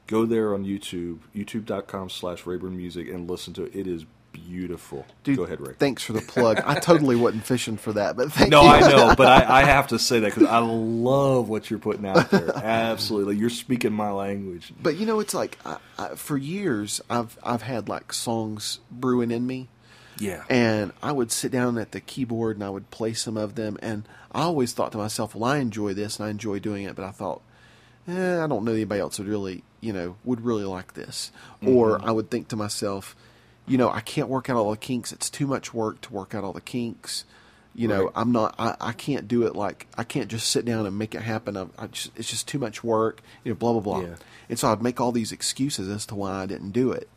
Go 0.06 0.26
there 0.26 0.52
on 0.52 0.64
YouTube, 0.64 1.20
youtube.com 1.34 2.10
slash 2.10 2.44
Raborn 2.44 2.76
Music, 2.76 3.08
and 3.08 3.30
listen 3.30 3.54
to 3.54 3.64
it. 3.64 3.74
It 3.74 3.86
is 3.86 4.04
beautiful. 4.34 5.06
Dude, 5.22 5.38
Go 5.38 5.44
ahead, 5.44 5.60
Ray. 5.60 5.72
Thanks 5.78 6.02
for 6.02 6.12
the 6.12 6.20
plug. 6.20 6.60
I 6.66 6.74
totally 6.78 7.16
wasn't 7.16 7.44
fishing 7.46 7.78
for 7.78 7.94
that, 7.94 8.16
but 8.16 8.30
thank 8.32 8.50
No, 8.50 8.62
you. 8.62 8.68
I 8.68 8.80
know, 8.80 9.14
but 9.16 9.26
I, 9.48 9.60
I 9.60 9.64
have 9.64 9.86
to 9.88 9.98
say 9.98 10.20
that 10.20 10.34
because 10.34 10.48
I 10.48 10.58
love 10.58 11.48
what 11.48 11.70
you're 11.70 11.78
putting 11.78 12.04
out 12.04 12.30
there. 12.30 12.50
Absolutely, 12.56 13.36
you're 13.36 13.48
speaking 13.50 13.92
my 13.92 14.10
language. 14.10 14.72
But 14.82 14.96
you 14.96 15.06
know, 15.06 15.20
it's 15.20 15.32
like 15.34 15.58
I, 15.64 15.78
I, 15.98 16.08
for 16.16 16.36
years 16.36 17.00
I've 17.08 17.38
I've 17.42 17.62
had 17.62 17.88
like 17.88 18.12
songs 18.12 18.80
brewing 18.90 19.30
in 19.30 19.46
me, 19.46 19.68
Yeah, 20.18 20.44
and 20.50 20.92
I 21.02 21.12
would 21.12 21.32
sit 21.32 21.50
down 21.52 21.78
at 21.78 21.92
the 21.92 22.00
keyboard 22.00 22.56
and 22.56 22.64
I 22.64 22.70
would 22.70 22.90
play 22.90 23.12
some 23.14 23.36
of 23.36 23.54
them, 23.54 23.78
and 23.82 24.06
I 24.32 24.42
always 24.42 24.72
thought 24.72 24.92
to 24.92 24.98
myself, 24.98 25.34
"Well, 25.34 25.50
I 25.50 25.58
enjoy 25.58 25.94
this 25.94 26.18
and 26.18 26.26
I 26.26 26.30
enjoy 26.30 26.58
doing 26.58 26.84
it," 26.84 26.94
but 26.96 27.04
I 27.04 27.10
thought, 27.12 27.40
eh, 28.08 28.42
I 28.42 28.46
don't 28.46 28.64
know 28.64 28.72
anybody 28.72 29.00
else 29.00 29.18
would 29.18 29.28
really, 29.28 29.62
you 29.80 29.92
know, 29.92 30.16
would 30.24 30.40
really 30.44 30.64
like 30.64 30.94
this, 30.94 31.30
or 31.64 32.00
I 32.02 32.10
would 32.10 32.30
think 32.30 32.48
to 32.48 32.56
myself, 32.56 33.14
you 33.66 33.78
know, 33.78 33.90
I 33.90 34.00
can't 34.00 34.28
work 34.28 34.50
out 34.50 34.56
all 34.56 34.70
the 34.70 34.76
kinks. 34.76 35.12
It's 35.12 35.30
too 35.30 35.46
much 35.46 35.72
work 35.72 36.00
to 36.02 36.12
work 36.12 36.34
out 36.34 36.44
all 36.44 36.52
the 36.52 36.60
kinks. 36.60 37.24
You 37.74 37.88
know, 37.88 38.04
Right. 38.04 38.12
I'm 38.14 38.30
not. 38.30 38.54
I, 38.58 38.76
I 38.80 38.92
can't 38.92 39.26
do 39.26 39.46
it 39.46 39.56
like 39.56 39.88
I 39.98 40.04
can't 40.04 40.28
just 40.28 40.48
sit 40.48 40.64
down 40.64 40.86
and 40.86 40.96
make 40.96 41.14
it 41.14 41.22
happen. 41.22 41.56
I, 41.56 41.66
I 41.76 41.88
just, 41.88 42.12
it's 42.16 42.30
just 42.30 42.46
too 42.46 42.58
much 42.58 42.84
work. 42.84 43.20
You 43.42 43.50
know, 43.52 43.56
blah 43.56 43.72
blah 43.72 43.80
blah. 43.80 44.00
Yeah. 44.00 44.16
And 44.48 44.58
so 44.58 44.70
I'd 44.70 44.82
make 44.82 45.00
all 45.00 45.10
these 45.10 45.32
excuses 45.32 45.88
as 45.88 46.06
to 46.06 46.14
why 46.14 46.42
I 46.42 46.46
didn't 46.46 46.70
do 46.70 46.92
it. 46.92 47.08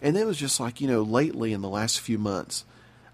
And 0.00 0.14
then 0.14 0.22
it 0.22 0.26
was 0.26 0.38
just 0.38 0.60
like 0.60 0.80
you 0.80 0.86
know, 0.86 1.02
lately 1.02 1.52
in 1.52 1.60
the 1.60 1.68
last 1.68 1.98
few 1.98 2.18
months, 2.18 2.64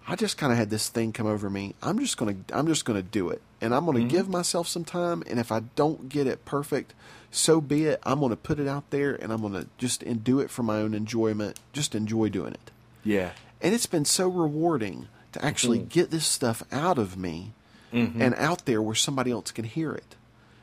I 0.07 0.15
just 0.15 0.37
kind 0.37 0.51
of 0.51 0.59
had 0.59 0.69
this 0.69 0.89
thing 0.89 1.13
come 1.13 1.27
over 1.27 1.49
me. 1.49 1.75
I'm 1.81 1.97
just 1.97 2.17
gonna 2.17 2.35
I'm 2.51 2.67
just 2.67 2.85
gonna 2.85 3.01
do 3.01 3.29
it, 3.29 3.41
and 3.59 3.73
I'm 3.73 3.85
gonna 3.85 3.99
mm-hmm. 3.99 4.09
give 4.09 4.29
myself 4.29 4.67
some 4.67 4.85
time. 4.85 5.23
And 5.27 5.39
if 5.39 5.51
I 5.51 5.61
don't 5.75 6.09
get 6.09 6.27
it 6.27 6.45
perfect, 6.45 6.93
so 7.31 7.61
be 7.61 7.85
it. 7.85 8.01
I'm 8.03 8.19
gonna 8.19 8.35
put 8.35 8.59
it 8.59 8.67
out 8.67 8.89
there, 8.91 9.15
and 9.15 9.31
I'm 9.31 9.41
gonna 9.41 9.65
just 9.77 10.03
and 10.03 10.23
do 10.23 10.39
it 10.39 10.51
for 10.51 10.61
my 10.61 10.77
own 10.77 10.93
enjoyment. 10.93 11.59
Just 11.71 11.95
enjoy 11.95 12.29
doing 12.29 12.53
it. 12.53 12.71
Yeah, 13.03 13.31
And 13.61 13.73
it's 13.73 13.85
been 13.85 14.05
so 14.05 14.27
rewarding 14.27 15.07
to 15.33 15.43
actually 15.43 15.79
get 15.79 16.11
this 16.11 16.25
stuff 16.25 16.63
out 16.71 16.97
of 16.97 17.17
me 17.17 17.53
and 17.91 18.33
out 18.35 18.65
there 18.65 18.81
where 18.81 18.95
somebody 18.95 19.29
else 19.31 19.51
can 19.51 19.65
hear 19.65 19.91
it. 19.93 20.15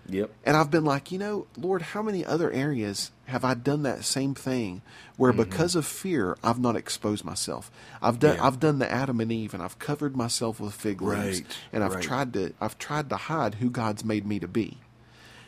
yep, 0.08 0.30
And 0.44 0.56
I've 0.56 0.70
been 0.70 0.84
like, 0.84 1.12
you 1.12 1.18
know, 1.18 1.46
Lord, 1.56 1.82
how 1.82 2.02
many 2.02 2.24
other 2.24 2.50
areas 2.50 3.12
have 3.26 3.44
I 3.44 3.54
done 3.54 3.84
that 3.84 4.04
same 4.04 4.34
thing 4.34 4.82
where 5.16 5.30
Mm-hmm. 5.32 5.42
because 5.42 5.76
of 5.76 5.86
fear 5.86 6.36
I've 6.42 6.58
not 6.58 6.74
exposed 6.74 7.24
myself? 7.24 7.70
I've 8.02 8.18
done 8.18 8.34
Yeah. 8.36 8.44
I've 8.46 8.58
done 8.58 8.80
the 8.80 8.90
Adam 8.90 9.20
and 9.20 9.30
Eve 9.30 9.54
and 9.54 9.62
I've 9.62 9.78
covered 9.78 10.16
myself 10.16 10.58
with 10.58 10.74
fig 10.74 11.00
leaves 11.00 11.40
Right, 11.42 11.46
and 11.72 11.84
I've 11.84 11.94
right. 11.94 12.02
tried 12.02 12.32
to 12.32 12.52
I've 12.60 12.76
tried 12.78 13.08
to 13.10 13.16
hide 13.16 13.56
who 13.56 13.70
God's 13.70 14.04
made 14.04 14.26
me 14.26 14.40
to 14.40 14.48
be. 14.48 14.78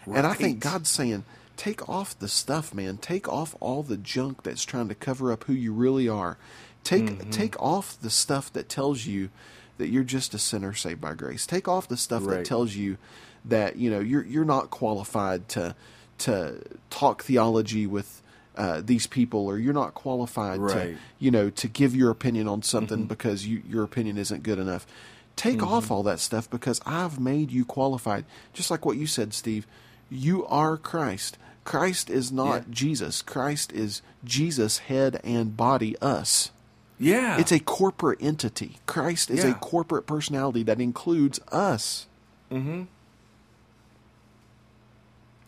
And 0.06 0.26
I 0.26 0.34
think 0.34 0.60
God's 0.60 0.88
saying, 0.88 1.24
take 1.56 1.88
off 1.88 2.16
the 2.18 2.28
stuff, 2.28 2.72
man. 2.74 2.96
Take 2.98 3.28
off 3.28 3.54
all 3.60 3.82
the 3.82 3.96
junk 3.96 4.42
that's 4.44 4.64
trying 4.64 4.88
to 4.88 4.94
cover 4.94 5.32
up 5.32 5.44
who 5.44 5.52
you 5.52 5.72
really 5.72 6.08
are. 6.08 6.38
Take 6.84 7.04
Mm-hmm. 7.04 7.30
take 7.30 7.60
off 7.62 7.96
the 8.00 8.10
stuff 8.10 8.52
that 8.52 8.68
tells 8.68 9.06
you 9.06 9.30
that 9.78 9.88
you're 9.88 10.04
just 10.04 10.34
a 10.34 10.38
sinner 10.38 10.74
saved 10.74 11.00
by 11.00 11.14
grace. 11.14 11.46
Take 11.46 11.68
off 11.68 11.88
the 11.88 11.96
stuff 11.96 12.22
that 12.38 12.44
tells 12.44 12.74
you 12.74 12.98
that 13.44 13.76
you 13.76 13.90
know 13.90 14.00
you're 14.00 14.24
you're 14.24 14.44
not 14.44 14.70
qualified 14.70 15.48
to 15.50 15.74
to 16.18 16.60
talk 16.90 17.22
theology 17.24 17.86
with 17.86 18.22
uh, 18.56 18.82
these 18.84 19.06
people, 19.06 19.46
or 19.46 19.58
you're 19.58 19.72
not 19.72 19.94
qualified 19.94 20.58
to 20.58 20.96
you 21.18 21.30
know 21.30 21.50
to 21.50 21.68
give 21.68 21.94
your 21.96 22.10
opinion 22.10 22.46
on 22.48 22.62
something 22.62 23.06
because 23.06 23.46
you, 23.46 23.62
your 23.68 23.82
opinion 23.84 24.18
isn't 24.18 24.42
good 24.42 24.58
enough. 24.58 24.86
Take 25.36 25.62
off 25.62 25.90
all 25.90 26.02
that 26.02 26.20
stuff 26.20 26.50
because 26.50 26.80
I've 26.84 27.18
made 27.18 27.50
you 27.50 27.64
qualified. 27.64 28.24
Just 28.52 28.70
like 28.70 28.84
what 28.84 28.96
you 28.98 29.06
said, 29.06 29.32
Steve. 29.32 29.66
You 30.10 30.44
are 30.46 30.76
Christ. 30.76 31.38
Christ 31.64 32.10
is 32.10 32.30
not 32.30 32.54
Yeah. 32.54 32.62
Jesus. 32.70 33.22
Christ 33.22 33.72
is 33.72 34.02
Jesus, 34.24 34.78
head 34.78 35.18
and 35.24 35.56
body, 35.56 35.96
us. 36.02 36.50
Yeah. 36.98 37.38
It's 37.40 37.52
a 37.52 37.60
corporate 37.60 38.22
entity. 38.22 38.78
Christ 38.86 39.30
is 39.30 39.44
a 39.44 39.54
corporate 39.54 40.06
personality 40.06 40.62
that 40.64 40.80
includes 40.80 41.40
us. 41.50 42.06
mm-hmm. 42.50 42.82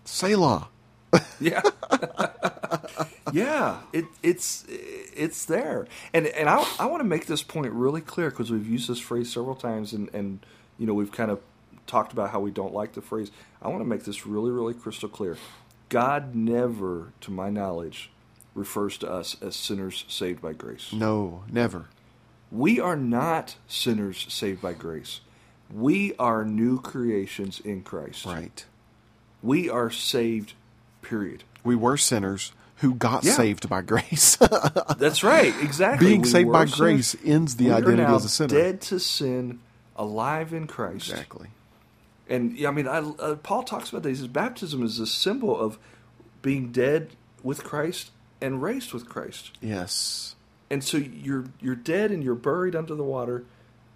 Selah. 0.05 0.69
Yeah, 1.41 1.63
yeah. 3.33 3.81
It, 3.93 4.07
it's 4.23 4.65
it's 4.69 5.45
there, 5.45 5.87
and 6.13 6.27
and 6.29 6.49
I 6.49 6.67
I 6.79 6.87
want 6.87 7.01
to 7.01 7.09
make 7.09 7.27
this 7.27 7.43
point 7.43 7.73
really 7.73 8.01
clear 8.01 8.31
because 8.31 8.51
we've 8.51 8.69
used 8.69 8.89
this 8.89 8.99
phrase 9.01 9.33
several 9.33 9.55
times, 9.55 9.93
and 9.93 10.09
and 10.15 10.45
you 10.79 10.87
know 10.87 10.95
we've 10.95 11.13
kind 11.13 11.31
of 11.31 11.41
talked 11.87 12.13
about 12.13 12.31
how 12.31 12.41
we 12.41 12.51
don't 12.51 12.75
like 12.75 12.95
the 12.95 13.03
phrase. 13.03 13.31
I 13.63 13.69
want 13.69 13.81
to 13.81 13.85
make 13.85 14.05
this 14.05 14.27
really 14.27 14.51
really 14.51 14.75
crystal 14.75 15.09
clear. 15.09 15.37
God 15.89 16.35
never, 16.35 17.13
to 17.21 17.31
my 17.31 17.51
knowledge, 17.51 18.11
refers 18.55 18.97
to 18.99 19.11
us 19.11 19.37
as 19.43 19.57
sinners 19.57 20.05
saved 20.09 20.41
by 20.41 20.53
grace. 20.53 20.93
No, 20.93 21.45
never. 21.51 21.87
We 22.53 22.79
are 22.79 22.97
not 22.97 23.57
sinners 23.67 24.27
saved 24.29 24.63
by 24.63 24.75
grace. 24.75 25.21
We 25.73 26.15
are 26.19 26.45
new 26.45 26.81
creations 26.81 27.59
in 27.61 27.83
Christ. 27.83 28.27
Right. 28.27 28.65
We 29.43 29.69
are 29.69 29.91
saved. 29.91 30.53
Period. 31.03 31.43
We 31.65 31.75
were 31.77 31.97
sinners 31.97 32.53
who 32.77 32.95
got 32.95 33.25
Yeah. 33.25 33.33
saved 33.33 33.69
by 33.69 33.83
grace. 33.83 34.37
That's 34.99 35.25
right. 35.25 35.55
Exactly. 35.63 36.07
Being 36.09 36.23
We 36.23 36.29
saved 36.29 36.53
by 36.53 36.65
were 36.65 36.71
grace 36.77 37.17
ends 37.25 37.57
the 37.57 37.67
We 37.67 37.73
identity 37.73 38.13
as 38.13 38.25
a 38.25 38.29
sinner. 38.29 38.55
Dead 38.55 38.81
to 38.83 39.01
sin, 39.01 39.61
alive 39.97 40.53
in 40.53 40.67
Christ. 40.67 41.11
Exactly. 41.11 41.49
And 42.29 42.57
yeah, 42.57 42.69
I 42.69 42.73
mean, 42.73 42.89
I, 42.89 42.99
uh, 42.99 43.35
Paul 43.37 43.65
talks 43.65 43.91
about 43.91 44.03
that. 44.05 44.09
He 44.11 44.15
says 44.15 44.29
baptism 44.29 44.83
is 44.83 44.99
a 44.99 45.07
symbol 45.07 45.59
of 45.59 45.79
being 46.41 46.73
dead 46.73 47.11
with 47.43 47.65
Christ 47.65 48.11
and 48.41 48.63
raised 48.63 48.93
with 48.93 49.09
Christ. 49.09 49.53
Yes. 49.61 50.37
And 50.71 50.83
so 50.83 50.97
you're 50.97 51.47
you're 51.61 51.75
dead 51.75 52.11
and 52.11 52.23
you're 52.23 52.35
buried 52.35 52.75
under 52.75 52.95
the 52.95 53.05
water. 53.05 53.45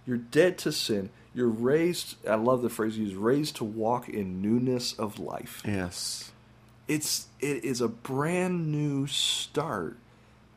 You're 0.05 0.17
dead 0.17 0.57
to 0.59 0.71
sin. 0.71 1.09
You're 1.33 1.47
raised. 1.47 2.15
I 2.27 2.35
love 2.35 2.61
the 2.61 2.69
phrase 2.69 2.97
used: 2.97 3.15
raised 3.15 3.57
to 3.57 3.63
walk 3.63 4.09
in 4.09 4.41
newness 4.41 4.93
of 4.93 5.19
life. 5.19 5.61
Yes. 5.65 6.31
It's 6.87 7.27
it 7.39 7.63
is 7.63 7.81
a 7.81 7.87
brand 7.87 8.71
new 8.71 9.05
start, 9.07 9.97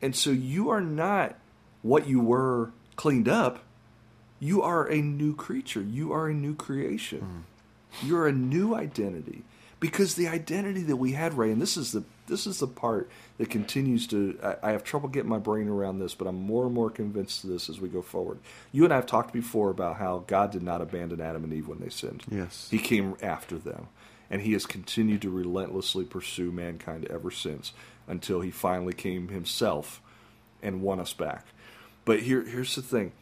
and 0.01 0.15
so 0.15 0.31
you 0.31 0.69
are 0.69 0.81
not 0.81 1.35
what 1.83 2.07
you 2.07 2.19
were 2.19 2.71
cleaned 2.95 3.27
up. 3.27 3.63
You 4.39 4.61
are 4.61 4.89
a 4.89 4.97
new 4.97 5.35
creature. 5.35 5.81
You 5.81 6.11
are 6.11 6.27
a 6.27 6.33
new 6.33 6.55
creation. 6.55 7.19
Hmm. 7.19 8.07
You're 8.07 8.27
a 8.27 8.31
new 8.33 8.73
identity 8.73 9.43
because 9.79 10.15
the 10.15 10.27
identity 10.27 10.81
that 10.83 10.95
we 10.95 11.11
had, 11.11 11.35
Ray, 11.37 11.51
and 11.51 11.61
this 11.61 11.77
is 11.77 11.91
the 11.91 12.03
this 12.27 12.47
is 12.47 12.59
the 12.59 12.67
part 12.67 13.09
that 13.37 13.49
continues 13.49 14.07
to. 14.07 14.37
I, 14.43 14.69
I 14.69 14.71
have 14.71 14.83
trouble 14.83 15.09
getting 15.09 15.29
my 15.29 15.39
brain 15.39 15.67
around 15.67 15.99
this, 15.99 16.13
but 16.13 16.27
I'm 16.27 16.35
more 16.35 16.65
and 16.65 16.73
more 16.73 16.89
convinced 16.89 17.43
of 17.43 17.49
this 17.49 17.69
as 17.69 17.79
we 17.79 17.89
go 17.89 18.01
forward. 18.01 18.39
You 18.71 18.83
and 18.83 18.93
I 18.93 18.97
have 18.97 19.05
talked 19.05 19.33
before 19.33 19.69
about 19.69 19.97
how 19.97 20.23
God 20.27 20.51
did 20.51 20.63
not 20.63 20.81
abandon 20.81 21.21
Adam 21.21 21.43
and 21.43 21.53
Eve 21.53 21.67
when 21.67 21.79
they 21.79 21.89
sinned. 21.89 22.23
Yes. 22.29 22.67
He 22.69 22.79
came 22.79 23.15
after 23.21 23.57
them, 23.57 23.87
and 24.29 24.41
he 24.41 24.53
has 24.53 24.65
continued 24.65 25.21
to 25.23 25.29
relentlessly 25.29 26.05
pursue 26.05 26.51
mankind 26.51 27.07
ever 27.09 27.31
since 27.31 27.73
until 28.07 28.41
he 28.41 28.51
finally 28.51 28.93
came 28.93 29.29
himself 29.29 30.01
and 30.61 30.81
won 30.81 30.99
us 30.99 31.13
back. 31.13 31.45
But 32.05 32.21
here, 32.21 32.43
here's 32.43 32.75
the 32.75 32.81
thing 32.81 33.13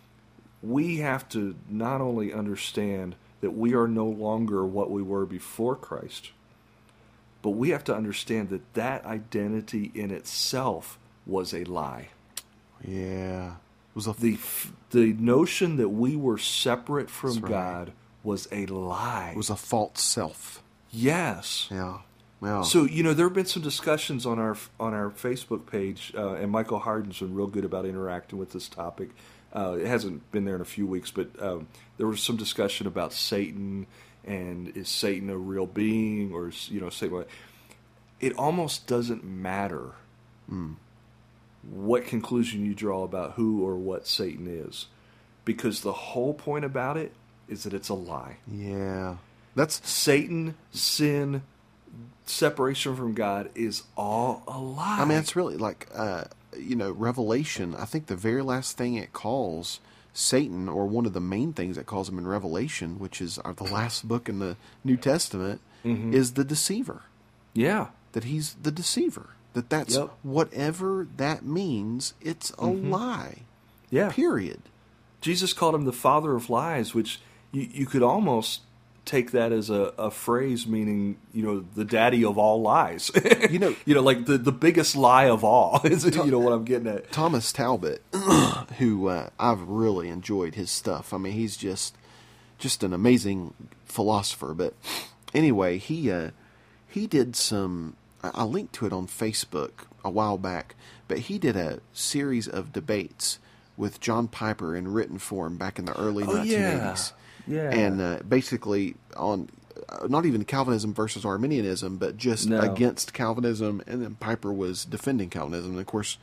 we 0.61 0.97
have 0.97 1.27
to 1.29 1.55
not 1.69 2.01
only 2.01 2.33
understand 2.33 3.15
that 3.41 3.51
we 3.51 3.73
are 3.73 3.87
no 3.87 4.05
longer 4.05 4.65
what 4.65 4.91
we 4.91 5.01
were 5.01 5.25
before 5.25 5.75
Christ, 5.75 6.31
but 7.41 7.51
we 7.51 7.69
have 7.69 7.83
to 7.85 7.95
understand 7.95 8.49
that 8.49 8.73
that 8.73 9.05
identity 9.05 9.91
in 9.95 10.11
itself 10.11 10.97
was 11.25 11.53
a 11.53 11.63
lie. 11.65 12.09
Yeah. 12.85 13.51
It 13.53 13.95
was 13.95 14.07
a 14.07 14.13
The, 14.13 14.37
the 14.91 15.13
notion 15.13 15.77
that 15.77 15.89
we 15.89 16.15
were 16.15 16.37
separate 16.37 17.09
from 17.09 17.39
right. 17.39 17.49
God 17.49 17.91
was 18.23 18.47
a 18.51 18.65
lie. 18.67 19.31
it 19.31 19.37
was 19.37 19.49
a 19.49 19.55
false 19.55 20.01
self. 20.01 20.61
yes. 20.91 21.67
Yeah. 21.71 21.99
Yeah. 22.43 22.63
So 22.63 22.85
you 22.85 23.03
know 23.03 23.13
there 23.13 23.27
have 23.27 23.35
been 23.35 23.45
some 23.45 23.61
discussions 23.61 24.25
on 24.25 24.39
our 24.39 24.57
on 24.79 24.95
our 24.95 25.11
Facebook 25.11 25.67
page, 25.67 26.11
uh, 26.17 26.33
and 26.33 26.51
Michael 26.51 26.79
Hardin's 26.79 27.19
been 27.19 27.35
real 27.35 27.45
good 27.45 27.65
about 27.65 27.85
interacting 27.85 28.39
with 28.39 28.51
this 28.51 28.67
topic. 28.67 29.09
Uh, 29.53 29.77
it 29.79 29.85
hasn't 29.85 30.31
been 30.31 30.45
there 30.45 30.55
in 30.55 30.61
a 30.61 30.65
few 30.65 30.87
weeks, 30.87 31.11
but 31.11 31.27
um, 31.39 31.67
there 31.97 32.07
was 32.07 32.19
some 32.23 32.37
discussion 32.37 32.87
about 32.87 33.13
Satan 33.13 33.85
and 34.25 34.75
is 34.75 34.89
Satan 34.89 35.29
a 35.29 35.37
real 35.37 35.65
being 35.65 36.33
or 36.33 36.51
you 36.67 36.79
know 36.81 36.89
Satan? 36.89 37.25
It 38.19 38.33
almost 38.37 38.87
doesn't 38.87 39.23
matter 39.23 39.93
what 41.69 42.05
conclusion 42.05 42.65
you 42.65 42.73
draw 42.73 43.03
about 43.03 43.33
who 43.33 43.65
or 43.65 43.75
what 43.75 44.07
Satan 44.07 44.47
is, 44.47 44.87
because 45.45 45.81
the 45.81 45.93
whole 45.93 46.33
point 46.33 46.65
about 46.65 46.97
it 46.97 47.13
is 47.47 47.63
that 47.63 47.73
it's 47.73 47.89
a 47.89 47.93
lie. 47.93 48.37
Yeah. 48.51 49.17
That's 49.55 49.87
Satan, 49.87 50.55
sin, 50.71 51.41
separation 52.25 52.95
from 52.95 53.13
God 53.13 53.49
is 53.55 53.83
all 53.97 54.43
a 54.47 54.57
lie. 54.57 54.99
I 54.99 55.05
mean, 55.05 55.17
it's 55.17 55.35
really 55.35 55.57
like, 55.57 55.87
uh, 55.93 56.25
you 56.57 56.75
know, 56.75 56.91
Revelation. 56.91 57.75
I 57.75 57.85
think 57.85 58.07
the 58.07 58.15
very 58.15 58.41
last 58.41 58.77
thing 58.77 58.95
it 58.95 59.13
calls 59.13 59.79
Satan, 60.13 60.67
or 60.69 60.85
one 60.87 61.05
of 61.05 61.13
the 61.13 61.21
main 61.21 61.53
things 61.53 61.75
that 61.77 61.85
calls 61.85 62.09
him 62.09 62.17
in 62.17 62.27
Revelation, 62.27 62.99
which 62.99 63.21
is 63.21 63.39
uh, 63.45 63.53
the 63.53 63.63
last 63.63 64.07
book 64.07 64.27
in 64.29 64.39
the 64.39 64.57
New 64.83 64.97
Testament, 64.97 65.61
Mm-hmm. 65.83 66.13
is 66.13 66.33
the 66.33 66.43
deceiver. 66.43 67.01
yeah, 67.53 67.87
That 68.11 68.25
he's 68.25 68.53
the 68.61 68.71
deceiver. 68.71 69.29
That 69.53 69.69
that's 69.71 69.95
Yep. 69.95 70.11
whatever 70.21 71.07
that 71.17 71.43
means. 71.43 72.13
It's 72.21 72.51
a 72.59 72.67
lie. 72.67 73.39
Mm-hmm. 73.87 73.95
yeah. 73.95 74.09
Period. 74.11 74.61
Jesus 75.21 75.53
called 75.53 75.73
him 75.75 75.85
the 75.85 75.91
father 75.91 76.35
of 76.35 76.49
lies, 76.51 76.93
which 76.93 77.19
you, 77.51 77.67
you 77.71 77.85
could 77.87 78.03
almost 78.03 78.61
take 79.05 79.31
that 79.31 79.51
as 79.51 79.69
a, 79.69 79.93
a 79.97 80.11
phrase 80.11 80.67
meaning, 80.67 81.17
you 81.33 81.43
know, 81.43 81.65
the 81.75 81.83
daddy 81.85 82.23
of 82.23 82.37
all 82.37 82.61
lies. 82.61 83.11
You 83.49 83.59
know- 83.59 83.75
you 83.85 83.93
know, 83.95 84.01
like 84.01 84.25
the, 84.25 84.37
the 84.37 84.51
biggest 84.51 84.95
lie 84.95 85.25
of 85.29 85.43
all. 85.43 85.81
Is 85.85 86.05
you 86.05 86.25
know 86.31 86.39
what 86.39 86.53
I'm 86.53 86.63
getting 86.63 86.87
at? 86.87 87.11
Thomas 87.11 87.51
Talbott, 87.51 88.01
who 88.77 89.07
uh, 89.07 89.29
I've 89.39 89.61
really 89.63 90.07
enjoyed 90.09 90.55
his 90.55 90.69
stuff. 90.71 91.13
I 91.13 91.17
mean, 91.17 91.33
he's 91.33 91.57
just 91.57 91.95
just 92.59 92.83
an 92.83 92.93
amazing 92.93 93.53
philosopher. 93.85 94.53
But 94.53 94.73
anyway, 95.33 95.77
he 95.79 96.11
uh, 96.11 96.29
he 96.87 97.07
did 97.07 97.35
some. 97.35 97.95
I 98.23 98.31
I 98.35 98.43
linked 98.43 98.73
to 98.75 98.85
it 98.85 98.93
on 98.93 99.07
Facebook 99.07 99.71
a 100.03 100.09
while 100.09 100.37
back, 100.37 100.75
but 101.07 101.17
he 101.19 101.37
did 101.39 101.55
a 101.57 101.79
series 101.93 102.47
of 102.47 102.71
debates 102.71 103.39
with 103.77 103.99
John 103.99 104.27
Piper 104.27 104.75
in 104.75 104.93
written 104.93 105.17
form 105.17 105.57
back 105.57 105.79
in 105.79 105.85
the 105.85 105.97
early 105.97 106.23
Oh, 106.23 106.27
1980s. 106.27 106.45
yeah. 106.47 106.97
Yeah. 107.47 107.69
and 107.71 108.01
uh, 108.01 108.19
basically 108.27 108.95
on 109.15 109.49
uh, 109.89 110.07
not 110.07 110.25
even 110.25 110.45
Calvinism 110.45 110.93
versus 110.93 111.25
Arminianism, 111.25 111.97
but 111.97 112.17
just 112.17 112.47
No. 112.47 112.59
against 112.59 113.13
Calvinism, 113.13 113.81
and 113.87 114.01
then 114.03 114.15
Piper 114.15 114.51
was 114.53 114.85
defending 114.85 115.29
Calvinism. 115.29 115.71
And 115.71 115.79
of 115.79 115.85
course, 115.85 116.17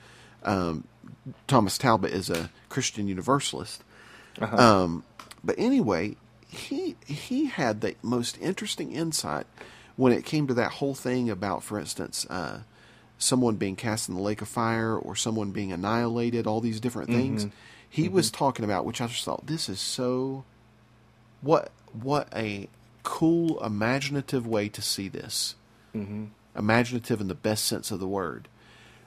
um, 0.45 0.85
Thomas 1.47 1.77
Talbott 1.79 2.13
is 2.13 2.31
a 2.31 2.51
Christian 2.69 3.09
Universalist. 3.09 3.83
Uh-huh. 4.41 4.57
Um, 4.57 5.05
but 5.43 5.57
anyway, 5.59 6.17
he 6.47 6.97
he 7.07 7.47
had 7.47 7.81
the 7.81 7.95
most 8.03 8.39
interesting 8.41 8.93
insight 8.93 9.47
when 9.97 10.13
it 10.13 10.25
came 10.25 10.47
to 10.47 10.55
that 10.55 10.73
whole 10.73 10.95
thing 10.95 11.29
about, 11.29 11.63
for 11.63 11.79
instance, 11.79 12.27
uh, 12.31 12.61
someone 13.19 13.57
being 13.57 13.75
cast 13.77 14.09
in 14.09 14.15
the 14.15 14.21
lake 14.21 14.41
of 14.41 14.49
fire 14.49 14.97
or 14.97 15.17
someone 15.17 15.51
being 15.51 15.73
annihilated. 15.73 16.47
All 16.47 16.61
these 16.61 16.81
different 16.81 17.11
things 17.11 17.47
he 17.91 18.09
was 18.09 18.31
talking 18.31 18.65
about, 18.65 18.85
which 18.85 19.01
I 19.01 19.07
just 19.09 19.25
thought 19.25 19.47
this 19.47 19.69
is 19.69 19.81
so 19.81 20.45
what 21.41 21.71
what 21.93 22.29
a 22.35 22.69
cool 23.03 23.63
imaginative 23.65 24.47
way 24.47 24.69
to 24.69 24.83
see 24.83 25.09
this. 25.09 25.55
Mm-hmm. 25.95 26.27
Imaginative 26.57 27.21
in 27.21 27.29
the 27.29 27.35
best 27.35 27.65
sense 27.65 27.91
of 27.91 28.01
the 28.01 28.09
word. 28.09 28.49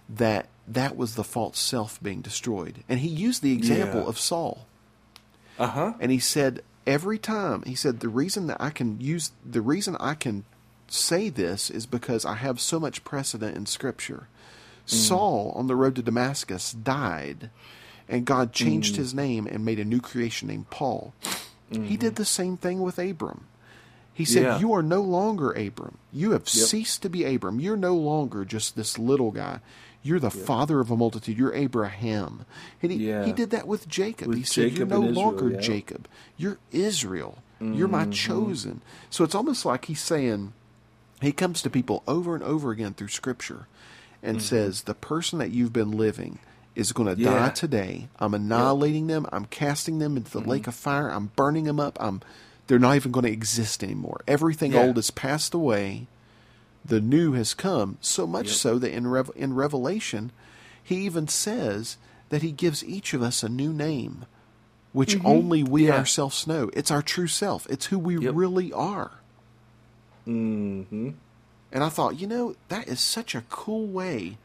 That 0.10 0.48
that 0.68 0.96
was 0.98 1.16
the 1.16 1.24
false 1.24 1.60
self 1.60 2.02
being 2.02 2.22
destroyed. 2.22 2.84
And 2.90 3.00
he 3.00 3.08
used 3.08 3.42
the 3.44 3.54
example 3.54 4.02
Yeah. 4.02 4.08
of 4.08 4.20
saul. 4.20 4.66
Uh 5.60 5.68
huh. 5.68 5.94
and 6.00 6.12
he 6.12 6.18
said 6.20 6.64
every 6.88 7.20
time 7.20 7.62
he 7.68 7.76
said 7.76 8.00
the 8.00 8.10
reason 8.10 8.48
that 8.48 8.58
i 8.60 8.72
can 8.72 9.00
use 9.00 9.32
the 9.46 9.62
reason 9.62 9.96
i 10.00 10.16
can 10.16 10.44
say 10.88 11.30
this 11.30 11.70
is 11.70 11.86
because 11.86 12.26
i 12.26 12.34
have 12.36 12.60
so 12.60 12.80
much 12.80 13.04
precedent 13.04 13.56
in 13.56 13.66
scripture. 13.68 14.28
Mm. 14.88 14.90
Saul 14.90 15.52
on 15.56 15.68
the 15.68 15.76
road 15.76 15.96
to 15.98 16.02
damascus 16.02 16.72
died 16.72 17.52
and 18.10 18.26
god 18.26 18.54
changed 18.54 18.96
mm. 18.96 18.98
his 18.98 19.14
name 19.14 19.46
and 19.46 19.64
made 19.64 19.80
a 19.80 19.86
new 19.86 20.00
creation 20.02 20.48
named 20.48 20.72
paul 20.72 21.14
he 21.72 21.98
did 21.98 22.14
mm-hmm. 22.14 22.16
the 22.16 22.26
same 22.26 22.58
thing 22.58 22.82
with 22.82 23.00
abram 23.00 23.46
he 24.14 24.26
said, 24.26 24.44
Yeah. 24.44 24.60
You 24.60 24.74
are 24.74 24.84
no 24.84 25.02
longer 25.02 25.52
Abram. 25.52 25.98
You 26.12 26.32
have 26.32 26.48
ceased 26.48 27.02
to 27.02 27.10
be 27.10 27.24
Abram. 27.24 27.60
You're 27.60 27.78
no 27.78 27.96
longer 27.96 28.46
just 28.46 28.76
this 28.76 29.00
little 29.00 29.32
guy. 29.32 29.60
You're 30.04 30.20
the 30.20 30.32
father 30.32 30.80
of 30.80 30.90
a 30.92 30.98
multitude. 30.98 31.38
You're 31.38 31.54
Abraham. 31.54 32.46
And 32.82 32.92
he, 32.92 33.08
Yeah. 33.08 33.26
he 33.26 33.32
did 33.32 33.52
that 33.52 33.68
with 33.68 33.88
Jacob. 33.88 34.28
With 34.28 34.38
he 34.38 34.44
said, 34.44 34.74
You're 34.74 34.88
no 34.88 35.04
Israel, 35.04 35.14
longer 35.14 35.50
yeah. 35.52 35.60
Jacob. 35.60 36.08
You're 36.38 36.60
Israel. 36.72 37.40
You're 37.60 37.88
my 37.88 38.04
mm-hmm. 38.04 38.12
chosen. 38.12 38.82
So 39.12 39.24
it's 39.24 39.36
almost 39.36 39.68
like 39.68 39.86
he's 39.86 40.02
saying, 40.02 40.54
he 41.22 41.32
comes 41.32 41.62
to 41.62 41.70
people 41.70 42.02
over 42.08 42.34
and 42.34 42.44
over 42.44 42.72
again 42.72 42.96
through 42.96 43.10
Scripture 43.10 43.68
and 44.24 44.38
mm-hmm. 44.38 44.46
says, 44.46 44.84
The 44.84 44.96
person 44.96 45.38
that 45.38 45.52
you've 45.52 45.72
been 45.72 45.92
living 45.92 46.40
is 46.76 46.92
going 46.94 47.14
to 47.16 47.22
Yeah. 47.22 47.32
die 47.32 47.50
today. 47.50 48.08
I'm 48.20 48.34
annihilating 48.34 49.08
them. 49.08 49.26
I'm 49.32 49.46
casting 49.46 50.00
them 50.00 50.16
into 50.18 50.32
the 50.32 50.40
lake 50.40 50.68
of 50.68 50.76
fire. 50.76 51.10
I'm 51.10 51.32
burning 51.36 51.66
them 51.66 51.80
up. 51.80 51.98
I'm 52.00 52.22
they're 52.68 52.80
not 52.80 52.96
even 52.96 53.12
going 53.12 53.26
to 53.26 53.32
exist 53.32 53.84
anymore. 53.84 54.22
Everything 54.28 54.72
Yeah. 54.72 54.84
old 54.84 54.96
has 54.96 55.12
passed 55.12 55.54
away. 55.54 56.08
The 56.86 57.02
new 57.02 57.34
has 57.34 57.54
come. 57.54 57.98
So 58.00 58.26
much 58.26 58.48
Yep. 58.48 58.56
so 58.56 58.80
that 58.80 58.94
in 58.94 59.06
in 59.36 59.54
Revelation, 59.54 60.32
he 60.82 60.98
even 61.06 61.28
says 61.28 61.98
that 62.30 62.42
he 62.42 62.52
gives 62.54 62.84
each 62.84 63.14
of 63.14 63.22
us 63.22 63.44
a 63.44 63.50
new 63.50 63.74
name, 63.74 64.26
which 64.94 65.18
only 65.26 65.64
we 65.64 65.82
Mm-hmm. 65.82 65.88
Yeah. 65.90 65.98
ourselves 66.00 66.48
know. 66.48 66.70
It's 66.74 66.90
our 66.92 67.02
true 67.02 67.28
self. 67.28 67.68
It's 67.70 67.88
who 67.88 68.00
we 68.00 68.18
Yep. 68.18 68.34
really 68.36 68.72
are. 68.72 69.12
Mm-hmm. 70.28 71.10
And 71.74 71.84
I 71.84 71.90
thought, 71.90 72.20
you 72.20 72.28
know, 72.28 72.56
that 72.70 72.88
is 72.88 73.00
such 73.00 73.36
a 73.36 73.44
cool 73.50 73.88
way 73.88 74.38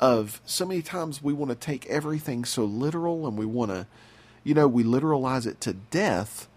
of 0.00 0.40
so 0.44 0.66
many 0.66 0.82
times 0.82 1.22
we 1.22 1.32
want 1.32 1.50
to 1.50 1.54
take 1.54 1.86
everything 1.86 2.44
so 2.44 2.64
literal 2.64 3.26
and 3.26 3.38
we 3.38 3.46
want 3.46 3.70
to, 3.70 3.86
you 4.42 4.54
know, 4.54 4.66
we 4.68 4.84
literalize 4.84 5.46
it 5.46 5.60
to 5.62 5.72
death. 5.72 6.48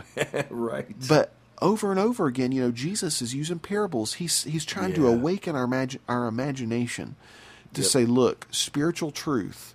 right. 0.50 0.94
But 1.08 1.32
over 1.60 1.90
and 1.90 2.00
over 2.00 2.26
again, 2.26 2.52
you 2.52 2.60
know, 2.62 2.70
Jesus 2.70 3.22
is 3.22 3.34
using 3.34 3.58
parables. 3.58 4.14
He's 4.14 4.44
he's 4.44 4.64
trying 4.64 4.94
to 4.94 5.06
awaken 5.06 5.54
our 5.56 5.66
imagi- 5.66 5.98
our 6.08 6.26
imagination 6.26 7.16
to 7.74 7.80
Yep. 7.82 7.90
say, 7.90 8.04
look, 8.04 8.46
spiritual 8.50 9.10
truth 9.10 9.74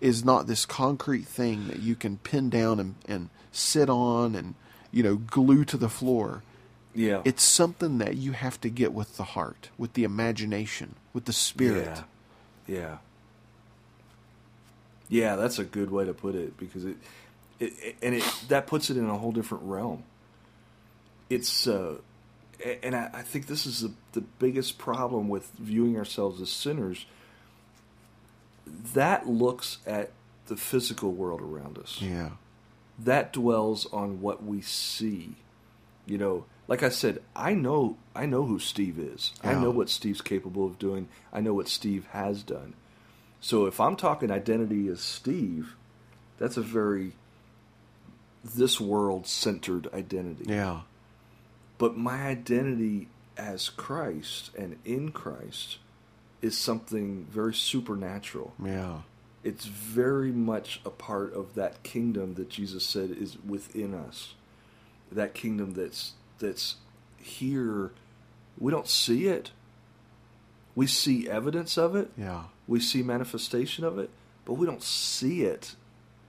is 0.00 0.24
not 0.24 0.46
this 0.46 0.64
concrete 0.66 1.26
thing 1.26 1.66
that 1.68 1.80
you 1.80 1.94
can 1.94 2.18
pin 2.18 2.50
down 2.50 2.78
and, 2.80 2.94
and 3.06 3.28
sit 3.52 3.88
on 3.90 4.34
and 4.34 4.54
you 4.90 5.02
know 5.02 5.16
glue 5.16 5.64
to 5.64 5.76
the 5.76 5.88
floor. 5.88 6.42
yeah. 6.94 7.20
It's 7.24 7.42
something 7.42 7.98
that 7.98 8.16
you 8.16 8.32
have 8.32 8.60
to 8.60 8.68
get 8.68 8.92
with 8.92 9.16
the 9.16 9.24
heart, 9.24 9.70
with 9.78 9.94
the 9.94 10.04
imagination, 10.04 10.94
with 11.12 11.24
the 11.24 11.32
spirit. 11.32 11.86
Yeah. 11.96 12.02
Yeah. 12.66 12.98
Yeah, 15.08 15.36
that's 15.36 15.58
a 15.58 15.64
good 15.64 15.90
way 15.90 16.04
to 16.06 16.14
put 16.14 16.34
it 16.34 16.56
because 16.56 16.84
it, 16.84 16.96
it, 17.60 17.72
it- 17.82 17.96
and 18.02 18.14
it 18.14 18.24
that 18.48 18.66
puts 18.66 18.90
it 18.90 18.96
in 18.96 19.08
a 19.08 19.16
whole 19.18 19.32
different 19.32 19.64
realm. 19.64 20.02
It's 21.30 21.66
uh, 21.66 21.96
and 22.82 22.94
I, 22.96 23.10
I 23.12 23.22
think 23.22 23.46
this 23.46 23.66
is 23.66 23.80
the 23.82 23.92
the 24.12 24.20
biggest 24.22 24.78
problem 24.78 25.28
with 25.28 25.50
viewing 25.58 25.96
ourselves 25.96 26.40
as 26.40 26.50
sinners. 26.50 27.06
That 28.94 29.26
looks 29.28 29.78
at 29.86 30.10
the 30.46 30.56
physical 30.56 31.12
world 31.12 31.40
around 31.40 31.78
us 31.78 31.98
Yeah. 32.00 32.30
that 32.98 33.32
dwells 33.32 33.86
on 33.92 34.20
what 34.20 34.42
we 34.44 34.60
see. 34.62 35.36
You 36.06 36.18
know, 36.18 36.44
like 36.68 36.82
I 36.82 36.88
said, 36.88 37.20
I 37.36 37.54
know 37.54 37.96
I 38.14 38.26
know 38.26 38.44
who 38.44 38.58
Steve 38.58 38.98
is. 38.98 39.32
I 39.42 39.54
know 39.54 39.70
what 39.70 39.90
Steve's 39.90 40.20
capable 40.20 40.66
of 40.66 40.78
doing. 40.78 41.08
I 41.32 41.40
know 41.40 41.52
what 41.54 41.68
Steve 41.68 42.06
has 42.12 42.42
done. 42.42 42.74
So 43.40 43.66
if 43.66 43.80
I'm 43.80 43.96
talking 43.96 44.30
identity 44.30 44.88
as 44.88 45.00
Steve, 45.00 45.74
that's 46.38 46.56
a 46.56 46.62
very 46.62 47.12
this 48.44 48.80
world 48.80 49.26
centered 49.26 49.88
identity. 49.92 50.44
Yeah. 50.48 50.80
But 51.78 51.96
my 51.96 52.26
identity 52.26 53.08
as 53.36 53.68
Christ 53.68 54.50
and 54.56 54.76
in 54.84 55.10
Christ 55.12 55.78
is 56.40 56.56
something 56.56 57.26
very 57.30 57.54
supernatural 57.54 58.52
Yeah. 58.62 58.98
it's 59.42 59.64
very 59.64 60.30
much 60.30 60.80
a 60.84 60.90
part 60.90 61.32
of 61.34 61.54
that 61.54 61.82
kingdom 61.82 62.34
that 62.34 62.48
Jesus 62.50 62.84
said 62.86 63.10
is 63.10 63.36
within 63.46 63.94
us. 63.94 64.34
That 65.10 65.34
kingdom 65.34 65.72
that's 65.74 66.12
that's 66.38 66.76
here. 67.18 67.92
We 68.58 68.70
don't 68.70 68.88
see 68.88 69.26
it. 69.26 69.50
We 70.74 70.86
see 70.86 71.28
evidence 71.28 71.78
of 71.78 71.94
it. 71.94 72.10
Yeah. 72.16 72.44
We 72.66 72.80
see 72.80 73.02
manifestation 73.02 73.84
of 73.84 73.98
it, 73.98 74.10
but 74.44 74.54
we 74.54 74.66
don't 74.66 74.82
see 74.82 75.42
it 75.42 75.76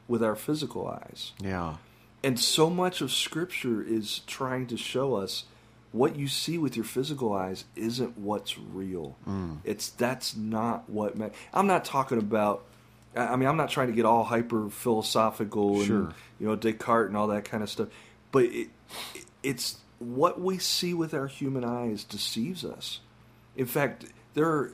with 0.07 0.23
our 0.23 0.36
physical 0.36 0.88
eyes. 0.88 1.34
Yeah. 1.41 1.77
And 2.23 2.40
so 2.40 2.69
much 2.69 3.02
of 3.02 3.11
Scripture 3.11 3.84
is 3.84 4.19
trying 4.27 4.68
to 4.68 4.77
show 4.77 5.15
us 5.15 5.45
what 5.91 6.15
you 6.15 6.27
see 6.27 6.57
with 6.57 6.76
your 6.76 6.86
physical 6.86 7.34
eyes 7.34 7.65
isn't 7.76 8.18
what's 8.18 8.57
real. 8.57 9.15
Mm. 9.27 9.60
It's 9.64 9.90
that's 9.90 10.36
not 10.36 10.90
what. 10.90 11.18
Ma- 11.18 11.30
I'm 11.53 11.68
not 11.68 11.86
talking 11.86 12.18
about 12.18 12.65
I 13.15 13.36
mean, 13.38 13.48
I'm 13.48 13.57
not 13.57 13.69
trying 13.69 13.88
to 13.88 13.94
get 13.94 14.06
all 14.06 14.23
hyper 14.23 14.69
philosophical 14.69 15.82
and 15.82 16.14
you 16.40 16.48
know 16.48 16.56
Descartes 16.56 17.07
and 17.07 17.18
all 17.18 17.27
that 17.27 17.45
kind 17.45 17.64
of 17.64 17.69
stuff, 17.69 17.88
but 18.32 18.44
it, 18.44 18.68
it, 19.14 19.26
it's 19.41 19.77
what 19.99 20.39
we 20.39 20.57
see 20.57 20.93
with 20.93 21.13
our 21.13 21.27
human 21.27 21.63
eyes 21.63 22.03
deceives 22.03 22.65
us. 22.65 22.99
In 23.55 23.65
fact, 23.65 24.05
there 24.34 24.45
are, 24.45 24.72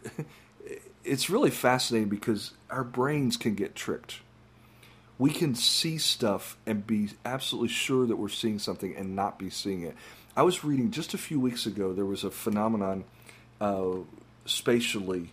it's 1.04 1.30
really 1.30 1.52
fascinating 1.52 2.10
because 2.10 2.52
our 2.70 2.84
brains 2.84 3.38
can 3.38 3.56
get 3.56 3.76
tricked. 3.76 4.20
We 5.18 5.30
can 5.32 5.54
see 5.54 5.98
stuff 6.00 6.58
and 6.66 6.86
be 6.86 7.10
absolutely 7.24 7.70
sure 7.70 8.08
that 8.08 8.16
we're 8.16 8.30
seeing 8.30 8.58
something 8.58 8.96
and 8.96 9.16
not 9.16 9.38
be 9.38 9.52
seeing 9.52 9.84
it. 9.84 9.96
I 10.36 10.44
was 10.44 10.64
reading 10.64 10.92
just 10.92 11.14
a 11.14 11.18
few 11.18 11.40
weeks 11.40 11.66
ago. 11.66 11.94
There 11.94 12.06
was 12.06 12.24
a 12.24 12.32
phenomenon, 12.32 13.04
uh, 13.60 13.98
spatially, 14.46 15.32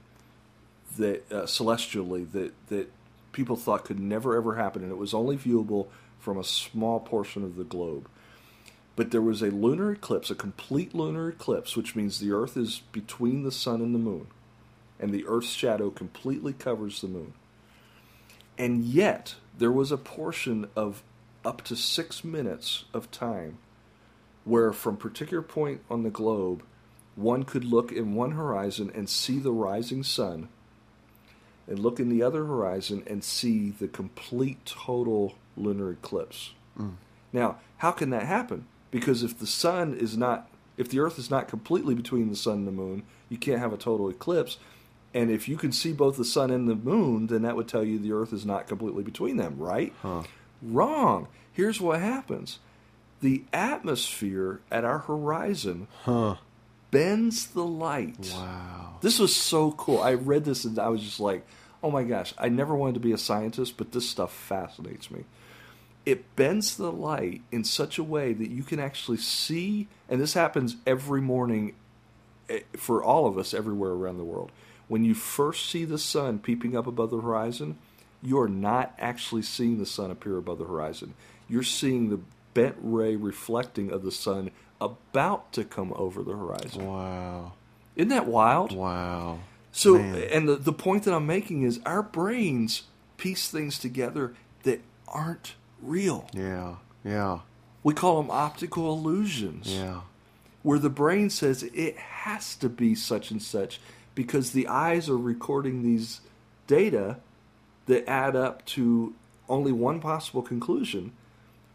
that 0.98 1.30
uh, 1.32 1.46
celestially 1.46 2.24
that 2.24 2.52
that 2.68 2.90
people 3.32 3.56
thought 3.56 3.84
could 3.84 4.00
never 4.00 4.36
ever 4.36 4.56
happen, 4.56 4.82
and 4.82 4.90
it 4.90 4.98
was 4.98 5.14
only 5.14 5.36
viewable 5.36 5.86
from 6.18 6.36
a 6.36 6.44
small 6.44 7.00
portion 7.00 7.44
of 7.44 7.56
the 7.56 7.64
globe. 7.64 8.08
But 8.98 9.12
there 9.12 9.22
was 9.22 9.42
a 9.42 9.52
lunar 9.52 9.92
eclipse, 9.92 10.28
a 10.28 10.34
complete 10.34 10.92
lunar 10.92 11.28
eclipse, 11.28 11.76
which 11.76 11.94
means 11.94 12.18
the 12.18 12.32
Earth 12.32 12.56
is 12.56 12.82
between 12.90 13.44
the 13.44 13.52
sun 13.52 13.80
and 13.80 13.94
the 13.94 13.98
moon, 14.00 14.26
and 14.98 15.12
the 15.12 15.24
Earth's 15.24 15.52
shadow 15.52 15.88
completely 15.88 16.52
covers 16.52 17.00
the 17.00 17.06
moon. 17.06 17.34
And 18.58 18.84
yet, 18.84 19.36
there 19.56 19.70
was 19.70 19.92
a 19.92 19.96
portion 19.96 20.66
of 20.74 21.04
up 21.44 21.62
to 21.66 21.76
six 21.76 22.24
minutes 22.24 22.86
of 22.92 23.08
time 23.12 23.58
where, 24.42 24.72
from 24.72 24.96
a 24.96 24.98
particular 24.98 25.44
point 25.44 25.80
on 25.88 26.02
the 26.02 26.10
globe, 26.10 26.64
one 27.14 27.44
could 27.44 27.64
look 27.64 27.92
in 27.92 28.16
one 28.16 28.32
horizon 28.32 28.90
and 28.96 29.08
see 29.08 29.38
the 29.38 29.52
rising 29.52 30.02
sun, 30.02 30.48
and 31.68 31.78
look 31.78 32.00
in 32.00 32.08
the 32.08 32.24
other 32.24 32.46
horizon 32.46 33.04
and 33.06 33.22
see 33.22 33.70
the 33.70 33.86
complete 33.86 34.66
total 34.66 35.36
lunar 35.56 35.92
eclipse. 35.92 36.50
Mm. 36.76 36.94
Now, 37.32 37.58
how 37.76 37.92
can 37.92 38.10
that 38.10 38.24
happen? 38.24 38.66
Because 38.90 39.22
if 39.22 39.38
the 39.38 39.46
sun 39.46 39.94
is 39.94 40.16
not, 40.16 40.48
if 40.76 40.88
the 40.88 41.00
Earth 41.00 41.18
is 41.18 41.30
not 41.30 41.48
completely 41.48 41.94
between 41.94 42.28
the 42.30 42.36
sun 42.36 42.54
and 42.54 42.66
the 42.66 42.72
moon, 42.72 43.02
you 43.28 43.36
can't 43.36 43.58
have 43.60 43.72
a 43.72 43.76
total 43.76 44.08
eclipse. 44.08 44.58
And 45.14 45.30
if 45.30 45.48
you 45.48 45.56
can 45.56 45.72
see 45.72 45.92
both 45.92 46.16
the 46.16 46.24
sun 46.24 46.50
and 46.50 46.68
the 46.68 46.74
moon, 46.74 47.26
then 47.28 47.42
that 47.42 47.56
would 47.56 47.68
tell 47.68 47.82
you 47.84 47.98
the 47.98 48.12
Earth 48.12 48.32
is 48.32 48.44
not 48.46 48.66
completely 48.68 49.02
between 49.02 49.36
them, 49.36 49.56
right? 49.58 49.92
Wrong. 50.62 51.28
Here's 51.52 51.80
what 51.80 52.00
happens 52.00 52.58
the 53.20 53.42
atmosphere 53.52 54.60
at 54.70 54.84
our 54.84 54.98
horizon 55.00 55.88
Huh. 56.04 56.36
bends 56.92 57.46
the 57.48 57.64
light. 57.64 58.30
Wow. 58.32 58.98
This 59.00 59.18
was 59.18 59.34
so 59.34 59.72
cool. 59.72 60.00
I 60.00 60.14
read 60.14 60.44
this 60.44 60.64
and 60.64 60.78
I 60.78 60.88
was 60.88 61.02
just 61.02 61.18
like, 61.20 61.44
oh 61.82 61.90
my 61.90 62.04
gosh, 62.04 62.32
I 62.38 62.48
never 62.48 62.74
wanted 62.76 62.94
to 62.94 63.00
be 63.00 63.12
a 63.12 63.18
scientist, 63.18 63.76
but 63.76 63.92
this 63.92 64.08
stuff 64.08 64.32
fascinates 64.32 65.10
me. 65.10 65.24
It 66.06 66.34
bends 66.36 66.76
the 66.76 66.92
light 66.92 67.42
in 67.52 67.64
such 67.64 67.98
a 67.98 68.04
way 68.04 68.32
that 68.32 68.50
you 68.50 68.62
can 68.62 68.80
actually 68.80 69.18
see, 69.18 69.88
and 70.08 70.20
this 70.20 70.34
happens 70.34 70.76
every 70.86 71.20
morning 71.20 71.74
eh, 72.48 72.60
for 72.76 73.02
all 73.02 73.26
of 73.26 73.36
us 73.36 73.52
everywhere 73.52 73.90
around 73.90 74.18
the 74.18 74.24
world. 74.24 74.50
When 74.88 75.04
you 75.04 75.14
first 75.14 75.68
see 75.68 75.84
the 75.84 75.98
sun 75.98 76.38
peeping 76.38 76.76
up 76.76 76.86
above 76.86 77.10
the 77.10 77.20
horizon, 77.20 77.76
you're 78.22 78.48
not 78.48 78.94
actually 78.98 79.42
seeing 79.42 79.78
the 79.78 79.86
sun 79.86 80.10
appear 80.10 80.38
above 80.38 80.58
the 80.58 80.64
horizon. 80.64 81.14
You're 81.48 81.62
seeing 81.62 82.08
the 82.08 82.20
bent 82.54 82.76
ray 82.80 83.16
reflecting 83.16 83.92
of 83.92 84.02
the 84.02 84.10
sun 84.10 84.50
about 84.80 85.52
to 85.52 85.64
come 85.64 85.92
over 85.94 86.22
the 86.22 86.32
horizon. 86.32 86.86
Wow. 86.86 87.52
Isn't 87.96 88.08
that 88.08 88.26
wild? 88.26 88.74
Wow. 88.74 89.40
So, 89.72 89.98
Man. 89.98 90.22
and 90.32 90.48
the, 90.48 90.56
the 90.56 90.72
point 90.72 91.04
that 91.04 91.14
I'm 91.14 91.26
making 91.26 91.62
is 91.62 91.80
our 91.84 92.02
brains 92.02 92.84
piece 93.16 93.50
things 93.50 93.78
together 93.78 94.34
that 94.62 94.80
aren't 95.06 95.54
real. 95.82 96.28
Yeah. 96.32 96.76
Yeah. 97.04 97.40
We 97.82 97.94
call 97.94 98.20
them 98.20 98.30
optical 98.30 98.92
illusions, 98.92 99.72
Yeah. 99.72 100.00
where 100.62 100.78
the 100.78 100.90
brain 100.90 101.30
says 101.30 101.62
it 101.62 101.96
has 101.96 102.54
to 102.56 102.68
be 102.68 102.94
such 102.94 103.30
and 103.30 103.42
such 103.42 103.80
because 104.14 104.50
the 104.52 104.66
eyes 104.68 105.08
are 105.08 105.16
recording 105.16 105.82
these 105.82 106.20
data 106.66 107.16
that 107.86 108.08
add 108.08 108.36
up 108.36 108.64
to 108.66 109.14
only 109.48 109.72
one 109.72 110.00
possible 110.00 110.42
conclusion, 110.42 111.12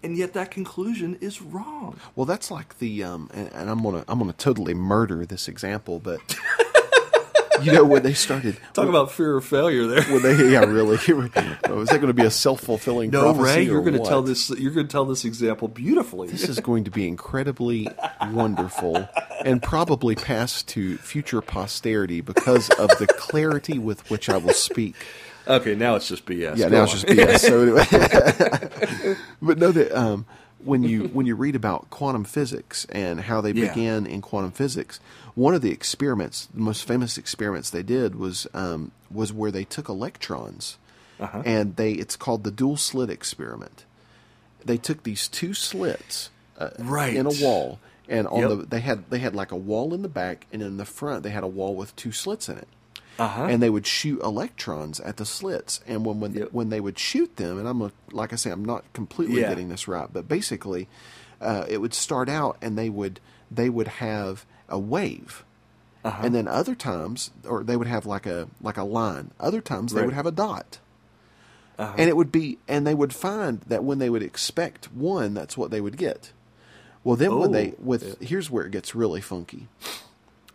and 0.03 0.15
yet 0.17 0.33
that 0.33 0.51
conclusion 0.51 1.17
is 1.21 1.41
wrong. 1.41 1.97
Well, 2.15 2.25
that's 2.25 2.51
like 2.51 2.77
the 2.77 3.03
um, 3.03 3.29
and, 3.33 3.51
and 3.53 3.69
I'm 3.69 3.81
gonna 3.81 4.03
I'm 4.07 4.19
gonna 4.19 4.33
totally 4.33 4.73
murder 4.75 5.25
this 5.25 5.47
example, 5.47 5.99
but 5.99 6.19
you 7.61 7.71
know 7.71 7.83
when 7.83 8.01
they 8.03 8.13
started 8.13 8.57
Talk 8.73 8.87
about 8.89 9.11
fear 9.11 9.37
of 9.37 9.45
failure 9.45 9.85
there. 9.85 10.03
when 10.03 10.21
they 10.23 10.51
yeah 10.51 10.59
really 10.65 10.95
Is 11.05 11.07
that 11.11 11.87
going 11.99 12.07
to 12.07 12.13
be 12.13 12.23
a 12.25 12.31
self 12.31 12.61
fulfilling 12.61 13.11
No, 13.11 13.33
prophecy 13.33 13.43
Ray, 13.59 13.63
you're 13.65 13.81
going 13.81 14.01
to 14.01 14.07
tell 14.07 14.21
this. 14.21 14.49
You're 14.49 14.71
going 14.71 14.87
to 14.87 14.91
tell 14.91 15.05
this 15.05 15.25
example 15.25 15.67
beautifully. 15.67 16.29
This 16.29 16.49
is 16.49 16.59
going 16.59 16.83
to 16.85 16.91
be 16.91 17.07
incredibly 17.07 17.87
wonderful 18.31 19.07
and 19.45 19.61
probably 19.61 20.15
pass 20.15 20.63
to 20.63 20.97
future 20.97 21.41
posterity 21.41 22.21
because 22.21 22.69
of 22.71 22.89
the 22.99 23.07
clarity 23.07 23.77
with 23.77 24.09
which 24.09 24.29
I 24.29 24.37
will 24.37 24.53
speak. 24.53 24.95
okay, 25.47 25.75
now 25.75 25.95
it's 25.95 26.07
just 26.07 26.25
BS. 26.25 26.57
Yeah, 26.57 26.69
Go 26.69 26.69
now 26.69 26.77
on. 26.77 26.83
it's 26.83 26.91
just 26.93 27.05
BS. 27.05 27.39
So 27.39 27.61
anyway, 27.61 29.17
but 29.41 29.57
know 29.57 29.71
that 29.71 29.91
um, 29.97 30.25
when 30.63 30.83
you 30.83 31.03
when 31.09 31.25
you 31.25 31.35
read 31.35 31.55
about 31.55 31.89
quantum 31.89 32.23
physics 32.23 32.85
and 32.91 33.19
how 33.21 33.41
they 33.41 33.51
Yeah. 33.51 33.69
began 33.69 34.05
in 34.05 34.21
quantum 34.21 34.51
physics, 34.51 34.99
one 35.35 35.53
of 35.55 35.61
the 35.61 35.71
experiments, 35.71 36.47
the 36.53 36.59
most 36.61 36.83
famous 36.85 37.17
experiments 37.17 37.69
they 37.69 37.83
did 37.83 38.15
was 38.15 38.47
um, 38.53 38.91
was 39.11 39.33
where 39.33 39.51
they 39.51 39.63
took 39.63 39.89
electrons, 39.89 40.77
Uh-huh. 41.19 41.41
and 41.45 41.75
they 41.75 41.93
it's 41.93 42.15
called 42.15 42.43
the 42.43 42.51
dual 42.51 42.77
slit 42.77 43.09
experiment. 43.09 43.85
They 44.65 44.77
took 44.77 45.03
these 45.03 45.27
two 45.27 45.53
slits 45.53 46.29
uh, 46.57 46.69
Right. 46.79 47.15
in 47.15 47.25
a 47.25 47.31
wall, 47.31 47.79
and 48.07 48.27
on 48.27 48.39
Yep. 48.41 48.49
the 48.49 48.55
they 48.67 48.79
had 48.79 49.09
they 49.09 49.19
had 49.19 49.33
like 49.35 49.51
a 49.51 49.55
wall 49.57 49.93
in 49.93 50.01
the 50.03 50.09
back, 50.09 50.45
and 50.53 50.61
in 50.61 50.77
the 50.77 50.85
front 50.85 51.23
they 51.23 51.31
had 51.31 51.43
a 51.43 51.47
wall 51.47 51.75
with 51.75 51.95
two 51.95 52.11
slits 52.11 52.47
in 52.47 52.57
it 52.57 52.67
Uh-huh. 53.19 53.45
and 53.49 53.61
they 53.61 53.69
would 53.69 53.85
shoot 53.87 54.19
electrons 54.21 54.99
at 54.99 55.17
the 55.17 55.25
slits. 55.25 55.81
And 55.87 56.05
when 56.05 56.19
when, 56.19 56.33
Yep. 56.33 56.49
when 56.51 56.69
they 56.69 56.79
would 56.79 56.97
shoot 56.99 57.35
them, 57.37 57.57
and 57.59 57.67
I'm 57.67 57.81
a, 57.81 57.91
like 58.11 58.33
I 58.33 58.35
say, 58.37 58.51
I'm 58.51 58.65
not 58.65 58.83
completely 58.93 59.41
Yeah. 59.41 59.49
getting 59.49 59.69
this 59.69 59.87
right, 59.87 60.07
but 60.11 60.27
basically, 60.27 60.87
uh, 61.41 61.65
it 61.67 61.79
would 61.81 61.93
start 61.93 62.29
out, 62.29 62.57
and 62.61 62.77
they 62.77 62.89
would 62.89 63.19
they 63.51 63.69
would 63.69 63.87
have 63.87 64.45
a 64.69 64.79
wave, 64.79 65.43
Uh-huh. 66.03 66.21
and 66.25 66.33
then 66.35 66.47
other 66.47 66.75
times, 66.75 67.31
or 67.47 67.63
they 67.63 67.75
would 67.77 67.87
have 67.87 68.05
like 68.05 68.25
a 68.25 68.47
like 68.61 68.77
a 68.77 68.83
line. 68.83 69.31
Other 69.39 69.61
times 69.61 69.93
they 69.93 70.03
would 70.05 70.13
have 70.13 70.25
a 70.25 70.31
dot. 70.31 70.79
Uh-huh. 71.79 71.95
And 71.97 72.07
it 72.09 72.15
would 72.15 72.31
be, 72.31 72.59
and 72.67 72.85
they 72.85 72.93
would 72.93 73.13
find 73.13 73.61
that 73.61 73.83
when 73.83 73.97
they 73.99 74.09
would 74.09 74.21
expect 74.21 74.93
one, 74.93 75.33
that's 75.33 75.57
what 75.57 75.71
they 75.71 75.81
would 75.81 75.97
get. 75.97 76.31
Well, 77.03 77.15
then 77.15 77.37
when 77.39 77.51
they 77.51 77.71
Oh, 77.71 77.75
with 77.79 78.21
here's 78.21 78.49
where 78.51 78.65
it 78.65 78.71
gets 78.71 78.93
really 78.95 79.21
funky. 79.21 79.67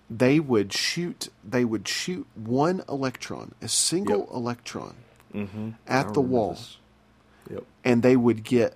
They 0.08 0.40
would 0.40 0.72
shoot. 0.72 1.28
They 1.44 1.64
would 1.64 1.86
shoot 1.88 2.26
one 2.34 2.82
electron, 2.88 3.52
a 3.60 3.68
single 3.68 4.20
Yep. 4.20 4.28
electron, 4.32 4.94
Mhm. 5.34 5.74
at 5.86 6.14
the 6.14 6.20
wall. 6.22 6.56
Yep. 7.50 7.64
and 7.84 8.02
they 8.02 8.14
would 8.16 8.44
get 8.44 8.74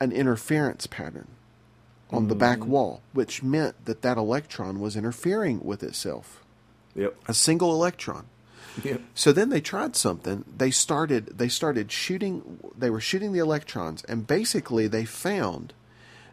an 0.00 0.12
interference 0.12 0.86
pattern 0.86 1.28
on 2.10 2.28
the 2.28 2.34
back 2.34 2.58
Mm-hmm. 2.60 2.70
wall, 2.70 3.02
which 3.12 3.42
meant 3.42 3.84
that 3.84 4.02
that 4.02 4.16
electron 4.16 4.80
was 4.80 4.96
interfering 4.96 5.62
with 5.64 5.82
itself. 5.82 6.42
Yep. 6.94 7.14
A 7.28 7.34
single 7.34 7.72
electron. 7.72 8.26
Yep. 8.82 9.00
So 9.14 9.32
then 9.32 9.50
they 9.50 9.60
tried 9.60 9.96
something. 9.96 10.44
They 10.56 10.70
started 10.70 11.38
they 11.38 11.48
started 11.48 11.90
shooting 11.92 12.58
they 12.76 12.90
were 12.90 13.00
shooting 13.00 13.32
the 13.32 13.38
electrons 13.40 14.04
and 14.04 14.26
basically 14.26 14.86
they 14.86 15.04
found 15.04 15.72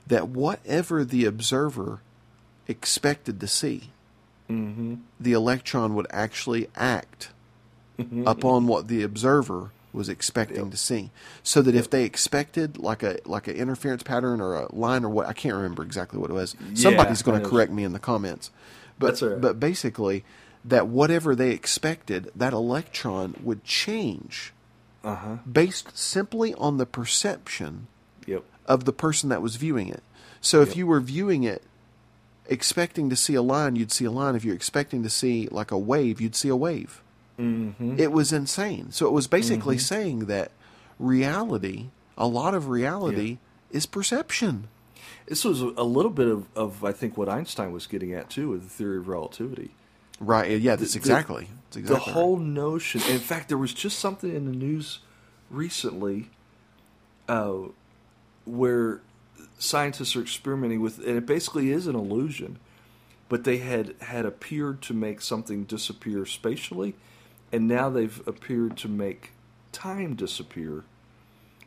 that 0.08 0.28
whatever 0.30 1.04
the 1.04 1.26
observer 1.26 2.02
expected 2.68 3.40
to 3.40 3.48
see, 3.48 3.90
Mm-hmm. 4.50 4.96
the 5.20 5.34
electron 5.34 5.96
would 5.96 6.06
actually 6.12 6.70
act 6.76 7.30
upon 8.26 8.68
what 8.68 8.88
the 8.88 9.02
observer 9.02 9.72
was 9.96 10.10
expecting 10.10 10.58
Yep. 10.64 10.72
to 10.72 10.78
see. 10.78 11.10
So 11.44 11.62
that 11.64 11.74
if 11.76 11.90
they 11.90 12.04
expected 12.04 12.78
like 12.78 13.02
a 13.04 13.18
like 13.26 13.48
an 13.48 13.56
interference 13.56 14.04
pattern 14.04 14.40
or 14.42 14.56
a 14.56 14.76
line 14.76 15.04
or 15.04 15.10
what 15.10 15.26
I 15.28 15.34
can't 15.34 15.56
remember 15.56 15.84
exactly 15.84 16.20
what 16.20 16.30
it 16.30 16.34
was. 16.34 16.56
Somebody's 16.76 17.22
going 17.22 17.42
to 17.42 17.48
correct 17.50 17.72
me 17.72 17.84
in 17.84 17.94
the 17.94 18.00
comments. 18.00 18.52
But 19.00 19.22
right. 19.22 19.40
but 19.42 19.60
basically 19.60 20.24
that 20.64 20.88
whatever 20.88 21.36
they 21.36 21.52
expected, 21.52 22.32
that 22.36 22.54
electron 22.54 23.36
would 23.44 23.64
change 23.64 24.54
Uh 25.04 25.16
huh. 25.16 25.36
based 25.52 25.98
simply 25.98 26.54
on 26.56 26.78
the 26.78 26.86
perception 26.86 27.88
Yep. 28.26 28.44
of 28.66 28.86
the 28.86 28.94
person 28.94 29.30
that 29.30 29.42
was 29.42 29.56
viewing 29.58 29.88
it. 29.90 30.02
So 30.42 30.62
if 30.62 30.70
Yep. 30.70 30.78
you 30.78 30.88
were 30.88 31.00
viewing 31.02 31.44
it 31.44 31.62
expecting 32.48 33.10
to 33.10 33.16
see 33.16 33.34
a 33.36 33.42
line, 33.42 33.76
you'd 33.76 33.92
see 33.92 34.06
a 34.06 34.12
line. 34.12 34.36
If 34.36 34.44
you're 34.46 34.56
expecting 34.56 35.04
to 35.04 35.10
see 35.10 35.48
like 35.52 35.72
a 35.72 35.78
wave, 35.78 36.22
you'd 36.22 36.36
see 36.36 36.50
a 36.50 36.56
wave. 36.56 37.02
Mm-hmm. 37.40 38.00
It 38.00 38.12
was 38.12 38.32
insane. 38.32 38.92
So 38.92 39.08
it 39.08 39.12
was 39.12 39.28
basically 39.28 39.78
saying 39.78 40.26
that 40.28 40.52
reality, 41.00 41.90
a 42.18 42.28
lot 42.28 42.54
of 42.54 42.70
reality, 42.70 43.40
is 43.72 43.86
perception. 43.86 44.68
This 45.28 45.44
was 45.44 45.62
a 45.62 45.84
little 45.84 46.12
bit 46.12 46.28
of, 46.28 46.46
of 46.56 46.84
I 46.84 46.92
think 46.92 47.18
what 47.18 47.28
Einstein 47.28 47.72
was 47.72 47.88
getting 47.88 48.14
at 48.14 48.30
too 48.30 48.50
with 48.50 48.64
the 48.64 48.70
theory 48.70 48.98
of 48.98 49.08
relativity. 49.08 49.72
Right. 50.20 50.60
Yeah. 50.62 50.76
That's 50.76 50.94
The- 50.94 51.00
exactly. 51.00 51.50
That's 51.66 51.78
exactly 51.78 52.00
the 52.00 52.06
right. 52.06 52.14
whole 52.14 52.38
notion. 52.38 53.02
In 53.10 53.20
fact, 53.20 53.50
there 53.50 53.58
was 53.58 53.74
just 53.74 54.00
something 54.00 54.34
in 54.34 54.46
the 54.46 54.56
news 54.56 55.00
recently 55.50 56.30
uh, 57.28 57.54
where 58.46 59.02
scientists 59.58 60.16
are 60.16 60.22
experimenting 60.22 60.80
with, 60.82 61.00
and 61.00 61.18
it 61.18 61.26
basically 61.26 61.72
is 61.72 61.88
an 61.88 61.96
illusion. 61.96 62.60
But 63.28 63.44
they 63.44 63.58
had 63.58 63.96
had 64.02 64.26
appeared 64.26 64.84
to 64.84 64.94
make 64.94 65.20
something 65.20 65.64
disappear 65.64 66.28
spatially, 66.28 66.94
and 67.56 67.70
now 67.70 67.90
they've 67.90 68.22
appeared 68.28 68.76
to 68.76 68.90
make 68.90 69.32
time 69.72 70.14
disappear. 70.14 70.84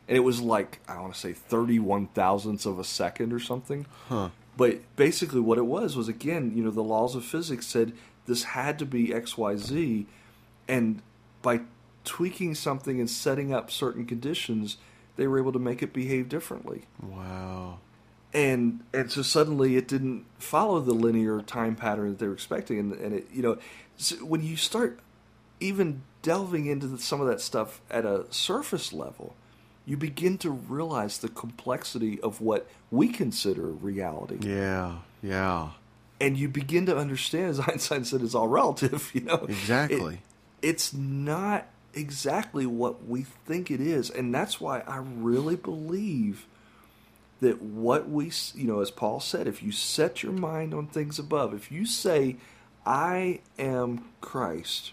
And 0.07 0.15
it 0.15 0.19
was 0.19 0.39
like 0.39 0.79
I 0.87 0.99
want 0.99 1.15
to 1.15 1.19
say 1.19 1.33
thirty-one 1.33 2.07
thousandths 2.07 2.67
of 2.67 2.77
a 2.77 2.83
second 2.83 3.33
or 3.33 3.39
something. 3.39 3.87
Huh. 4.07 4.29
But 4.55 4.81
basically, 4.95 5.39
what 5.39 5.57
it 5.57 5.65
was 5.65 5.97
was 5.97 6.07
again, 6.07 6.53
you 6.55 6.63
know, 6.63 6.69
the 6.69 6.83
laws 6.83 7.15
of 7.15 7.25
physics 7.25 7.65
said 7.65 7.93
this 8.27 8.43
had 8.43 8.77
to 8.79 8.85
be 8.85 9.11
X, 9.13 9.35
Y, 9.35 9.55
Z, 9.55 10.05
and 10.67 11.01
by 11.41 11.61
tweaking 12.03 12.53
something 12.53 12.99
and 12.99 13.09
setting 13.09 13.51
up 13.51 13.71
certain 13.71 14.05
conditions, 14.05 14.77
they 15.15 15.25
were 15.25 15.39
able 15.39 15.53
to 15.53 15.59
make 15.59 15.81
it 15.81 15.91
behave 15.91 16.29
differently. 16.29 16.83
Wow. 17.01 17.79
And 18.31 18.83
and 18.93 19.11
so 19.11 19.23
suddenly 19.23 19.75
it 19.75 19.87
didn't 19.87 20.25
follow 20.37 20.79
the 20.81 20.93
linear 20.93 21.41
time 21.41 21.75
pattern 21.75 22.09
that 22.09 22.19
they 22.19 22.27
were 22.27 22.33
expecting, 22.33 22.77
and, 22.77 22.93
and 22.93 23.13
it 23.15 23.27
you 23.33 23.41
know 23.41 23.57
so 23.97 24.17
when 24.17 24.43
you 24.43 24.55
start 24.55 24.99
even 25.59 26.01
delving 26.21 26.65
into 26.65 26.87
the, 26.87 26.97
some 26.97 27.21
of 27.21 27.27
that 27.27 27.41
stuff 27.41 27.81
at 27.89 28.05
a 28.05 28.25
surface 28.29 28.91
level, 28.93 29.35
you 29.85 29.97
begin 29.97 30.37
to 30.39 30.49
realize 30.51 31.17
the 31.19 31.29
complexity 31.29 32.19
of 32.21 32.41
what 32.41 32.67
we 32.91 33.07
consider 33.09 33.67
reality 33.67 34.37
Yeah. 34.41 34.97
Yeah. 35.23 35.69
and 36.21 36.37
you 36.37 36.47
begin 36.49 36.85
to 36.87 36.97
understand, 36.97 37.45
as 37.49 37.59
Einstein 37.67 38.03
said, 38.05 38.21
it's 38.21 38.35
all 38.35 38.47
relative. 38.47 39.11
You 39.15 39.21
know, 39.21 39.45
Exactly. 39.47 40.15
It- 40.15 40.19
it's 40.61 40.93
not 40.93 41.65
exactly 41.93 42.65
what 42.65 43.07
we 43.07 43.23
think 43.23 43.71
it 43.71 43.79
is, 43.81 44.09
and 44.09 44.35
that's 44.35 44.59
why 44.59 44.81
I 44.81 44.97
really 44.97 45.55
believe 45.55 46.45
that 47.39 47.61
what 47.61 48.09
we, 48.09 48.29
you 48.53 48.67
know, 48.67 48.81
as 48.81 48.91
Paul 48.91 49.21
said, 49.21 49.47
if 49.47 49.63
you 49.63 49.71
set 49.71 50.21
your 50.21 50.33
mind 50.33 50.73
on 50.73 50.87
things 50.87 51.17
above, 51.17 51.53
if 51.53 51.71
you 51.71 51.85
say, 51.85 52.35
"I 52.85 53.39
am 53.57 54.03
Christ," 54.19 54.91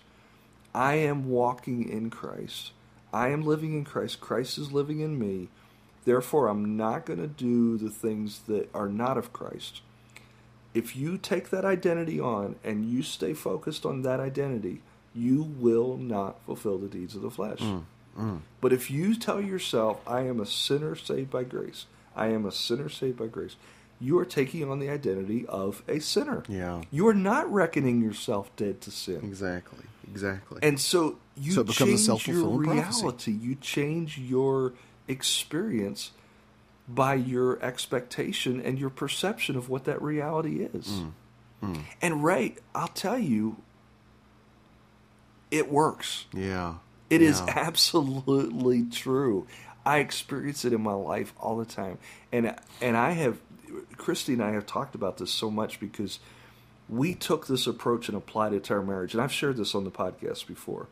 I 0.76 0.96
am 0.96 1.30
walking 1.30 1.88
in 1.88 2.10
Christ. 2.10 2.72
I 3.10 3.28
am 3.28 3.46
living 3.46 3.72
in 3.72 3.84
Christ. 3.84 4.20
Christ 4.20 4.58
is 4.58 4.72
living 4.72 5.00
in 5.00 5.18
me. 5.18 5.48
Therefore, 6.04 6.48
I'm 6.48 6.76
not 6.76 7.06
going 7.06 7.18
to 7.18 7.26
do 7.26 7.78
the 7.78 7.88
things 7.88 8.40
that 8.46 8.68
are 8.74 8.88
not 8.88 9.16
of 9.16 9.32
Christ. 9.32 9.80
If 10.74 10.94
you 10.94 11.16
take 11.16 11.48
that 11.48 11.64
identity 11.64 12.20
on 12.20 12.56
and 12.62 12.84
you 12.84 13.02
stay 13.02 13.32
focused 13.32 13.86
on 13.86 14.02
that 14.02 14.20
identity, 14.20 14.82
you 15.14 15.42
will 15.42 15.96
not 15.96 16.44
fulfill 16.44 16.76
the 16.76 16.88
deeds 16.88 17.16
of 17.16 17.22
the 17.22 17.30
flesh. 17.30 17.60
Mm, 17.60 17.84
mm. 18.18 18.40
But 18.60 18.74
if 18.74 18.90
you 18.90 19.16
tell 19.16 19.40
yourself, 19.40 19.98
I 20.06 20.20
am 20.20 20.38
a 20.40 20.46
sinner 20.46 20.94
saved 20.94 21.30
by 21.30 21.44
grace, 21.44 21.86
I 22.14 22.26
am 22.26 22.44
a 22.44 22.52
sinner 22.52 22.90
saved 22.90 23.16
by 23.16 23.28
grace, 23.28 23.56
you 23.98 24.18
are 24.18 24.26
taking 24.26 24.70
on 24.70 24.78
the 24.78 24.90
identity 24.90 25.46
of 25.46 25.82
a 25.88 26.00
sinner. 26.00 26.42
Yeah. 26.48 26.82
You 26.90 27.08
are 27.08 27.14
not 27.14 27.50
reckoning 27.50 28.02
yourself 28.02 28.54
dead 28.56 28.82
to 28.82 28.90
sin. 28.90 29.20
Exactly. 29.24 29.84
Exactly. 30.16 30.60
And 30.62 30.80
so 30.80 31.18
you 31.36 31.52
So 31.52 31.60
it 31.60 31.66
becomes 31.66 31.80
a 31.80 31.84
change 31.84 31.90
your 32.26 32.36
self-fulfilling 32.36 32.64
prophecy. 32.64 33.02
reality. 33.02 33.32
You 33.32 33.54
change 33.56 34.18
your 34.18 34.72
experience 35.08 36.12
by 36.88 37.14
your 37.14 37.62
expectation 37.62 38.60
and 38.60 38.78
your 38.78 38.90
perception 38.90 39.56
of 39.56 39.68
what 39.68 39.84
that 39.84 40.00
reality 40.00 40.62
is. 40.62 41.02
Mm. 41.62 41.82
And 42.00 42.24
Ray, 42.24 42.54
I'll 42.74 42.88
tell 42.88 43.18
you, 43.18 43.56
it 45.50 45.70
works. 45.70 46.26
yeah. 46.32 46.76
It 47.08 47.22
is 47.22 47.38
Yeah. 47.40 47.52
absolutely 47.54 48.84
true. 48.84 49.46
I 49.84 49.98
experience 49.98 50.64
it 50.64 50.72
in 50.72 50.80
my 50.82 50.92
life 50.94 51.32
all 51.38 51.56
the 51.56 51.64
time, 51.64 51.98
and 52.32 52.56
and 52.82 52.96
I 52.96 53.12
have 53.12 53.38
Christy 53.96 54.32
and 54.32 54.42
I 54.42 54.50
have 54.50 54.66
talked 54.66 54.96
about 54.96 55.18
this 55.18 55.30
so 55.30 55.48
much 55.48 55.78
because 55.78 56.18
we 56.88 57.14
took 57.14 57.46
this 57.46 57.66
approach 57.66 58.08
and 58.08 58.16
applied 58.16 58.52
it 58.52 58.64
to 58.64 58.74
our 58.74 58.82
marriage, 58.82 59.14
and 59.14 59.22
I've 59.22 59.32
shared 59.32 59.56
this 59.56 59.74
on 59.74 59.84
the 59.84 59.90
podcast 59.90 60.46
before. 60.46 60.86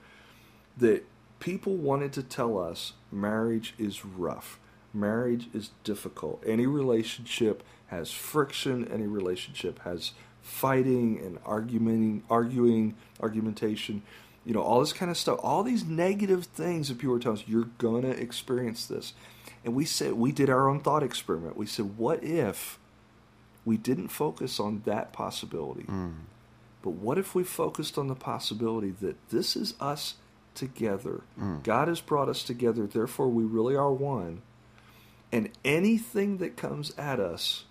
That 0.77 1.05
people 1.39 1.77
wanted 1.77 2.12
to 2.15 2.23
tell 2.23 2.59
us 2.59 2.95
marriage 3.12 3.75
is 3.79 4.05
rough, 4.05 4.59
marriage 4.93 5.49
is 5.55 5.71
difficult. 5.85 6.43
Any 6.47 6.66
relationship 6.66 7.62
has 7.89 8.11
friction. 8.11 8.89
Any 8.91 9.07
relationship 9.07 9.79
has 9.81 10.12
fighting 10.43 11.21
and 11.21 11.39
arguing, 11.45 12.25
arguing, 12.29 12.97
argumentation 13.21 14.03
you 14.45 14.53
know, 14.53 14.61
all 14.61 14.81
this 14.81 14.93
kind 14.93 15.11
of 15.11 15.16
stuff, 15.16 15.41
all 15.43 15.62
these 15.62 15.85
negative 15.85 16.45
things 16.45 16.89
that 16.89 16.99
people 16.99 17.15
were 17.15 17.21
telling 17.21 17.39
us, 17.39 17.45
you're 17.47 17.69
gonna 17.79 18.11
experience 18.11 18.87
this. 18.87 19.15
And 19.65 19.75
we 19.75 19.85
said 19.87 20.12
we 20.12 20.33
did 20.33 20.51
our 20.51 20.69
own 20.69 20.81
thought 20.81 21.03
experiment. 21.03 21.57
We 21.57 21.66
said, 21.66 21.97
what 21.97 22.23
if 22.23 22.79
we 23.65 23.77
didn't 23.77 24.09
focus 24.09 24.61
on 24.61 24.82
that 24.85 25.12
possibility? 25.12 25.85
Mm. 25.85 26.15
But 26.82 26.91
what 26.91 27.19
if 27.19 27.35
we 27.35 27.45
focused 27.45 27.97
on 27.97 28.09
the 28.09 28.15
possibility 28.15 28.91
that 29.01 29.31
this 29.31 29.57
is 29.57 29.74
us 29.81 30.15
together? 30.55 31.23
Mm. 31.41 31.62
God 31.62 31.89
has 31.89 32.01
brought 32.01 32.28
us 32.28 32.43
together, 32.43 32.86
therefore 32.86 33.28
we 33.28 33.45
really 33.45 33.74
are 33.74 33.93
one. 33.93 34.43
And 35.32 35.51
anything 35.65 36.39
that 36.39 36.57
comes 36.57 36.93
at 36.97 37.19
us 37.19 37.65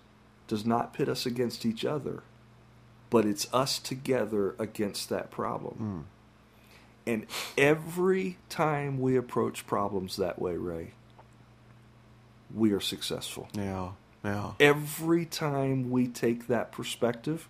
does 0.48 0.66
not 0.66 0.92
pit 0.92 1.08
us 1.08 1.24
against 1.24 1.64
each 1.64 1.84
other, 1.84 2.22
but 3.08 3.24
it's 3.24 3.52
us 3.54 3.78
together 3.78 4.54
against 4.58 5.08
that 5.08 5.30
problem. 5.30 6.06
Mm. 6.06 6.14
And 7.06 7.26
every 7.56 8.38
time 8.48 8.98
we 8.98 9.16
approach 9.16 9.66
problems 9.66 10.16
that 10.16 10.40
way, 10.40 10.56
Ray, 10.56 10.92
we 12.54 12.72
are 12.72 12.80
successful. 12.80 13.48
Yeah. 13.52 13.90
Yeah. 14.24 14.52
Every 14.58 15.26
time 15.26 15.90
we 15.90 16.08
take 16.08 16.46
that 16.46 16.72
perspective, 16.72 17.48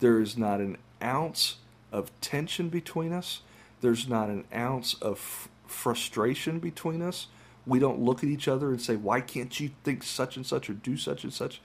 there 0.00 0.20
is 0.20 0.36
not 0.36 0.60
an 0.60 0.76
ounce 1.02 1.56
of 1.90 2.10
tension 2.20 2.68
between 2.68 3.12
us. 3.12 3.40
There's 3.80 4.06
not 4.06 4.28
an 4.28 4.44
ounce 4.54 4.94
of 4.94 5.14
f- 5.16 5.48
frustration 5.66 6.58
between 6.58 7.00
us. 7.00 7.28
We 7.66 7.78
don't 7.78 8.00
look 8.00 8.22
at 8.22 8.28
each 8.28 8.46
other 8.48 8.68
and 8.68 8.80
say, 8.80 8.96
Why 8.96 9.20
can't 9.22 9.58
you 9.58 9.70
think 9.82 10.02
such 10.02 10.36
and 10.36 10.46
such 10.46 10.68
or 10.68 10.74
do 10.74 10.96
such 10.98 11.24
and 11.24 11.32
such? 11.32 11.62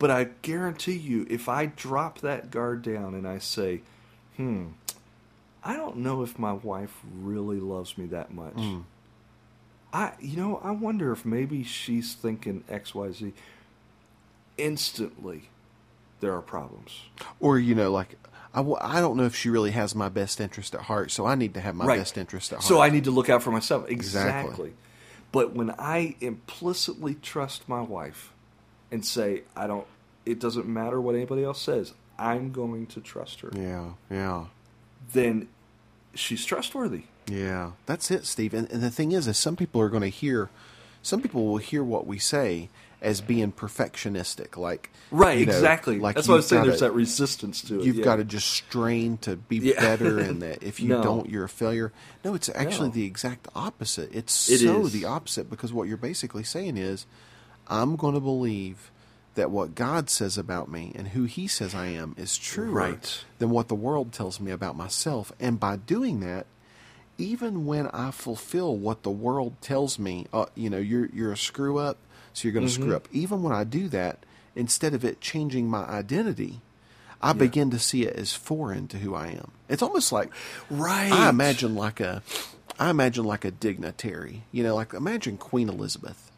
But 0.00 0.10
I 0.10 0.28
guarantee 0.42 0.96
you, 0.96 1.26
if 1.30 1.48
I 1.48 1.66
drop 1.66 2.20
that 2.20 2.50
guard 2.50 2.82
down 2.82 3.14
and 3.14 3.26
I 3.26 3.38
say, 3.38 3.82
Hmm, 4.36 4.68
I 5.62 5.76
don't 5.76 5.98
know 5.98 6.22
if 6.22 6.38
my 6.38 6.52
wife 6.52 7.00
really 7.20 7.60
loves 7.60 7.96
me 7.98 8.06
that 8.06 8.32
much. 8.32 8.54
I, 9.92 10.12
you 10.20 10.36
know, 10.36 10.60
I 10.62 10.70
wonder 10.72 11.12
if 11.12 11.24
maybe 11.24 11.62
she's 11.64 12.14
thinking 12.14 12.64
X, 12.68 12.94
Y, 12.94 13.10
Z. 13.12 13.32
Instantly, 14.56 15.48
there 16.20 16.34
are 16.34 16.42
problems. 16.42 17.02
Or 17.40 17.58
you 17.58 17.74
know, 17.74 17.92
like 17.92 18.16
I, 18.52 18.58
w- 18.58 18.76
I 18.80 19.00
don't 19.00 19.16
know 19.16 19.24
if 19.24 19.36
she 19.36 19.50
really 19.50 19.70
has 19.70 19.94
my 19.94 20.08
best 20.08 20.40
interest 20.40 20.74
at 20.74 20.82
heart, 20.82 21.10
so 21.10 21.26
I 21.26 21.34
need 21.36 21.54
to 21.54 21.60
have 21.60 21.74
my 21.76 21.84
Right. 21.86 21.98
best 21.98 22.18
interest 22.18 22.52
at 22.52 22.56
heart. 22.56 22.64
So 22.64 22.80
I 22.80 22.90
need 22.90 23.04
to 23.04 23.10
look 23.10 23.28
out 23.30 23.42
for 23.42 23.50
myself. 23.52 23.88
Exactly. 23.88 24.40
Exactly. 24.48 24.72
But 25.30 25.54
when 25.54 25.74
I 25.78 26.16
implicitly 26.20 27.14
trust 27.14 27.68
my 27.68 27.82
wife 27.82 28.32
and 28.90 29.04
say, 29.04 29.42
I 29.54 29.66
don't, 29.66 29.86
it 30.26 30.40
doesn't 30.40 30.66
matter 30.66 31.00
what 31.00 31.14
anybody 31.14 31.44
else 31.44 31.60
says, 31.60 31.92
I'm 32.18 32.50
going 32.50 32.86
to 32.88 33.00
trust 33.00 33.40
her, 33.42 33.50
Yeah. 33.54 33.90
Yeah. 34.10 34.46
then 35.12 35.48
she's 36.14 36.44
trustworthy. 36.44 37.02
Yeah, 37.30 37.72
that's 37.86 38.10
it, 38.10 38.24
Steve. 38.26 38.54
And, 38.54 38.70
and 38.70 38.82
the 38.82 38.90
thing 38.90 39.12
is, 39.12 39.26
is 39.28 39.36
some 39.36 39.56
people 39.56 39.80
are 39.80 39.88
going 39.88 40.02
to 40.02 40.08
hear, 40.08 40.48
some 41.02 41.20
people 41.20 41.46
will 41.46 41.58
hear 41.58 41.84
what 41.84 42.06
we 42.06 42.18
say 42.18 42.68
as 43.00 43.20
being 43.20 43.52
perfectionistic, 43.52 44.56
like 44.56 44.90
Right, 45.10 45.38
you 45.38 45.46
know, 45.46 45.52
exactly. 45.52 45.98
Like 46.00 46.16
That's 46.16 46.26
what 46.26 46.34
I 46.34 46.36
was 46.38 46.48
saying. 46.48 46.60
gotta- 46.62 46.70
There's 46.70 46.80
that 46.80 46.92
resistance 46.94 47.62
to 47.62 47.78
it. 47.80 47.84
You've 47.86 47.96
yeah. 47.96 48.04
got 48.04 48.16
to 48.16 48.24
just 48.24 48.48
strain 48.48 49.18
to 49.18 49.36
be 49.36 49.58
Yeah. 49.58 49.80
better, 49.80 50.18
and 50.18 50.42
that 50.42 50.62
if 50.62 50.80
you 50.80 50.88
No. 50.88 51.02
don't, 51.02 51.30
you're 51.30 51.44
a 51.44 51.48
failure. 51.48 51.92
No, 52.24 52.34
it's 52.34 52.48
actually 52.54 52.88
No. 52.88 52.94
the 52.94 53.04
exact 53.04 53.46
opposite. 53.54 54.10
It's 54.12 54.50
It 54.50 54.58
so 54.58 54.86
is. 54.86 54.92
the 54.92 55.04
opposite 55.04 55.48
because 55.48 55.72
what 55.72 55.86
you're 55.86 55.96
basically 55.96 56.42
saying 56.44 56.76
is, 56.76 57.06
I'm 57.68 57.94
going 57.96 58.14
to 58.14 58.20
believe 58.20 58.90
that 59.36 59.50
what 59.52 59.76
God 59.76 60.10
says 60.10 60.36
about 60.36 60.68
me 60.68 60.90
and 60.96 61.08
who 61.08 61.24
He 61.24 61.46
says 61.46 61.74
I 61.76 61.86
am 61.86 62.14
is 62.18 62.36
truer 62.36 62.70
Right. 62.70 63.24
than 63.38 63.50
what 63.50 63.68
the 63.68 63.74
world 63.76 64.12
tells 64.12 64.40
me 64.40 64.50
about 64.50 64.74
myself. 64.76 65.30
And 65.38 65.60
by 65.60 65.76
doing 65.76 66.18
that, 66.20 66.46
even 67.18 67.66
when 67.66 67.88
I 67.88 68.10
fulfill 68.12 68.76
what 68.76 69.02
the 69.02 69.10
world 69.10 69.54
tells 69.60 69.98
me, 69.98 70.26
uh, 70.32 70.46
you 70.54 70.70
know, 70.70 70.78
you're 70.78 71.06
you're 71.12 71.32
a 71.32 71.36
screw 71.36 71.78
up, 71.78 71.98
so 72.32 72.46
you're 72.46 72.52
going 72.52 72.66
to 72.66 72.72
Mm-hmm. 72.72 72.82
screw 72.82 72.96
up. 72.96 73.08
Even 73.12 73.42
when 73.42 73.52
I 73.52 73.64
do 73.64 73.88
that, 73.88 74.18
instead 74.56 74.94
of 74.94 75.04
it 75.04 75.20
changing 75.20 75.68
my 75.68 75.84
identity, 75.84 76.60
I 77.20 77.32
begin 77.32 77.70
to 77.70 77.78
see 77.78 78.04
it 78.04 78.14
as 78.14 78.32
foreign 78.32 78.86
to 78.88 78.98
who 78.98 79.14
I 79.14 79.28
am. 79.28 79.50
It's 79.68 79.82
almost 79.82 80.12
like 80.12 80.30
Right. 80.70 81.12
I 81.12 81.28
imagine 81.28 81.74
like 81.74 81.98
a 82.00 82.22
I 82.78 82.90
imagine 82.90 83.24
like 83.24 83.44
a 83.44 83.50
dignitary. 83.50 84.44
You 84.52 84.62
know, 84.62 84.74
like 84.76 84.94
imagine 84.94 85.36
Queen 85.36 85.68
Elizabeth. 85.68 86.30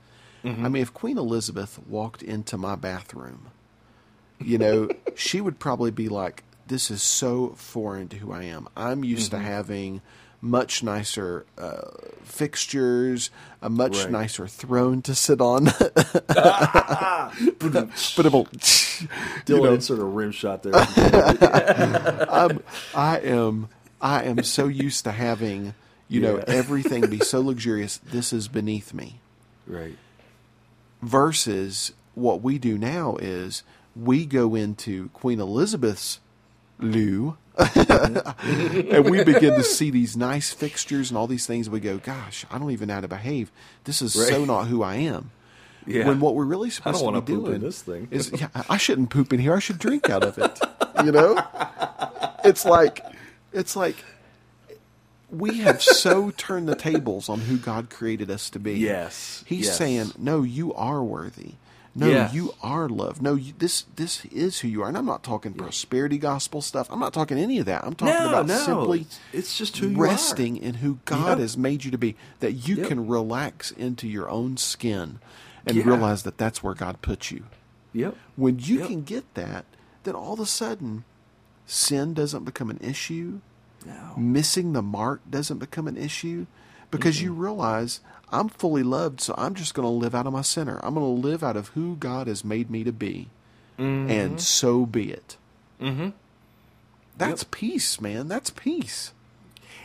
Mm-hmm. 0.42 0.64
I 0.64 0.68
mean, 0.70 0.82
if 0.82 0.94
Queen 0.94 1.18
Elizabeth 1.18 1.78
walked 1.86 2.22
into 2.22 2.56
my 2.56 2.74
bathroom, 2.76 3.48
you 4.38 4.56
know, 4.56 4.88
she 5.14 5.42
would 5.42 5.58
probably 5.58 5.90
be 5.90 6.08
like, 6.08 6.44
this 6.66 6.90
is 6.90 7.02
so 7.02 7.48
foreign 7.56 8.08
to 8.08 8.16
who 8.16 8.32
I 8.32 8.44
am. 8.44 8.66
I'm 8.74 9.04
used 9.04 9.32
Mm-hmm. 9.32 9.42
to 9.42 9.46
having 9.46 10.00
much 10.42 10.82
nicer 10.82 11.44
uh, 11.58 11.82
fixtures, 12.24 13.30
a 13.60 13.68
much 13.68 13.98
Right. 14.04 14.10
nicer 14.10 14.46
throne 14.46 15.02
to 15.02 15.14
sit 15.14 15.40
on. 15.40 15.64
but 15.64 15.74
Dylan 19.44 19.48
you 19.48 19.62
know, 19.62 19.74
insert 19.74 19.98
a 19.98 20.04
rim 20.18 20.32
shot 20.32 20.62
there. 20.62 20.72
I'm, 20.74 22.62
I 22.94 23.20
am 23.20 23.68
I 24.00 24.24
am 24.24 24.42
so 24.42 24.66
used 24.68 25.04
to 25.04 25.12
having 25.12 25.74
you 26.08 26.20
know 26.20 26.36
everything 26.46 27.08
be 27.08 27.18
so 27.20 27.40
luxurious. 27.42 27.98
This 27.98 28.32
is 28.32 28.48
beneath 28.48 28.94
me. 28.94 29.20
right. 29.66 29.96
Versus 31.02 31.92
what 32.14 32.42
we 32.42 32.58
do 32.58 32.76
now 32.76 33.16
is 33.16 33.62
we 33.96 34.26
go 34.26 34.54
into 34.54 35.08
Queen 35.10 35.40
Elizabeth's 35.40 36.20
loo. 36.78 37.36
and 37.76 39.10
we 39.10 39.24
begin 39.24 39.54
to 39.54 39.64
see 39.64 39.90
these 39.90 40.16
nice 40.16 40.52
fixtures 40.52 41.10
and 41.10 41.18
all 41.18 41.26
these 41.26 41.46
things. 41.46 41.68
We 41.68 41.80
go, 41.80 41.98
gosh, 41.98 42.46
I 42.50 42.58
don't 42.58 42.70
even 42.70 42.88
know 42.88 42.94
how 42.94 43.00
to 43.00 43.08
behave. 43.08 43.50
This 43.84 44.00
is 44.02 44.14
so 44.14 44.44
not 44.44 44.66
who 44.66 44.82
I 44.82 44.96
am. 44.96 45.30
Yeah. 45.86 46.06
When 46.06 46.20
what 46.20 46.34
we're 46.34 46.44
really 46.44 46.70
supposed 46.70 47.02
to 47.02 47.20
be 47.20 47.26
doing 47.26 47.54
in 47.56 47.60
this 47.62 47.82
thing. 47.82 48.08
is, 48.10 48.30
yeah, 48.32 48.48
I 48.68 48.76
shouldn't 48.76 49.10
poop 49.10 49.32
in 49.32 49.40
here. 49.40 49.54
I 49.54 49.58
should 49.58 49.78
drink 49.78 50.08
out 50.10 50.24
of 50.24 50.38
it. 50.38 50.58
You 51.02 51.12
know, 51.12 51.42
it's 52.44 52.66
like, 52.66 53.02
it's 53.54 53.74
like 53.74 53.96
we 55.30 55.58
have 55.58 55.82
so 55.82 56.30
turned 56.30 56.68
the 56.68 56.74
tables 56.74 57.30
on 57.30 57.40
who 57.40 57.56
God 57.56 57.88
created 57.88 58.30
us 58.30 58.50
to 58.50 58.58
be. 58.58 58.74
Yes, 58.74 59.42
He's 59.46 59.66
yes. 59.66 59.78
saying, 59.78 60.12
no, 60.18 60.42
you 60.42 60.74
are 60.74 61.02
worthy. 61.02 61.52
No, 61.94 62.06
Yeah. 62.06 62.30
you 62.32 62.54
are 62.62 62.88
loved. 62.88 63.20
No, 63.20 63.34
you, 63.34 63.52
this 63.58 63.84
this 63.96 64.24
is 64.26 64.60
who 64.60 64.68
you 64.68 64.82
are. 64.82 64.88
And 64.88 64.96
I'm 64.96 65.06
not 65.06 65.24
talking 65.24 65.52
prosperity 65.54 66.18
gospel 66.18 66.62
stuff. 66.62 66.86
I'm 66.90 67.00
not 67.00 67.12
talking 67.12 67.36
any 67.36 67.58
of 67.58 67.66
that. 67.66 67.82
I'm 67.84 67.94
talking 67.94 68.14
No, 68.14 68.28
about 68.28 68.46
no. 68.46 68.58
simply 68.58 69.00
It's- 69.32 69.58
just 69.58 69.76
who 69.78 69.88
resting 69.96 70.56
in 70.56 70.74
who 70.74 71.00
God 71.04 71.30
Yep. 71.30 71.38
has 71.38 71.56
made 71.56 71.84
you 71.84 71.90
to 71.90 71.98
be. 71.98 72.14
That 72.38 72.52
you 72.68 72.76
Yep. 72.76 72.88
can 72.88 73.08
relax 73.08 73.72
into 73.72 74.06
your 74.06 74.30
own 74.30 74.56
skin 74.56 75.18
and 75.66 75.76
Yeah. 75.76 75.82
realize 75.84 76.22
that 76.22 76.38
that's 76.38 76.62
where 76.62 76.74
God 76.74 77.02
put 77.02 77.32
you. 77.32 77.44
Yep. 77.92 78.16
When 78.36 78.60
you 78.60 78.78
Yep. 78.78 78.86
can 78.86 79.02
get 79.02 79.34
that, 79.34 79.64
then 80.04 80.14
all 80.14 80.34
of 80.34 80.40
a 80.40 80.46
sudden, 80.46 81.02
sin 81.66 82.14
doesn't 82.14 82.44
become 82.44 82.70
an 82.70 82.78
issue. 82.80 83.40
No. 83.84 84.14
Missing 84.16 84.74
the 84.74 84.82
mark 84.82 85.22
doesn't 85.28 85.58
become 85.58 85.88
an 85.88 85.96
issue 85.96 86.46
because 86.90 87.20
you 87.20 87.32
realize 87.32 87.98
I'm 88.32 88.48
fully 88.48 88.82
loved, 88.82 89.20
so 89.20 89.34
I'm 89.36 89.54
just 89.54 89.74
going 89.74 89.84
to 89.86 89.90
live 89.90 90.14
out 90.14 90.26
of 90.26 90.32
my 90.32 90.42
center. 90.42 90.78
I'm 90.84 90.94
going 90.94 91.06
to 91.20 91.28
live 91.28 91.42
out 91.42 91.56
of 91.56 91.68
who 91.68 91.96
God 91.96 92.26
has 92.26 92.44
made 92.44 92.70
me 92.70 92.84
to 92.84 92.92
be, 92.92 93.28
and 93.78 94.40
so 94.40 94.86
be 94.86 95.10
it. 95.10 95.36
Mm-hmm. 95.80 96.10
That's 97.16 97.44
peace, 97.44 98.00
man. 98.00 98.28
That's 98.28 98.50
peace. 98.50 99.12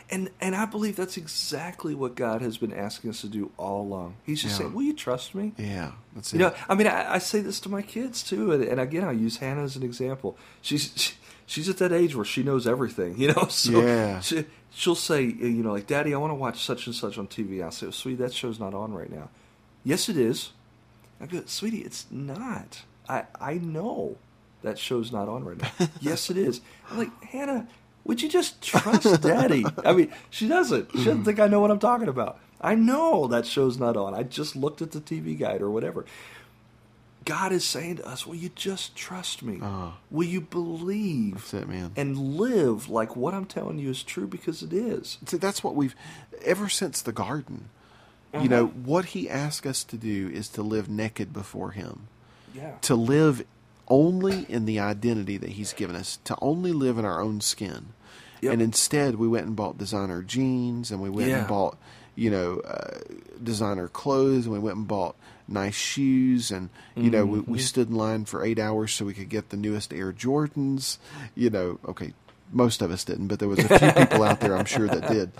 And 0.08 0.30
and 0.40 0.54
I 0.54 0.66
believe 0.66 0.94
that's 0.94 1.16
exactly 1.16 1.92
what 1.94 2.14
God 2.14 2.40
has 2.40 2.58
been 2.58 2.72
asking 2.72 3.10
us 3.10 3.22
to 3.22 3.28
do 3.28 3.50
all 3.56 3.82
along. 3.82 4.14
He's 4.24 4.40
just 4.40 4.52
Yeah. 4.54 4.58
saying, 4.58 4.74
"Will 4.74 4.84
you 4.84 4.92
trust 4.92 5.34
me?" 5.34 5.52
Yeah, 5.58 5.92
that's 6.14 6.32
You 6.32 6.38
it. 6.38 6.42
know, 6.42 6.54
I 6.68 6.74
mean, 6.76 6.86
I, 6.86 7.14
I 7.14 7.18
say 7.18 7.40
this 7.40 7.58
to 7.60 7.68
my 7.68 7.82
kids 7.82 8.22
too, 8.22 8.52
and, 8.52 8.62
and 8.62 8.78
again, 8.80 9.02
I 9.02 9.10
use 9.10 9.38
Hannah 9.38 9.64
as 9.64 9.74
an 9.74 9.82
example. 9.82 10.38
She's 10.62 10.92
she, 10.94 11.14
she's 11.46 11.68
at 11.68 11.78
that 11.78 11.92
age 11.92 12.14
where 12.14 12.24
she 12.24 12.42
knows 12.42 12.66
everything, 12.66 13.16
you 13.18 13.32
know. 13.32 13.46
So 13.48 13.80
Yeah. 13.80 14.20
she, 14.20 14.44
she'll 14.70 14.94
say, 14.94 15.24
eh, 15.26 15.46
you 15.46 15.62
know, 15.62 15.72
like, 15.72 15.86
"Daddy, 15.86 16.12
I 16.14 16.18
want 16.18 16.30
to 16.32 16.34
watch 16.34 16.64
such 16.64 16.86
and 16.86 16.94
such 16.94 17.16
on 17.18 17.26
TV." 17.28 17.62
I'll 17.62 17.70
say, 17.70 17.86
oh, 17.86 17.90
"Sweetie, 17.90 18.16
that 18.22 18.32
show's 18.34 18.60
not 18.60 18.74
on 18.74 18.92
right 18.92 19.10
now." 19.10 19.30
Yes, 19.84 20.08
it 20.08 20.16
is. 20.16 20.50
I 21.20 21.26
go, 21.26 21.42
"Sweetie, 21.46 21.78
it's 21.82 22.06
not. 22.10 22.82
I 23.08 23.24
I 23.40 23.54
know 23.54 24.16
that 24.62 24.78
show's 24.78 25.12
not 25.12 25.28
on 25.28 25.44
right 25.44 25.60
now." 25.60 25.88
yes, 26.00 26.28
it 26.30 26.36
is. 26.36 26.60
I'm 26.90 26.98
like, 26.98 27.24
Hannah. 27.24 27.68
Would 28.04 28.22
you 28.22 28.28
just 28.28 28.62
trust 28.62 29.20
Daddy? 29.22 29.64
I 29.84 29.92
mean, 29.92 30.12
she 30.30 30.46
doesn't. 30.46 30.92
She 30.92 30.98
doesn't 31.04 31.24
think 31.24 31.40
I 31.40 31.48
know 31.48 31.58
what 31.58 31.72
I'm 31.72 31.80
talking 31.80 32.06
about. 32.06 32.38
I 32.60 32.76
know 32.76 33.26
that 33.26 33.46
show's 33.46 33.78
not 33.78 33.96
on. 33.96 34.14
I 34.14 34.22
just 34.22 34.54
looked 34.54 34.80
at 34.80 34.92
the 34.92 35.00
TV 35.00 35.36
guide 35.36 35.60
or 35.60 35.70
whatever. 35.72 36.04
God 37.26 37.52
is 37.52 37.64
saying 37.66 37.96
to 37.96 38.08
us, 38.08 38.26
Will 38.26 38.36
you 38.36 38.48
just 38.54 38.96
trust 38.96 39.42
me? 39.42 39.60
Will 40.10 40.26
you 40.26 40.40
believe 40.40 41.34
That's 41.34 41.52
it, 41.54 41.68
man. 41.68 41.92
and 41.96 42.16
live 42.16 42.88
like 42.88 43.14
what 43.14 43.34
I'm 43.34 43.44
telling 43.44 43.78
you 43.78 43.90
is 43.90 44.02
true 44.02 44.26
because 44.26 44.62
it 44.62 44.72
is? 44.72 45.18
See, 45.26 45.36
that's 45.36 45.62
what 45.62 45.74
we've 45.74 45.94
ever 46.44 46.68
since 46.70 47.02
the 47.02 47.12
garden. 47.12 47.68
Uh-huh. 48.32 48.42
You 48.42 48.48
know 48.48 48.66
what 48.68 49.06
He 49.06 49.28
asked 49.28 49.66
us 49.66 49.84
to 49.84 49.96
do 49.98 50.28
is 50.32 50.48
to 50.50 50.62
live 50.62 50.88
naked 50.88 51.32
before 51.34 51.72
Him. 51.72 52.08
Yeah. 52.54 52.72
to 52.82 52.94
live 52.94 53.44
only 53.88 54.46
in 54.48 54.64
the 54.64 54.78
identity 54.80 55.36
that 55.36 55.50
he's 55.50 55.74
given 55.74 55.94
us, 55.94 56.18
to 56.24 56.34
only 56.40 56.72
live 56.72 56.96
in 56.96 57.04
our 57.04 57.20
own 57.20 57.42
skin. 57.42 57.88
Yep. 58.40 58.52
And 58.54 58.62
instead, 58.62 59.16
we 59.16 59.28
went 59.28 59.46
and 59.46 59.54
bought 59.54 59.76
designer 59.76 60.22
jeans, 60.22 60.90
and 60.90 61.02
we 61.02 61.10
went 61.10 61.28
Yeah. 61.28 61.40
and 61.40 61.48
bought, 61.48 61.76
you 62.14 62.30
know, 62.30 62.60
uh, 62.60 62.98
designer 63.42 63.88
clothes, 63.88 64.46
and 64.46 64.52
we 64.54 64.58
went 64.58 64.76
and 64.78 64.88
bought 64.88 65.16
nice 65.48 65.74
shoes, 65.74 66.50
and 66.50 66.70
you 66.96 67.10
know, 67.10 67.24
we, 67.26 67.38
Mm-hmm. 67.40 67.52
we 67.52 67.58
stood 67.58 67.88
in 67.88 67.94
line 67.96 68.24
for 68.24 68.44
eight 68.44 68.58
hours 68.58 68.92
so 68.92 69.04
we 69.04 69.14
could 69.14 69.28
get 69.28 69.50
the 69.50 69.56
newest 69.56 69.92
Air 69.92 70.12
Jordans. 70.12 70.98
You 71.34 71.50
know, 71.50 71.78
okay, 71.86 72.12
most 72.52 72.80
of 72.82 72.90
us 72.90 73.04
didn't, 73.04 73.26
but 73.28 73.38
there 73.40 73.48
was 73.48 73.58
a 73.58 73.78
few 73.78 73.92
people 73.92 74.22
out 74.22 74.40
there, 74.40 74.56
I'm 74.56 74.64
sure, 74.66 74.86
that 74.88 75.08
did. 75.12 75.32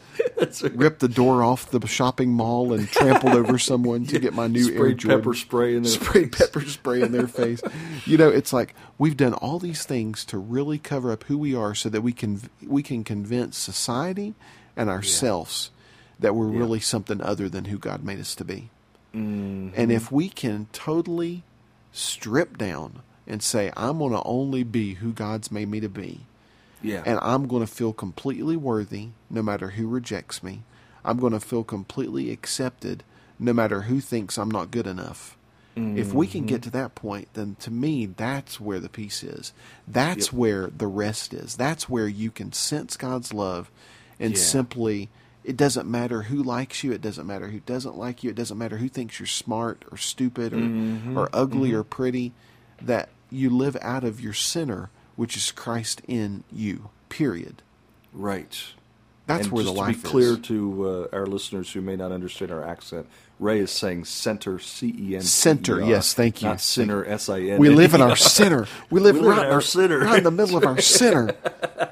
Ripped 0.76 1.00
the 1.00 1.08
door 1.08 1.42
off 1.42 1.70
the 1.70 1.84
shopping 1.86 2.30
mall 2.32 2.72
and 2.72 2.88
trampled 2.88 3.34
over 3.34 3.58
someone 3.60 4.04
to 4.06 4.18
get 4.18 4.34
my 4.34 4.46
new 4.48 4.68
Air 4.68 4.74
Sprayed 4.76 4.98
Jordan 4.98 5.20
pepper 5.20 5.34
spray 5.34 5.76
in 5.76 5.82
their 5.82 5.92
sprayed 5.92 6.32
pepper 6.32 6.60
spray 6.62 7.02
in 7.02 7.12
their 7.12 7.26
face. 7.28 7.60
You 8.04 8.16
know, 8.18 8.28
it's 8.28 8.52
like 8.52 8.74
we've 8.98 9.16
done 9.16 9.34
all 9.34 9.58
these 9.58 9.84
things 9.84 10.24
to 10.26 10.38
really 10.38 10.78
cover 10.78 11.12
up 11.12 11.24
who 11.24 11.38
we 11.38 11.54
are, 11.54 11.74
so 11.74 11.88
that 11.88 12.00
we 12.02 12.12
can 12.12 12.40
we 12.66 12.82
can 12.82 13.02
convince 13.04 13.56
society 13.56 14.34
and 14.76 14.90
ourselves 14.90 15.70
that 16.18 16.34
we're 16.34 16.50
Yeah. 16.52 16.58
really 16.58 16.80
something 16.80 17.20
other 17.20 17.48
than 17.48 17.66
who 17.66 17.78
God 17.78 18.02
made 18.04 18.20
us 18.20 18.34
to 18.36 18.44
be. 18.44 18.70
Mm-hmm. 19.16 19.68
And 19.80 19.90
if 19.92 20.12
we 20.12 20.28
can 20.28 20.66
totally 20.72 21.42
strip 21.92 22.58
down 22.58 23.00
and 23.26 23.42
say, 23.42 23.72
"I'm 23.76 23.98
going 23.98 24.12
to 24.12 24.22
only 24.24 24.62
be 24.62 24.94
who 24.94 25.12
God's 25.12 25.50
made 25.50 25.68
me 25.68 25.80
to 25.80 25.88
be," 25.88 26.20
Yeah. 26.82 27.02
and 27.06 27.18
I'm 27.22 27.48
going 27.48 27.64
to 27.64 27.72
feel 27.72 27.92
completely 27.92 28.56
worthy 28.56 29.08
no 29.30 29.42
matter 29.42 29.70
who 29.70 29.88
rejects 29.88 30.42
me. 30.42 30.62
I'm 31.04 31.18
going 31.18 31.32
to 31.32 31.40
feel 31.40 31.64
completely 31.64 32.30
accepted 32.30 33.02
no 33.38 33.52
matter 33.52 33.82
who 33.82 34.00
thinks 34.00 34.38
I'm 34.38 34.50
not 34.50 34.70
good 34.70 34.86
enough. 34.86 35.36
If 35.78 36.14
we 36.14 36.26
can 36.26 36.40
Mm-hmm. 36.40 36.46
get 36.46 36.62
to 36.62 36.70
that 36.70 36.94
point, 36.94 37.28
then 37.34 37.56
to 37.60 37.70
me, 37.70 38.06
that's 38.06 38.58
where 38.58 38.80
the 38.80 38.88
peace 38.88 39.22
is. 39.22 39.52
That's 39.86 40.32
Yep. 40.32 40.32
where 40.32 40.66
the 40.68 40.86
rest 40.86 41.34
is. 41.34 41.54
That's 41.56 41.86
where 41.88 42.08
you 42.08 42.30
can 42.30 42.52
sense 42.52 42.96
God's 42.96 43.34
love 43.34 43.70
and 44.18 44.32
Yeah. 44.32 44.38
simply, 44.42 45.10
it 45.46 45.56
doesn't 45.56 45.88
matter 45.88 46.22
who 46.22 46.42
likes 46.42 46.82
you, 46.84 46.92
it 46.92 47.00
doesn't 47.00 47.26
matter 47.26 47.48
who 47.48 47.60
doesn't 47.60 47.96
like 47.96 48.22
you, 48.24 48.30
it 48.30 48.36
doesn't 48.36 48.58
matter 48.58 48.76
who 48.78 48.88
thinks 48.88 49.18
you're 49.20 49.26
smart 49.26 49.84
or 49.90 49.96
stupid 49.96 50.52
or, 50.52 50.56
Mm-hmm. 50.56 51.16
or 51.16 51.28
ugly 51.32 51.72
or 51.72 51.82
pretty, 51.84 52.32
that 52.82 53.08
you 53.30 53.48
live 53.50 53.76
out 53.80 54.04
of 54.04 54.20
your 54.20 54.32
center, 54.34 54.90
which 55.16 55.36
is 55.36 55.50
Christ 55.52 56.02
in 56.08 56.44
you, 56.52 56.90
period. 57.08 57.62
right. 58.12 58.58
That's 59.28 59.46
and 59.46 59.52
where 59.52 59.64
just 59.64 59.74
the 59.74 59.82
to 59.82 59.88
be 59.92 59.94
clear 60.08 60.32
is. 60.34 60.38
to 60.42 61.08
uh, 61.12 61.16
our 61.16 61.26
listeners 61.26 61.72
who 61.72 61.80
may 61.80 61.96
not 61.96 62.12
understand 62.12 62.52
our 62.52 62.62
accent, 62.62 63.08
Ray 63.40 63.58
is 63.58 63.72
saying 63.72 64.04
center, 64.04 64.60
C 64.60 64.94
E 64.96 65.16
N. 65.16 65.20
Center, 65.22 65.80
yes, 65.82 66.14
thank 66.14 66.42
you. 66.42 66.48
Not 66.48 66.60
center, 66.60 67.04
S 67.04 67.28
I 67.28 67.40
N. 67.40 67.58
We 67.58 67.68
live 67.68 67.92
in 67.94 68.00
our 68.00 68.14
center. 68.14 68.68
We 68.90 69.00
live, 69.00 69.16
We 69.16 69.22
live 69.22 69.36
right, 69.38 69.46
in 69.48 69.52
our 69.52 69.60
center. 69.60 69.98
right 69.98 70.18
in 70.18 70.22
the 70.24 70.30
middle 70.30 70.56
of 70.56 70.62
our 70.64 70.80
center. 70.80 71.34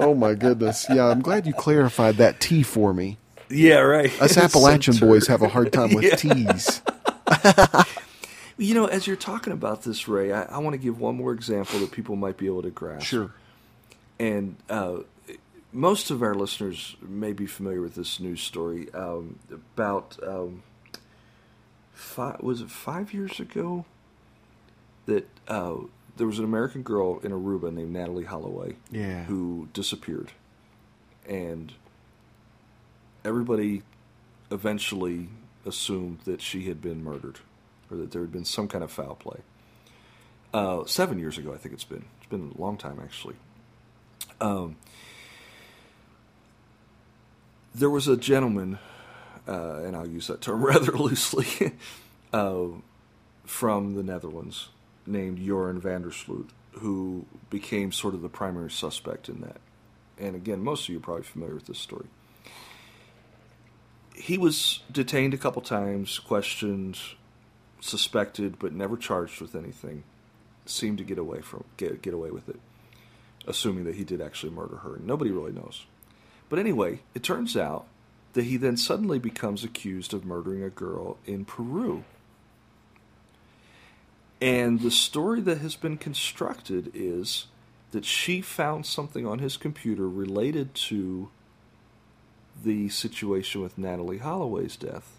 Oh 0.00 0.14
my 0.14 0.34
goodness! 0.34 0.86
Yeah, 0.88 1.06
I'm 1.06 1.20
glad 1.20 1.46
you 1.46 1.52
clarified 1.52 2.16
that 2.16 2.40
T 2.40 2.62
for 2.62 2.92
me. 2.94 3.18
Yeah, 3.48 3.78
right. 3.78 4.10
Us 4.22 4.36
Appalachian 4.38 4.96
boys 4.96 5.26
have 5.26 5.42
a 5.42 5.48
hard 5.48 5.72
time 5.72 5.94
with 5.94 6.04
Yeah. 6.04 6.16
T's. 6.16 6.82
You 8.56 8.74
know, 8.74 8.84
as 8.84 9.06
you're 9.06 9.16
talking 9.16 9.54
about 9.54 9.84
this, 9.84 10.06
Ray, 10.06 10.32
I, 10.32 10.42
I 10.42 10.58
want 10.58 10.74
to 10.74 10.78
give 10.78 11.00
one 11.00 11.16
more 11.16 11.32
example 11.32 11.78
that 11.80 11.92
people 11.92 12.14
might 12.14 12.36
be 12.36 12.44
able 12.46 12.60
to 12.62 12.70
grasp. 12.70 13.06
Sure. 13.06 13.32
And 14.18 14.56
uh, 14.68 14.98
most 15.72 16.10
of 16.10 16.22
our 16.22 16.34
listeners 16.34 16.94
may 17.00 17.32
be 17.32 17.46
familiar 17.46 17.80
with 17.80 17.94
this 17.94 18.20
news 18.20 18.42
story 18.42 18.92
um, 18.92 19.38
about 19.50 20.18
um, 20.22 20.62
five, 21.94 22.40
was 22.42 22.60
it 22.60 22.70
five 22.70 23.14
years 23.14 23.40
ago 23.40 23.86
that 25.06 25.26
uh, 25.48 25.76
there 26.20 26.26
was 26.26 26.38
an 26.38 26.44
American 26.44 26.82
girl 26.82 27.18
in 27.20 27.32
Aruba 27.32 27.72
named 27.72 27.96
Natalee 27.96 28.26
Holloway 28.26 28.76
Yeah. 28.90 29.24
who 29.24 29.68
disappeared, 29.72 30.32
and 31.26 31.72
everybody 33.24 33.80
eventually 34.50 35.30
assumed 35.64 36.18
that 36.26 36.42
she 36.42 36.64
had 36.68 36.82
been 36.82 37.02
murdered 37.02 37.38
or 37.90 37.96
that 37.96 38.10
there 38.10 38.20
had 38.20 38.30
been 38.32 38.44
some 38.44 38.68
kind 38.68 38.84
of 38.84 38.90
foul 38.92 39.14
play. 39.14 39.40
Uh, 40.52 40.84
seven 40.84 41.18
years 41.18 41.38
ago, 41.38 41.54
I 41.54 41.56
think 41.56 41.72
it's 41.72 41.84
been. 41.84 42.04
It's 42.18 42.28
been 42.28 42.52
a 42.54 42.60
long 42.60 42.76
time, 42.76 43.00
actually. 43.02 43.36
Um, 44.42 44.76
there 47.74 47.88
was 47.90 48.08
a 48.08 48.16
gentleman, 48.16 48.78
uh, 49.48 49.80
and 49.84 49.96
I'll 49.96 50.06
use 50.08 50.26
that 50.26 50.40
term 50.42 50.62
rather 50.66 50.92
loosely, 50.92 51.72
uh, 52.34 52.64
from 53.46 53.94
the 53.94 54.02
Netherlands 54.02 54.68
named 55.10 55.38
Joran 55.38 55.80
van 55.80 56.02
der 56.02 56.10
Sloot, 56.10 56.50
who 56.72 57.26
became 57.50 57.92
sort 57.92 58.14
of 58.14 58.22
the 58.22 58.28
primary 58.28 58.70
suspect 58.70 59.28
in 59.28 59.40
that. 59.40 59.60
And 60.18 60.36
again, 60.36 60.62
most 60.62 60.84
of 60.84 60.90
you 60.90 60.98
are 60.98 61.02
probably 61.02 61.24
familiar 61.24 61.54
with 61.54 61.66
this 61.66 61.78
story. 61.78 62.06
He 64.14 64.36
was 64.36 64.80
detained 64.92 65.32
a 65.34 65.38
couple 65.38 65.62
times, 65.62 66.18
questioned, 66.18 66.98
suspected, 67.80 68.58
but 68.58 68.72
never 68.72 68.96
charged 68.96 69.40
with 69.40 69.54
anything. 69.54 70.04
Seemed 70.66 70.98
to 70.98 71.04
get 71.04 71.18
away 71.18 71.40
from 71.40 71.64
get 71.78 72.02
get 72.02 72.14
away 72.14 72.30
with 72.30 72.48
it, 72.48 72.60
assuming 73.46 73.84
that 73.84 73.96
he 73.96 74.04
did 74.04 74.20
actually 74.20 74.52
murder 74.52 74.76
her. 74.76 75.00
Nobody 75.02 75.30
really 75.30 75.52
knows. 75.52 75.86
But 76.48 76.58
anyway, 76.58 77.00
it 77.14 77.22
turns 77.22 77.56
out 77.56 77.86
that 78.34 78.44
he 78.44 78.56
then 78.56 78.76
suddenly 78.76 79.18
becomes 79.18 79.64
accused 79.64 80.12
of 80.14 80.24
murdering 80.24 80.62
a 80.62 80.70
girl 80.70 81.16
in 81.26 81.44
Peru. 81.44 82.04
And 84.40 84.80
the 84.80 84.90
story 84.90 85.40
that 85.42 85.58
has 85.58 85.76
been 85.76 85.98
constructed 85.98 86.90
is 86.94 87.46
that 87.90 88.04
she 88.04 88.40
found 88.40 88.86
something 88.86 89.26
on 89.26 89.40
his 89.40 89.56
computer 89.56 90.08
related 90.08 90.74
to 90.74 91.28
the 92.64 92.88
situation 92.88 93.60
with 93.60 93.78
Natalee 93.78 94.20
Holloway's 94.20 94.76
death. 94.76 95.16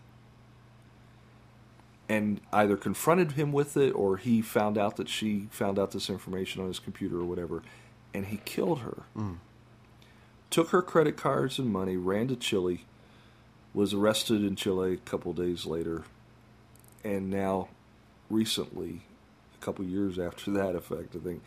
And 2.09 2.41
either 2.51 2.75
confronted 2.75 3.33
him 3.33 3.51
with 3.51 3.77
it 3.77 3.91
or 3.91 4.17
he 4.17 4.41
found 4.41 4.77
out 4.77 4.97
that 4.97 5.07
she 5.07 5.47
found 5.51 5.79
out 5.79 5.91
this 5.91 6.09
information 6.09 6.61
on 6.61 6.67
his 6.67 6.79
computer 6.79 7.19
or 7.19 7.25
whatever, 7.25 7.61
and 8.13 8.25
he 8.25 8.37
killed 8.43 8.79
her. 8.79 9.03
Mm. 9.15 9.37
Took 10.49 10.69
her 10.69 10.81
credit 10.81 11.15
cards 11.15 11.57
and 11.57 11.69
money, 11.69 11.95
ran 11.95 12.27
to 12.27 12.35
Chile, 12.35 12.85
was 13.73 13.93
arrested 13.93 14.43
in 14.43 14.57
Chile 14.57 14.93
a 14.93 14.97
couple 14.97 15.31
days 15.31 15.65
later, 15.65 16.03
and 17.05 17.29
now, 17.29 17.69
recently, 18.29 19.03
a 19.61 19.65
couple 19.65 19.85
years 19.85 20.17
after 20.17 20.51
that 20.51 20.75
effect, 20.75 21.15
I 21.15 21.19
think, 21.19 21.41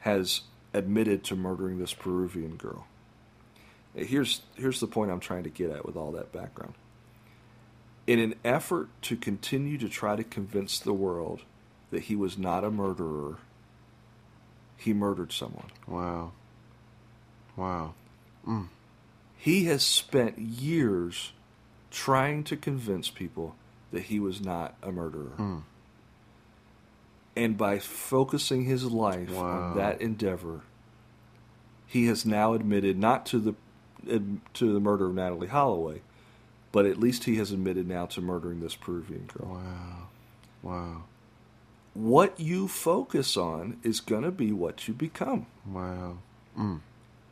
has 0.00 0.42
admitted 0.72 1.24
to 1.24 1.36
murdering 1.36 1.78
this 1.78 1.94
Peruvian 1.94 2.56
girl. 2.56 2.86
Here's 3.94 4.42
here's 4.56 4.80
the 4.80 4.88
point 4.88 5.12
I'm 5.12 5.20
trying 5.20 5.44
to 5.44 5.50
get 5.50 5.70
at 5.70 5.86
with 5.86 5.96
all 5.96 6.10
that 6.12 6.32
background. 6.32 6.74
In 8.06 8.18
an 8.18 8.34
effort 8.44 8.88
to 9.02 9.16
continue 9.16 9.78
to 9.78 9.88
try 9.88 10.16
to 10.16 10.24
convince 10.24 10.78
the 10.78 10.92
world 10.92 11.42
that 11.90 12.02
he 12.02 12.16
was 12.16 12.36
not 12.36 12.64
a 12.64 12.70
murderer, 12.70 13.38
he 14.76 14.92
murdered 14.92 15.32
someone. 15.32 15.70
Wow. 15.86 16.32
Wow. 17.56 17.94
Mm. 18.46 18.68
He 19.36 19.64
has 19.66 19.84
spent 19.84 20.38
years 20.38 21.32
trying 21.90 22.42
to 22.44 22.56
convince 22.56 23.08
people 23.10 23.54
that 23.92 24.04
he 24.04 24.18
was 24.18 24.40
not 24.40 24.74
a 24.82 24.90
murderer. 24.90 25.32
Mm. 25.38 25.62
And 27.36 27.56
by 27.58 27.78
focusing 27.78 28.64
his 28.64 28.84
life 28.84 29.30
Wow. 29.30 29.42
on 29.42 29.76
that 29.76 30.00
endeavor, 30.00 30.60
he 31.86 32.06
has 32.06 32.24
now 32.24 32.52
admitted 32.54 32.98
not 32.98 33.26
to 33.26 33.38
the 33.38 33.54
to 34.54 34.72
the 34.72 34.80
murder 34.80 35.06
of 35.06 35.14
Natalee 35.14 35.48
Holloway, 35.48 36.02
but 36.72 36.84
at 36.86 36.98
least 37.00 37.24
he 37.24 37.36
has 37.36 37.50
admitted 37.52 37.88
now 37.88 38.04
to 38.06 38.20
murdering 38.20 38.60
this 38.60 38.74
Peruvian 38.74 39.26
girl. 39.32 39.48
Wow. 39.54 40.08
Wow. 40.62 41.02
What 41.94 42.38
you 42.38 42.68
focus 42.68 43.36
on 43.36 43.78
is 43.82 44.00
going 44.00 44.24
to 44.24 44.30
be 44.30 44.52
what 44.52 44.86
you 44.88 44.94
become. 44.94 45.46
Wow. 45.66 46.18
Mm. 46.58 46.80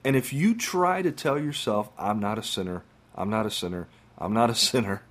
And 0.04 0.16
if 0.16 0.32
you 0.32 0.54
try 0.54 1.02
to 1.02 1.12
tell 1.12 1.38
yourself, 1.38 1.90
I'm 1.98 2.20
not 2.20 2.38
a 2.38 2.42
sinner, 2.42 2.82
I'm 3.14 3.28
not 3.28 3.44
a 3.44 3.50
sinner, 3.50 3.88
I'm 4.18 4.32
not 4.32 4.48
a 4.50 4.54
sinner, 4.70 5.02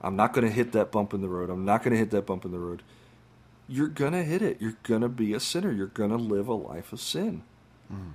I'm 0.00 0.16
not 0.16 0.32
going 0.32 0.46
to 0.46 0.52
hit 0.52 0.72
that 0.72 0.90
bump 0.90 1.12
in 1.12 1.20
the 1.20 1.28
road, 1.28 1.50
I'm 1.50 1.64
not 1.64 1.82
going 1.82 1.92
to 1.92 1.98
hit 1.98 2.10
that 2.12 2.26
bump 2.26 2.44
in 2.44 2.52
the 2.52 2.58
road, 2.58 2.82
you're 3.70 3.88
going 3.88 4.12
to 4.12 4.24
hit 4.24 4.42
it. 4.42 4.60
You're 4.60 4.76
going 4.82 5.02
to 5.02 5.08
be 5.08 5.32
a 5.32 5.40
sinner. 5.40 5.70
You're 5.70 5.86
going 5.86 6.10
to 6.10 6.16
live 6.16 6.48
a 6.48 6.54
life 6.54 6.92
of 6.92 7.00
sin. 7.00 7.44
Mm. 7.90 8.14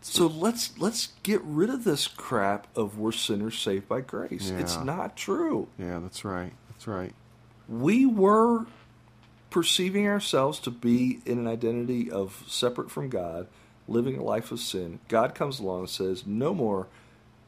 So 0.00 0.26
let's 0.26 0.78
let's 0.78 1.08
get 1.22 1.40
rid 1.42 1.70
of 1.70 1.84
this 1.84 2.06
crap 2.06 2.66
of 2.76 2.98
we're 2.98 3.12
sinners 3.12 3.58
saved 3.58 3.88
by 3.88 4.00
grace. 4.00 4.50
It's 4.50 4.76
not 4.78 5.16
true. 5.16 5.68
Yeah, 5.78 5.98
that's 6.00 6.24
right. 6.24 6.52
That's 6.70 6.86
right. 6.86 7.12
We 7.68 8.06
were 8.06 8.66
perceiving 9.50 10.06
ourselves 10.06 10.60
to 10.60 10.70
be 10.70 11.20
in 11.26 11.38
an 11.38 11.46
identity 11.46 12.10
of 12.10 12.44
separate 12.46 12.90
from 12.90 13.08
God, 13.08 13.48
living 13.88 14.16
a 14.16 14.22
life 14.22 14.52
of 14.52 14.60
sin. 14.60 15.00
God 15.08 15.34
comes 15.34 15.58
along 15.58 15.80
and 15.80 15.90
says, 15.90 16.26
"No 16.26 16.54
more. 16.54 16.86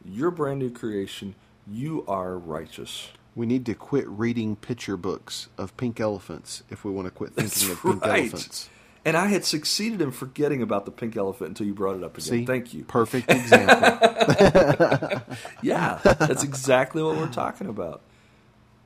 You're 0.03 0.29
a 0.29 0.33
brand 0.33 0.59
new 0.59 0.71
creation. 0.71 1.35
You 1.65 2.03
are 2.07 2.37
righteous." 2.37 3.11
We 3.35 3.45
need 3.45 3.65
to 3.67 3.73
quit 3.75 4.07
reading 4.09 4.55
picture 4.57 4.97
books 4.97 5.47
of 5.57 5.75
pink 5.77 5.99
elephants 6.01 6.63
if 6.69 6.83
we 6.83 6.91
want 6.91 7.07
to 7.07 7.11
quit 7.11 7.33
thinking 7.33 7.69
That's 7.69 7.71
of 7.71 7.81
pink 7.81 8.05
right. 8.05 8.19
elephants. 8.21 8.69
And 9.05 9.17
I 9.17 9.27
had 9.27 9.45
succeeded 9.45 10.01
in 10.01 10.11
forgetting 10.11 10.61
about 10.61 10.85
the 10.85 10.91
pink 10.91 11.15
elephant 11.17 11.49
until 11.49 11.65
you 11.65 11.73
brought 11.73 11.95
it 11.95 12.03
up 12.03 12.17
again. 12.17 12.21
See? 12.29 12.45
Thank 12.45 12.73
you. 12.73 12.83
Perfect 12.83 13.31
example. 13.31 15.21
Yeah, 15.63 15.99
that's 16.03 16.43
exactly 16.43 17.01
what 17.03 17.15
we're 17.17 17.27
talking 17.31 17.67
about. 17.67 18.01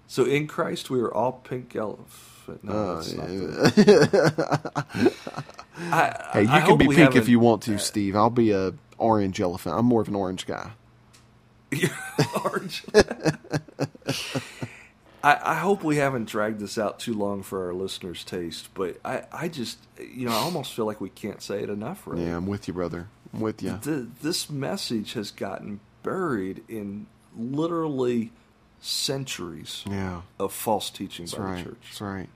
So 0.08 0.24
in 0.26 0.48
Christ, 0.48 0.90
we 0.90 1.00
are 1.02 1.12
all 1.14 1.32
pink 1.34 1.76
elephant. 1.76 2.64
No, 2.64 2.72
Uh, 2.72 2.96
that's 2.96 3.14
not 3.14 3.30
yeah. 3.30 5.10
I, 5.92 6.30
hey, 6.34 6.42
you 6.44 6.50
I 6.50 6.62
can 6.62 6.78
be 6.78 6.88
pink 6.88 7.16
if 7.16 7.28
you 7.28 7.40
want 7.40 7.64
to, 7.64 7.78
Steve. 7.80 8.16
I'll 8.16 8.30
be 8.30 8.52
a 8.52 8.74
orange 8.98 9.42
elephant. 9.42 9.76
I'm 9.78 9.86
more 9.86 10.02
of 10.02 10.08
an 10.08 10.16
orange 10.16 10.46
guy. 10.46 10.72
Orange. 12.44 12.84
I, 15.24 15.40
I 15.44 15.56
hope 15.56 15.84
we 15.84 15.96
haven't 15.98 16.26
dragged 16.30 16.60
this 16.60 16.78
out 16.78 17.00
too 17.00 17.14
long 17.16 17.42
for 17.42 17.66
our 17.66 17.74
listeners' 17.74 18.24
taste, 18.24 18.70
but 18.76 18.98
I, 19.04 19.24
I 19.32 19.48
just, 19.48 19.80
you 20.00 20.28
know, 20.28 20.32
I 20.34 20.36
almost 20.38 20.74
feel 20.74 20.86
like 20.86 21.02
we 21.02 21.10
can't 21.10 21.42
say 21.42 21.64
it 21.64 21.70
enough, 21.70 22.04
right? 22.06 22.20
Yeah, 22.20 22.38
I'm 22.38 22.46
with 22.46 22.68
you, 22.68 22.76
brother. 22.76 23.08
I'm 23.34 23.42
with 23.42 23.64
you. 23.64 23.80
Th 23.82 24.06
this 24.22 24.50
message 24.52 25.14
has 25.14 25.32
gotten 25.32 25.80
buried 26.04 26.64
in 26.70 27.08
literally 27.36 28.32
centuries 28.80 29.84
Yeah, 29.90 30.22
of 30.40 30.54
false 30.54 30.92
teaching 30.92 31.26
that's 31.26 31.36
by 31.36 31.44
right. 31.44 31.58
the 31.58 31.72
church. 31.72 31.78
That's 31.90 32.02
right. 32.02 32.30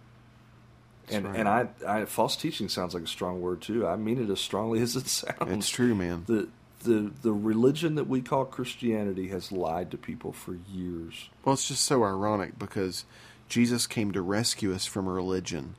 and 1.11 1.26
right. 1.27 1.35
and 1.39 1.47
I, 1.47 1.68
I 1.88 2.06
false 2.06 2.35
teaching 2.35 2.69
sounds 2.69 2.95
like 2.95 3.03
a 3.03 3.07
strong 3.07 3.39
word 3.39 3.61
too. 3.61 3.85
I 3.85 3.95
mean 3.97 4.22
it 4.22 4.31
as 4.31 4.39
strongly 4.39 4.81
as 4.88 4.95
it 4.95 5.07
sounds. 5.07 5.35
It's 5.41 5.69
true, 5.69 5.93
man. 5.93 6.23
The 6.26 6.49
the 6.80 7.11
the 7.22 7.34
religion 7.34 7.95
that 7.95 8.07
we 8.07 8.22
call 8.22 8.45
Christianity 8.45 9.27
has 9.30 9.51
lied 9.51 9.91
to 9.91 9.97
people 9.97 10.31
for 10.31 10.57
years. 10.72 11.30
Well, 11.43 11.53
it's 11.53 11.68
just 11.68 11.84
so 11.84 12.03
ironic 12.03 12.57
because 12.57 13.06
Jesus 13.47 13.88
came 13.88 14.11
to 14.11 14.22
rescue 14.22 14.73
us 14.73 14.85
from 14.85 15.07
religion, 15.07 15.76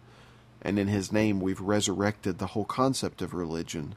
and 0.62 0.78
in 0.78 0.88
His 0.88 1.12
name, 1.12 1.40
we've 1.40 1.60
resurrected 1.60 2.38
the 2.38 2.48
whole 2.48 2.64
concept 2.64 3.22
of 3.22 3.34
religion 3.34 3.94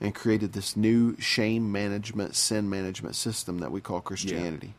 and 0.00 0.14
created 0.14 0.52
this 0.52 0.76
new 0.76 1.16
shame 1.18 1.70
management, 1.70 2.34
sin 2.34 2.68
management 2.68 3.14
system 3.14 3.58
that 3.58 3.70
we 3.70 3.80
call 3.80 4.00
Christianity. 4.00 4.74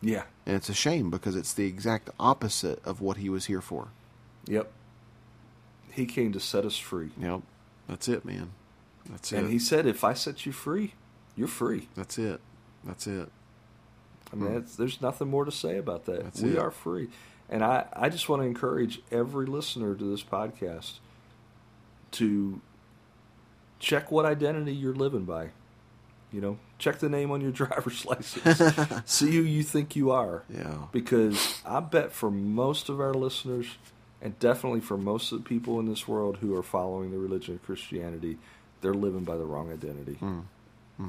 Yeah. 0.00 0.22
And 0.46 0.56
it's 0.56 0.68
a 0.68 0.74
shame 0.74 1.10
because 1.10 1.34
it's 1.34 1.52
the 1.52 1.66
exact 1.66 2.08
opposite 2.20 2.82
of 2.84 3.00
what 3.00 3.16
He 3.16 3.28
was 3.28 3.46
here 3.46 3.60
for. 3.60 3.88
Yep. 4.46 4.70
He 5.90 6.06
came 6.06 6.32
to 6.32 6.40
set 6.40 6.64
us 6.64 6.76
free. 6.76 7.10
Yep, 7.20 7.42
that's 7.88 8.08
it, 8.08 8.24
man. 8.24 8.50
That's 9.10 9.32
it. 9.32 9.38
And 9.38 9.48
it. 9.48 9.52
he 9.52 9.58
said, 9.58 9.86
if 9.86 10.04
I 10.04 10.14
set 10.14 10.46
you 10.46 10.52
free, 10.52 10.94
you're 11.36 11.48
free. 11.48 11.88
That's 11.94 12.18
it. 12.18 12.40
That's 12.84 13.06
it. 13.06 13.28
I 14.32 14.36
mean, 14.36 14.56
it's, 14.56 14.76
there's 14.76 15.00
nothing 15.00 15.28
more 15.28 15.44
to 15.44 15.52
say 15.52 15.78
about 15.78 16.04
that. 16.06 16.18
Hmm. 16.18 16.24
That's 16.24 16.40
we 16.40 16.50
it. 16.52 16.58
are 16.58 16.70
free. 16.70 17.08
And 17.48 17.64
I, 17.64 17.86
I 17.92 18.08
just 18.08 18.28
want 18.28 18.42
to 18.42 18.46
encourage 18.46 19.00
every 19.10 19.46
listener 19.46 19.94
to 19.94 20.04
this 20.04 20.22
podcast 20.22 20.98
to 22.12 22.60
check 23.80 24.10
what 24.10 24.24
identity 24.24 24.72
you're 24.72 24.94
living 24.94 25.24
by. 25.24 25.50
You 26.32 26.40
know, 26.40 26.58
check 26.78 27.00
the 27.00 27.08
name 27.08 27.32
on 27.32 27.40
your 27.40 27.50
driver's 27.50 28.06
license. 28.06 28.62
See 29.04 29.32
who 29.32 29.42
you 29.42 29.64
think 29.64 29.96
you 29.96 30.12
are. 30.12 30.44
Yeah. 30.48 30.74
Because 30.92 31.60
I 31.66 31.80
bet 31.80 32.12
for 32.12 32.30
most 32.30 32.88
of 32.88 33.00
our 33.00 33.14
listeners, 33.14 33.66
and 34.22 34.38
definitely 34.38 34.80
for 34.80 34.96
most 34.96 35.32
of 35.32 35.42
the 35.42 35.48
people 35.48 35.80
in 35.80 35.88
this 35.88 36.06
world 36.06 36.36
who 36.36 36.54
are 36.54 36.62
following 36.62 37.10
the 37.10 37.18
religion 37.18 37.54
of 37.56 37.62
Christianity, 37.64 38.38
they're 38.80 38.94
living 38.94 39.24
by 39.24 39.36
the 39.36 39.44
wrong 39.44 39.72
identity. 39.72 40.14
Hmm. 40.14 40.40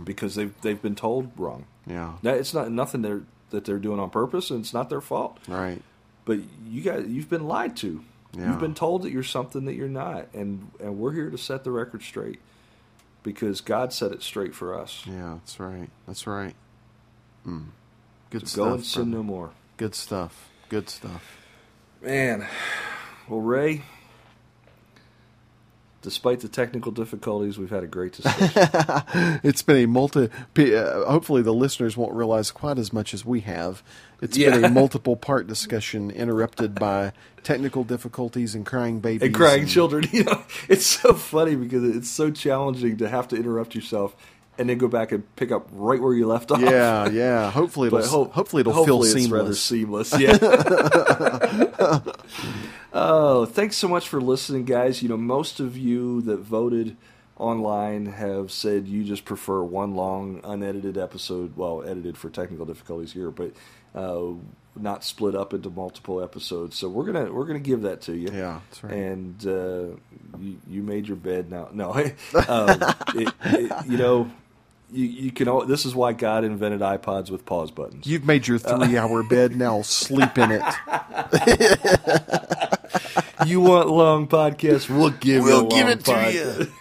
Because 0.06 0.36
they've 0.36 0.54
they've 0.62 0.82
been 0.82 0.96
told 0.96 1.32
wrong. 1.38 1.66
Yeah. 1.86 2.14
It's 2.24 2.54
not 2.54 2.72
nothing 2.72 3.02
they're, 3.02 3.24
that 3.50 3.66
they're 3.66 3.80
doing 3.80 4.00
on 4.00 4.10
purpose, 4.10 4.50
and 4.50 4.62
it's 4.62 4.74
not 4.74 4.90
their 4.90 5.02
fault. 5.02 5.38
Right. 5.48 5.82
But 6.26 6.40
you 6.66 6.82
guys, 6.82 7.06
you've 7.08 7.30
been 7.30 7.48
lied 7.48 7.76
to. 7.78 8.04
Yeah. 8.34 8.52
You've 8.52 8.60
been 8.60 8.76
told 8.76 9.02
that 9.04 9.12
you're 9.12 9.24
something 9.24 9.66
that 9.66 9.74
you're 9.74 9.90
not, 9.90 10.28
and 10.34 10.72
and 10.80 10.98
we're 10.98 11.12
here 11.12 11.30
to 11.30 11.38
set 11.38 11.64
the 11.66 11.72
record 11.72 12.04
straight 12.04 12.40
because 13.24 13.60
God 13.60 13.92
set 13.92 14.12
it 14.14 14.24
straight 14.24 14.56
for 14.56 14.80
us. 14.80 15.04
Yeah, 15.06 15.34
that's 15.40 15.60
right. 15.60 15.90
That's 16.08 16.26
right. 16.26 16.56
Mm. 17.46 17.66
Good 18.30 18.42
To 18.42 18.48
stuff. 18.48 18.66
go 18.68 18.74
and 18.76 18.86
sin 18.86 19.04
brother. 19.12 19.18
no 19.18 19.24
more. 19.24 19.50
Good 19.76 19.96
stuff. 19.96 20.50
Good 20.70 20.90
stuff. 20.90 21.38
Man, 22.02 22.48
well, 23.28 23.42
Ray, 23.42 23.82
despite 26.02 26.40
the 26.40 26.50
technical 26.50 26.92
difficulties, 26.92 27.58
we've 27.58 27.70
had 27.70 27.84
a 27.84 27.88
great 27.88 28.14
discussion. 28.22 29.40
It's 29.44 29.62
been 29.62 29.78
a 29.78 29.86
multi. 29.86 30.30
Uh, 30.58 31.06
hopefully, 31.06 31.42
the 31.42 31.54
listeners 31.54 31.96
won't 31.96 32.14
realize 32.14 32.52
quite 32.52 32.78
as 32.78 32.92
much 32.92 33.14
as 33.14 33.26
we 33.26 33.42
have. 33.42 33.84
It's 34.22 34.38
been 34.38 34.64
a 34.64 34.70
multiple 34.82 35.16
part 35.16 35.48
discussion 35.48 36.12
interrupted 36.12 36.76
by 36.76 37.14
technical 37.44 37.84
difficulties 37.84 38.54
and 38.54 38.66
crying 38.66 39.00
babies 39.00 39.28
and 39.28 39.36
crying 39.36 39.66
children. 39.66 40.06
You 40.12 40.26
know, 40.26 40.44
it's 40.68 40.86
so 40.86 41.14
funny 41.14 41.56
because 41.56 41.84
it's 41.96 42.10
so 42.10 42.32
challenging 42.32 42.98
to 42.98 43.08
have 43.08 43.28
to 43.30 43.36
interrupt 43.36 43.76
yourself 43.76 44.16
and 44.58 44.70
then 44.70 44.78
go 44.78 44.88
back 44.88 45.12
and 45.12 45.36
pick 45.36 45.52
up 45.52 45.68
right 45.72 46.02
where 46.02 46.14
you 46.14 46.28
left 46.28 46.52
off. 46.52 46.62
Yeah, 46.62 47.10
yeah. 47.10 47.50
Hopefully, 47.60 47.88
it'll 47.88 48.06
hope, 48.06 48.34
hopefully 48.34 48.62
it'll 48.62 48.74
hopefully 48.74 49.10
feel 49.12 49.18
it's 49.24 49.30
rather 49.30 49.54
seamless. 49.56 50.12
seamless. 50.12 50.42
Yeah. 51.52 52.00
oh, 52.94 53.46
thanks 53.46 53.76
so 53.78 53.88
much 53.88 54.08
for 54.08 54.22
listening, 54.22 54.66
guys. 54.66 55.02
You 55.02 55.10
know, 55.10 55.18
most 55.18 55.60
of 55.60 55.78
you 55.78 56.22
that 56.24 56.38
voted 56.38 56.98
online 57.38 58.06
have 58.06 58.52
said 58.52 58.88
you 58.88 59.04
just 59.04 59.26
prefer 59.26 59.64
one 59.64 59.96
long 59.96 60.42
unedited 60.44 60.98
episode. 60.98 61.58
Well, 61.58 61.84
edited 61.84 62.18
for 62.18 62.30
technical 62.30 62.66
difficulties 62.66 63.14
here, 63.14 63.32
but 63.32 63.54
uh, 63.96 64.34
not 64.76 65.04
split 65.04 65.36
up 65.36 65.54
into 65.54 65.70
multiple 65.70 66.22
episodes. 66.24 66.78
So 66.78 66.90
we're 66.90 67.06
gonna 67.06 67.32
we're 67.32 67.46
gonna 67.46 67.60
give 67.60 67.82
that 67.84 68.02
to 68.04 68.14
you. 68.16 68.30
Yeah, 68.32 68.60
that's 68.70 68.84
right. 68.84 68.94
And 68.94 69.46
uh, 69.48 69.96
you, 70.40 70.60
you 70.68 70.82
made 70.84 71.08
your 71.08 71.18
bed 71.18 71.50
now. 71.52 71.70
No, 71.74 71.92
um, 71.94 72.04
it, 73.16 73.34
it, 73.46 73.86
you 73.88 73.98
know. 73.98 74.30
You, 74.94 75.06
you 75.06 75.32
can. 75.32 75.48
al- 75.48 75.66
This 75.66 75.86
is 75.86 75.96
why 75.96 76.12
God 76.12 76.44
invented 76.44 76.82
iPods 76.82 77.30
with 77.32 77.46
pause 77.46 77.72
buttons. 77.72 78.06
You've 78.06 78.26
made 78.26 78.46
your 78.46 78.60
three-hour 78.60 79.24
bed. 79.24 79.56
Now 79.56 79.84
sleep 79.84 80.38
in 80.38 80.52
it. 80.52 80.62
you 83.46 83.62
want 83.62 83.90
long 83.90 84.28
podcasts? 84.28 84.90
We'll 84.90 85.10
give 85.12 85.38
you 85.38 85.44
We'll 85.44 85.68
give 85.70 85.88
it 85.88 86.06
to 86.06 86.32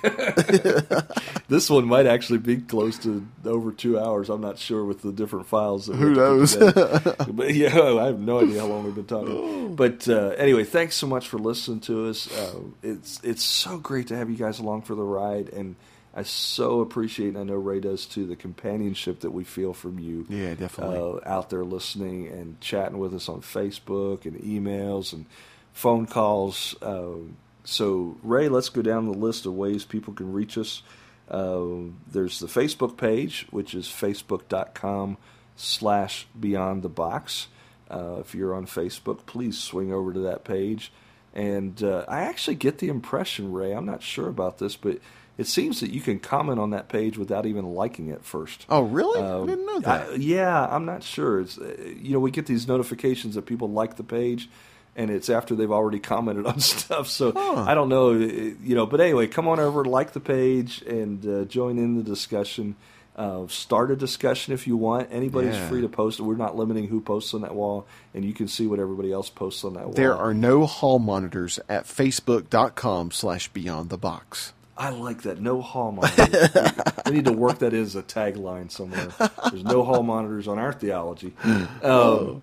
you. 0.02 1.40
this 1.48 1.68
one 1.70 1.86
might 1.86 2.06
actually 2.06 2.38
be 2.38 2.58
close 2.58 2.98
to 2.98 3.26
over 3.44 3.72
two 3.72 3.98
hours. 3.98 4.28
I'm 4.28 4.40
not 4.40 4.58
sure 4.58 4.84
with 4.84 5.02
the 5.02 5.12
different 5.12 5.46
files. 5.46 5.86
Who 5.86 5.92
have 5.92 6.48
to 6.50 6.62
put 6.62 7.18
knows? 7.18 7.26
but 7.32 7.54
yeah, 7.54 7.78
I 7.80 8.06
have 8.06 8.20
no 8.20 8.40
idea 8.40 8.60
how 8.60 8.66
long 8.66 8.84
we've 8.84 8.94
been 8.94 9.06
talking. 9.06 9.74
But 9.76 10.08
uh, 10.08 10.30
anyway, 10.36 10.64
thanks 10.64 10.96
so 10.96 11.06
much 11.06 11.28
for 11.28 11.38
listening 11.38 11.80
to 11.80 12.08
us. 12.08 12.30
Uh, 12.36 12.60
it's 12.82 13.20
it's 13.22 13.42
so 13.42 13.78
great 13.78 14.08
to 14.08 14.16
have 14.16 14.30
you 14.30 14.36
guys 14.36 14.58
along 14.58 14.82
for 14.82 14.94
the 14.94 15.02
ride, 15.02 15.48
and 15.50 15.76
I 16.14 16.24
so 16.24 16.80
appreciate, 16.80 17.28
and 17.28 17.38
I 17.38 17.44
know 17.44 17.54
Ray 17.54 17.78
does 17.80 18.04
too, 18.04 18.26
the 18.26 18.34
companionship 18.36 19.20
that 19.20 19.30
we 19.30 19.44
feel 19.44 19.72
from 19.72 19.98
you 20.00 20.26
Yeah, 20.28 20.54
definitely. 20.54 20.98
uh, 20.98 21.28
out 21.28 21.50
there 21.50 21.64
listening 21.64 22.26
and 22.26 22.60
chatting 22.60 22.98
with 22.98 23.14
us 23.14 23.28
on 23.28 23.42
Facebook 23.42 24.24
and 24.24 24.36
emails 24.40 25.12
and 25.12 25.26
phone 25.72 26.06
calls. 26.06 26.74
Um, 26.82 27.36
so, 27.64 28.16
Ray, 28.22 28.48
let's 28.48 28.68
go 28.68 28.82
down 28.82 29.06
the 29.06 29.12
list 29.18 29.46
of 29.46 29.54
ways 29.54 29.84
people 29.84 30.14
can 30.14 30.32
reach 30.32 30.56
us. 30.58 30.82
Uh, 31.30 31.90
there's 32.10 32.40
the 32.40 32.46
Facebook 32.48 32.96
page, 32.96 33.46
which 33.50 33.74
is 33.74 33.86
facebook.com 33.86 35.16
slash 35.56 36.26
beyond 36.38 36.82
the 36.82 36.88
box. 36.88 37.46
Uh, 37.90 38.16
if 38.20 38.34
you're 38.34 38.54
on 38.54 38.66
Facebook, 38.66 39.26
please 39.26 39.58
swing 39.58 39.92
over 39.92 40.12
to 40.12 40.20
that 40.20 40.44
page. 40.44 40.92
And 41.34 41.80
uh, 41.82 42.04
I 42.08 42.22
actually 42.22 42.56
get 42.56 42.78
the 42.78 42.88
impression, 42.88 43.52
Ray, 43.52 43.72
I'm 43.72 43.86
not 43.86 44.02
sure 44.02 44.28
about 44.28 44.58
this, 44.58 44.74
but 44.76 44.98
it 45.38 45.46
seems 45.46 45.80
that 45.80 45.90
you 45.90 46.00
can 46.00 46.18
comment 46.18 46.58
on 46.58 46.70
that 46.70 46.88
page 46.88 47.16
without 47.16 47.46
even 47.46 47.64
liking 47.64 48.08
it 48.08 48.24
first. 48.24 48.66
Oh, 48.68 48.82
really? 48.82 49.20
I 49.22 49.30
Um, 49.34 49.46
didn't 49.46 49.66
know 49.66 49.80
that. 49.80 50.08
I- 50.10 50.14
yeah, 50.16 50.66
I'm 50.66 50.84
not 50.84 51.02
sure. 51.04 51.40
It's 51.40 51.56
uh, 51.58 51.76
you 51.96 52.12
know 52.12 52.18
we 52.20 52.30
get 52.32 52.46
these 52.46 52.66
notifications 52.66 53.36
that 53.36 53.42
people 53.46 53.68
like 53.70 53.96
the 53.96 54.02
page, 54.04 54.50
and 54.96 55.10
it's 55.10 55.28
after 55.30 55.54
they've 55.54 55.70
already 55.72 55.98
commented 56.00 56.46
on 56.52 56.60
stuff. 56.60 57.08
So 57.08 57.32
Huh. 57.32 57.64
I 57.66 57.74
don't 57.74 57.88
know, 57.88 58.10
uh, 58.10 58.14
you 58.16 58.74
know. 58.74 58.86
But 58.86 59.00
anyway, 59.00 59.26
come 59.26 59.48
on 59.48 59.60
over, 59.60 59.84
like 59.84 60.12
the 60.12 60.20
page, 60.20 60.82
and 60.82 61.26
uh, 61.26 61.44
join 61.44 61.78
in 61.78 61.96
the 61.96 62.02
discussion. 62.02 62.76
Uh, 63.16 63.46
start 63.48 63.90
a 63.90 63.96
discussion 63.96 64.54
if 64.54 64.66
you 64.66 64.76
want. 64.76 65.08
Anybody's 65.10 65.54
Yeah. 65.54 65.68
free 65.68 65.80
to 65.82 65.88
post. 65.88 66.20
We're 66.20 66.36
not 66.36 66.56
limiting 66.56 66.86
who 66.86 67.00
posts 67.00 67.34
on 67.34 67.42
that 67.42 67.54
wall, 67.54 67.86
and 68.14 68.24
you 68.24 68.32
can 68.32 68.48
see 68.48 68.66
what 68.66 68.78
everybody 68.78 69.12
else 69.12 69.28
posts 69.28 69.62
on 69.64 69.74
that 69.74 69.84
wall. 69.86 69.92
there 69.94 70.16
are 70.16 70.32
no 70.32 70.64
hall 70.64 70.98
monitors 70.98 71.58
at 71.68 71.84
facebook.com 71.84 73.10
slash 73.10 73.48
beyond 73.48 73.90
the 73.90 73.98
box. 73.98 74.52
I 74.78 74.88
like 74.90 75.22
that. 75.22 75.40
No 75.40 75.60
hall 75.60 75.92
monitors. 75.92 76.50
we 77.06 77.12
need 77.12 77.26
to 77.26 77.32
work 77.32 77.58
that 77.58 77.74
in 77.74 77.82
as 77.82 77.96
a 77.96 78.02
tagline 78.02 78.70
somewhere. 78.70 79.08
There's 79.50 79.64
no 79.64 79.84
hall 79.84 80.02
monitors 80.02 80.48
on 80.48 80.58
our 80.58 80.72
theology. 80.72 81.34
Um, 81.82 82.42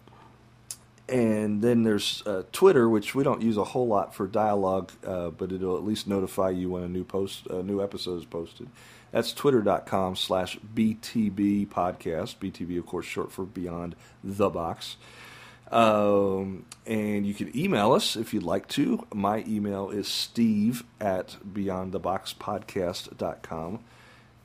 and 1.09 1.61
then 1.61 1.83
there's 1.83 2.23
uh, 2.25 2.43
Twitter, 2.51 2.89
which 2.89 3.15
we 3.15 3.23
don't 3.23 3.41
use 3.41 3.57
a 3.57 3.63
whole 3.63 3.87
lot 3.87 4.13
for 4.13 4.27
dialogue, 4.27 4.91
uh, 5.05 5.29
but 5.29 5.51
it'll 5.51 5.77
at 5.77 5.85
least 5.85 6.07
notify 6.07 6.49
you 6.49 6.71
when 6.71 6.83
a 6.83 6.89
new 6.89 7.03
post, 7.03 7.47
a 7.47 7.63
new 7.63 7.81
episode 7.81 8.19
is 8.19 8.25
posted. 8.25 8.67
That's 9.11 9.31
twitter.com 9.31 10.17
slash 10.17 10.59
BTB 10.75 11.67
podcast. 11.67 12.37
BTB, 12.37 12.77
of 12.77 12.85
course, 12.85 13.05
short 13.05 13.31
for 13.31 13.45
Beyond 13.45 13.95
the 14.23 14.49
Box. 14.49 14.97
Um, 15.71 16.65
and 16.85 17.25
you 17.25 17.33
can 17.33 17.57
email 17.57 17.93
us 17.93 18.15
if 18.15 18.33
you'd 18.33 18.43
like 18.43 18.67
to. 18.69 19.05
My 19.13 19.43
email 19.47 19.89
is 19.89 20.07
steve 20.07 20.83
at 20.99 21.35
beyondtheboxpodcast.com. 21.53 23.79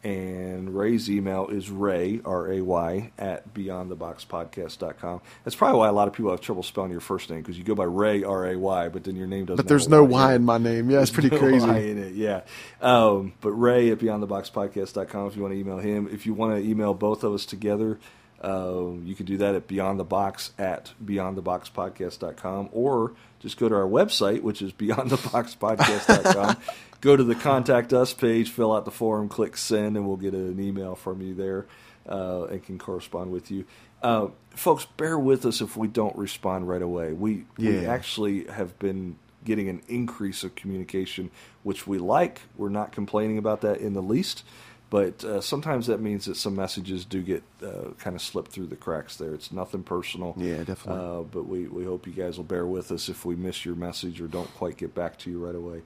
And 0.05 0.74
Ray's 0.74 1.09
email 1.09 1.47
is 1.47 1.70
ray, 1.70 2.20
R-A-Y, 2.24 3.12
at 3.19 3.55
beyondtheboxpodcast.com. 3.55 5.20
That's 5.45 5.55
probably 5.55 5.79
why 5.79 5.89
a 5.89 5.93
lot 5.93 6.09
of 6.09 6.15
people 6.15 6.33
have 6.33 6.41
trouble 6.41 6.65
spelling 6.65 6.91
your 6.91 7.01
first 7.01 7.31
name, 7.31 7.41
because 7.41 7.57
you 7.57 7.62
go 7.62 7.77
by 7.77 7.85
Ray, 7.85 8.24
R-A-Y, 8.24 8.89
but 8.89 9.05
then 9.05 9.15
your 9.15 9.29
name 9.29 9.45
doesn't 9.45 9.65
But 9.65 9.69
there's 9.69 9.89
no 9.89 10.03
y, 10.03 10.35
in 10.35 10.45
my 10.45 10.59
name. 10.59 10.91
Yeah, 10.91 11.03
it's 11.03 11.11
pretty 11.12 11.31
No 11.31 11.39
crazy. 11.39 11.66
Y 11.66 11.79
in 11.79 11.99
it, 11.99 12.15
yeah. 12.15 12.41
Um, 12.81 13.35
but 13.41 13.53
Ray 13.53 13.91
at 13.91 13.99
beyondtheboxpodcast.com 13.99 15.29
if 15.29 15.37
you 15.37 15.43
want 15.43 15.55
to 15.55 15.61
email 15.61 15.79
him. 15.79 16.09
If 16.12 16.27
you 16.27 16.35
want 16.35 16.57
to 16.57 16.69
email 16.69 16.95
both 16.95 17.23
of 17.23 17.33
us 17.33 17.47
together, 17.47 18.01
um, 18.43 19.05
you 19.07 19.15
can 19.15 19.24
do 19.24 19.37
that 19.37 19.55
at 19.55 19.69
beyondthebox 19.69 20.51
at 20.59 20.93
beyondtheboxpodcast.com 21.05 22.70
or 22.73 23.12
just 23.43 23.59
go 23.59 23.69
to 23.69 23.74
our 23.74 23.82
website, 23.82 24.43
which 24.43 24.62
is 24.62 24.73
beyondtheboxpodcast.com. 24.73 26.56
go 27.01 27.16
to 27.16 27.24
the 27.24 27.35
contact 27.35 27.93
us 27.93 28.14
page, 28.14 28.51
fill 28.51 28.74
out 28.74 28.85
the 28.85 28.90
form, 28.90 29.28
click 29.28 29.56
send, 29.56 29.97
and 29.97 30.06
we'll 30.06 30.16
get 30.16 30.32
an 30.32 30.60
email 30.60 30.94
from 30.94 31.20
you 31.20 31.35
there 31.35 31.66
uh, 32.09 32.44
and 32.44 32.64
can 32.64 32.78
correspond 32.78 33.32
with 33.32 33.51
you. 33.51 33.64
Uh, 34.02 34.28
folks, 34.51 34.86
bear 34.97 35.19
with 35.19 35.44
us 35.44 35.60
if 35.60 35.77
we 35.77 35.89
don't 35.89 36.16
respond 36.16 36.69
right 36.69 36.82
away. 36.82 37.12
We, 37.12 37.44
we 37.59 37.85
actually 37.86 38.44
have 38.47 38.78
been 38.78 39.16
getting 39.44 39.69
an 39.69 39.82
increase 39.89 40.44
of 40.44 40.55
communication, 40.55 41.31
which 41.62 41.86
we 41.86 41.98
like. 41.98 42.43
We're 42.56 42.69
not 42.69 42.93
complaining 42.93 43.39
about 43.39 43.60
that 43.62 43.78
in 43.78 43.93
the 43.93 44.02
least. 44.02 44.44
But 44.93 45.24
uh, 45.24 45.40
sometimes 45.40 45.86
that 45.86 46.02
means 46.02 46.27
that 46.27 46.36
some 46.36 46.55
messages 46.55 47.06
do 47.06 47.23
get 47.23 47.43
uh, 47.64 47.93
kind 47.98 48.14
of 48.14 48.20
slipped 48.20 48.52
through 48.52 48.66
the 48.66 48.77
cracks 48.77 49.16
there. 49.16 49.32
It's 49.32 49.51
nothing 49.51 49.85
personal. 49.85 50.35
Yeah, 50.36 50.64
definitely. 50.64 51.02
Uh, 51.02 51.23
but 51.23 51.47
we, 51.47 51.66
we 51.66 51.85
hope 51.85 52.06
you 52.06 52.12
guys 52.12 52.36
will 52.36 52.44
bear 52.44 52.66
with 52.66 52.93
us 52.93 53.09
if 53.09 53.24
we 53.24 53.35
miss 53.35 53.64
your 53.64 53.74
message 53.74 54.20
or 54.20 54.27
don't 54.27 54.55
quite 54.55 54.77
get 54.77 54.94
back 54.94 55.19
to 55.20 55.31
you 55.31 55.43
right 55.43 55.55
away. 55.55 55.81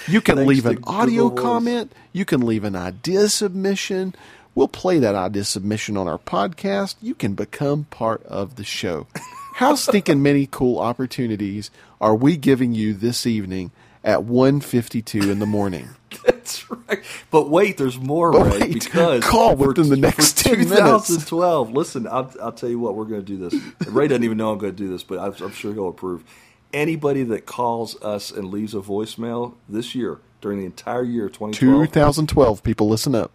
You 0.07 0.21
can 0.21 0.37
Thanks 0.37 0.49
leave 0.49 0.65
an 0.65 0.79
audio 0.85 1.29
Google 1.29 1.29
Voice. 1.29 1.41
comment. 1.43 1.93
You 2.11 2.25
can 2.25 2.45
leave 2.45 2.63
an 2.63 2.75
idea 2.75 3.29
submission. 3.29 4.15
We'll 4.55 4.67
play 4.67 4.99
that 4.99 5.15
idea 5.15 5.43
submission 5.45 5.95
on 5.95 6.07
our 6.07 6.17
podcast. 6.17 6.95
You 7.01 7.15
can 7.15 7.35
become 7.35 7.85
part 7.85 8.23
of 8.23 8.55
the 8.55 8.63
show. 8.63 9.07
How 9.55 9.75
stinking 9.75 10.21
many 10.23 10.47
cool 10.49 10.79
opportunities 10.79 11.71
are 11.99 12.15
we 12.15 12.35
giving 12.35 12.73
you 12.73 12.93
this 12.93 13.27
evening 13.27 13.71
at 14.03 14.19
1.52 14.19 15.29
in 15.31 15.39
the 15.39 15.45
morning? 15.45 15.89
That's 16.25 16.69
right. 16.69 17.03
But 17.29 17.49
wait, 17.49 17.77
there's 17.77 17.99
more, 17.99 18.31
But 18.31 18.53
Ray, 18.53 18.59
wait, 18.59 18.73
because 18.73 19.23
call 19.23 19.55
within 19.55 19.89
the 19.89 19.97
next 19.97 20.41
for 20.43 20.49
10 20.49 20.69
minutes. 20.69 21.07
2012. 21.07 21.71
Listen, 21.71 22.07
I'll, 22.07 22.33
I'll 22.41 22.51
tell 22.51 22.69
you 22.69 22.79
what, 22.79 22.95
we're 22.95 23.05
going 23.05 23.23
to 23.23 23.37
do 23.37 23.37
this. 23.37 23.87
Ray 23.87 24.07
doesn't 24.07 24.23
even 24.23 24.37
know 24.37 24.51
I'm 24.51 24.57
going 24.57 24.73
to 24.75 24.77
do 24.77 24.89
this, 24.89 25.03
but 25.03 25.19
I'm, 25.19 25.33
I'm 25.43 25.51
sure 25.53 25.73
he'll 25.73 25.89
approve. 25.89 26.23
Anybody 26.73 27.23
that 27.23 27.45
calls 27.45 28.01
us 28.01 28.31
and 28.31 28.49
leaves 28.49 28.73
a 28.73 28.79
voicemail 28.79 29.55
this 29.67 29.93
year, 29.95 30.19
during 30.39 30.59
the 30.59 30.65
entire 30.65 31.03
year 31.03 31.27
2012, 31.27 31.87
2012, 31.91 32.63
people, 32.63 32.87
listen 32.89 33.13
up. 33.15 33.31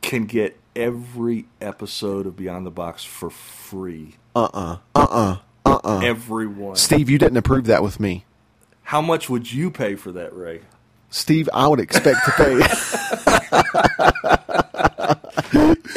can 0.00 0.24
get 0.26 0.58
every 0.76 1.46
episode 1.60 2.26
of 2.26 2.36
Beyond 2.36 2.64
the 2.64 2.70
Box 2.70 3.04
for 3.04 3.30
free. 3.30 4.14
Uh-uh. 4.36 4.78
Uh-uh. 4.94 5.38
Uh-uh. 5.66 6.00
Everyone. 6.00 6.76
Steve, 6.76 7.10
you 7.10 7.18
didn't 7.18 7.36
approve 7.36 7.66
that 7.66 7.82
with 7.82 7.98
me. 8.00 8.24
How 8.84 9.02
much 9.02 9.28
would 9.28 9.52
you 9.52 9.70
pay 9.70 9.96
for 9.96 10.12
that, 10.12 10.34
Ray? 10.34 10.60
Steve, 11.10 11.48
I 11.52 11.66
would 11.66 11.80
expect 11.80 12.18
to 12.26 12.32
pay. 12.32 12.60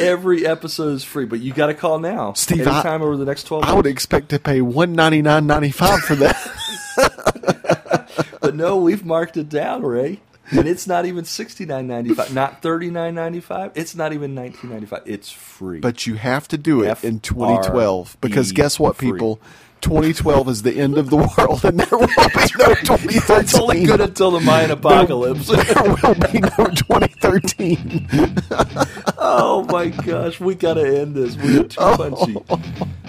Every 0.00 0.46
episode 0.46 0.94
is 0.94 1.04
free, 1.04 1.26
but 1.26 1.40
you 1.40 1.52
got 1.52 1.66
to 1.66 1.74
call 1.74 1.98
now. 1.98 2.32
Steve, 2.32 2.66
I- 2.66 2.82
over 2.94 3.16
the 3.16 3.24
next 3.24 3.44
12 3.44 3.64
I 3.64 3.74
would 3.74 3.86
expect 3.86 4.30
to 4.30 4.38
pay 4.38 4.60
one 4.62 4.94
ninety 4.94 5.22
nine 5.22 5.46
ninety 5.46 5.70
five 5.70 6.00
for 6.00 6.14
that. 6.16 6.36
But 8.42 8.56
no, 8.56 8.76
we've 8.76 9.04
marked 9.04 9.36
it 9.36 9.48
down, 9.48 9.82
Ray. 9.82 10.20
And 10.50 10.66
it's 10.66 10.86
not 10.88 11.06
even 11.06 11.24
sixty 11.24 11.64
nine 11.64 11.86
ninety 11.86 12.12
five, 12.12 12.34
not 12.34 12.60
thirty 12.60 12.90
nine 12.90 13.14
ninety 13.14 13.40
five. 13.40 13.70
It's 13.76 13.94
not 13.94 14.12
even 14.12 14.34
nineteen 14.34 14.68
ninety 14.70 14.84
five. 14.86 15.02
It's 15.06 15.30
free. 15.30 15.78
but 15.78 16.06
you 16.06 16.16
have 16.16 16.48
to 16.48 16.58
do 16.58 16.82
it 16.82 16.88
F 16.88 17.04
in 17.04 17.20
2012 17.20 18.18
because 18.20 18.50
R 18.50 18.52
E 18.52 18.54
guess 18.56 18.80
what, 18.80 18.96
free. 18.96 19.12
people? 19.12 19.40
2012 19.82 20.48
is 20.48 20.62
the 20.62 20.78
end 20.78 20.96
of 20.96 21.10
the 21.10 21.16
world, 21.16 21.64
and 21.64 21.78
there 21.78 21.98
will 21.98 22.06
be 22.06 22.46
no 22.58 22.74
2013. 22.74 23.40
it's 23.40 23.54
only 23.58 23.84
good 23.84 24.00
until 24.00 24.30
the 24.30 24.40
Mayan 24.40 24.70
apocalypse. 24.70 25.48
there 25.48 25.82
will 25.82 26.14
be 26.14 26.38
no 26.38 26.66
2013. 26.72 28.08
oh 29.18 29.66
my 29.68 29.88
gosh, 29.88 30.40
we 30.40 30.54
gotta 30.54 31.00
end 31.00 31.14
this. 31.14 31.36
We 31.36 31.58
are 31.58 31.64
too 31.64 31.80
punchy. 31.80 32.36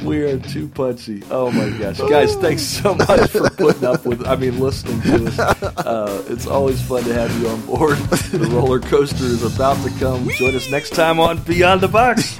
We 0.04 0.24
are 0.24 0.40
too 0.40 0.68
punchy. 0.68 1.24
Oh 1.30 1.52
my 1.52 1.70
gosh, 1.78 2.00
guys, 2.00 2.36
thanks 2.36 2.64
so 2.64 2.96
much 2.96 3.30
for 3.30 3.50
putting 3.52 3.86
up 3.86 4.06
with. 4.06 4.26
I 4.28 4.36
mean, 4.36 4.60
listening 4.60 5.02
to 5.04 5.28
us. 5.28 5.40
Uh, 5.84 6.26
it's 6.28 6.48
always 6.48 6.82
fun 6.82 7.04
to 7.04 7.14
have 7.14 7.40
you 7.40 7.48
on 7.48 7.66
board. 7.66 7.98
The 8.34 8.50
roller 8.52 8.80
coaster 8.80 9.24
is 9.24 9.44
about 9.44 9.78
to 9.86 9.92
come. 10.00 10.28
Join 10.30 10.56
us 10.56 10.70
next 10.72 10.92
time 10.92 11.20
on 11.20 11.42
Beyond 11.44 11.82
the 11.82 11.88
Box. 11.88 12.40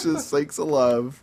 Gracious 0.00 0.26
sakes 0.28 0.58
alive. 0.58 1.20